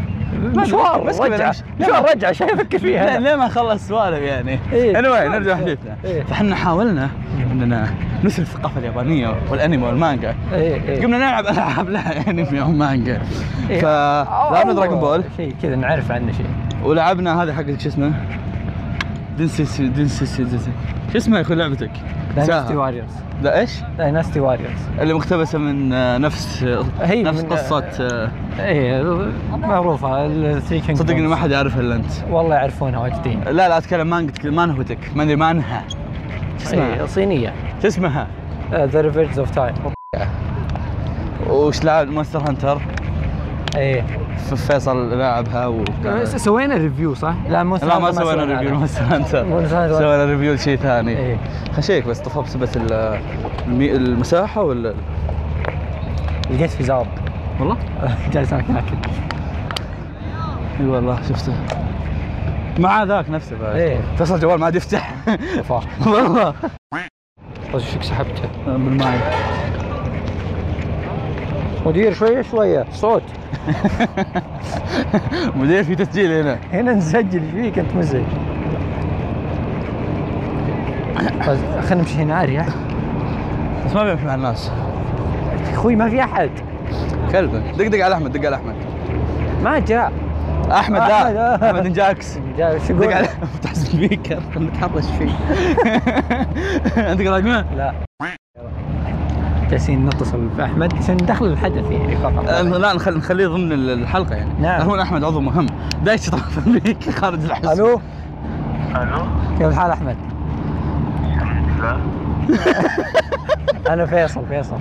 مشوار 0.57 1.01
بس 1.03 1.20
نمشي. 1.20 1.62
مشوار 1.81 2.11
رجعة 2.11 2.29
عشان 2.29 2.51
أفكر 2.51 2.79
فيها 2.79 3.18
ليه 3.18 3.37
ما 3.37 3.47
نخلص 3.47 3.89
سوالف 3.89 4.18
يعني 4.18 4.59
إيه. 4.72 4.95
anyway 4.95 5.31
نرجع 5.31 5.57
حديثنا 5.57 5.97
إيه. 6.05 6.22
فإحنا 6.22 6.57
حاولنا 6.57 7.11
إننا 7.53 7.89
نسل 8.24 8.43
الثقافة 8.43 8.81
اليابانية 8.81 9.35
والأنمي 9.51 9.87
والمانجا 9.87 10.35
إيه 10.53 10.83
إيه 10.89 11.03
قمنا 11.03 11.18
نلعب 11.18 11.47
ألعاب 11.47 11.89
لها 11.89 12.31
أنمي 12.31 12.61
ومانجا 12.61 13.22
إيه. 13.70 13.81
فلعبنا. 13.81 14.72
Dragon 14.72 15.01
Ball 15.01 15.24
شيء 15.37 15.55
كذا 15.62 15.77
نعرف 15.77 16.12
عنه 16.12 16.33
شيء 16.33 16.47
ولعبنا 16.85 17.43
هذا 17.43 17.55
حق 17.55 17.66
شو 17.79 17.89
اسمه 17.89 18.12
دنسس 19.39 19.80
دنسس 19.80 20.37
شو 21.12 21.18
اسمها 21.18 21.39
يا 21.39 21.43
أخوي 21.43 21.57
لعبتك؟ 21.57 21.91
Dynasty. 22.37 22.76
Warriors 22.76 23.11
لا 23.43 23.61
إيش؟ 23.61 23.70
داينستي 23.99 24.41
واريورز 24.41 24.78
اللي 25.01 25.14
مقتبسة 25.14 25.59
من 25.59 25.93
آه، 25.93 26.18
نفس 26.18 26.64
هي 27.01 27.22
نفس 27.22 27.43
من- 27.43 27.49
قصة 27.49 27.84
آه، 28.01 28.30
إيه 28.61 29.03
معروفة. 29.53 30.26
الثري 30.26 30.80
كينج 30.80 30.99
صدقني 30.99 31.20
ما 31.26 31.37
حد 31.37 31.51
يعرفها 31.51 31.80
إلا 31.80 31.95
أنت. 31.95 32.11
والله 32.30 32.55
يعرفونها 32.55 32.99
واجدين. 33.01 33.41
لا 33.45 33.53
لا 33.53 33.78
أتكلم 33.78 34.07
مانجا 34.11 34.32
مانهوتك 34.51 34.99
ما 35.14 35.22
أدري 35.22 35.37
مانها 35.37 35.84
شو 35.89 35.97
إيه 35.97 36.62
اسمها؟ 36.66 37.07
صينية. 37.07 37.53
شو 37.82 37.89
اسمها؟ 37.89 38.26
ذا 38.72 39.01
ريفيرز 39.01 39.39
اوف 39.39 39.51
تايم 39.51 39.74
وش 41.51 41.84
لعب؟ 41.84 42.09
مونستر 42.09 42.39
هانتر 42.49 42.80
إيه. 43.77 44.05
فيصل 44.57 45.19
لاعبها 45.19 45.67
و 45.67 45.85
سوينا 46.25 46.75
ريفيو 46.75 47.14
صح؟ 47.14 47.35
لا 47.49 47.62
مو 47.62 47.77
لا 47.77 47.99
ما 47.99 48.12
سوينا 48.12 48.45
ريفيو 48.45 48.75
مونستر 48.75 49.03
هانتر. 49.03 49.69
سوينا 49.89 50.25
ريفيو 50.25 50.55
لشيء 50.55 50.77
ثاني. 50.77 51.17
إيه. 51.17 51.37
خشيك 51.77 52.07
بس 52.07 52.19
طفى 52.21 52.41
بسبة 52.41 52.69
المساحة 53.69 54.62
ولا 54.62 54.95
لقيت 56.51 56.71
في 56.71 56.83
زاب 56.85 57.07
والله؟ 57.61 57.77
جالس 58.33 58.53
أنا 58.53 58.79
اكل 58.79 58.97
إي 60.81 60.87
والله 60.87 61.23
شفته. 61.29 61.53
مع 62.79 63.03
ذاك 63.05 63.31
نفسه 63.31 63.57
بعد. 63.59 63.77
إيه. 63.77 64.01
فيصل 64.19 64.35
الجوال 64.35 64.61
ما 64.61 64.64
عاد 64.67 64.75
يفتح. 64.75 65.14
والله. 66.07 66.55
طيب 67.73 67.83
شيك 67.83 68.03
سحبته؟ 68.03 68.43
بالماي. 68.67 69.19
مدير 71.87 72.12
شوية 72.14 72.43
شوية 72.43 72.84
صوت. 72.93 73.22
مدير 75.57 75.84
في 75.84 75.95
تسجيل 75.95 76.32
هنا. 76.32 76.59
هنا 76.72 76.93
نسجل 76.93 77.43
فيك 77.55 77.78
أنت 77.78 77.95
مزعج. 77.95 78.22
خلينا 81.82 81.95
نمشي 81.95 82.14
هنا 82.14 82.34
عارية 82.34 82.66
بس 83.87 83.93
ما 83.95 84.05
بيمشي 84.05 84.24
مع 84.26 84.34
الناس. 84.34 84.70
أخوي 85.72 85.97
ما 85.97 86.11
في 86.11 86.20
أحد. 86.24 86.51
كلبه 87.32 87.59
دق 87.59 87.87
دق 87.87 88.05
على 88.05 88.14
أحمد 88.14 88.32
دق 88.32 88.47
على 88.47 88.57
أحمد. 88.57 88.74
ما 89.62 89.78
جاء. 89.78 90.12
أحمد 90.72 90.99
لا. 90.99 91.70
أحمد. 91.70 91.93
جاكس 91.93 92.39
جاء 92.59 92.78
شو 92.89 92.95
دق؟ 92.95 93.16
على 93.16 93.28
فتح 93.28 93.74
سبيكر 93.74 94.43
نتحرش 94.57 95.05
فيه. 95.18 95.30
أنت 97.12 97.20
راقمه؟ 97.20 97.64
لا. 97.76 97.95
جالسين 99.71 100.07
نتصل 100.07 100.49
بأحمد 100.59 100.95
عشان 100.97 101.14
ندخل 101.14 101.47
الحدث 101.47 101.91
يعني 101.91 102.17
فقط. 102.17 102.49
آه، 102.49 102.62
لا 102.62 102.93
نخل- 102.93 103.17
نخليه 103.17 103.47
ضمن 103.47 103.73
ال- 103.73 103.91
الحلقة 104.03 104.35
يعني. 104.35 104.51
نعم. 104.61 104.81
هون 104.89 105.01
احمد 105.01 105.25
عضو 105.25 105.41
مهم. 105.41 105.67
دايش 106.05 106.31
أمريكا 106.67 107.11
خارج 107.12 107.45
الحزب 107.45 107.71
ألو؟ 107.73 108.01
ألو؟ 108.97 109.19
كيف 109.59 109.67
الحال 109.69 109.91
أحمد؟ 109.91 110.17
لا 111.81 111.97
أنا 113.93 114.07
فيصل 114.07 114.41
فيصل. 114.49 114.77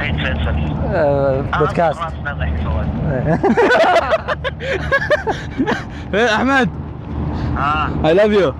أي 0.00 0.12
فيصل؟ 0.12 0.54
آه 0.86 1.40
بودكاست. 1.58 1.98
فواز 2.00 2.12
إيه، 6.14 6.34
أحمد. 6.34 6.68
آه. 7.58 7.88
I 8.08 8.14
love 8.14 8.30
you 8.30 8.54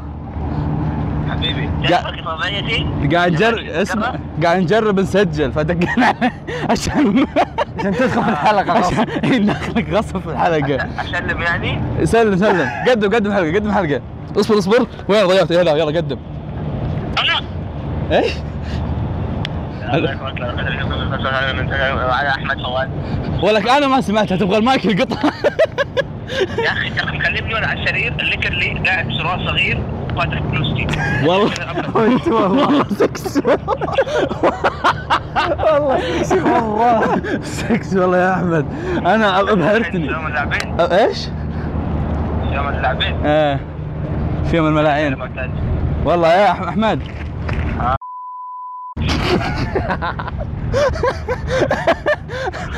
حبيبي. 1.37 1.69
قاعد 3.17 3.33
نجرب 3.33 3.59
اسمع. 3.59 4.15
قاعد 4.45 4.59
نجرب 4.61 5.01
نسجل 5.01 5.53
فدقنا 5.53 6.15
عشان 6.71 7.27
عشان 7.79 7.93
تدخل 7.93 8.23
في 8.25 8.31
الحلقة 8.31 8.73
عشان 8.79 8.99
غصب 8.99 9.09
إيه، 9.25 9.39
ندخلك 9.39 9.91
غصب 9.91 10.19
في 10.19 10.27
الحلقة. 10.31 10.77
أسلم 11.01 11.43
يعني؟ 11.43 11.81
سلم 12.07 12.37
سلم. 12.37 12.71
قدم 12.89 13.15
قدم 13.15 13.33
حلقة 13.33 13.55
قدم 13.55 13.73
حلقة. 13.73 14.01
اصبر 14.37 14.59
اصبر. 14.59 14.87
وين 15.09 15.27
ضيعت؟ 15.27 15.51
يلا 15.51 15.77
يلا 15.77 15.97
قدم. 15.97 16.19
أنا؟ 17.19 17.41
إيش؟ 18.19 18.33
على 19.83 20.15
أحمد 22.29 22.57
ولك 23.43 23.69
أنا 23.69 23.89
ما 23.89 24.01
سمعتها. 24.01 24.37
تبغى 24.37 24.59
المايك 24.59 24.87
القطع؟ 24.87 25.29
يا 26.65 26.73
أخي 26.73 26.91
ترى 26.91 27.19
مكلمني 27.19 27.55
وأنا 27.55 27.67
على 27.67 27.83
السرير. 27.83 28.13
الليكر 28.21 28.51
لي 28.53 28.79
قاعد 28.87 29.09
بسرعة 29.09 29.47
صغير. 29.47 29.83
فلوسي 30.17 30.87
والله. 31.27 31.51
والله 32.29 32.85
سكس 32.85 33.37
والله. 33.37 33.59
شوف 36.23 36.45
والله. 36.45 37.23
سكس 37.43 37.95
والله 37.95 38.19
يا 38.19 38.35
أحمد. 38.35 38.67
أنا 38.97 39.41
أبهرتني. 39.41 40.07
يوم 40.07 40.27
اللاعبين. 40.27 40.81
إيش؟ 40.81 41.29
يوم 42.53 42.69
اللاعبين. 42.69 43.27
إيه. 43.27 43.61
في 44.51 44.57
يوم 44.57 44.67
الملاعين. 44.67 45.17
والله 46.05 46.29
يا 46.29 46.51
أحمد. 46.51 47.03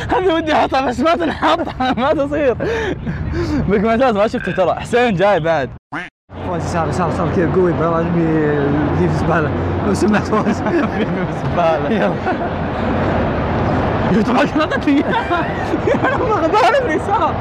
هذه 0.09 0.35
ودي 0.35 0.53
أحطها 0.53 0.81
بس 0.81 1.01
ما 1.01 1.17
تنحط. 1.17 1.61
ما 1.81 2.13
تصير. 2.15 2.55
بك 3.69 3.81
معتاز 3.81 4.17
ما 4.17 4.27
شفته 4.27 4.53
ترى. 4.53 4.75
حسين 4.75 5.15
جاي 5.15 5.41
بعد. 5.41 5.71
فوز 6.61 6.73
صار 6.73 6.91
صار 6.93 7.11
صار 7.19 7.29
كذا 7.37 7.51
قوي 7.55 7.73
ابي 7.73 8.21
ذي 8.99 9.09
في 9.09 9.15
زباله 9.15 9.51
لو 9.87 9.95
سمعت 9.95 10.23
فوز 10.23 10.57
زباله 11.45 11.91
يلا 11.91 12.13
ما 14.33 14.41
قلطت 14.41 14.87
لي 14.87 15.05
أنا 16.05 16.17
غضبان 16.17 16.73
باليسار 16.87 17.35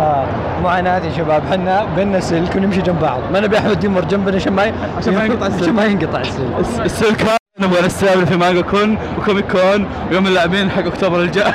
آه، 0.00 0.24
معاناة 0.64 0.98
يا 0.98 1.10
شباب 1.16 1.42
إحنا 1.52 1.86
بينا 1.96 2.20
سلك 2.20 2.56
ونمشي 2.56 2.80
جنب 2.82 3.00
بعض 3.00 3.20
ما 3.32 3.40
نبي 3.40 3.58
احمد 3.58 3.84
يمر 3.84 4.04
جنبنا 4.04 4.36
عشان 4.36 4.52
ما 4.52 4.72
عشان 4.98 5.14
ما 5.14 5.24
ينقطع 5.24 5.46
السلك. 5.46 5.62
عشان 5.62 5.74
ما 5.74 5.84
ينقطع 5.84 6.20
السلك 6.20 6.46
الس- 6.60 6.80
السلك 6.80 7.26
نبغى 7.60 7.86
نستقبل 7.86 8.26
في 8.26 8.36
Manga 8.36 8.60
Con 8.60 8.98
و 9.18 9.24
Comic 9.24 9.52
Con 9.52 9.86
ويوم 10.10 10.26
اللاعبين 10.26 10.70
حق 10.70 10.86
اكتوبر 10.86 11.20
الجاي 11.20 11.52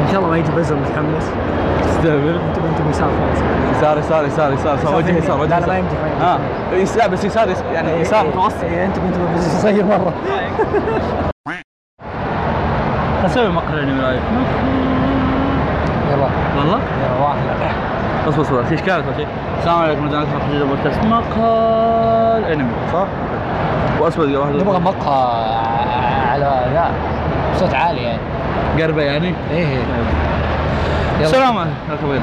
ان 0.00 0.08
شاء 0.12 0.20
الله 0.20 0.30
ما 0.30 0.36
يجي 0.38 0.50
بزر 0.56 0.76
متحمس 0.76 1.30
تستهبل 1.96 2.40
انت 2.48 2.58
انت 2.58 2.80
يسار 2.90 3.08
يسار 3.76 3.98
يسار 3.98 4.24
يسار 4.24 4.52
يسار. 4.52 4.74
يسار 4.78 4.96
وجه 4.96 5.16
يسار 5.18 5.40
وجه 5.40 5.48
لا 5.60 5.60
لا 5.60 5.66
ما 5.66 5.78
يسار 5.78 5.78
يمديك. 5.78 5.98
آه. 6.22 6.38
يسار 6.76 7.08
بس 7.08 7.24
يسار 7.24 7.48
يس- 7.50 7.62
يعني 7.74 8.00
يسار 8.00 8.26
متوسط. 8.26 8.64
إيه، 8.64 8.84
أنت 8.84 8.96
كنت 8.96 9.16
بس 9.36 9.46
يصير 9.46 9.84
مرة. 9.84 10.12
أسوي 13.26 13.48
مقهى 13.48 13.80
انمي 13.82 14.02
live 14.02 14.20
يلا. 16.12 16.28
والله؟ 16.58 16.78
يلا 16.78 17.24
واحد. 17.26 17.36
اصبر 18.28 18.42
اصبر 18.42 18.64
في 18.64 18.74
اشكال 18.74 19.04
في 19.04 19.14
شيء؟ 19.16 19.26
السلام 19.58 19.76
عليكم 19.78 20.02
ورحمه 20.04 20.26
الله 20.50 20.64
وبركاته 20.64 21.00
بودكاست 21.00 21.04
مقهى 21.04 22.52
أنمي. 22.52 22.70
صح؟ 22.92 23.06
دقيقه 24.24 24.40
واحدة 24.40 24.56
نبغى 24.62 24.78
مقهى 24.78 25.54
على 26.30 26.60
لا 26.74 26.84
بصوت 27.54 27.74
عالي 27.74 28.02
يعني. 28.02 28.18
قربة 28.82 29.02
يعني؟ 29.02 29.34
إيه. 29.50 29.66
يلا 29.66 30.25
السلام 31.20 31.58
عليكم. 31.58 32.20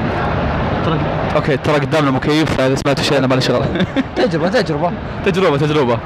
ترى 0.84 0.98
أوكي 1.36 1.56
ترى 1.56 1.74
قدامنا 1.74 2.10
مكيف 2.10 2.54
فاذا 2.56 2.74
سمعتوا 2.74 3.04
شيء 3.04 3.18
أنا 3.18 3.26
مالي 3.26 3.40
شغل 3.40 3.64
تجربة 4.16 4.48
تجربة. 4.48 4.92
تجربة 5.24 5.56
تجربة. 5.58 5.98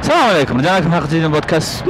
السلام 0.00 0.30
عليكم. 0.30 0.58
رجعنا 0.58 0.78
لكم 0.80 0.92
حلقة 0.92 1.06
جديدة 1.06 1.26
من 1.28 1.32
بودكاست. 1.34 1.84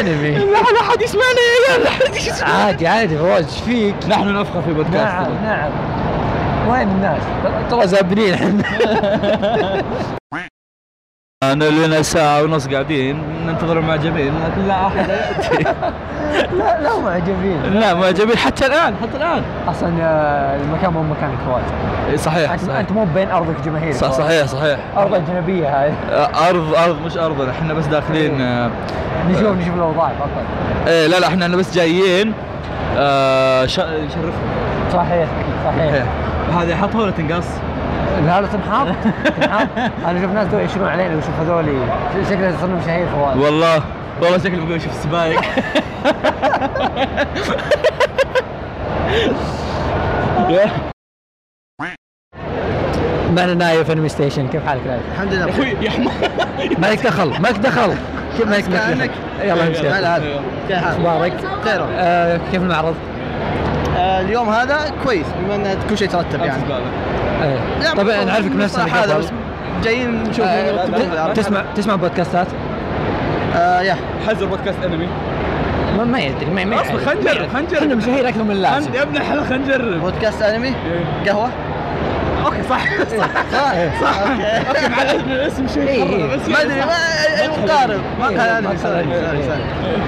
انمي 0.00 0.30
لا 0.30 0.58
احد 0.80 1.02
يسمعنا 1.02 1.26
لا 1.84 1.88
احد 1.88 2.16
يسمعنا 2.16 2.54
عادي 2.54 2.86
عادي. 2.86 3.18
فواز 3.18 3.44
إيش 3.44 3.60
فيك؟ 3.60 3.94
نحن 4.08 4.34
نفخر 4.34 4.62
في 4.62 4.72
بودكاست. 4.72 4.96
نعم 4.96 5.44
نعم. 5.44 5.70
وين 6.68 6.88
الناس؟ 6.88 7.22
ترى 7.70 7.86
زابنين 7.86 8.34
إحنا 8.34 8.62
أنا 11.52 11.64
لنا 11.64 12.02
ساعة 12.02 12.42
ونص 12.42 12.68
قاعدين 12.68 13.22
ننتظر 13.46 13.78
المعجبين 13.78 14.32
لكن 14.44 14.68
لا 14.68 14.86
أحد. 14.86 15.08
ياتي 15.08 15.62
لا 16.58 16.80
لا 16.82 16.98
معجبين. 17.04 17.62
لا 17.62 17.94
معجبين 17.94 18.36
حتى 18.36 18.66
الآن 18.66 18.94
حتى 19.02 19.16
الآن. 19.16 19.42
أصلا 19.68 19.92
آه، 20.02 20.56
المكان 20.56 20.92
مو 20.92 21.02
مكانك 21.02 21.38
فواز 21.46 21.62
إيه، 22.10 22.16
صحيح 22.16 22.52
انت 22.52 22.60
صحيح. 22.60 22.76
أنت 22.78 22.92
مو 22.92 23.04
بين 23.14 23.30
أرضك 23.30 23.60
جماهير 23.64 23.92
صح 23.92 24.10
صحيح 24.12 24.46
صحيح. 24.46 24.78
أرض 24.96 25.14
أجنبية 25.14 25.82
هاي. 25.82 25.92
آه، 26.12 26.48
أرض 26.50 26.74
أرض 26.74 27.02
مش 27.06 27.16
ارضنا 27.16 27.50
إحنا 27.50 27.74
بس 27.74 27.86
داخلين 27.86 28.40
آه، 28.40 28.70
نشوف 29.30 29.56
نشوف 29.56 29.74
الأوضاع 29.74 30.08
فقط 30.18 30.30
إيه 30.86 31.06
لا 31.06 31.20
لا 31.20 31.26
إحنا 31.26 31.48
بس 31.48 31.74
جايين 31.74 32.32
نشرفهم 34.04 34.32
صحيح 34.92 35.28
صحيح. 35.64 36.04
هذه 36.58 36.74
حطها 36.74 37.02
ولا 37.02 37.10
تنقص؟ 37.10 37.46
هذا 38.18 38.46
تنحط 38.52 38.86
تنحط 39.40 39.68
أنا 40.08 40.18
أشوف 40.20 40.30
ناس 40.30 40.48
دول 40.48 40.60
يشيلون 40.60 40.88
علينا 40.88 41.14
ويشوف 41.14 41.40
هذولي. 41.40 41.78
شكله 42.30 42.56
صرنا 42.60 42.74
مشاهير 42.74 43.06
فواز. 43.06 43.36
والله 43.36 43.82
والله 44.22 44.38
شكله 44.38 44.64
بقول 44.66 44.80
شوف 44.80 44.92
السبايك 44.92 45.40
معنا 53.36 53.54
نايف 53.54 53.90
انمي 53.90 54.08
ستيشن 54.08 54.48
كيف 54.48 54.66
حالك 54.66 54.86
نايف؟ 54.86 55.02
الحمد 55.12 55.32
لله. 55.34 55.50
أخوي 55.50 55.66
يا 55.68 55.90
حمار 55.90 56.12
مالك 56.78 57.06
دخل 57.06 57.28
مالك 57.42 57.58
دخل. 57.58 57.94
كيف 58.38 58.48
مالك 58.48 58.64
دخل. 58.64 59.10
يلا 59.42 59.66
امشي 59.66 59.88
هلا 59.88 60.16
هلا 60.16 60.40
كيف 60.68 60.76
حالك؟ 60.78 60.96
أخبارك؟ 60.96 61.32
خير. 61.64 61.86
آه 61.90 62.40
كيف 62.52 62.62
المعرض؟ 62.62 62.94
اليوم 64.20 64.48
هذا 64.48 64.92
كويس 65.04 65.26
بما 65.44 65.54
إن 65.54 65.78
كل 65.90 65.98
شيء 65.98 66.08
ترتب 66.08 66.44
يعني. 66.44 66.62
إيه. 67.42 67.58
لا، 67.82 67.90
طب 67.90 68.04
مو- 68.06 68.24
نعرفك 68.24 68.50
بنفسنا 68.50 68.84
صراحة 68.84 69.04
هذا. 69.04 69.18
بس 69.18 69.26
جايين 69.84 70.22
نشوف 70.22 70.44
آه، 70.44 70.70
العرض. 71.12 71.34
تسمع 71.34 71.64
تسمع 71.76 71.96
بودكاستات؟ 71.96 72.46
آه 73.56 73.80
يا. 73.80 73.96
حزر 74.28 74.46
بودكاست 74.46 74.78
أنمي. 74.84 75.08
ما, 75.98 76.04
ما 76.04 76.18
يدري 76.20 76.50
ما 76.50 76.64
ما 76.64 76.80
اصبر. 76.82 76.98
خلينا 76.98 77.20
نجرب 77.20 77.48
خلينا 77.52 77.60
نجرب 77.68 77.82
إحنا 77.82 77.94
مشاهير 77.94 78.28
أكثر 78.28 78.42
من 78.42 78.50
اللازم 78.50 78.94
يا 78.94 79.02
ابن 79.02 79.16
الحلال 79.16 79.46
خلينا 79.46 79.64
نجرب 79.64 80.00
بودكاست 80.00 80.42
أنمي؟ 80.42 80.72
قهوة؟ 81.26 81.48
أوكي 82.46 82.62
صح. 82.70 82.84
صح. 83.52 83.72
صح. 84.02 84.18
أوكي 84.20 84.68
أوكي 84.68 84.88
مع 84.88 85.02
الاسم 85.02 85.66
شيء 85.68 85.82
إيه، 85.88 86.02
إيه. 86.02 86.36
بس 86.36 86.48
ما 86.48 86.62
أدري 86.62 86.80
ما 86.80 87.64
مقارب. 87.64 88.00
ما 88.20 88.28
إيه، 88.28 88.36
ما 88.36 89.00
انمي 89.00 89.44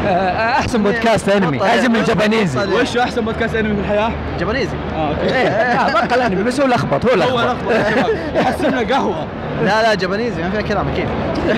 آه، 0.09 0.51
أحسن 0.51 0.82
بودكاست 0.82 1.28
انمي 1.28 1.59
بطل- 1.59 1.97
الجابانيزي. 1.97 2.60
وش 2.73 2.97
أحسن 2.97 3.24
بودكاست 3.24 3.55
انمي 3.55 3.74
في 3.74 3.81
الحياة؟ 3.81 4.10
جابانيزي. 4.40 4.77
آه 4.97 5.09
أوكي. 5.09 5.35
إيه 5.36 5.48
آه، 5.48 6.05
بطل 6.05 6.15
الانمي 6.16 6.43
بس 6.43 6.60
هو 6.60 6.66
لخبط 6.66 7.06
هو 7.06 7.10
هو 7.23 7.40
لخبط 7.40 7.40
لخبط 7.40 7.73
يا 7.73 7.90
شباب 7.90 8.16
يحسبنا 8.35 8.94
قهوة. 8.94 9.27
لا 9.65 9.82
لا 9.82 9.94
جابانيزي 9.94 10.43
ما 10.43 10.51
فيها 10.51 10.60
كلام 10.60 10.89
أكيد. 10.89 11.09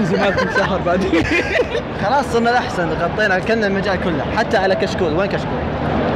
زمانكم 0.04 0.46
شهر 0.56 0.78
بعدين 0.86 1.22
خلاص 2.04 2.24
صرنا 2.32 2.50
الأحسن 2.50 2.88
غطينا 2.88 3.38
كلنا 3.38 3.66
المجال 3.66 4.00
كله 4.04 4.24
حتى 4.38 4.56
على 4.56 4.74
كشكول 4.74 5.12
وين 5.12 5.28
كشكول؟ 5.28 5.58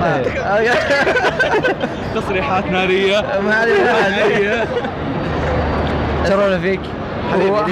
آه. 0.05 0.23
تصريحات 2.15 2.67
نارية. 2.67 3.25
ما 3.47 3.65
شرونا 6.29 6.59
فيك. 6.59 6.81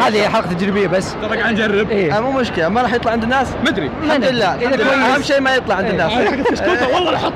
هذه 0.07 0.29
حلقة 0.29 0.53
تجريبية 0.53 0.87
بس. 0.87 1.15
ترى 1.23 1.39
قاعد 1.41 1.53
نجرب. 1.53 1.91
آه، 1.91 1.95
إيه 1.95 2.21
مو 2.21 2.33
مشكلة. 2.33 2.69
ما 2.69 2.83
راح 2.83 2.93
يطلع 2.95 3.13
عند 3.13 3.23
الناس؟ 3.23 3.49
مدري 3.67 3.91
الحمد 4.05 4.25
لله. 4.25 4.57
لله. 4.57 4.77
كويس. 4.77 4.89
أهم 4.89 5.23
شيء 5.23 5.41
ما 5.41 5.55
يطلع 5.55 5.75
عند 5.75 5.87
الناس. 5.87 6.13
أنا 6.13 6.31
حق 6.31 6.37
كشكوته 6.37 6.95
والله 6.95 7.17
أحط 7.17 7.33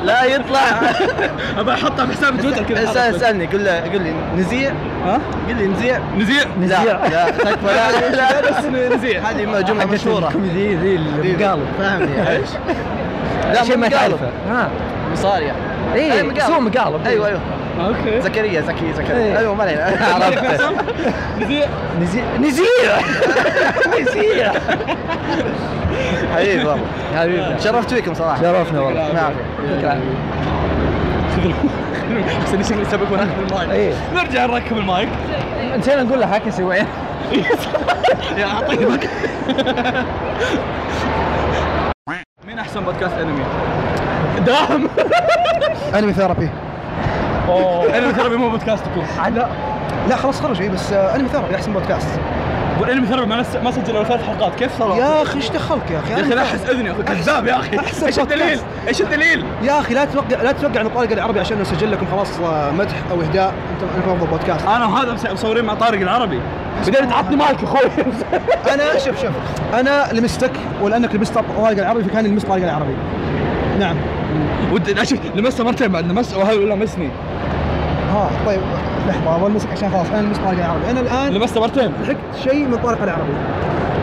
لا 0.06 0.24
يطلع. 0.24 0.60
ابى 1.60 1.72
أحطها 1.72 2.06
في 2.06 2.12
حساب 2.12 2.40
تويتر 2.40 2.62
كذا. 2.62 2.84
اسال 2.84 3.16
اسالني 3.16 3.46
قول 3.46 3.64
له 3.64 3.80
قول 3.80 4.02
لي 4.02 4.14
نزيع؟ 4.36 4.72
ها؟ 5.04 5.20
قول 5.48 5.56
لي 5.56 5.66
نزيع؟ 5.66 6.00
نزيع. 6.18 6.42
لا 6.60 7.08
لا. 7.08 7.30
تكفى 7.30 7.66
لا 7.66 8.10
لا. 8.10 8.50
بس 8.50 8.64
نزيع 8.94 9.20
هذه 9.30 9.60
جمله 9.60 9.84
مشهورة. 9.84 10.32
ذي 10.54 10.74
ذي 10.74 10.96
المقالب. 10.96 11.66
فاهمني. 11.78 12.30
إيش؟ 12.30 12.48
لا 13.54 13.64
شيء 13.64 13.76
ما 13.76 13.88
تعرفه. 13.88 14.30
ها. 14.50 14.70
مصارية 15.14 15.52
أي 15.94 16.22
بس 16.22 16.42
هو 16.42 16.60
مقالب 16.60 17.06
أيوه 17.06 17.26
أيوه. 17.26 17.40
أوكي. 17.80 18.20
زكريا 18.20 18.60
زكي 18.60 18.84
إيه. 18.86 18.92
زكريا 18.92 19.38
أيوه 19.38 19.54
ما 19.54 19.62
علينا. 19.62 19.84
عرفت. 20.14 20.62
نزيع. 21.40 21.66
نزيع. 22.00 22.24
نزيع. 22.40 22.98
نزيع. 24.00 24.52
حبيبي 26.34 26.64
والله. 26.64 26.86
حبيبي. 27.16 27.60
شرفت 27.60 27.94
فيكم 27.94 28.14
صراحة. 28.14 28.42
شرفنا 28.42 28.80
والله. 28.80 29.12
نعم. 29.12 29.32
احسن 32.42 32.62
شيء 32.62 32.80
يسبق 32.80 33.12
وناخذ 33.12 33.30
المايك 33.48 33.94
نرجع 34.14 34.46
نركب 34.46 34.76
المايك. 34.76 35.08
نسينا 35.78 36.02
نقول 36.02 36.20
له 36.20 36.26
حكسي 36.26 36.62
وين 36.62 36.86
يا 38.36 38.46
اعطيني 38.46 38.98
مين 42.54 42.60
أحسن 42.60 42.84
بودكاست 42.84 43.14
أنمي؟ 43.14 43.44
دام. 44.46 44.88
Anime 45.98 46.12
Therapy. 46.12 46.50
Anime 47.98 48.12
Therapy 48.12 48.36
مو 48.36 48.50
بودكاستكم 48.50 49.02
لا. 49.34 49.48
لا 50.08 50.16
خلاص 50.16 50.40
خرج 50.40 50.62
اي 50.62 50.68
بس 50.68 50.92
Anime 50.92 51.28
Therapy 51.28 51.54
أحسن 51.54 51.72
بودكاست. 51.72 52.20
وال 52.80 52.87
Anime 52.87 53.06
Therapy 53.06 53.26
ما 53.64 53.70
سجلوا 53.70 54.04
ثلاث 54.04 54.22
حلقات 54.22 54.54
كيف 54.54 54.78
صار؟ 54.78 54.96
يا 54.96 55.22
أخي 55.22 55.36
إيش 55.36 55.50
دخلك 55.50 55.90
يا 55.90 55.98
أخي؟ 55.98 56.12
يا 56.12 56.20
أخي 56.20 56.34
لا 56.34 56.42
أحس 56.42 56.64
أذني 56.70 56.88
يا 56.88 56.92
أخي 56.92 57.02
كذاب 57.02 57.46
يا 57.46 57.56
أخي. 57.56 57.78
إيش 58.06 58.18
الدليل؟ 58.18 58.58
إيش 58.88 59.00
الدليل؟ 59.00 59.44
يا 59.62 59.80
أخي 59.80 59.94
لا 59.94 60.04
توقع 60.04 60.42
لا 60.42 60.52
توقع 60.52 60.80
ان 60.80 60.88
طارق 60.88 61.12
العربي 61.12 61.40
عشان 61.40 61.60
نسجل 61.60 61.92
لكم 61.92 62.06
خلاص 62.12 62.40
آه، 62.40 62.70
مدح 62.70 62.94
أو 63.10 63.20
إهداء. 63.20 63.54
انت 63.74 64.08
افضل 64.08 64.26
بودكاست 64.26 64.66
أنا 64.66 64.86
وهذا 64.86 65.32
مصورين 65.32 65.64
مع 65.64 65.74
طارق 65.74 66.00
العربي. 66.00 66.40
بعدين 66.86 67.08
تعطني 67.08 67.36
مايك 67.36 67.62
يا 67.62 67.64
أخوي. 67.64 67.90
أنا 68.74 68.98
شوف 68.98 69.22
شوف. 69.22 69.32
أنا 69.74 70.12
لمستك 70.12 70.52
ولأنك 70.82 71.14
لمست 71.14 71.34
طارق 71.34 71.78
العربي 71.78 72.04
فكان 72.04 72.24
لمست 72.26 72.46
طارق 72.46 72.62
العربي. 72.62 72.94
نعم. 73.78 73.96
ودي 74.72 75.02
أشوف 75.02 75.18
لمسه 75.34 75.64
مرتين 75.64 75.88
بعد 75.88 76.06
لمس 76.06 76.34
وهذا 76.34 76.54
لمسني 76.54 77.10
ها 78.14 78.30
طيب 78.46 78.60
لحظة 79.08 79.46
المسك 79.46 79.68
عشان 79.72 79.90
خلاص 79.90 80.06
أنا 80.14 80.20
لمست 80.26 80.40
طارق 80.40 80.58
العربي. 80.58 80.90
أنا 80.90 81.00
الآن 81.00 81.32
لمسه 81.32 81.60
مرتين. 81.60 81.92
لحقت 82.02 82.16
شيء 82.44 82.66
من 82.66 82.76
طارق 82.78 83.02
العربي. 83.02 83.32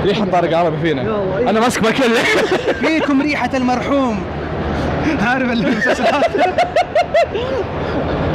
ريحه 0.06 0.26
طارق 0.26 0.50
العربي 0.50 0.78
فينا؟ 0.82 1.02
إيه. 1.02 1.50
أنا 1.50 1.60
ماسك 1.60 1.84
مكان 1.84 2.10
فيكم 2.80 3.22
ريحة 3.28 3.50
المرحوم. 3.54 4.24
عارف 5.22 5.52
المسلسلات؟ 5.52 6.26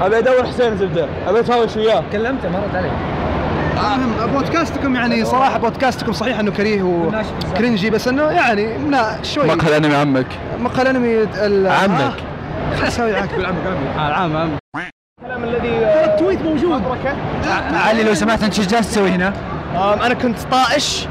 أبي 0.02 0.18
أدور 0.18 0.46
حسين 0.46 0.76
زبدة. 0.76 1.06
أبي 1.28 1.40
اتهاوش 1.40 1.76
وياه؟ 1.76 2.02
كلمته 2.12 2.48
مرت 2.48 2.74
عليه 2.74 2.90
المهم 3.94 4.32
بودكاستكم 4.32 4.94
يعني 4.94 5.24
صراحة 5.24 5.58
بودكاستكم 5.58 6.12
صحيح 6.12 6.38
إنه 6.38 6.50
كريه 6.50 6.82
وكرنجي 6.82 7.90
بس 7.90 8.08
إنه 8.08 8.22
يعني 8.22 8.78
منا 8.78 9.18
شوي. 9.22 9.46
مقهى 9.46 9.68
الأنمي 9.76 9.94
عمك. 9.96 10.26
مقهى 10.60 10.82
الأنمي 10.82 11.22
ال- 11.22 11.66
عمك. 11.66 12.00
آه، 12.00 12.76
خلاص 12.76 12.88
أسوي 12.94 13.16
عمك 13.16 13.32
عمك 13.34 13.54
العام. 13.96 14.36
عم 14.36 14.50
الكلام 15.26 15.44
الذي 15.44 15.68
التويت 16.04 16.42
موجود. 16.42 16.82
علي 17.74 18.02
لو 18.02 18.14
سمحت 18.14 18.42
أنت 18.42 18.58
إيش 18.58 18.68
جالس 18.68 18.90
تسوي 18.90 19.10
هنا؟ 19.10 19.32
أنا 19.76 20.14
كنت 20.14 20.38
طائش 20.50 21.06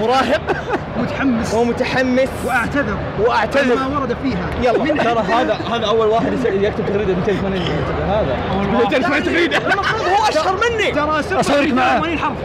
مراهق 0.00 0.40
متحمس. 1.00 1.54
ومتحمس 1.54 2.28
وأعتذر. 2.44 2.96
وأعتذر. 3.20 3.74
ما 3.76 3.86
ورد 3.86 4.16
فيها. 4.22 4.50
يلا 4.62 5.02
ترى 5.04 5.20
هذا 5.20 5.58
هذا 5.72 5.86
أول 5.86 6.06
واحد 6.06 6.32
يكتب 6.44 6.86
تغريدة 6.86 7.14
280 7.14 7.62
هذا. 8.08 8.36
280 8.72 9.22
تغريدة. 9.22 9.58
هو 10.16 10.28
أشهر 10.28 10.56
مني. 10.70 10.92
ترى 10.92 11.40
أصورك 11.40 11.72
معاه. 11.72 11.98
80 11.98 12.18
حرف. 12.18 12.36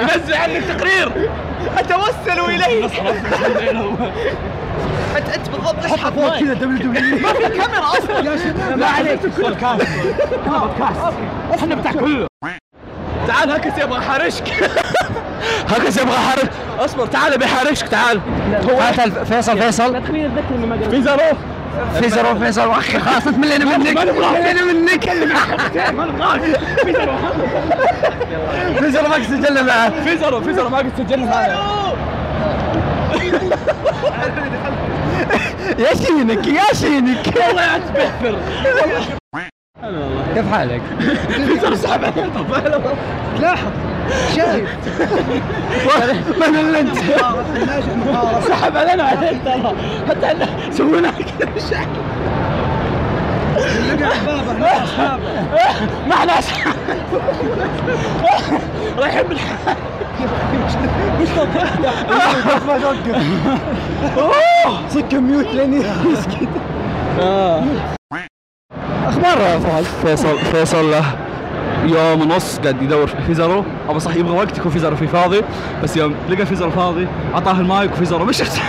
ينزل 0.14 0.34
عنك 0.34 0.64
تقرير. 0.64 1.30
أتوسل 1.78 2.40
إليه. 2.40 2.88
انت 5.16 5.28
انت 5.28 5.48
بالضبط 5.48 5.84
إيش 5.84 5.92
حط 6.00 6.12
كذا 6.40 6.54
دبليو 6.54 6.78
دبليو 6.92 7.18
ما 7.26 7.32
في 7.32 7.42
كاميرا 7.48 7.88
أصلا. 7.98 8.18
يا 8.18 8.36
شباب 8.36 8.78
ما 8.78 8.86
عليك. 8.86 9.20
بودكاست. 9.22 9.86
بودكاست 10.46 11.14
إحنا 11.54 11.74
بتاع 11.74 11.92
كله 11.92 12.26
تعال 13.28 13.50
هكس 13.50 13.78
يبغى 13.82 14.00
حارشك 14.00 14.48
هكس 15.70 15.96
يبغى 15.96 16.16
حارش 16.16 16.48
أصبر 16.78 17.06
تعال 17.06 17.32
أبي 17.34 17.46
حارشك 17.46 17.88
تعال. 17.88 18.20
هو 18.70 18.80
فيصل 19.24 19.58
فيصل. 19.58 20.02
في 20.90 21.02
زاروف 21.02 21.38
في 22.00 22.08
زرو 22.10 22.34
فيصل 22.38 22.70
أخي 22.70 22.98
خلاص 22.98 23.26
ملينا 23.26 23.64
منك. 23.78 23.96
ملينا 23.98 24.64
منك. 24.64 25.10
في 28.80 28.90
زرو 28.92 29.08
ما 29.08 29.22
سجلنا 29.22 29.62
معه. 29.62 30.04
في 30.04 30.16
زاروف 30.18 30.44
في 30.44 30.52
ما 30.70 30.78
قد 30.78 30.92
سجلنا 30.98 31.26
معنا 31.30 31.76
يا 35.78 35.94
شينك 35.94 36.46
يا 36.46 36.74
شينك. 36.74 37.34
والله 37.46 37.62
يا 37.62 37.78
تبحفر 37.78 38.38
كيف 40.34 40.52
حالك؟ 40.52 40.82
لاحظ 43.40 43.70
شايف. 44.36 44.68
من 46.36 46.56
اللي 46.58 46.80
انت؟ 46.80 46.96
سحب 48.48 48.76
علينا 48.76 49.02
عليك 49.02 49.38
ترى 49.44 49.74
حتى 50.08 50.26
إحنا 50.26 50.46
سوينا 50.70 51.10
كذا 51.38 51.50
شعر 54.96 55.20
ما 56.08 56.14
إحنا 56.14 56.38
اصحاب 56.38 56.74
رايحين 58.98 59.22
بالحال 59.22 59.76
صك 64.90 65.14
ميوت 65.14 65.46
لأني 65.46 65.76
يسكت 66.12 66.48
أخبار 69.06 69.60
فهد؟ 69.60 69.84
فيصل 70.02 70.38
فيصل 70.38 70.90
له 70.90 71.04
يوم 71.84 72.20
ونص 72.20 72.58
قاعد 72.58 72.82
يدور 72.82 73.06
في 73.06 73.22
فيزرو. 73.26 73.64
أبو 73.88 73.98
صح 73.98 74.14
يبغى 74.14 74.36
وقت 74.36 74.58
يكون 74.58 74.72
فيزرو 74.72 74.96
فيه 74.96 75.06
فاضي. 75.06 75.42
بس 75.82 75.96
يوم 75.96 76.14
لقى 76.28 76.46
فيزرو 76.46 76.70
فاضي 76.70 77.08
اعطاه 77.34 77.52
المايك 77.52 77.92
وفيزرو 77.92 78.24
مشت. 78.24 78.52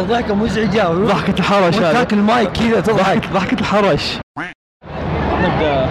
ضحكة 0.00 0.34
مزعجة. 0.34 0.88
ضحكة 0.88 1.38
الحرش 1.38 1.74
هذه. 1.74 1.92
تاكل 1.92 2.16
المايك 2.18 2.50
كذا 2.52 2.80
تضحك. 2.80 3.32
ضحكة 3.32 3.60
الحرش. 3.60 4.18
نبدا 5.42 5.86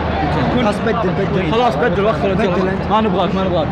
خلاص 0.56 0.76
بدل 0.86 1.10
بدل. 1.10 1.52
خلاص 1.52 1.76
بدل 1.76 2.04
وقت 2.04 2.20
بدل 2.20 2.68
أنت. 2.68 2.92
ما 2.92 3.02
نبغاك 3.02 3.36
ما 3.36 3.44
نبغاك. 3.44 3.68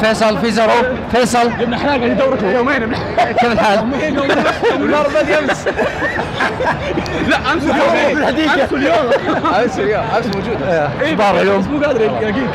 فيصل 0.00 0.38
فيزرو 0.38 0.72
فيصل. 1.12 1.50
قلنا 1.52 1.76
إحنا 1.76 1.88
قاعد 1.88 2.02
ندورك 2.02 2.42
يومين 2.42 2.92
كيف 3.40 3.52
الحال؟ 3.52 3.78
النار 4.74 5.06
بدي 5.08 5.38
امس 5.38 5.68
لا 7.28 7.36
أمس 7.52 7.62
أمس 7.64 8.70
كل 8.70 8.82
يوم. 8.82 9.10
أمس 9.62 9.78
اليوم 9.78 10.04
أمس 10.16 10.26
موجود. 10.26 10.62
إخبار 11.02 11.40
اليوم. 11.40 11.68
مو 11.72 11.84
قادر 11.86 12.00
يلاقيك 12.00 12.50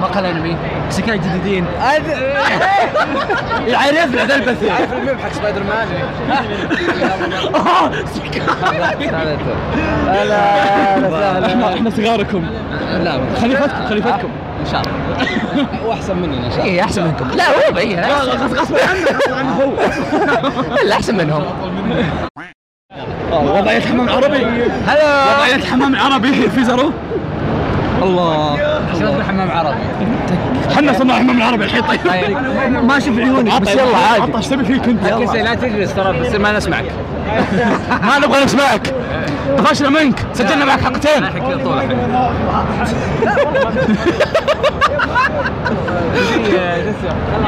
مقهى 0.00 0.30
انمي 0.30 0.56
سكاي 0.90 1.18
جديدين. 1.18 1.66
يعرفنا 3.66 4.24
ذا 4.26 4.34
البث. 4.34 4.70
عارف 4.70 4.92
الميم 4.92 5.18
حق 5.18 5.32
سبايدر 5.32 5.62
مان. 5.62 5.88
هلا 10.08 11.46
إحنا 11.46 11.74
إحنا 11.74 11.90
صغاركم. 11.90 12.46
لا. 13.04 13.20
خليفتكم 13.40 13.86
خليفتكم 13.88 14.28
إن 14.62 14.66
شاء 14.72 14.80
الله. 14.80 15.86
وأحسن 15.88 16.16
مننا 16.16 16.46
إن 16.46 16.50
شاء 16.50 16.60
الله. 16.60 16.72
اي 16.72 16.80
أحسن 16.80 17.04
منكم. 17.04 17.28
لا 17.30 17.44
هو 17.48 17.72
بي 17.72 17.96
غصب 18.60 18.76
عنه 19.38 19.52
هو. 19.52 19.72
لا 20.88 20.94
أحسن 20.94 21.16
منهم. 21.16 21.44
وضعية 23.32 23.80
حمام 23.80 24.08
عربي. 24.08 24.44
هلا. 24.86 25.34
وضعية 25.34 25.64
حمام 25.64 25.96
عربي. 25.96 26.50
في 26.50 26.64
زرو. 26.64 26.92
الله. 28.02 28.58
شنو 28.98 29.22
حمام 29.22 29.50
عربي؟ 29.50 29.76
إحنا 30.70 30.92
صناع 30.92 31.18
حمام 31.18 31.42
عربي 31.42 31.64
الحين 31.64 31.82
طيب. 31.82 32.36
ما 32.82 32.96
أشوف 32.96 33.18
عيونك 33.18 33.60
بس. 33.60 33.70
يلا 33.70 33.96
عادي. 33.96 34.36
إيش 34.36 34.48
تبي 34.48 34.64
فيك 34.64 34.88
انت 34.88 35.36
لا 35.36 35.54
تجلس 35.54 35.94
ترى 35.94 36.20
بس 36.20 36.34
ما 36.34 36.52
نسمعك. 36.52 36.84
ما 38.08 38.18
نبغى 38.18 38.44
نسمعك. 38.44 38.94
طفشنا 39.58 39.88
منك 39.88 40.18
سجلنا 40.32 40.64
معك 40.64 40.80
حلقتين 40.80 41.24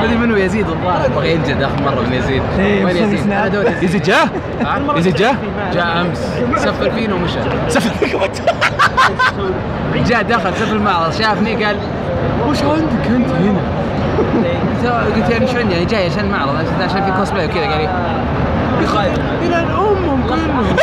هذه 0.01 0.17
منو؟ 0.17 0.37
يزيد 0.37 0.69
الظاهر. 0.69 1.09
بغى 1.09 1.33
ينجد 1.33 1.63
آخر 1.63 1.83
مرة 1.83 2.01
من 2.01 2.13
يزيد. 2.13 2.43
وين 2.59 2.97
يزيد؟ 2.97 3.33
يزيد. 3.83 4.03
جاء؟ 4.03 4.29
يزيد 4.97 5.15
جاء؟ 5.15 5.37
جاء 5.75 6.01
أمس. 6.01 6.19
سفل 6.57 6.91
فينا 6.93 7.15
ومشى. 7.15 7.39
سفل 7.69 7.91
فيك. 7.91 8.15
وقت 8.15 8.43
جاء 10.09 10.23
دخل 10.23 10.44
سفل 10.53 10.77
المعرض 10.77 11.13
شافني 11.13 11.65
قال 11.65 11.77
وش 12.49 12.63
عندك؟ 12.63 13.07
انت 13.11 13.27
هنا؟ 13.31 13.61
قلت 15.17 15.31
يعني 15.31 15.47
شو 15.47 15.59
عندي 15.59 15.73
يعني 15.75 15.85
جاي 15.85 16.07
عشان 16.07 16.25
المعرض؟ 16.25 16.55
عشان 16.57 16.83
عشان 16.91 17.05
في 17.05 17.19
كوسبلاي 17.19 17.47
وكذا 17.47 17.61
قال 17.61 17.79
لي. 17.81 17.89
إلى 19.43 19.57
امهم 19.57 20.23
كلهم. 20.29 20.77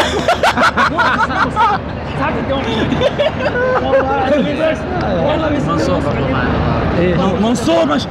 منصور 7.41 7.85
منصور 7.85 7.85
ما 7.85 7.97
شاء 7.97 8.09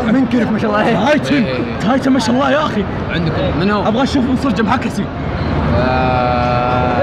الله 0.00 0.12
من 0.12 0.26
كيف 0.26 0.50
ما 0.50 0.58
شاء 0.58 0.70
الله. 0.70 1.04
Titan 1.06 1.34
إيه. 1.34 1.54
Titan 1.80 2.12
ما 2.12 2.18
شاء 2.18 2.34
الله 2.34 2.50
يا 2.50 2.64
أخي. 2.66 2.84
عندكم. 3.10 3.34
من 3.60 3.70
هو؟ 3.70 3.88
أبغى 3.88 4.02
أشوف 4.02 4.24
منصور 4.24 4.52
جنب 4.52 4.68
حكسي 4.68 5.04
آه، 5.78 6.95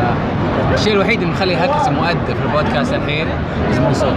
الشيء 0.74 0.94
الوحيد 0.94 1.22
اللي 1.22 1.34
مخلي 1.34 1.56
هكس 1.56 1.88
مؤدب 1.88 2.26
في 2.26 2.46
البودكاست 2.46 2.94
الحين 2.94 3.28
اسمه 3.72 3.88
منصور 3.88 4.14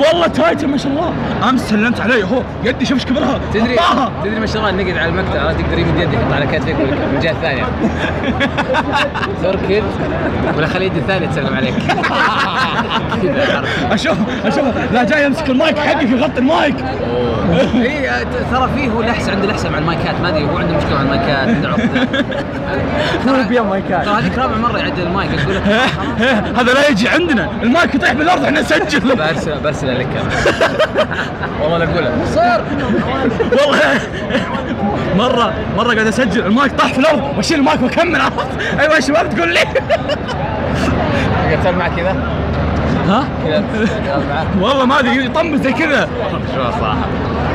والله 0.00 0.26
Titan 0.26 0.68
ما 0.68 0.76
شاء 0.76 0.92
الله. 0.92 1.12
أمس 1.48 1.70
سلمت 1.70 2.00
عليه. 2.00 2.24
هو 2.24 2.42
يدي 2.64 2.86
شوف 2.86 2.98
إيش 2.98 3.06
كبرها. 3.06 3.40
تدري. 3.54 3.76
تدري 4.24 4.40
ما 4.40 4.46
شاء 4.46 4.56
الله 4.56 4.70
نقعد 4.82 4.98
على 4.98 5.08
المكتب 5.08 5.36
عرفت 5.36 5.60
تقدر 5.60 5.78
يمد 5.78 5.96
يدي 6.00 6.16
يحط 6.16 6.32
على 6.32 6.46
كتفك 6.46 6.74
من 6.74 7.14
الجهه 7.16 7.30
الثانية 7.30 7.64
تركض 9.42 9.82
ولا 10.56 10.66
خلي 10.66 10.86
يدي 10.86 10.98
الثانية 10.98 11.26
تسلم 11.26 11.56
عليك. 11.56 11.74
أشوف 13.92 14.16
أشوف. 14.44 14.64
لا 14.92 15.04
جاي 15.04 15.24
يمسك 15.24 15.50
المايك 15.50 15.78
حقك 15.78 16.10
يغطي 16.10 16.38
المايك. 16.38 16.74
اي 17.74 18.24
ترى 18.50 18.68
فيه 18.76 18.88
هو 18.90 19.02
لحسه 19.02 19.32
عنده 19.32 19.46
لحسة 19.46 19.70
مع 19.70 19.78
المايكات. 19.78 20.20
ما 20.22 20.28
أدري 20.28 20.44
هو 20.44 20.56
عنده 20.56 20.76
مشكلة 20.76 20.94
مع 20.94 21.02
المايكات 21.02 21.48
عنده 21.48 21.68
عقدة. 21.68 22.04
ترى 23.26 23.42
هذيك 24.18 24.38
رابع 24.38 24.56
مرة 24.56 24.78
يعدل 24.78 25.02
المايك. 25.02 25.30
هذا 26.58 26.72
لا 26.74 26.88
يجي 26.88 27.08
عندنا. 27.08 27.48
المايك 27.62 27.94
يطيح 27.94 28.12
بالأرض 28.12 28.44
إحنا 28.44 28.60
نسجل. 28.60 29.16
برسل 29.16 29.60
برسل 29.60 29.98
لك. 30.00 30.06
والله 31.62 31.78
لا 31.78 31.84
أقولها. 31.84 32.12
صار. 32.34 32.64
والله. 33.66 34.00
مره 35.16 35.52
مرة 35.76 35.94
قاعد 35.94 36.06
أسجل 36.06 36.46
المايك 36.46 36.72
طاح 36.72 36.92
في 36.92 36.98
الأرض. 36.98 37.36
وأشيل 37.36 37.58
المايك 37.58 37.82
وأكمل. 37.82 38.20
عرفت؟ 38.20 38.46
أيوه 38.80 38.94
يا 38.94 39.00
شباب 39.00 39.34
تقول 39.34 39.54
لي. 39.54 39.60
قلت 41.52 41.66
معك 41.66 41.92
كذا؟ 41.96 42.16
ها؟ 43.08 43.24
والله 44.62 44.84
ما 44.84 44.98
أدري 44.98 45.24
يطمس 45.24 45.60
زي 45.60 45.72
كذا. 45.72 46.08
شو 46.54 46.70
صراحة. 46.80 47.06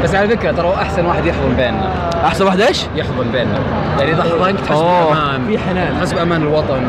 بس 0.03 0.15
على 0.15 0.27
فكرة 0.27 0.51
ترى 0.51 0.73
أحسن 0.73 1.05
واحد 1.05 1.25
يحضن 1.25 1.53
بيننا. 1.57 1.89
أحسن 2.25 2.45
واحد 2.45 2.61
إيش؟ 2.61 2.81
يحضن 2.95 3.31
بيننا. 3.31 3.59
يعني 3.99 4.11
إذا 4.11 4.23
حضنك 4.23 4.59
تحس. 4.59 4.77
بأمان. 4.77 5.47
في 5.47 5.57
حنان. 5.57 5.93
تحس 5.99 6.13
بأمان 6.13 6.41
الوطن. 6.41 6.87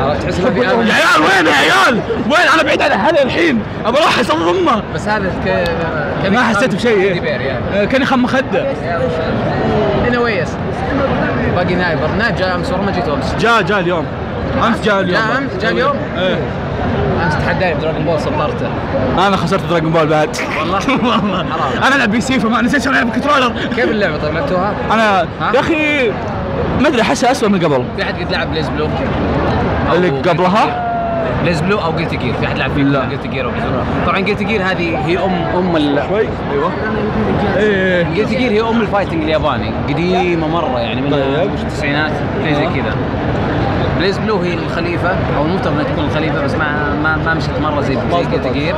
عرفت؟ 0.00 0.22
تحس 0.22 0.40
ما 0.40 0.50
في 0.50 0.60
يا 0.60 0.74
امل 0.74 0.90
عيال 0.90 1.20
وين 1.20 1.46
يا 1.46 1.52
عيال؟ 1.52 2.00
وين؟ 2.30 2.48
أنا 2.54 2.62
بعيد 2.62 2.82
عن 2.82 2.90
أهلي 2.90 3.22
الحين. 3.22 3.62
ابى 3.86 3.98
أروح 3.98 4.18
اصممه 4.18 4.82
بس 4.94 5.08
هذا 5.08 5.32
ك... 5.46 6.30
ما 6.30 6.42
حسيت 6.42 6.74
بشيء. 6.74 7.22
كاني 7.90 8.04
خامة 8.04 8.22
مخدة 8.22 8.66
أنا 10.08 10.18
ويس 10.18 10.48
باقي 11.56 11.74
نايف 11.74 12.00
نايف 12.18 12.38
جاء 12.38 12.54
أمس 12.56 12.70
والله 12.70 12.84
ما 12.86 12.92
جيت 12.92 13.08
أمس. 13.08 13.34
جاء 13.40 13.62
جاء 13.62 13.80
اليوم. 13.80 14.06
أمس 14.66 14.80
جاء 14.84 15.00
اليوم. 15.00 15.20
جاء 15.20 15.38
أمس؟ 15.38 15.62
جاء 15.62 15.72
اليوم؟ 15.72 15.96
إيه. 16.18 16.38
امس 17.24 17.34
تحداني 17.36 17.74
ب 17.74 17.78
Dragon 17.78 18.04
Ball 18.04 18.20
سطرته 18.20 18.66
أنا 19.26 19.36
خسرت 19.36 19.64
Dragon 19.70 19.92
Ball 19.92 20.06
بعد 20.06 20.36
والله؟ 20.60 20.78
والله. 21.10 21.40
أنا 21.86 21.96
ألعب 21.96 22.10
PC 22.10 22.40
فما 22.40 22.62
نسيت 22.62 22.86
ألعب 22.86 23.10
controller 23.10 23.52
كيف 23.76 23.84
اللعبة 23.84 24.16
طيب 24.16 24.34
لعبتوها؟ 24.34 24.74
أنا؟ 24.90 25.26
يا 25.54 25.60
أخي 25.60 26.10
ما 26.80 26.88
أدري 26.88 27.02
أحسها 27.02 27.30
اسوء 27.30 27.48
من 27.48 27.58
قبل 27.58 27.84
في 27.96 28.02
أحد 28.02 28.14
قد 28.14 28.32
لعب 28.32 28.50
BlazBlue؟ 28.50 28.88
اللي 29.92 30.08
قبلها؟ 30.08 30.88
BlazBlue 31.42 31.78
أو 31.78 31.92
Guilty 31.92 32.16
Gear 32.16 32.34
في 32.34 32.46
أحد 32.46 32.58
لعب 32.58 32.70
فيه 32.74 32.82
لا. 32.82 33.04
Guilty 33.04 33.28
Gear 33.28 33.50
طبعا 34.06 34.20
Guilty 34.20 34.44
Gear 34.44 34.62
هذه 34.62 34.98
هي 35.06 35.18
ام 35.18 35.32
أم 35.56 35.76
ال 35.76 36.02
شوي 36.08 36.28
أيوه 36.52 36.72
إيه 37.56 38.06
Guilty 38.16 38.34
Gear 38.36 38.50
هي 38.52 38.60
أم 38.70 38.80
ال 38.80 38.85
fighting 38.85 39.22
الياباني 39.22 39.70
قديمة 39.88 40.48
مرة 40.48 40.80
يعني 40.80 41.00
من 41.00 41.10
طيب. 41.10 41.50
التسعينات 41.62 42.12
شيء 42.44 42.54
زي 42.54 42.64
كذا 42.80 42.94
BlazBlue 44.02 44.38
هي 44.38 44.54
الخليفة؟ 44.54 45.16
أو 45.36 45.44
المفترض 45.44 45.72
إنها 45.72 45.84
تكون 45.84 46.04
الخليفة 46.04 46.42
بس 46.44 46.54
ما 46.54 46.94
ما, 47.02 47.16
ما 47.16 47.34
مشت 47.34 47.50
مرة 47.62 47.80
زي 47.80 47.98
زي 48.12 48.52
Gear 48.52 48.76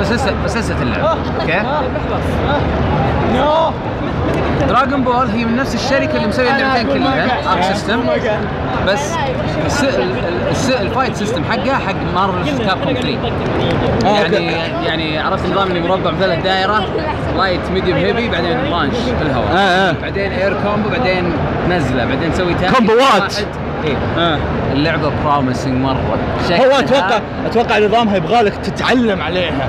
بس 0.00 0.12
لسه 0.12 0.32
بس 0.44 0.56
لسه 0.56 0.82
اللعب 0.82 1.18
okay؟ 1.40 1.62
Dragon 4.68 5.04
Ball 5.04 5.26
هي 5.26 5.44
من 5.44 5.56
نفس 5.56 5.74
الشركة 5.74 6.16
اللي 6.16 6.26
مسوية 6.26 6.56
اللعبتين 6.56 6.88
كلها 6.88 7.52
Arc 7.52 7.62
System 7.62 8.00
بس 8.88 9.12
الس... 9.66 9.84
الس... 10.50 10.70
ال 10.70 10.78
fight 10.78 11.16
system 11.16 11.44
حقها 11.44 11.74
حق 11.74 11.94
Marvel 12.14 12.64
Capcom 12.64 12.94
3 12.94 13.18
يعني 14.04 14.52
يعني 14.86 15.18
عرفت 15.18 15.50
نظام 15.50 15.68
اللي 15.68 15.80
مربع 15.80 16.10
مثلث 16.10 16.42
دائرة 16.44 16.84
light 17.36 17.70
medium 17.70 17.98
heavy 17.98 18.28
بعدين 18.28 18.58
launch 18.58 18.94
في 18.94 19.22
الهواء. 19.22 19.52
آه، 19.52 19.90
آه. 19.90 19.92
بعدين 20.02 20.32
air 20.32 20.56
combo 20.64 20.88
بعدين 20.88 21.32
نزلة 21.70 22.04
بعدين 22.04 22.32
تسوي 22.32 22.54
كومبوات. 22.54 23.34
آه. 24.18 24.38
اللعبة 24.72 25.12
promising 25.24 25.74
مرة 25.74 26.18
هو 26.50 26.78
أتوقع 26.78 27.20
أتوقع 27.46 27.78
نظامها 27.78 28.16
يبغى 28.16 28.42
لك 28.42 28.56
تتعلم 28.56 29.22
عليها 29.22 29.68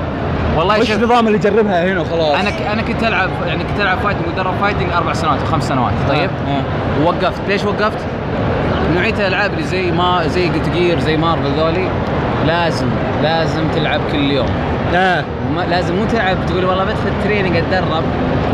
والله 0.57 0.79
وش 0.79 0.91
النظام 0.91 1.27
اللي 1.27 1.37
يجربها 1.37 1.83
هنا 1.83 2.01
وخلاص 2.01 2.35
أنا 2.39 2.73
أنا 2.73 2.81
كنت 2.81 3.03
العب 3.03 3.29
يعني 3.47 3.63
كنت 3.63 3.79
ألعب 3.79 3.97
fighting 3.97 4.23
مدرب 4.33 4.53
fighting 4.61 4.93
أربع 4.93 5.13
سنوات 5.13 5.41
وخمس 5.41 5.67
سنوات 5.67 5.93
طيب 6.09 6.29
آه. 6.47 6.61
ووقفت 7.03 7.41
ليش 7.47 7.63
وقفت؟ 7.63 7.97
نوعية 8.95 9.13
الألعاب 9.13 9.53
اللي 9.53 9.63
زي 9.63 9.91
ما 9.91 10.27
زي 10.27 10.49
Guilty 10.49 10.69
Gear 10.69 10.99
زي 10.99 11.17
مارفل 11.17 11.51
ذولي 11.57 11.89
لازم 12.47 12.87
لازم 13.23 13.67
تلعب 13.75 14.01
كل 14.11 14.31
يوم 14.31 14.47
آه. 14.95 15.23
وما 15.49 15.61
لازم 15.61 15.95
مو 15.95 16.05
تلعب 16.05 16.37
تقول 16.47 16.65
والله 16.65 16.83
بدخل 16.83 17.23
training 17.23 17.57
أتدرب 17.57 18.03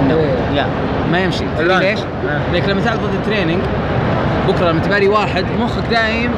إيه. 0.10 0.56
لا 0.56 0.66
ما 1.12 1.20
يمشي 1.20 1.44
لا. 1.60 1.80
ليش؟ 1.80 2.00
آه. 2.00 2.40
لأنك 2.54 2.70
لما 2.70 2.82
تلعب 2.82 2.98
ضد 2.98 3.14
ال 3.14 3.19
training 3.19 3.60
بكرة 4.48 4.70
لما 4.72 4.82
تباري 4.82 5.08
واحد 5.08 5.46
مخك 5.60 5.84
دايم 5.92 6.32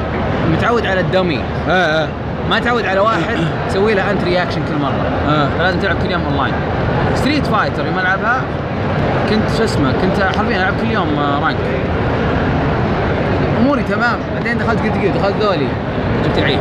متعود 0.51 0.85
على 0.85 0.99
ال 0.99 1.06
dummy 1.06 1.39
آه 1.69 1.71
آه. 2.03 2.07
ما 2.49 2.59
تعود 2.59 2.85
على 2.85 2.99
واحد 2.99 3.37
تسوي 3.69 3.93
له 3.93 4.11
انت 4.11 4.23
reaction 4.23 4.61
كل 4.69 4.81
مرة. 4.81 5.05
آه. 5.29 5.47
فلازم 5.59 5.79
تلعب 5.79 5.95
كل 6.03 6.11
يوم 6.11 6.21
اونلاين 6.21 6.53
Street 7.15 7.45
Fighter 7.45 7.85
يوم 7.85 7.99
ألعبها 7.99 8.41
كنت 9.29 9.57
شو 9.57 9.63
اسمه 9.63 9.91
كنت 10.01 10.23
حرفيا 10.37 10.57
ألعب 10.57 10.73
كل 10.81 10.91
يوم 10.91 11.19
آه، 11.19 11.39
rank 11.45 11.55
أموري 13.61 13.83
تمام. 13.83 14.19
بعدين 14.33 14.57
دخلت 14.57 14.79
قلت 14.79 14.93
قلت 14.97 15.17
دخلت 15.17 15.35
ذولي. 15.41 15.67
جبت 16.25 16.37
العيد. 16.37 16.59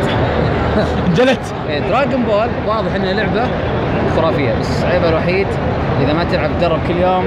انجلت 1.09 1.55
Dragon 1.89 2.23
Ball 2.23 2.49
واضح 2.67 2.95
إنها 2.97 3.13
لعبة 3.13 3.49
خرافية 4.17 4.55
بس 4.61 4.83
عيبها 4.85 5.09
الوحيد 5.09 5.47
إذا 6.05 6.13
ما 6.13 6.25
تلعب 6.25 6.51
تدرب 6.59 6.79
كل 6.89 6.97
يوم. 6.97 7.25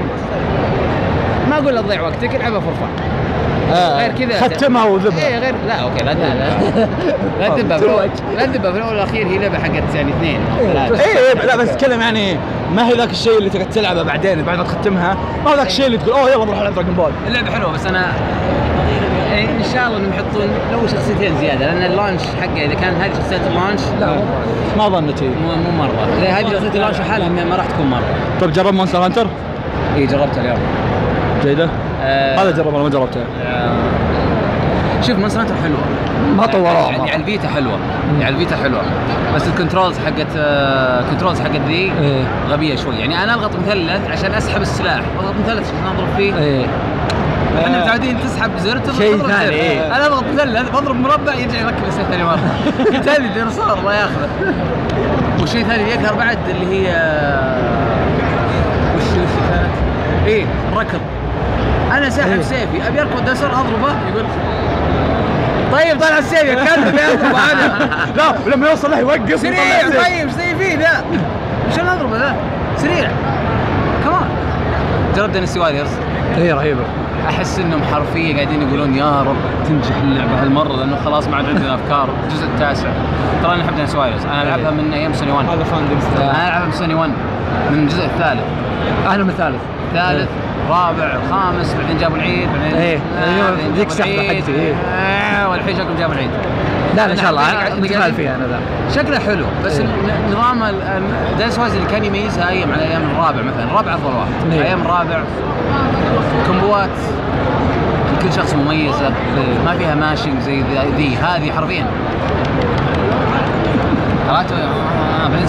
ما 1.50 1.58
أقول 1.58 1.74
لا 1.74 1.80
تضيع 1.82 2.02
وقتك 2.02 2.34
العبها 2.34 2.60
فور 2.60 2.72
آه. 3.72 3.98
غير 3.98 4.12
كذا. 4.12 4.40
ختمها 4.40 4.84
وذبها. 4.84 5.26
إيه 5.28 5.38
غير 5.38 5.54
لا 5.68 5.74
أوكي 5.74 6.04
لا 6.04 6.14
لا 6.14 6.34
لا. 6.34 6.88
لا 7.40 7.48
تدبها 7.56 7.78
في 7.78 7.84
الأول- 7.84 8.36
لا 8.38 8.46
تدبها 8.46 8.72
في 8.72 8.78
الأول 8.78 8.92
والأخير 8.92 9.26
هي 9.26 9.38
لعبه 9.38 9.58
حقت 9.58 9.94
يعني 9.94 10.12
اثنين. 10.12 10.40
إيه 10.60 10.98
إيه، 11.40 11.46
لا 11.46 11.56
بس 11.56 11.68
اتكلم 11.68 12.00
يعني 12.00 12.36
ما 12.74 12.88
هي 12.88 12.92
ذاك 12.92 13.10
الشيء 13.10 13.38
اللي 13.38 13.50
تقعد 13.50 13.70
تلعبه 13.70 14.02
بعدين 14.02 14.42
بعد 14.42 14.58
ما 14.58 14.64
تختمها 14.64 15.16
ما 15.44 15.50
هو 15.50 15.54
ذاك 15.56 15.66
الشيء 15.66 15.86
اللي 15.86 15.98
تقول 15.98 16.12
أوه 16.20 16.30
يلا 16.30 16.44
بروح 16.44 16.60
العب 16.60 16.74
Dragon 16.74 16.94
Ball 16.94 17.10
اللعبة 17.26 17.50
حلوة 17.50 17.72
بس 17.72 17.86
أنا 17.86 18.06
يعني 19.32 19.44
إن 19.50 19.64
شاء 19.74 19.86
الله 19.86 19.98
إنهم 19.98 20.10
يحطون 20.12 20.48
لو 20.72 20.86
شخصيتين 20.86 21.38
زيادة 21.40 21.66
لأن 21.66 21.82
ال 21.92 21.96
launch 21.96 22.20
حقه 22.40 22.64
إذا 22.64 22.74
كانت 22.74 23.00
هذه 23.00 23.10
شخصية 23.22 23.36
ال 23.48 23.53
launch 23.53 23.80
لا 24.00 24.16
ما 24.78 24.88
ظنيت. 24.88 25.22
هي 25.22 25.28
مو 25.28 25.54
مو 25.70 25.82
مرة. 25.84 26.06
إذا 26.22 26.28
هذه 26.28 26.52
شخصية 26.52 26.68
ال 26.74 26.77
launch 26.77 26.98
لحالها 27.00 27.28
ما 27.28 27.56
راح 27.56 27.66
تكون 27.66 27.86
مرة. 27.86 28.02
طيب 28.40 28.52
جرب 28.52 28.74
Monster 28.74 28.98
Hunter 29.04 29.26
اي 29.96 30.06
جربتها 30.06 30.40
اليوم. 30.40 30.58
جيدة. 31.44 31.64
آه، 31.64 31.68
هذا 32.40 32.50
جرب 32.50 32.74
أنا 32.74 32.82
ما 32.82 32.88
جربته. 32.88 33.20
آه، 33.46 33.74
شوف 35.02 35.18
Monster 35.18 35.40
Hunter 35.40 35.54
حلوة. 35.62 35.78
ما 36.36 36.46
طوروها 36.46 36.90
يعني. 36.90 37.10
على 37.10 37.20
الفيتا 37.20 37.48
حلوة. 37.48 37.78
يعني 38.12 38.24
على 38.24 38.34
الفيتا 38.34 38.56
حلوة. 38.56 38.82
بس 39.34 39.48
ال 39.48 39.54
controls 39.54 39.98
حقت 39.98 40.26
آه، 40.36 41.02
controls 41.10 41.40
حقت 41.40 41.60
ذي 41.68 41.92
إيه. 42.00 42.24
غبية 42.48 42.76
شوي. 42.76 42.96
يعني 42.96 43.24
أنا 43.24 43.34
اضغط 43.34 43.50
مثلث 43.56 44.10
عشان 44.10 44.32
أسحب 44.34 44.62
السلاح. 44.62 45.02
اضغط 45.20 45.34
مثلث 45.44 45.72
عشان 45.72 45.96
أضرب 45.96 46.08
فيه. 46.16 46.36
إيه. 46.36 46.66
إحنا 47.64 47.84
متعودين 47.84 48.20
تسحب 48.20 48.50
زر 48.58 48.78
تضرب 48.78 48.96
شيء 48.96 49.18
ثاني،. 49.18 49.54
إيه. 49.54 49.96
أنا 49.96 50.06
اضغط 50.06 50.24
مثلث 50.34 50.70
بضرب 50.70 50.96
مربع 50.96 51.34
يرجع 51.34 51.60
يركب 51.60 51.84
السيف 51.88 52.08
ثاني 52.10 52.24
مرة. 52.24 52.38
قلت 52.78 53.08
هذه 53.08 53.26
الديناصور 53.26 53.78
الله 53.78 53.94
ياخذه. 53.94 54.28
والشيء 55.40 55.60
الثاني 55.60 55.82
اللي 55.82 55.94
يقهر 55.94 56.14
بعد 56.14 56.38
اللي 56.48 56.66
هي 56.66 56.86
وش 58.96 59.02
وش 59.02 59.34
كانت؟ 59.50 59.74
إيه 60.26 60.44
الركض. 60.72 61.00
أنا 61.98 62.10
ساحب 62.10 62.30
إيه. 62.30 62.42
سيفي. 62.42 62.88
أبي 62.88 63.00
أركض 63.00 63.24
ديناصور 63.24 63.50
أضربه. 63.50 63.94
يقول 64.08 64.24
طيب 65.72 66.00
طلع 66.00 66.18
السيف 66.18 66.44
يا 66.44 66.54
كلب 66.54 66.94
يا 66.94 67.12
اضرب 67.12 67.34
أنا 67.52 67.88
لا 68.16 68.34
ولما 68.46 68.68
يوصل 68.68 68.90
له 68.90 68.98
يوقف 68.98 69.40
سريع. 69.40 69.82
طيب 69.82 70.28
إيش 70.28 70.54
فيه 70.58 70.78
ذا. 70.78 71.04
عشان 71.72 71.88
أضربه 71.88 72.16
ذا؟ 72.16 72.36
سريع. 72.76 73.10
كمان 74.04 74.28
جربت 75.16 75.30
Dynasty 75.30 75.58
Warriors 75.58 75.90
إيه 76.38 76.54
رهيبه 76.54 76.80
أحس 77.28 77.58
إنهم 77.58 77.80
حرفيا 77.92 78.34
قاعدين 78.34 78.62
يقولون 78.62 78.94
يا 78.94 79.22
رب 79.22 79.36
تنجح 79.66 79.96
اللعبة 80.02 80.42
هالمرة 80.42 80.76
لأنه 80.76 80.96
خلاص 81.04 81.28
ما 81.28 81.36
عاد 81.36 81.46
عندنا 81.46 81.74
أفكار. 81.74 82.08
الجزء 82.24 82.44
التاسع. 82.44 82.88
ترى 83.42 83.54
أنا 83.54 83.64
أحب 83.64 83.76
Dynasty 83.76 83.94
Warriors 83.94 84.24
أنا 84.24 84.42
ألعبها 84.42 84.70
من 84.70 84.92
أيام 84.92 85.12
سوني 85.12 85.32
1 85.32 85.48
هذا 85.48 85.64
fan 85.64 85.84
أنا 86.16 86.48
ألعبها 86.48 86.66
من 86.66 86.72
سوني 86.72 86.94
1 86.94 87.10
من 87.70 87.78
الجزء 87.78 88.04
الثالث. 88.04 88.42
أنا 89.06 89.24
من 89.24 89.34
ثالث 89.38 89.60
ثالث. 89.94 90.28
رابع 90.68 91.18
خامس 91.30 91.74
بعدين 91.74 91.98
جابوا 91.98 92.16
العيد 92.16 92.48
بعدين 92.52 93.00
آه، 93.18 93.50
بعدين 93.50 93.72
ذيك 93.74 94.00
العيد. 94.00 94.42
حقتي، 94.42 94.52
إيه. 94.52 94.74
آه، 94.74 95.50
والحين 95.50 95.76
شكلهم 95.76 95.96
جابوا 95.98 96.14
العيد 96.14 96.30
لا 96.96 97.12
إن 97.12 97.16
شاء 97.16 97.30
الله 97.30 97.42
متفائل 97.80 98.14
فيها 98.14 98.36
أنا 98.36 98.46
ذا 98.46 98.60
شكله 98.94 99.18
حلو 99.18 99.46
بس 99.64 99.78
إيه. 99.78 99.86
نظام 100.32 100.64
دانس 101.38 101.58
وايز 101.58 101.74
اللي 101.74 101.86
كان 101.86 102.04
يميزها 102.04 102.48
أيام 102.48 102.72
على 102.72 102.82
أيام 102.82 103.02
الرابع 103.02 103.42
مثلا 103.42 103.64
الرابع 103.64 103.94
أفضل 103.94 104.14
واحد 104.14 104.52
إيه. 104.52 104.62
أيام 104.62 104.82
الرابع 104.82 105.22
كومبوات 106.46 106.90
كل 108.22 108.32
شخص 108.32 108.54
مميزة 108.54 109.10
ما 109.64 109.76
فيها 109.78 109.94
ماشينج 109.94 110.40
زي 110.40 110.62
ذي 110.96 111.16
هذه 111.16 111.52
حرفيا 111.52 111.86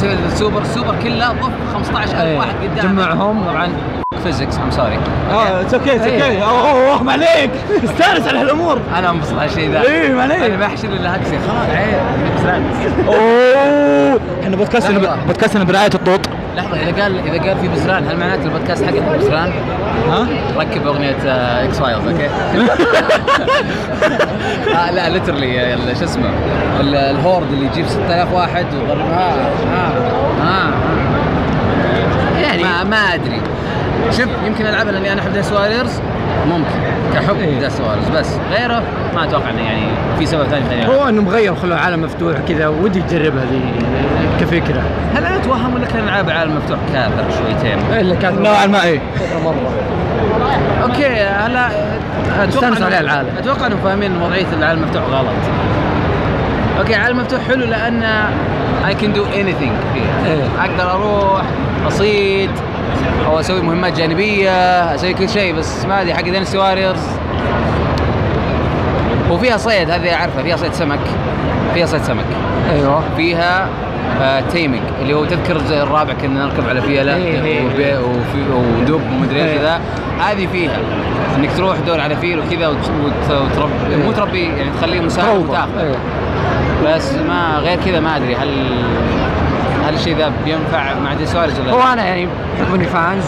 تسوي 0.06 0.26
السوبر 0.26 0.62
السوبر 0.62 0.96
كله 1.04 1.32
ضف 1.32 1.52
15000 1.74 2.22
إيه. 2.22 2.38
واحد 2.38 2.56
قدام 2.64 2.92
جمعهم. 2.96 3.44
طبعا. 3.44 3.70
فيزكس 4.24 4.58
ام 4.58 4.72
سوري 4.72 5.00
آه 5.32 5.62
اتس 5.62 5.74
أوكي 5.74 5.96
اتس 5.96 6.04
أوكي 6.04 6.42
أوه 6.44 7.04
ما 7.04 7.12
عليك 7.12 7.52
استانس 7.84 8.28
على 8.28 8.40
هالأمور. 8.40 8.80
أنا 8.98 9.10
أنبسط 9.10 9.34
على 9.34 9.46
الشيء 9.46 9.72
ذا. 9.72 9.82
إيه، 9.82 10.14
ما 10.14 10.22
عليك. 10.24 10.40
أنا 10.42 10.58
ما 10.58 10.66
احشر 10.66 10.88
إلا 10.88 11.16
هكسي. 11.16 11.40
خلاص 11.40 11.70
عيب. 11.70 11.96
أوه. 13.08 14.20
إحنا 14.44 14.56
بودكاستنا. 14.56 15.16
بودكاستنا 15.28 15.64
برعاية 15.64 15.90
الطوط. 15.96 16.30
لحظة 16.56 16.78
إذا 16.90 17.02
قال 17.04 17.20
إذا 17.28 17.48
قال 17.50 17.58
في 17.60 17.68
بزران 17.68 18.08
هل 18.08 18.18
معناته 18.18 18.44
البودكاست 18.46 18.84
حقك 18.86 19.02
بزران؟ 19.20 19.52
ها؟ 20.10 20.28
ركب 20.58 20.88
أغنية 20.88 21.16
إكس 21.66 21.80
فايلز 21.80 22.08
أوكي؟ 22.08 22.26
آه 24.76 24.92
لا 24.92 25.10
ليترلي 25.10 25.78
شو 26.00 26.04
اسمه؟ 26.04 26.30
ال- 26.80 26.96
الهورد 26.96 27.52
اللي 27.52 27.66
يجيب 27.66 27.88
6000 27.88 28.34
واحد 28.34 28.66
ويضربها 28.74 29.36
ها 29.74 29.92
ها 30.42 30.72
يعني 32.42 32.64
ما, 32.64 32.84
ما 32.84 32.98
أدري. 33.14 33.42
شوف 34.12 34.28
يمكن 34.46 34.66
ألعبها 34.66 34.92
لأني 34.92 35.14
أنا 35.14 35.22
أحب 35.22 35.34
Dynasty 35.34 35.52
Warriors 35.52 36.02
ممكن. 36.50 36.80
كحب 37.14 37.36
إيه. 37.40 37.60
Dynasty 37.60 37.82
Warriors 37.82 38.10
بس 38.10 38.38
غيره 38.52 38.84
ما 39.16 39.24
أتوقع 39.24 39.50
إنه 39.50 39.62
يعني 39.62 39.82
في 40.20 40.26
سبب 40.26 40.44
ثاني 40.44 40.66
ثاني. 40.70 40.88
هو 40.88 41.10
إنه 41.10 41.22
مغير 41.22 41.56
خلوه 41.56 41.78
عالم 41.78 42.02
مفتوح 42.02 42.38
كذا 42.48 42.68
ودي 42.68 43.02
تجربها 43.02 43.44
ذي 43.52 43.62
كفكرة. 44.42 44.82
هل 45.16 45.26
أنا 45.26 45.36
اتوهم 45.36 45.76
ولا 45.76 45.86
كان 45.86 46.04
ألعاب 46.04 46.30
عالم 46.30 46.56
مفتوح؟ 46.58 46.80
كاثر 46.94 47.26
شويتين؟ 47.38 47.78
الا 48.00 48.16
كانت 48.16 48.40
نوعا 48.40 48.66
ما 48.66 48.84
إيه. 48.84 49.00
مرة. 49.46 49.72
okay 50.84 51.06
هلا 51.24 51.70
إنه- 51.70 52.84
عليه 52.84 53.00
العالم. 53.00 53.30
أتوقع 53.38 53.68
انهم 53.68 53.80
فاهمين 53.84 54.22
وضعية 54.22 54.46
العالم 54.58 54.84
المفتوح 54.84 55.04
غلط. 55.04 55.28
okay 56.80 56.96
العالم 56.96 57.20
المفتوح 57.20 57.40
حلو 57.48 57.66
لأن 57.66 58.04
I 58.88 58.94
can 58.94 59.14
do 59.14 59.26
anything 59.26 59.74
فيه. 59.94 60.30
إيه. 60.32 60.44
أقدر 60.60 60.92
أروح 60.92 61.42
أصيد 61.88 62.50
أو 63.26 63.40
أسوي 63.40 63.62
مهمات 63.62 63.98
جانبية 63.98 64.52
أسوي 64.96 65.14
كل 65.14 65.30
شيء 65.30 65.54
بس 65.56 65.86
ما 65.86 66.02
أدري 66.02 66.14
حق 66.14 66.22
Dynasty 66.22 66.58
Warriors 66.58 67.08
وفيها 69.32 69.58
صيد 69.58 69.90
هذه 69.90 70.14
أعرفها 70.16 70.44
فيها 70.44 70.56
صيد 70.58 70.74
سمك. 70.74 71.00
فيها 71.74 71.86
صيد 71.86 72.02
سمك. 72.04 72.26
أيوه. 72.72 73.02
فيها 73.18 73.68
آه 74.22 74.40
taming 74.52 74.84
اللي 75.02 75.14
هو 75.14 75.26
تذكر 75.26 75.56
الجزء 75.56 75.76
الرابع 75.84 76.14
كنا 76.14 76.46
نركب 76.46 76.70
على 76.70 76.82
فيله 76.82 77.16
إيه، 77.16 77.42
إيه. 77.44 78.00
وفي- 78.00 78.52
ودب 78.82 79.02
ومدري 79.12 79.42
إيش 79.44 79.50
إيه. 79.50 79.62
ذا 79.62 79.80
هذه 80.20 80.48
فيها 80.52 80.78
إنك 81.38 81.50
تروح 81.58 81.78
تدور 81.80 82.00
على 82.00 82.16
فيل 82.16 82.40
وكذا 82.40 82.68
وت- 82.68 82.76
وت- 83.06 83.32
وتربي 83.32 83.96
مو 84.06 84.12
تربي 84.12 84.44
يعني 84.44 84.70
تخليه 84.82 85.00
مساعد 85.02 85.38
وتاخذ 85.38 85.68
بس 86.86 87.14
ما 87.28 87.58
غير 87.60 87.80
كذا 87.86 88.00
ما 88.00 88.16
أدري 88.18 88.36
هل 88.36 88.50
هل 89.86 89.94
الشيء 89.94 90.18
ذا 90.18 90.32
بينفع 90.46 90.94
مع 91.00 91.14
دي 91.14 91.26
سوارز 91.26 91.60
ولا 91.60 91.72
هو؟ 91.72 91.94
أنا 91.94 92.06
يعني 92.06 92.28
بحبني 92.62 92.86
فانز 92.86 93.24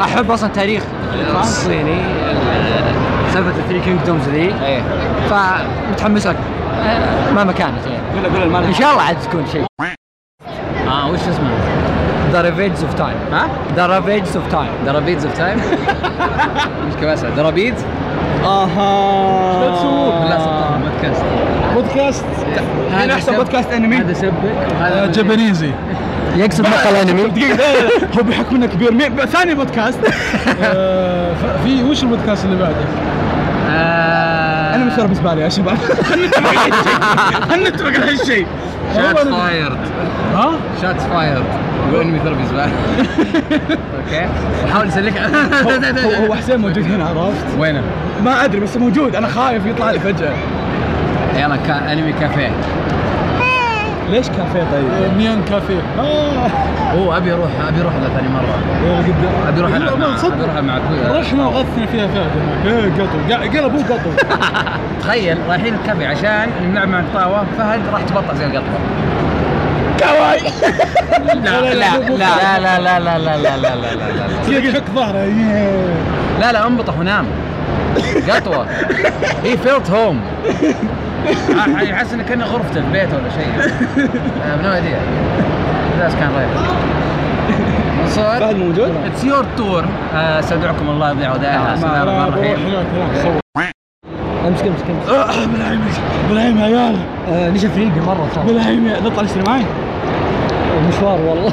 واحب 0.00 0.30
أصلا 0.30 0.48
تاريخ 0.50 0.82
الصيني 1.40 1.94
ال- 2.30 3.32
سالفه 3.34 3.50
الثري 3.50 3.80
كينجدومز 3.80 4.28
ذي. 4.28 4.54
إيه. 4.64 4.82
فمتحمس 5.30 6.26
أكثر 6.26 6.40
آه، 6.84 7.32
مهما 7.32 7.52
كانت 7.52 7.86
يعني 7.86 8.26
قول 8.26 8.34
قول 8.34 8.42
المال 8.42 8.64
إن 8.64 8.74
شاء 8.74 8.90
الله 8.90 9.02
عاد 9.02 9.16
تكون 9.20 9.44
شيء 9.52 9.64
آه 10.88 11.10
وش 11.10 11.18
اسمه؟ 11.20 11.50
ذا 12.32 12.40
ريفيجز 12.40 12.84
اوف 12.84 12.94
تايم 12.94 13.16
ها؟ 13.32 13.48
ذا 13.76 13.86
ريفيجز 13.86 14.36
اوف 14.36 14.46
تايم 14.52 14.68
درابيدز 14.86 15.24
اوف 15.26 15.38
تايم 15.38 15.58
مش 16.88 16.94
كباسة 17.00 17.30
درابيدز؟ 17.30 17.84
أها. 18.44 19.64
لا 20.28 20.38
سلطان 20.38 20.82
بودكاست. 20.82 21.24
بودكاست؟ 21.74 22.24
من 22.90 22.98
هذا 22.98 23.12
أحسن 23.14 23.36
بودكاست 23.36 23.72
أنمي. 23.72 23.96
هذا 23.96 24.12
سبك 24.12 24.32
وهذا 24.80 25.00
مدري- 25.02 25.12
جابانيزي. 25.12 25.70
يقصد 26.36 26.66
مقال 26.66 26.96
أنمي؟ 26.96 27.22
دقيقة 27.28 27.64
هو 28.18 28.22
بحكم 28.22 28.56
إنه 28.56 28.66
كبير. 28.66 28.92
ثاني 29.26 29.54
بودكاست. 29.54 29.98
آه، 30.64 31.32
في 31.64 31.82
وش 31.84 32.02
البودكاست 32.02 32.44
اللي 32.44 32.56
بعده؟ 32.56 32.74
آه، 33.70 34.74
أنا 34.74 34.84
مش 34.84 34.92
لي 35.34 35.42
يا 35.42 35.48
شباب. 35.48 35.78
خلينا 37.50 37.68
نتفق 37.68 37.86
على 37.86 37.98
هالشيء. 38.10 38.46
أنا- 38.94 39.34
فايرد. 39.34 39.78
ها؟ 40.34 40.50
شوتس 40.82 41.02
فايرد. 41.04 41.44
يقول 41.88 42.00
أنمي 42.02 42.18
ثيرابيز 42.18 42.52
بعد 42.52 42.70
أوكي. 43.52 44.28
وحاول 44.64 44.88
يسلك 44.88 45.18
هو 46.04 46.26
هو 46.26 46.34
حسين 46.34 46.56
موجود 46.60 46.84
هنا 46.84 47.04
عرفت؟ 47.04 47.44
وينه؟ 47.58 47.82
ما 48.24 48.44
ادري 48.44 48.60
بس 48.60 48.76
موجود 48.76 49.16
أنا 49.16 49.28
خايف 49.28 49.66
يطلع 49.66 49.90
لي 49.90 49.98
فجاه 50.00 50.32
يلا 51.36 51.56
كا... 51.56 51.92
انمي 51.92 52.12
كافيه 52.12 52.50
ليش 54.10 54.28
كافيه 54.28 54.62
طيب؟ 54.72 55.16
نيون 55.18 55.42
كافيه 55.50 55.80
آه 55.98 56.46
هو 56.96 57.16
ابي 57.16 57.32
أروح 57.32 57.50
ابي 57.68 57.80
أروح 57.80 57.92
له 57.94 58.08
ثاني 58.16 58.28
مره 58.28 58.58
يلا 58.86 59.48
ابي 59.48 59.60
أروح 59.60 59.70
لا، 59.70 59.76
العب 59.76 59.98
ما 59.98 60.08
مع 60.08 60.16
صدق. 60.16 60.32
ابي 60.32 60.44
أروح 60.44 60.56
مع 60.62 60.76
أخوي 60.76 61.20
رحنا 61.20 61.46
وغثنا 61.46 61.86
فيها 61.86 62.06
فهد 62.06 62.30
إيه 62.66 62.92
قطو 62.92 63.18
قا- 63.28 63.56
قلب 63.56 63.74
هو 63.76 63.94
قطو 63.94 64.10
تخيل 65.00 65.38
رايحين 65.48 65.74
الكافيه 65.74 66.06
عشان 66.06 66.50
نلعب 66.72 66.88
مع 66.88 67.00
القطاوه 67.00 67.44
فهد 67.58 67.80
راح 67.92 68.02
تبطأ 68.02 68.34
زي 68.34 68.46
القطوه 68.46 68.78
كواي 70.00 70.40
لا 71.24 71.34
لا 71.34 72.78
لا 72.78 72.78
لا 72.78 72.78
لا 72.78 73.18
لا 73.18 73.18
لا 73.18 73.18
لا 73.18 73.36
لا 73.36 73.74
لا 73.76 73.94
لا 73.94 74.12
لا 74.12 74.26
كذا 74.50 74.58
يحك 74.68 74.82
ظهره 74.94 75.18
إيه. 75.22 75.94
لا 76.40 76.52
لا 76.52 76.66
انبطح 76.66 76.98
ونام 76.98 77.24
قطوة. 78.30 78.66
هي 79.44 79.56
فيلت 79.56 79.90
هوم 79.90 80.20
يحس 81.80 82.12
إنه 82.12 82.22
كأنه 82.22 82.44
غرفته 82.44 82.80
في 82.80 82.92
بيته 82.92 83.16
ولا 83.16 83.30
شيء. 83.30 83.72
نو 84.64 84.72
ايديا 84.72 84.98
ذاتس 85.98 86.14
كان 86.14 86.30
رايت 86.36 86.48
منصور 88.00 88.24
فهد 88.24 88.56
موجود؟ 88.56 88.92
اتس 89.06 89.24
يور 89.24 89.44
تور 89.56 89.84
استودعكم 90.14 90.88
الله 90.88 91.10
يضيع 91.10 91.34
ودائعها 91.34 91.74
بسم 91.74 91.86
الله 91.86 92.02
الرحمن 92.02 92.28
الرحيم. 92.28 92.56
امسك 94.46 94.66
امسك 94.66 94.84
امسك 94.90 95.48
بالعيم 95.48 95.80
بالعيم 96.28 96.58
يا 96.58 96.64
عيال 96.64 96.96
آه، 97.28 97.50
نشف 97.50 97.76
ريقي 97.76 98.00
مرة 98.06 98.28
صار. 98.34 98.44
بالعيم 98.44 98.92
نطلع 99.04 99.22
نشتري 99.22 99.42
معي 99.42 99.64
مشوار 100.88 101.20
والله. 101.20 101.52